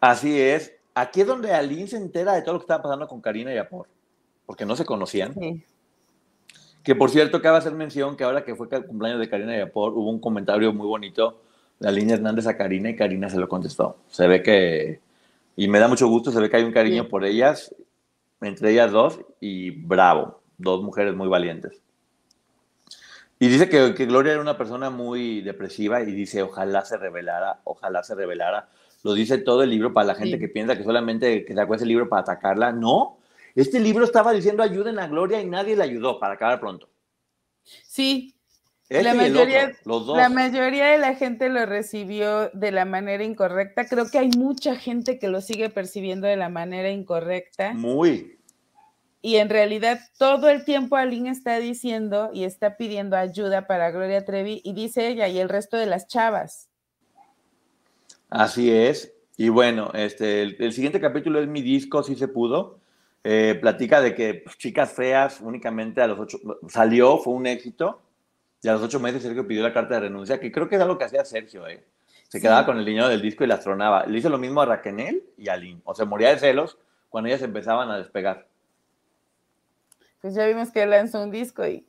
Así 0.00 0.40
es. 0.40 0.72
Aquí 0.94 1.20
es 1.20 1.26
donde 1.26 1.52
Aline 1.52 1.86
se 1.86 1.96
entera 1.96 2.34
de 2.34 2.42
todo 2.42 2.54
lo 2.54 2.60
que 2.60 2.64
estaba 2.64 2.82
pasando 2.82 3.06
con 3.06 3.20
Karina 3.20 3.54
y 3.54 3.58
Apor, 3.58 3.88
porque 4.46 4.64
no 4.64 4.74
se 4.74 4.84
conocían. 4.84 5.34
Sí 5.34 5.64
Que 6.88 6.94
por 6.94 7.10
cierto, 7.10 7.42
cabe 7.42 7.58
hacer 7.58 7.74
mención 7.74 8.16
que 8.16 8.24
ahora 8.24 8.46
que 8.46 8.56
fue 8.56 8.66
el 8.70 8.86
cumpleaños 8.86 9.20
de 9.20 9.28
Karina 9.28 9.54
Yapor, 9.54 9.92
hubo 9.92 10.08
un 10.08 10.18
comentario 10.18 10.72
muy 10.72 10.86
bonito 10.86 11.42
de 11.78 11.86
Aline 11.86 12.14
Hernández 12.14 12.46
a 12.46 12.56
Karina 12.56 12.88
y 12.88 12.96
Karina 12.96 13.28
se 13.28 13.36
lo 13.38 13.46
contestó. 13.46 13.98
Se 14.08 14.26
ve 14.26 14.42
que, 14.42 15.02
y 15.54 15.68
me 15.68 15.80
da 15.80 15.88
mucho 15.88 16.08
gusto, 16.08 16.32
se 16.32 16.40
ve 16.40 16.48
que 16.48 16.56
hay 16.56 16.62
un 16.64 16.72
cariño 16.72 17.06
por 17.10 17.26
ellas, 17.26 17.74
entre 18.40 18.70
ellas 18.70 18.90
dos, 18.90 19.20
y 19.38 19.68
bravo, 19.68 20.40
dos 20.56 20.82
mujeres 20.82 21.14
muy 21.14 21.28
valientes. 21.28 21.82
Y 23.38 23.48
dice 23.48 23.68
que, 23.68 23.94
que, 23.94 24.06
Gloria 24.06 24.32
era 24.32 24.40
una 24.40 24.56
persona 24.56 24.88
muy 24.88 25.42
depresiva 25.42 26.00
y 26.00 26.06
dice, 26.06 26.40
ojalá 26.40 26.86
se 26.86 26.96
revelara, 26.96 27.60
ojalá 27.64 28.02
se 28.02 28.14
revelara. 28.14 28.70
Lo 29.02 29.12
dice 29.12 29.36
todo 29.36 29.62
el 29.62 29.68
libro 29.68 29.92
para 29.92 30.06
la 30.06 30.14
gente 30.14 30.38
que 30.38 30.48
piensa 30.48 30.74
que 30.74 30.84
solamente 30.84 31.44
que 31.44 31.54
sacó 31.54 31.74
ese 31.74 31.84
libro 31.84 32.08
para 32.08 32.22
atacarla. 32.22 32.72
No, 32.72 33.17
este 33.62 33.80
libro 33.80 34.04
estaba 34.04 34.32
diciendo 34.32 34.62
ayuden 34.62 35.00
a 35.00 35.08
Gloria 35.08 35.40
y 35.40 35.46
nadie 35.46 35.74
le 35.74 35.82
ayudó 35.82 36.20
para 36.20 36.34
acabar 36.34 36.60
pronto. 36.60 36.88
Sí. 37.64 38.36
Este 38.88 39.02
la, 39.02 39.14
mayoría, 39.14 39.76
la 39.84 40.28
mayoría 40.28 40.86
de 40.86 40.98
la 40.98 41.14
gente 41.16 41.48
lo 41.48 41.66
recibió 41.66 42.50
de 42.50 42.70
la 42.70 42.84
manera 42.84 43.24
incorrecta. 43.24 43.86
Creo 43.86 44.08
que 44.10 44.18
hay 44.18 44.30
mucha 44.30 44.76
gente 44.76 45.18
que 45.18 45.26
lo 45.26 45.40
sigue 45.40 45.70
percibiendo 45.70 46.28
de 46.28 46.36
la 46.36 46.48
manera 46.48 46.90
incorrecta. 46.90 47.74
Muy. 47.74 48.38
Y 49.20 49.36
en 49.36 49.50
realidad 49.50 49.98
todo 50.18 50.48
el 50.48 50.64
tiempo 50.64 50.94
Aline 50.94 51.30
está 51.30 51.58
diciendo 51.58 52.30
y 52.32 52.44
está 52.44 52.76
pidiendo 52.76 53.16
ayuda 53.16 53.66
para 53.66 53.90
Gloria 53.90 54.24
Trevi 54.24 54.62
y 54.64 54.72
dice 54.72 55.08
ella 55.08 55.26
y 55.26 55.38
el 55.40 55.48
resto 55.48 55.76
de 55.76 55.86
las 55.86 56.06
chavas. 56.06 56.68
Así 58.30 58.70
es. 58.70 59.12
Y 59.36 59.48
bueno, 59.48 59.90
este, 59.94 60.42
el, 60.42 60.56
el 60.60 60.72
siguiente 60.72 61.00
capítulo 61.00 61.40
es 61.40 61.48
mi 61.48 61.60
disco, 61.60 62.04
si 62.04 62.14
se 62.14 62.28
pudo. 62.28 62.77
Eh, 63.24 63.58
platica 63.60 64.00
de 64.00 64.14
que 64.14 64.34
pues, 64.34 64.56
Chicas 64.56 64.92
Feas 64.92 65.40
únicamente 65.40 66.00
a 66.00 66.06
los 66.06 66.18
ocho, 66.18 66.38
salió, 66.68 67.18
fue 67.18 67.34
un 67.34 67.46
éxito, 67.46 68.00
y 68.62 68.68
a 68.68 68.72
los 68.72 68.82
ocho 68.82 69.00
meses 69.00 69.22
Sergio 69.22 69.46
pidió 69.46 69.62
la 69.62 69.72
carta 69.72 69.94
de 69.94 70.00
renuncia, 70.00 70.40
que 70.40 70.50
creo 70.50 70.68
que 70.68 70.76
es 70.76 70.80
algo 70.80 70.98
que 70.98 71.04
hacía 71.04 71.24
Sergio, 71.24 71.66
¿eh? 71.66 71.84
Se 72.28 72.40
quedaba 72.40 72.66
con 72.66 72.76
el 72.76 72.84
dinero 72.84 73.08
del 73.08 73.22
disco 73.22 73.42
y 73.42 73.46
la 73.46 73.54
astronaba. 73.54 74.04
Le 74.04 74.18
hizo 74.18 74.28
lo 74.28 74.36
mismo 74.36 74.60
a 74.60 74.66
Raquel 74.66 75.24
y 75.38 75.48
a 75.48 75.56
Lynn. 75.56 75.80
O 75.84 75.94
sea, 75.94 76.04
moría 76.04 76.28
de 76.28 76.38
celos 76.38 76.76
cuando 77.08 77.28
ellas 77.28 77.40
empezaban 77.40 77.90
a 77.90 77.96
despegar. 77.96 78.46
Pues 80.20 80.34
ya 80.34 80.46
vimos 80.46 80.70
que 80.70 80.84
lanzó 80.84 81.22
un 81.22 81.30
disco 81.30 81.66
y... 81.66 81.86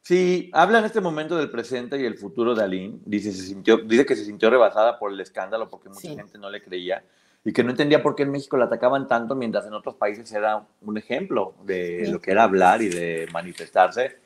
Sí, 0.00 0.50
habla 0.54 0.78
en 0.78 0.86
este 0.86 1.02
momento 1.02 1.36
del 1.36 1.50
presente 1.50 2.00
y 2.00 2.04
el 2.06 2.16
futuro 2.16 2.54
de 2.54 2.64
Aline. 2.64 2.98
Dice, 3.04 3.30
se 3.32 3.42
sintió, 3.42 3.76
dice 3.76 4.06
que 4.06 4.16
se 4.16 4.24
sintió 4.24 4.48
rebasada 4.48 4.98
por 4.98 5.12
el 5.12 5.20
escándalo 5.20 5.68
porque 5.68 5.90
mucha 5.90 6.08
gente 6.08 6.38
no 6.38 6.48
le 6.48 6.62
creía 6.62 7.04
y 7.44 7.52
que 7.52 7.64
no 7.64 7.70
entendía 7.70 8.02
por 8.02 8.14
qué 8.14 8.22
en 8.22 8.30
México 8.30 8.56
la 8.56 8.66
atacaban 8.66 9.08
tanto, 9.08 9.34
mientras 9.34 9.66
en 9.66 9.74
otros 9.74 9.96
países 9.96 10.30
era 10.32 10.64
un 10.80 10.96
ejemplo 10.96 11.54
de 11.64 12.08
lo 12.08 12.20
que 12.20 12.30
era 12.30 12.44
hablar 12.44 12.82
y 12.82 12.88
de 12.88 13.26
manifestarse. 13.32 14.16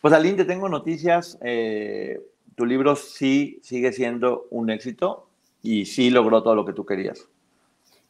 Pues 0.00 0.12
Aline, 0.12 0.36
te 0.36 0.44
tengo 0.44 0.68
noticias. 0.68 1.38
Eh, 1.40 2.20
tu 2.54 2.66
libro 2.66 2.96
sí 2.96 3.60
sigue 3.62 3.92
siendo 3.92 4.46
un 4.50 4.70
éxito 4.70 5.28
y 5.62 5.86
sí 5.86 6.10
logró 6.10 6.42
todo 6.42 6.54
lo 6.54 6.66
que 6.66 6.74
tú 6.74 6.84
querías. 6.84 7.26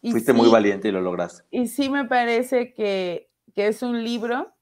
Fuiste 0.03 0.33
muy 0.33 0.51
valiente 0.51 0.89
y 0.89 0.93
lo 0.93 1.01
lograste. 1.01 1.45
Y 1.51 1.69
sí 1.69 1.89
me 1.89 2.05
parece 2.05 2.75
que, 2.75 3.29
que 3.55 3.69
es 3.69 3.83
un 3.83 4.03
libro 4.03 4.53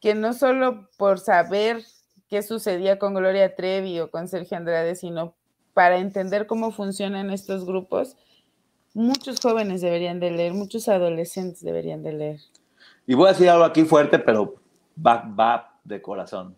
que 0.00 0.14
no 0.14 0.34
solo 0.34 0.90
por 0.98 1.20
saber 1.20 1.82
qué 2.28 2.42
sucedía 2.42 2.98
con 2.98 3.14
Gloria 3.14 3.54
Trevi 3.54 4.00
o 4.00 4.10
con 4.10 4.26
Sergio 4.26 4.56
Andrade, 4.56 4.96
sino 4.96 5.34
para 5.72 5.98
entender 5.98 6.46
cómo 6.46 6.72
funcionan 6.72 7.30
estos 7.30 7.64
grupos, 7.64 8.16
muchos 8.94 9.40
jóvenes 9.40 9.80
deberían 9.80 10.20
de 10.20 10.30
leer, 10.30 10.54
muchos 10.54 10.88
adolescentes 10.88 11.62
deberían 11.62 12.02
de 12.02 12.12
leer. 12.12 12.40
Y 13.06 13.14
voy 13.14 13.28
a 13.28 13.32
decir 13.32 13.48
algo 13.48 13.64
aquí 13.64 13.84
fuerte, 13.84 14.18
pero 14.18 14.54
va, 15.04 15.22
va 15.22 15.78
de 15.84 16.00
corazón. 16.00 16.56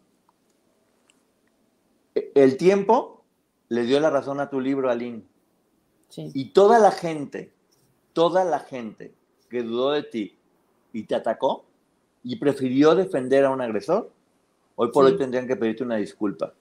E, 2.14 2.32
el 2.34 2.56
tiempo 2.56 3.24
le 3.68 3.84
dio 3.84 3.98
la 4.00 4.10
razón 4.10 4.40
a 4.40 4.50
tu 4.50 4.60
libro, 4.60 4.90
Aline. 4.90 5.22
Sí. 6.08 6.30
Y 6.34 6.50
toda 6.50 6.78
la 6.78 6.90
gente, 6.90 7.52
toda 8.12 8.44
la 8.44 8.60
gente 8.60 9.14
que 9.48 9.62
dudó 9.62 9.92
de 9.92 10.02
ti 10.02 10.36
y 10.92 11.04
te 11.04 11.14
atacó 11.14 11.64
y 12.22 12.36
prefirió 12.36 12.94
defender 12.94 13.44
a 13.44 13.50
un 13.50 13.60
agresor, 13.60 14.10
hoy 14.76 14.90
por 14.92 15.04
hoy 15.04 15.16
tendrían 15.16 15.46
que 15.46 15.56
pedirte 15.56 15.82
una 15.82 15.96
disculpa. 15.96 16.54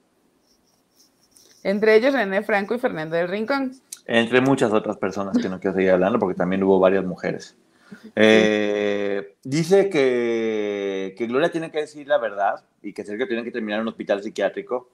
Entre 1.64 1.96
ellos 1.96 2.14
René 2.14 2.44
Franco 2.44 2.76
y 2.76 2.80
Fernando 2.80 3.16
del 3.16 3.30
Rincón. 3.30 3.72
Entre 4.06 4.42
muchas 4.42 4.74
otras 4.74 4.98
personas 4.98 5.38
que 5.38 5.50
no 5.50 5.60
quiero 5.60 5.76
seguir 5.76 5.92
hablando 5.92 6.20
porque 6.20 6.36
también 6.36 6.64
hubo 6.64 6.80
varias 6.80 7.06
mujeres. 7.06 7.56
Eh, 8.16 9.36
dice 9.44 9.90
que, 9.90 11.14
que, 11.18 11.28
Gloria 11.28 11.52
tiene 11.52 11.72
que 11.72 11.80
decir 11.80 12.08
la 12.08 12.18
verdad 12.18 12.64
y 12.82 12.94
que 12.94 13.06
Sergio 13.06 13.28
tiene 13.28 13.44
que 13.44 13.52
terminar 13.52 13.78
en 13.78 13.84
un 13.84 13.90
hospital 13.90 14.22
psiquiátrico 14.24 14.90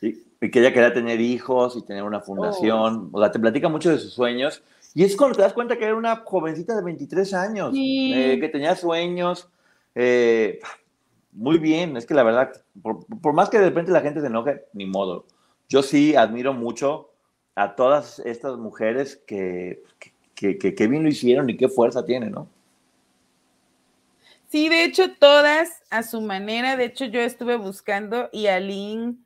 y, 0.00 0.14
que 0.50 0.60
ella 0.60 0.72
quería 0.72 0.92
tener 0.92 1.20
hijos 1.20 1.76
y 1.76 1.82
tener 1.82 2.02
una 2.02 2.20
fundación. 2.20 3.10
Oh. 3.12 3.18
O 3.18 3.20
sea, 3.20 3.30
te 3.30 3.38
platica 3.38 3.68
mucho 3.68 3.90
de 3.90 3.98
sus 3.98 4.12
sueños. 4.12 4.62
Y 4.94 5.04
es 5.04 5.16
cuando 5.16 5.36
te 5.36 5.42
das 5.42 5.52
cuenta 5.52 5.76
que 5.76 5.84
era 5.84 5.94
una 5.94 6.16
jovencita 6.16 6.74
de 6.74 6.82
23 6.82 7.34
años, 7.34 7.74
eh, 7.76 8.38
que 8.40 8.48
tenía 8.48 8.74
sueños. 8.74 9.48
Eh, 9.94 10.60
muy 11.32 11.58
bien, 11.58 11.96
es 11.96 12.06
que 12.06 12.14
la 12.14 12.22
verdad, 12.22 12.50
por, 12.80 13.04
por, 13.20 13.32
más 13.32 13.50
que 13.50 13.58
de 13.58 13.66
repente 13.66 13.92
la 13.92 14.00
gente 14.00 14.20
se 14.20 14.28
enoje, 14.28 14.64
ni 14.72 14.86
modo. 14.86 15.26
Yo 15.68 15.82
sí 15.82 16.16
admiro 16.16 16.54
mucho 16.54 17.10
a 17.58 17.74
todas 17.74 18.20
estas 18.20 18.56
mujeres 18.56 19.20
que, 19.26 19.82
que, 20.36 20.86
bien 20.86 21.02
lo 21.02 21.08
hicieron 21.08 21.50
y 21.50 21.56
qué 21.56 21.68
fuerza 21.68 22.04
tienen, 22.04 22.30
¿no? 22.30 22.48
Sí, 24.46 24.68
de 24.68 24.84
hecho, 24.84 25.16
todas 25.18 25.82
a 25.90 26.04
su 26.04 26.20
manera. 26.20 26.76
De 26.76 26.84
hecho, 26.84 27.06
yo 27.06 27.20
estuve 27.20 27.56
buscando 27.56 28.28
y 28.32 28.46
Aline 28.46 29.16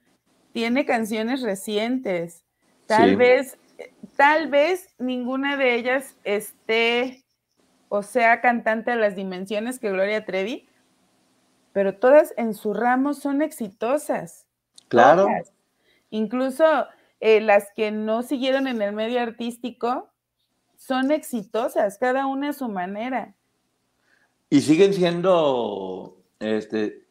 tiene 0.54 0.86
canciones 0.86 1.42
recientes. 1.42 2.42
Tal 2.86 3.16
vez, 3.16 3.58
tal 4.16 4.48
vez 4.48 4.88
ninguna 4.98 5.58
de 5.58 5.74
ellas 5.74 6.16
esté 6.24 7.22
o 7.90 8.02
sea 8.02 8.40
cantante 8.40 8.92
a 8.92 8.96
las 8.96 9.14
dimensiones 9.14 9.78
que 9.78 9.90
Gloria 9.90 10.24
Trevi, 10.24 10.66
pero 11.74 11.96
todas 11.96 12.32
en 12.38 12.54
su 12.54 12.72
ramo 12.72 13.12
son 13.12 13.42
exitosas. 13.42 14.46
Claro. 14.88 15.28
Incluso 16.08 16.86
eh, 17.22 17.40
las 17.40 17.68
que 17.76 17.92
no 17.92 18.24
siguieron 18.24 18.66
en 18.66 18.82
el 18.82 18.92
medio 18.92 19.20
artístico 19.20 20.10
son 20.76 21.12
exitosas, 21.12 21.96
cada 21.96 22.26
una 22.26 22.48
a 22.48 22.52
su 22.52 22.68
manera. 22.68 23.32
Y 24.50 24.60
siguen 24.60 24.92
siendo, 24.92 26.16
este, 26.40 27.04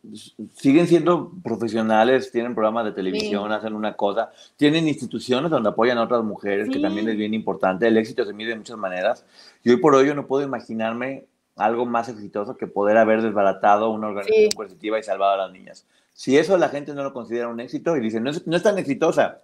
siguen 0.54 0.88
siendo 0.88 1.32
profesionales, 1.42 2.30
tienen 2.30 2.54
programas 2.54 2.84
de 2.84 2.92
televisión, 2.92 3.54
hacen 3.54 3.74
una 3.74 3.96
cosa, 3.96 4.32
tienen 4.58 4.90
instituciones 4.90 5.50
donde 5.50 5.70
apoyan 5.70 5.98
a 5.98 6.04
otras 6.04 6.26
mujeres, 6.26 6.68
que 6.68 6.80
también 6.80 7.08
es 7.08 7.16
bien 7.16 7.34
importante. 7.34 7.88
El 7.88 7.96
éxito 7.96 8.26
se 8.26 8.34
mide 8.34 8.50
de 8.50 8.58
muchas 8.58 8.78
maneras. 8.78 9.26
Y 9.64 9.70
hoy 9.70 9.78
por 9.78 9.96
hoy 9.96 10.08
yo 10.08 10.14
no 10.14 10.28
puedo 10.28 10.46
imaginarme 10.46 11.24
algo 11.56 11.86
más 11.86 12.10
exitoso 12.10 12.58
que 12.58 12.68
poder 12.68 12.98
haber 12.98 13.22
desbaratado 13.22 13.90
una 13.90 14.10
organización 14.10 14.52
coercitiva 14.52 15.00
y 15.00 15.04
salvado 15.04 15.36
a 15.36 15.48
las 15.48 15.54
niñas. 15.54 15.86
Si 16.14 16.38
eso 16.38 16.58
la 16.58 16.68
gente 16.68 16.94
no 16.94 17.02
lo 17.02 17.14
considera 17.14 17.48
un 17.48 17.62
éxito 17.62 17.96
y 17.96 18.02
dice, 18.02 18.20
no 18.20 18.30
es, 18.30 18.46
no 18.46 18.58
es 18.58 18.64
tan 18.64 18.78
exitosa, 18.78 19.42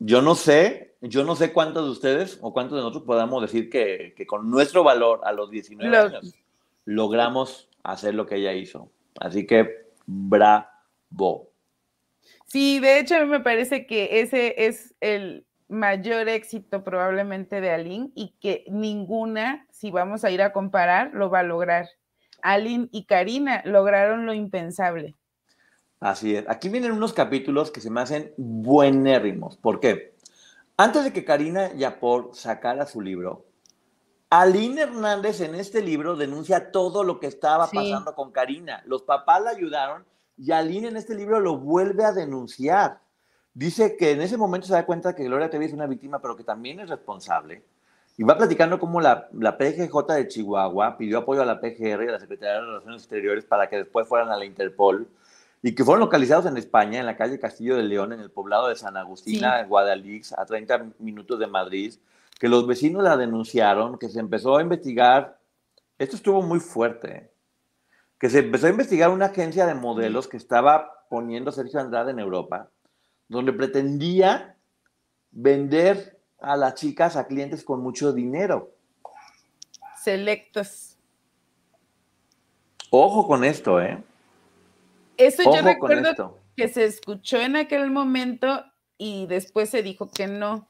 yo 0.00 0.22
no 0.22 0.34
sé, 0.34 0.96
yo 1.02 1.24
no 1.24 1.36
sé 1.36 1.52
cuántos 1.52 1.84
de 1.84 1.90
ustedes 1.90 2.38
o 2.40 2.52
cuántos 2.52 2.76
de 2.76 2.82
nosotros 2.82 3.04
podamos 3.04 3.42
decir 3.42 3.68
que, 3.68 4.14
con 4.26 4.50
nuestro 4.50 4.82
valor 4.82 5.20
a 5.24 5.32
los 5.32 5.50
19 5.50 5.96
años 5.96 6.34
logramos 6.86 7.68
hacer 7.84 8.14
lo 8.14 8.26
que 8.26 8.36
ella 8.36 8.54
hizo. 8.54 8.90
Así 9.20 9.46
que 9.46 9.90
bravo. 10.06 11.52
Sí, 12.46 12.80
de 12.80 12.98
hecho 12.98 13.16
a 13.16 13.20
mí 13.20 13.26
me 13.26 13.40
parece 13.40 13.86
que 13.86 14.20
ese 14.20 14.66
es 14.66 14.94
el 15.00 15.46
mayor 15.68 16.28
éxito 16.28 16.82
probablemente 16.82 17.60
de 17.60 17.70
Aline 17.70 18.10
y 18.14 18.34
que 18.40 18.64
ninguna, 18.68 19.66
si 19.70 19.90
vamos 19.90 20.24
a 20.24 20.30
ir 20.30 20.42
a 20.42 20.52
comparar, 20.52 21.12
lo 21.12 21.30
va 21.30 21.40
a 21.40 21.44
lograr. 21.44 21.88
Aline 22.42 22.88
y 22.90 23.04
Karina 23.04 23.62
lograron 23.66 24.24
lo 24.24 24.32
impensable. 24.32 25.14
Así 26.00 26.34
es. 26.34 26.48
Aquí 26.48 26.70
vienen 26.70 26.92
unos 26.92 27.12
capítulos 27.12 27.70
que 27.70 27.82
se 27.82 27.90
me 27.90 28.00
hacen 28.00 28.32
buenérrimos. 28.38 29.58
¿Por 29.58 29.80
qué? 29.80 30.14
Antes 30.78 31.04
de 31.04 31.12
que 31.12 31.26
Karina 31.26 31.74
Yapor 31.74 32.30
sacara 32.32 32.86
su 32.86 33.02
libro, 33.02 33.44
Aline 34.30 34.82
Hernández 34.82 35.42
en 35.42 35.54
este 35.54 35.82
libro 35.82 36.16
denuncia 36.16 36.72
todo 36.72 37.04
lo 37.04 37.20
que 37.20 37.26
estaba 37.26 37.70
pasando 37.70 38.14
con 38.14 38.32
Karina. 38.32 38.82
Los 38.86 39.02
papás 39.02 39.42
la 39.42 39.50
ayudaron 39.50 40.06
y 40.38 40.52
Aline 40.52 40.88
en 40.88 40.96
este 40.96 41.14
libro 41.14 41.38
lo 41.38 41.58
vuelve 41.58 42.04
a 42.04 42.12
denunciar. 42.12 43.00
Dice 43.52 43.96
que 43.98 44.12
en 44.12 44.22
ese 44.22 44.38
momento 44.38 44.68
se 44.68 44.72
da 44.72 44.86
cuenta 44.86 45.14
que 45.14 45.24
Gloria 45.24 45.50
TV 45.50 45.66
es 45.66 45.72
una 45.74 45.86
víctima, 45.86 46.22
pero 46.22 46.34
que 46.34 46.44
también 46.44 46.80
es 46.80 46.88
responsable. 46.88 47.62
Y 48.16 48.22
va 48.22 48.38
platicando 48.38 48.78
cómo 48.78 49.02
la, 49.02 49.28
la 49.32 49.58
PGJ 49.58 50.14
de 50.14 50.28
Chihuahua 50.28 50.96
pidió 50.96 51.18
apoyo 51.18 51.42
a 51.42 51.46
la 51.46 51.60
PGR 51.60 52.04
y 52.04 52.08
a 52.08 52.12
la 52.12 52.20
Secretaría 52.20 52.54
de 52.54 52.60
Relaciones 52.60 53.02
Exteriores 53.02 53.44
para 53.44 53.68
que 53.68 53.76
después 53.76 54.08
fueran 54.08 54.30
a 54.30 54.36
la 54.36 54.46
Interpol 54.46 55.08
y 55.62 55.74
que 55.74 55.84
fueron 55.84 56.00
localizados 56.00 56.46
en 56.46 56.56
España, 56.56 57.00
en 57.00 57.06
la 57.06 57.16
calle 57.16 57.38
Castillo 57.38 57.76
de 57.76 57.82
León, 57.82 58.12
en 58.12 58.20
el 58.20 58.30
poblado 58.30 58.68
de 58.68 58.76
San 58.76 58.96
Agustina, 58.96 59.60
en 59.60 59.68
Guadalix, 59.68 60.32
a 60.32 60.46
30 60.46 60.92
minutos 60.98 61.38
de 61.38 61.46
Madrid, 61.46 61.94
que 62.38 62.48
los 62.48 62.66
vecinos 62.66 63.02
la 63.02 63.16
denunciaron, 63.16 63.98
que 63.98 64.08
se 64.08 64.20
empezó 64.20 64.56
a 64.56 64.62
investigar. 64.62 65.38
Esto 65.98 66.16
estuvo 66.16 66.42
muy 66.42 66.60
fuerte. 66.60 67.30
que 68.18 68.28
se 68.28 68.40
empezó 68.40 68.66
a 68.66 68.70
investigar 68.70 69.08
una 69.08 69.26
agencia 69.26 69.64
de 69.64 69.74
modelos 69.74 70.28
que 70.28 70.36
estaba 70.36 71.06
poniendo 71.08 71.52
Sergio 71.52 71.80
Andrade 71.80 72.10
en 72.10 72.18
Europa, 72.18 72.68
donde 73.28 73.50
pretendía 73.54 74.56
vender 75.30 76.20
a 76.38 76.54
las 76.56 76.74
chicas 76.74 77.16
a 77.16 77.26
clientes 77.26 77.64
con 77.64 77.80
mucho 77.80 78.12
dinero. 78.12 78.74
Selectos. 80.02 80.98
Ojo 82.90 83.26
con 83.26 83.42
esto, 83.42 83.80
¿eh? 83.80 84.02
Eso 85.20 85.42
yo 85.44 85.62
recuerdo 85.62 86.38
que 86.56 86.68
se 86.68 86.84
escuchó 86.84 87.38
en 87.40 87.56
aquel 87.56 87.90
momento 87.90 88.64
y 88.96 89.26
después 89.26 89.70
se 89.70 89.82
dijo 89.82 90.10
que 90.10 90.26
no. 90.26 90.68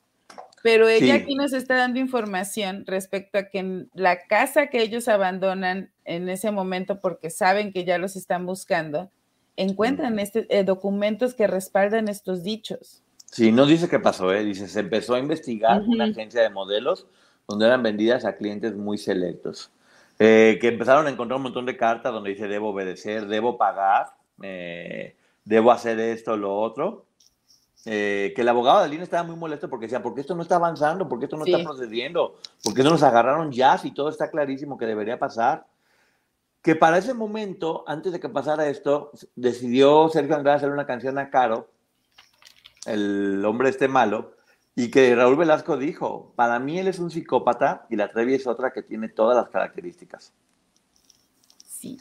Pero 0.63 0.89
ella 0.89 1.15
aquí 1.15 1.35
nos 1.37 1.53
está 1.53 1.77
dando 1.77 2.01
información 2.01 2.85
respecto 2.87 3.39
a 3.39 3.45
que 3.45 3.87
la 3.95 4.27
casa 4.27 4.67
que 4.67 4.83
ellos 4.83 5.09
abandonan 5.09 5.91
en 6.05 6.29
ese 6.29 6.51
momento 6.51 7.01
porque 7.01 7.31
saben 7.31 7.73
que 7.73 7.85
ya 7.85 7.97
los 7.97 8.15
están 8.15 8.45
buscando, 8.45 9.11
encuentran 9.57 10.19
este, 10.19 10.47
eh, 10.51 10.65
documentos 10.65 11.35
que 11.35 11.47
respaldan 11.47 12.09
estos 12.09 12.43
dichos. 12.43 13.03
Sí, 13.25 13.53
no 13.53 13.65
dice 13.65 13.89
qué 13.89 14.01
pasó, 14.01 14.33
¿eh? 14.35 14.45
dice, 14.45 14.69
se 14.69 14.81
empezó 14.81 15.15
a 15.15 15.19
investigar 15.19 15.83
una 15.83 16.07
agencia 16.07 16.43
de 16.43 16.51
modelos 16.51 17.07
donde 17.49 17.67
eran 17.67 17.83
vendidas 17.83 18.25
a 18.25 18.37
clientes 18.37 18.75
muy 18.75 18.99
selectos, 18.99 19.71
eh, 20.19 20.59
que 20.61 20.69
empezaron 20.69 21.07
a 21.07 21.11
encontrar 21.11 21.37
un 21.37 21.45
montón 21.45 21.65
de 21.65 21.77
cartas 21.77 22.13
donde 22.13 22.31
dice, 22.31 22.49
debo 22.49 22.71
obedecer, 22.71 23.27
debo 23.29 23.57
pagar, 23.57 24.20
eh, 24.43 25.17
debo 25.45 25.73
hacer 25.73 25.99
esto, 26.01 26.37
lo 26.37 26.59
otro. 26.59 27.07
Eh, 27.87 28.35
que 28.37 28.43
el 28.43 28.49
abogado 28.49 28.81
de 28.81 28.85
Aline 28.85 29.05
estaba 29.05 29.23
muy 29.23 29.37
molesto 29.37 29.71
porque 29.71 29.87
decía, 29.87 30.03
¿por 30.03 30.15
qué 30.15 30.21
esto 30.21 30.35
no 30.35 30.43
está 30.43 30.57
avanzando? 30.57 31.09
¿Por 31.09 31.19
qué 31.19 31.25
esto 31.25 31.39
no 31.39 31.47
está 31.47 31.65
procediendo? 31.65 32.37
¿Por 32.63 32.75
qué 32.75 32.83
no 32.83 32.91
nos 32.91 33.03
agarraron 33.03 33.51
ya 33.51 33.79
si 33.79 33.93
todo 33.93 34.11
está 34.11 34.31
clarísimo 34.31 34.77
que 34.77 34.85
debería 34.85 35.19
pasar? 35.19 35.67
Que 36.61 36.77
para 36.77 36.99
ese 36.99 37.15
momento, 37.15 37.85
antes 37.87 38.13
de 38.13 38.21
que 38.21 38.29
pasara 38.29 38.69
esto, 38.69 39.13
decidió 39.35 40.11
Sergio 40.11 40.37
Andrade 40.37 40.59
hacer 40.59 40.71
una 40.71 40.87
canción 40.87 41.17
a 41.19 41.31
Caro, 41.31 41.71
el 42.85 43.43
hombre 43.47 43.71
este 43.71 43.89
malo, 43.89 44.35
y 44.75 44.91
que 44.91 45.15
Raúl 45.15 45.37
Velasco 45.37 45.79
dijo, 45.79 46.33
para 46.37 46.59
mí 46.59 46.79
él 46.79 46.89
es 46.89 46.99
un 46.99 47.11
psicópata 47.11 47.87
y 47.89 47.97
la 47.97 48.11
Trevi 48.11 48.35
es 48.35 48.47
otra 48.47 48.73
que 48.73 48.83
tiene 48.83 49.09
todas 49.09 49.37
las 49.37 49.49
características. 49.49 50.35
Sí. 51.65 51.99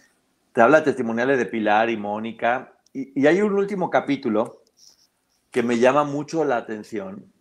Te 0.53 0.61
habla 0.61 0.83
testimoniales 0.83 1.37
de 1.37 1.45
Pilar 1.45 1.89
y 1.89 1.97
Mónica, 1.97 2.73
y 2.91 3.27
hay 3.27 3.41
un 3.41 3.53
último 3.53 3.89
capítulo 3.89 4.63
que 5.51 5.63
me 5.63 5.77
llama 5.77 6.03
mucho 6.03 6.43
la 6.43 6.57
atención. 6.57 7.31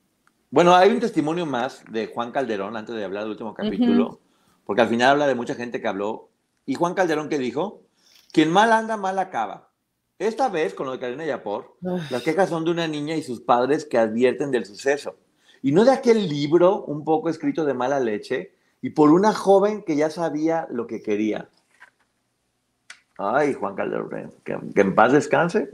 Bueno, 0.50 0.74
hay 0.74 0.90
un 0.90 1.00
testimonio 1.00 1.46
más 1.46 1.82
de 1.90 2.06
Juan 2.06 2.32
Calderón 2.32 2.76
antes 2.76 2.94
de 2.94 3.04
hablar 3.04 3.24
del 3.24 3.32
último 3.32 3.54
capítulo, 3.54 4.20
porque 4.64 4.82
al 4.82 4.88
final 4.88 5.10
habla 5.10 5.26
de 5.26 5.34
mucha 5.34 5.54
gente 5.54 5.80
que 5.80 5.88
habló. 5.88 6.30
Y 6.64 6.74
Juan 6.74 6.94
Calderón 6.94 7.28
que 7.28 7.38
dijo, 7.38 7.82
quien 8.32 8.50
mal 8.50 8.72
anda, 8.72 8.96
mal 8.96 9.18
acaba. 9.18 9.70
Esta 10.18 10.48
vez, 10.48 10.74
con 10.74 10.86
lo 10.86 10.92
de 10.92 10.98
Karina 10.98 11.24
Yapor, 11.24 11.76
las 12.10 12.22
quejas 12.22 12.48
son 12.48 12.64
de 12.64 12.70
una 12.70 12.88
niña 12.88 13.14
y 13.14 13.22
sus 13.22 13.40
padres 13.40 13.84
que 13.84 13.98
advierten 13.98 14.50
del 14.50 14.66
suceso. 14.66 15.16
Y 15.62 15.72
no 15.72 15.84
de 15.84 15.92
aquel 15.92 16.28
libro 16.28 16.84
un 16.84 17.04
poco 17.04 17.28
escrito 17.28 17.64
de 17.64 17.74
mala 17.74 18.00
leche 18.00 18.52
y 18.80 18.90
por 18.90 19.10
una 19.12 19.32
joven 19.32 19.82
que 19.82 19.96
ya 19.96 20.10
sabía 20.10 20.66
lo 20.70 20.86
que 20.86 21.02
quería. 21.02 21.48
Ay, 23.18 23.52
Juan 23.52 23.74
Calderón, 23.74 24.32
que 24.44 24.80
en 24.80 24.94
paz 24.94 25.12
descanse 25.12 25.68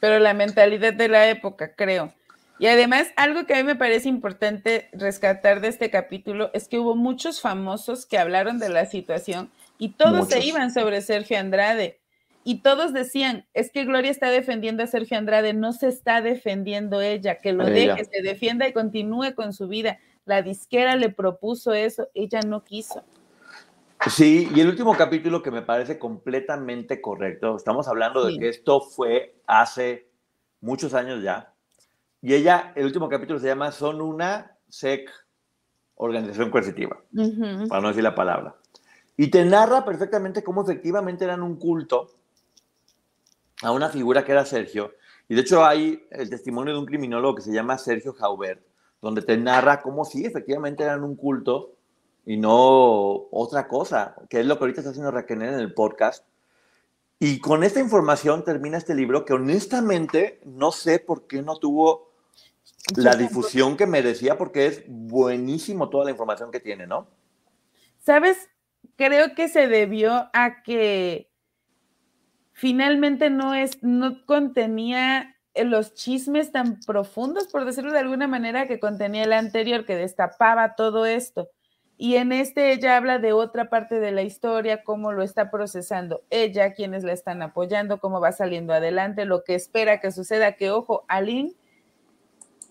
pero 0.00 0.18
la 0.18 0.34
mentalidad 0.34 0.94
de 0.94 1.08
la 1.08 1.28
época, 1.28 1.74
creo. 1.74 2.12
Y 2.58 2.66
además, 2.66 3.08
algo 3.16 3.46
que 3.46 3.54
a 3.54 3.58
mí 3.58 3.62
me 3.62 3.76
parece 3.76 4.08
importante 4.08 4.88
rescatar 4.92 5.60
de 5.60 5.68
este 5.68 5.90
capítulo 5.90 6.50
es 6.54 6.66
que 6.66 6.78
hubo 6.78 6.96
muchos 6.96 7.40
famosos 7.40 8.04
que 8.04 8.18
hablaron 8.18 8.58
de 8.58 8.68
la 8.68 8.86
situación 8.86 9.50
y 9.78 9.90
todos 9.90 10.28
se 10.28 10.44
iban 10.44 10.72
sobre 10.72 11.00
Sergio 11.00 11.38
Andrade. 11.38 12.00
Y 12.42 12.60
todos 12.62 12.92
decían, 12.92 13.46
es 13.54 13.70
que 13.70 13.84
Gloria 13.84 14.10
está 14.10 14.30
defendiendo 14.30 14.82
a 14.82 14.86
Sergio 14.86 15.18
Andrade, 15.18 15.52
no 15.52 15.72
se 15.72 15.88
está 15.88 16.20
defendiendo 16.20 17.00
ella, 17.00 17.36
que 17.36 17.52
lo 17.52 17.64
deje, 17.64 18.04
se 18.04 18.22
defienda 18.22 18.66
y 18.66 18.72
continúe 18.72 19.34
con 19.34 19.52
su 19.52 19.68
vida. 19.68 19.98
La 20.24 20.42
disquera 20.42 20.96
le 20.96 21.10
propuso 21.10 21.74
eso, 21.74 22.08
ella 22.14 22.40
no 22.40 22.64
quiso. 22.64 23.04
Sí, 24.06 24.48
y 24.54 24.60
el 24.60 24.68
último 24.68 24.96
capítulo 24.96 25.42
que 25.42 25.50
me 25.50 25.62
parece 25.62 25.98
completamente 25.98 27.00
correcto, 27.00 27.56
estamos 27.56 27.88
hablando 27.88 28.24
de 28.24 28.38
que 28.38 28.48
esto 28.48 28.80
fue 28.80 29.40
hace 29.46 30.08
muchos 30.60 30.94
años 30.94 31.22
ya, 31.22 31.52
y 32.20 32.34
ella, 32.34 32.72
el 32.74 32.86
último 32.86 33.08
capítulo 33.08 33.38
se 33.38 33.46
llama 33.46 33.72
Son 33.72 34.00
una 34.00 34.56
SEC, 34.68 35.08
organización 35.96 36.50
coercitiva, 36.50 37.00
para 37.68 37.80
no 37.80 37.88
decir 37.88 38.02
la 38.02 38.14
palabra. 38.14 38.56
Y 39.16 39.28
te 39.28 39.44
narra 39.44 39.84
perfectamente 39.84 40.42
cómo 40.42 40.62
efectivamente 40.62 41.24
eran 41.24 41.42
un 41.42 41.56
culto 41.56 42.10
a 43.62 43.72
una 43.72 43.88
figura 43.88 44.24
que 44.24 44.32
era 44.32 44.44
Sergio. 44.44 44.92
Y 45.28 45.34
de 45.34 45.40
hecho 45.40 45.64
hay 45.64 46.06
el 46.10 46.30
testimonio 46.30 46.72
de 46.72 46.80
un 46.80 46.86
criminólogo 46.86 47.36
que 47.36 47.42
se 47.42 47.52
llama 47.52 47.78
Sergio 47.78 48.12
Jaubert, 48.12 48.62
donde 49.02 49.22
te 49.22 49.36
narra 49.36 49.80
cómo 49.80 50.04
sí, 50.04 50.24
efectivamente 50.24 50.84
eran 50.84 51.02
un 51.04 51.16
culto 51.16 51.77
y 52.28 52.36
no 52.36 53.26
otra 53.30 53.68
cosa, 53.68 54.14
que 54.28 54.40
es 54.40 54.44
lo 54.44 54.58
que 54.58 54.64
ahorita 54.64 54.82
está 54.82 54.90
haciendo 54.90 55.10
Raquel 55.10 55.40
en 55.40 55.54
el 55.54 55.72
podcast. 55.72 56.26
Y 57.18 57.40
con 57.40 57.64
esta 57.64 57.80
información 57.80 58.44
termina 58.44 58.76
este 58.76 58.94
libro 58.94 59.24
que 59.24 59.32
honestamente 59.32 60.38
no 60.44 60.70
sé 60.70 60.98
por 60.98 61.26
qué 61.26 61.40
no 61.40 61.56
tuvo 61.56 62.12
la 62.96 63.16
difusión 63.16 63.78
que 63.78 63.86
merecía 63.86 64.36
porque 64.36 64.66
es 64.66 64.84
buenísimo 64.86 65.88
toda 65.88 66.04
la 66.04 66.10
información 66.10 66.50
que 66.50 66.60
tiene, 66.60 66.86
¿no? 66.86 67.08
Sabes, 67.98 68.50
creo 68.96 69.34
que 69.34 69.48
se 69.48 69.66
debió 69.66 70.28
a 70.34 70.62
que 70.62 71.30
finalmente 72.52 73.30
no 73.30 73.54
es 73.54 73.82
no 73.82 74.26
contenía 74.26 75.34
los 75.54 75.94
chismes 75.94 76.52
tan 76.52 76.78
profundos, 76.80 77.48
por 77.48 77.64
decirlo 77.64 77.90
de 77.90 78.00
alguna 78.00 78.28
manera, 78.28 78.68
que 78.68 78.78
contenía 78.78 79.24
el 79.24 79.32
anterior, 79.32 79.86
que 79.86 79.96
destapaba 79.96 80.74
todo 80.74 81.06
esto. 81.06 81.48
Y 82.00 82.14
en 82.14 82.30
este 82.30 82.72
ella 82.72 82.96
habla 82.96 83.18
de 83.18 83.32
otra 83.32 83.68
parte 83.68 83.98
de 83.98 84.12
la 84.12 84.22
historia, 84.22 84.84
cómo 84.84 85.10
lo 85.10 85.24
está 85.24 85.50
procesando 85.50 86.22
ella, 86.30 86.72
quienes 86.72 87.02
la 87.02 87.12
están 87.12 87.42
apoyando, 87.42 87.98
cómo 87.98 88.20
va 88.20 88.30
saliendo 88.30 88.72
adelante, 88.72 89.24
lo 89.24 89.42
que 89.42 89.56
espera 89.56 90.00
que 90.00 90.12
suceda, 90.12 90.52
que 90.52 90.70
ojo, 90.70 91.04
Aline 91.08 91.54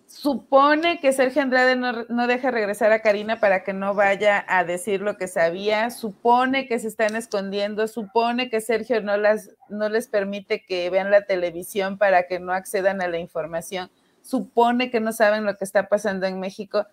supone 0.08 1.02
que 1.02 1.12
Sergio 1.12 1.42
Andrade 1.42 1.76
no, 1.76 2.06
no, 2.08 2.28
deja 2.28 2.52
regresar 2.52 2.94
a 2.94 3.02
Karina 3.02 3.42
para 3.42 3.66
que 3.66 3.74
no 3.74 3.94
vaya 3.94 4.46
a 4.48 4.64
decir 4.64 5.02
lo 5.02 5.18
que 5.18 5.28
sabía, 5.28 5.90
supone 5.90 6.66
que 6.66 6.80
se 6.80 6.88
están 6.88 7.18
escondiendo, 7.18 7.90
supone 7.90 8.50
que 8.50 8.62
Sergio 8.62 9.02
no, 9.02 9.18
las, 9.18 9.52
no 9.68 9.90
les 9.90 10.08
permite 10.08 10.64
que 10.66 10.90
vean 10.90 11.12
la 11.12 11.26
televisión 11.26 11.98
para 11.98 12.28
que 12.28 12.40
no 12.40 12.54
accedan 12.54 13.02
a 13.02 13.10
la 13.10 13.20
información, 13.20 13.92
supone 14.22 14.90
que 14.90 15.02
no 15.02 15.12
saben 15.12 15.46
lo 15.46 15.58
que 15.58 15.66
está 15.66 15.90
pasando 15.90 16.26
en 16.26 16.40
México 16.40 16.86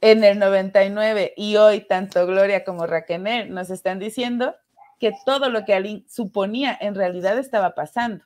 en 0.00 0.24
el 0.24 0.38
99 0.38 1.34
y 1.36 1.56
hoy 1.56 1.80
tanto 1.80 2.26
Gloria 2.26 2.64
como 2.64 2.86
Raquel 2.86 3.52
nos 3.52 3.70
están 3.70 3.98
diciendo 3.98 4.54
que 4.98 5.12
todo 5.24 5.50
lo 5.50 5.64
que 5.64 5.74
Aline 5.74 6.04
suponía 6.08 6.76
en 6.80 6.94
realidad 6.94 7.38
estaba 7.38 7.74
pasando. 7.74 8.24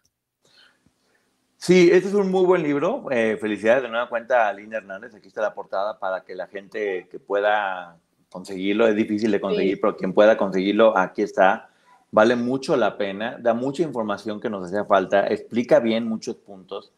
Sí, 1.57 1.91
este 1.93 2.09
es 2.09 2.15
un 2.15 2.31
muy 2.31 2.45
buen 2.47 2.63
libro. 2.63 3.07
Eh, 3.11 3.37
felicidades 3.41 3.83
de 3.83 3.89
nueva 3.89 4.09
cuenta 4.09 4.47
a 4.47 4.49
Aline 4.51 4.77
Hernández. 4.77 5.15
Aquí 5.15 5.27
está 5.27 5.43
la 5.43 5.55
portada 5.55 5.99
para 5.99 6.23
que 6.23 6.37
la 6.37 6.47
gente 6.47 7.09
que 7.11 7.19
pueda 7.19 7.97
conseguirlo, 8.31 8.87
es 8.87 8.95
difícil 8.95 9.31
de 9.31 9.41
conseguir, 9.41 9.81
pero 9.81 9.97
quien 9.97 10.13
pueda 10.13 10.37
conseguirlo, 10.37 10.97
aquí 10.97 11.23
está. 11.23 11.71
Vale 12.11 12.37
mucho 12.37 12.77
la 12.77 12.97
pena, 12.97 13.37
da 13.41 13.55
mucha 13.55 13.83
información 13.83 14.41
que 14.41 14.49
nos 14.49 14.67
hacía 14.67 14.85
falta, 14.85 15.27
explica 15.27 15.81
bien 15.81 16.07
muchos 16.07 16.37
puntos. 16.37 16.93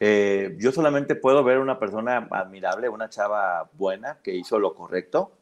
Eh, 0.00 0.56
yo 0.58 0.72
solamente 0.72 1.14
puedo 1.14 1.44
ver 1.44 1.58
una 1.58 1.78
persona 1.78 2.28
admirable, 2.30 2.88
una 2.88 3.08
chava 3.08 3.68
buena 3.74 4.18
que 4.22 4.34
hizo 4.34 4.58
lo 4.58 4.74
correcto, 4.74 5.32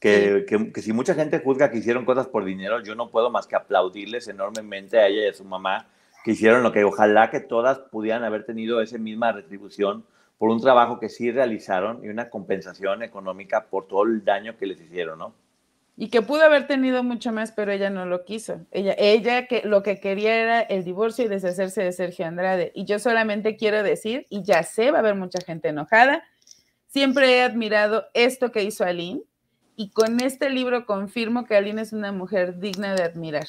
que, 0.00 0.46
que, 0.46 0.80
si 0.80 0.92
mucha 0.92 1.14
gente 1.14 1.40
juzga 1.40 1.70
que 1.70 1.78
hicieron 1.78 2.04
cosas 2.04 2.28
por 2.28 2.44
dinero, 2.44 2.80
yo 2.82 2.94
no 2.94 3.10
puedo 3.10 3.30
más 3.30 3.46
que 3.46 3.56
aplaudirles 3.56 4.28
enormemente 4.28 4.98
a 4.98 5.08
ella 5.08 5.24
y 5.24 5.28
a 5.28 5.34
su 5.34 5.44
mamá 5.44 5.88
que 6.24 6.32
hicieron 6.32 6.62
lo 6.62 6.72
que 6.72 6.84
ojalá 6.84 7.30
que 7.30 7.40
todas 7.40 7.78
pudieran 7.78 8.24
haber 8.24 8.44
tenido 8.44 8.80
esa 8.80 8.98
misma 8.98 9.32
retribución 9.32 10.04
por 10.38 10.50
un 10.50 10.60
trabajo 10.60 11.00
que 11.00 11.08
sí 11.08 11.30
realizaron 11.32 12.04
y 12.04 12.08
una 12.08 12.30
compensación 12.30 13.02
económica 13.02 13.66
por 13.66 13.88
todo 13.88 14.04
el 14.04 14.24
daño 14.24 14.56
que 14.56 14.66
les 14.66 14.80
hicieron, 14.80 15.18
¿no? 15.18 15.34
Y 16.00 16.10
que 16.10 16.22
pudo 16.22 16.42
haber 16.42 16.68
tenido 16.68 17.02
mucho 17.02 17.32
más, 17.32 17.50
pero 17.50 17.72
ella 17.72 17.90
no 17.90 18.06
lo 18.06 18.24
quiso. 18.24 18.60
Ella, 18.70 18.94
ella 18.96 19.48
que 19.48 19.62
lo 19.64 19.82
que 19.82 19.98
quería 19.98 20.36
era 20.36 20.60
el 20.60 20.84
divorcio 20.84 21.24
y 21.24 21.28
deshacerse 21.28 21.82
de 21.82 21.90
Sergio 21.90 22.24
Andrade. 22.24 22.70
Y 22.76 22.84
yo 22.84 23.00
solamente 23.00 23.56
quiero 23.56 23.82
decir, 23.82 24.24
y 24.30 24.44
ya 24.44 24.62
sé, 24.62 24.92
va 24.92 24.98
a 24.98 25.00
haber 25.00 25.16
mucha 25.16 25.40
gente 25.44 25.70
enojada, 25.70 26.22
siempre 26.86 27.38
he 27.38 27.42
admirado 27.42 28.04
esto 28.14 28.52
que 28.52 28.62
hizo 28.62 28.84
Aline, 28.84 29.22
y 29.74 29.90
con 29.90 30.20
este 30.20 30.50
libro 30.50 30.86
confirmo 30.86 31.46
que 31.46 31.56
Aline 31.56 31.82
es 31.82 31.92
una 31.92 32.12
mujer 32.12 32.60
digna 32.60 32.94
de 32.94 33.02
admirar. 33.02 33.48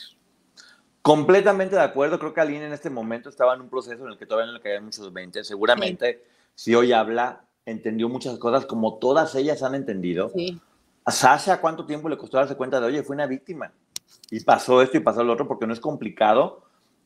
Completamente 1.04 1.76
de 1.76 1.84
acuerdo, 1.84 2.18
creo 2.18 2.34
que 2.34 2.42
Aline 2.42 2.66
en 2.66 2.74
este 2.74 2.90
momento 2.90 3.30
estaba 3.30 3.54
en 3.54 3.62
un 3.62 3.70
proceso 3.70 4.06
en 4.06 4.14
el 4.14 4.18
que 4.18 4.26
todavía 4.26 4.48
no 4.48 4.58
le 4.58 4.64
caían 4.64 4.86
muchos 4.86 5.14
20. 5.14 5.44
Seguramente, 5.44 6.24
si 6.56 6.74
hoy 6.74 6.94
habla, 6.94 7.46
entendió 7.68 8.10
muchas 8.10 8.40
cosas 8.40 8.66
como 8.66 8.98
todas 8.98 9.36
ellas 9.36 9.62
han 9.62 9.76
entendido. 9.76 10.32
Sí 10.36 10.60
a 11.06 11.12
Sasha, 11.12 11.60
¿cuánto 11.62 11.86
tiempo 11.86 12.10
le 12.10 12.18
costó 12.18 12.38
darse 12.38 12.56
cuenta 12.56 12.80
de, 12.80 12.88
oye, 12.88 13.04
fue 13.04 13.16
una 13.16 13.26
víctima? 13.26 13.72
y 14.32 14.42
pasó 14.42 14.82
esto 14.82 14.98
y 14.98 15.02
pasó 15.02 15.24
lo 15.24 15.34
otro, 15.34 15.48
porque 15.48 15.68
no 15.68 15.74
es 15.74 15.80
complicado. 15.80 16.64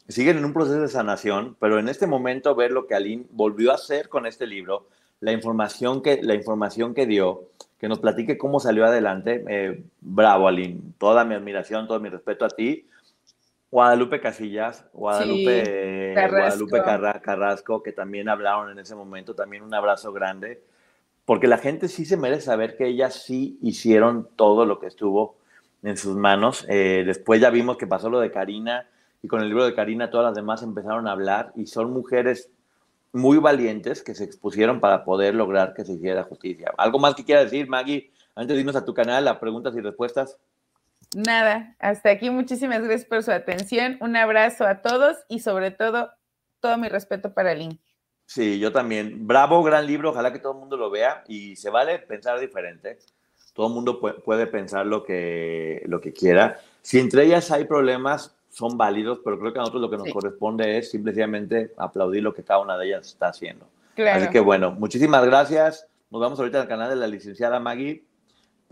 Siguen 0.07 0.37
en 0.37 0.45
un 0.45 0.53
proceso 0.53 0.81
de 0.81 0.89
sanación, 0.89 1.55
pero 1.59 1.79
en 1.79 1.87
este 1.87 2.07
momento 2.07 2.55
ver 2.55 2.71
lo 2.71 2.87
que 2.87 2.95
Aline 2.95 3.25
volvió 3.31 3.71
a 3.71 3.75
hacer 3.75 4.09
con 4.09 4.25
este 4.25 4.45
libro, 4.45 4.87
la 5.21 5.31
información 5.31 6.01
que, 6.01 6.21
la 6.21 6.33
información 6.33 6.93
que 6.93 7.05
dio, 7.05 7.43
que 7.79 7.87
nos 7.87 7.99
platique 7.99 8.37
cómo 8.37 8.59
salió 8.59 8.85
adelante. 8.85 9.43
Eh, 9.47 9.83
bravo, 10.01 10.47
Aline. 10.47 10.81
Toda 10.97 11.23
mi 11.23 11.35
admiración, 11.35 11.87
todo 11.87 11.99
mi 11.99 12.09
respeto 12.09 12.43
a 12.43 12.49
ti. 12.49 12.87
Guadalupe 13.71 14.19
Casillas, 14.19 14.85
Guadalupe, 14.93 16.13
Guadalupe 16.13 16.83
Carrasco, 17.23 17.81
que 17.81 17.91
también 17.91 18.29
hablaron 18.29 18.69
en 18.69 18.77
ese 18.77 18.93
momento, 18.93 19.33
también 19.33 19.63
un 19.63 19.73
abrazo 19.73 20.13
grande, 20.13 20.61
porque 21.25 21.47
la 21.47 21.57
gente 21.57 21.87
sí 21.87 22.05
se 22.05 22.17
merece 22.17 22.43
saber 22.43 22.75
que 22.75 22.87
ellas 22.87 23.23
sí 23.25 23.57
hicieron 23.61 24.27
todo 24.35 24.65
lo 24.65 24.79
que 24.79 24.87
estuvo 24.87 25.37
en 25.83 25.97
sus 25.97 26.15
manos. 26.15 26.65
Eh, 26.69 27.03
después 27.05 27.39
ya 27.41 27.49
vimos 27.49 27.77
que 27.77 27.87
pasó 27.87 28.09
lo 28.09 28.19
de 28.19 28.31
Karina 28.31 28.87
y 29.21 29.27
con 29.27 29.41
el 29.41 29.47
libro 29.47 29.65
de 29.65 29.73
Karina 29.73 30.09
todas 30.09 30.25
las 30.25 30.35
demás 30.35 30.63
empezaron 30.63 31.07
a 31.07 31.11
hablar 31.11 31.53
y 31.55 31.67
son 31.67 31.93
mujeres 31.93 32.49
muy 33.13 33.37
valientes 33.37 34.01
que 34.01 34.15
se 34.15 34.23
expusieron 34.23 34.79
para 34.79 35.05
poder 35.05 35.35
lograr 35.35 35.73
que 35.73 35.85
se 35.85 35.93
hiciera 35.93 36.23
justicia. 36.23 36.71
¿Algo 36.77 36.99
más 36.99 37.15
que 37.15 37.23
quiera 37.23 37.43
decir, 37.43 37.67
Maggie? 37.67 38.11
Antes 38.35 38.55
de 38.55 38.61
irnos 38.61 38.75
a 38.75 38.83
tu 38.83 38.93
canal, 38.93 39.27
a 39.27 39.39
preguntas 39.39 39.75
y 39.75 39.81
respuestas. 39.81 40.37
Nada, 41.15 41.75
hasta 41.79 42.09
aquí 42.09 42.31
muchísimas 42.31 42.79
gracias 42.79 43.05
por 43.05 43.21
su 43.21 43.31
atención. 43.31 43.97
Un 44.01 44.15
abrazo 44.15 44.65
a 44.65 44.81
todos 44.81 45.17
y 45.29 45.39
sobre 45.39 45.69
todo, 45.69 46.09
todo 46.59 46.77
mi 46.77 46.89
respeto 46.89 47.33
para 47.33 47.53
Lynn. 47.53 47.79
Sí, 48.25 48.59
yo 48.59 48.71
también. 48.71 49.27
Bravo, 49.27 49.63
gran 49.63 49.85
libro, 49.85 50.11
ojalá 50.11 50.31
que 50.31 50.39
todo 50.39 50.53
el 50.53 50.59
mundo 50.59 50.77
lo 50.77 50.89
vea 50.89 51.23
y 51.27 51.55
se 51.55 51.69
vale 51.69 51.99
pensar 51.99 52.39
diferente. 52.39 52.99
Todo 53.53 53.67
el 53.67 53.73
mundo 53.73 53.99
puede 53.99 54.47
pensar 54.47 54.85
lo 54.85 55.03
que, 55.03 55.83
lo 55.85 56.01
que 56.01 56.11
quiera. 56.11 56.59
Si 56.81 56.99
entre 56.99 57.25
ellas 57.25 57.51
hay 57.51 57.65
problemas, 57.65 58.35
son 58.49 58.77
válidos, 58.77 59.19
pero 59.23 59.39
creo 59.39 59.53
que 59.53 59.59
a 59.59 59.61
nosotros 59.61 59.81
lo 59.81 59.89
que 59.89 59.97
nos 59.97 60.11
corresponde 60.11 60.77
es 60.77 60.91
simplemente 60.91 61.71
aplaudir 61.77 62.23
lo 62.23 62.33
que 62.33 62.43
cada 62.43 62.59
una 62.61 62.77
de 62.77 62.87
ellas 62.87 63.07
está 63.07 63.27
haciendo. 63.27 63.67
Así 63.97 64.29
que 64.29 64.39
bueno, 64.39 64.71
muchísimas 64.71 65.23
gracias. 65.25 65.87
Nos 66.09 66.21
vemos 66.21 66.39
ahorita 66.39 66.61
el 66.61 66.67
canal 66.67 66.89
de 66.89 66.95
la 66.95 67.07
licenciada 67.07 67.59
Maggie. 67.59 68.03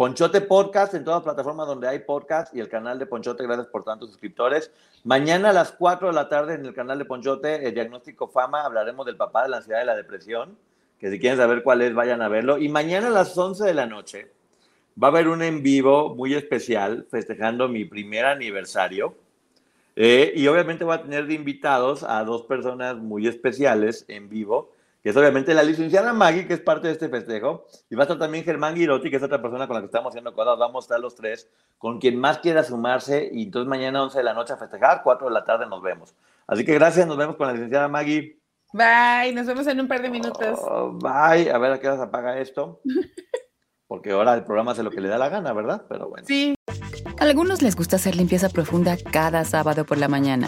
Ponchote 0.01 0.41
Podcast 0.41 0.95
en 0.95 1.03
todas 1.03 1.19
las 1.19 1.25
plataformas 1.25 1.67
donde 1.67 1.87
hay 1.87 1.99
podcast 1.99 2.55
y 2.55 2.59
el 2.59 2.67
canal 2.67 2.97
de 2.97 3.05
Ponchote, 3.05 3.43
gracias 3.43 3.67
por 3.67 3.83
tantos 3.83 4.09
suscriptores. 4.09 4.71
Mañana 5.03 5.51
a 5.51 5.53
las 5.53 5.73
4 5.73 6.07
de 6.07 6.13
la 6.15 6.27
tarde 6.27 6.55
en 6.55 6.65
el 6.65 6.73
canal 6.73 6.97
de 6.97 7.05
Ponchote, 7.05 7.67
el 7.67 7.75
diagnóstico 7.75 8.27
Fama, 8.27 8.65
hablaremos 8.65 9.05
del 9.05 9.15
papá 9.15 9.43
de 9.43 9.49
la 9.49 9.57
ansiedad 9.57 9.83
y 9.83 9.85
la 9.85 9.95
depresión, 9.95 10.57
que 10.99 11.11
si 11.11 11.19
quieren 11.19 11.37
saber 11.37 11.61
cuál 11.61 11.83
es, 11.83 11.93
vayan 11.93 12.23
a 12.23 12.29
verlo. 12.29 12.57
Y 12.57 12.67
mañana 12.67 13.09
a 13.09 13.11
las 13.11 13.37
11 13.37 13.63
de 13.63 13.75
la 13.75 13.85
noche 13.85 14.31
va 14.99 15.09
a 15.09 15.11
haber 15.11 15.27
un 15.27 15.43
en 15.43 15.61
vivo 15.61 16.15
muy 16.15 16.33
especial 16.33 17.05
festejando 17.11 17.67
mi 17.67 17.85
primer 17.85 18.25
aniversario 18.25 19.13
eh, 19.95 20.33
y 20.35 20.47
obviamente 20.47 20.83
voy 20.83 20.95
a 20.95 21.03
tener 21.03 21.27
de 21.27 21.35
invitados 21.35 22.01
a 22.01 22.23
dos 22.23 22.41
personas 22.41 22.95
muy 22.97 23.27
especiales 23.27 24.05
en 24.07 24.29
vivo, 24.29 24.71
que 25.03 25.09
es 25.09 25.17
obviamente 25.17 25.53
la 25.53 25.63
licenciada 25.63 26.13
Maggie, 26.13 26.45
que 26.45 26.53
es 26.53 26.61
parte 26.61 26.87
de 26.87 26.93
este 26.93 27.09
festejo, 27.09 27.65
y 27.89 27.95
va 27.95 28.03
a 28.03 28.05
estar 28.05 28.19
también 28.19 28.43
Germán 28.43 28.75
Girotti, 28.75 29.09
que 29.09 29.17
es 29.17 29.23
otra 29.23 29.41
persona 29.41 29.67
con 29.67 29.75
la 29.75 29.81
que 29.81 29.87
estamos 29.87 30.11
haciendo 30.11 30.33
cosas, 30.33 30.59
vamos 30.59 30.83
a 30.83 30.85
estar 30.85 30.99
los 30.99 31.15
tres, 31.15 31.49
con 31.77 31.99
quien 31.99 32.19
más 32.19 32.39
quiera 32.39 32.63
sumarse, 32.63 33.29
y 33.31 33.43
entonces 33.43 33.67
mañana 33.67 34.03
11 34.03 34.19
de 34.19 34.23
la 34.23 34.33
noche 34.33 34.53
a 34.53 34.57
festejar, 34.57 35.01
4 35.03 35.27
de 35.27 35.33
la 35.33 35.43
tarde 35.43 35.65
nos 35.65 35.81
vemos. 35.81 36.13
Así 36.45 36.63
que 36.65 36.73
gracias, 36.73 37.07
nos 37.07 37.17
vemos 37.17 37.35
con 37.35 37.47
la 37.47 37.53
licenciada 37.53 37.87
Maggie. 37.87 38.39
Bye, 38.73 39.33
nos 39.33 39.47
vemos 39.47 39.65
en 39.67 39.81
un 39.81 39.87
par 39.87 40.01
de 40.01 40.09
minutos. 40.09 40.59
Oh, 40.61 40.91
bye, 40.91 41.51
a 41.51 41.57
ver 41.57 41.73
a 41.73 41.79
qué 41.79 41.87
hora 41.87 41.97
se 41.97 42.03
apaga 42.03 42.37
esto. 42.39 42.81
Porque 43.87 44.11
ahora 44.11 44.33
el 44.35 44.45
programa 44.45 44.71
hace 44.71 44.83
lo 44.83 44.91
que 44.91 45.01
le 45.01 45.09
da 45.09 45.17
la 45.17 45.27
gana, 45.27 45.51
¿verdad? 45.51 45.83
Pero 45.89 46.07
bueno. 46.07 46.25
Sí. 46.25 46.55
algunos 47.19 47.61
les 47.61 47.75
gusta 47.75 47.97
hacer 47.97 48.15
limpieza 48.15 48.47
profunda 48.47 48.95
cada 49.11 49.43
sábado 49.43 49.85
por 49.85 49.97
la 49.97 50.07
mañana. 50.07 50.47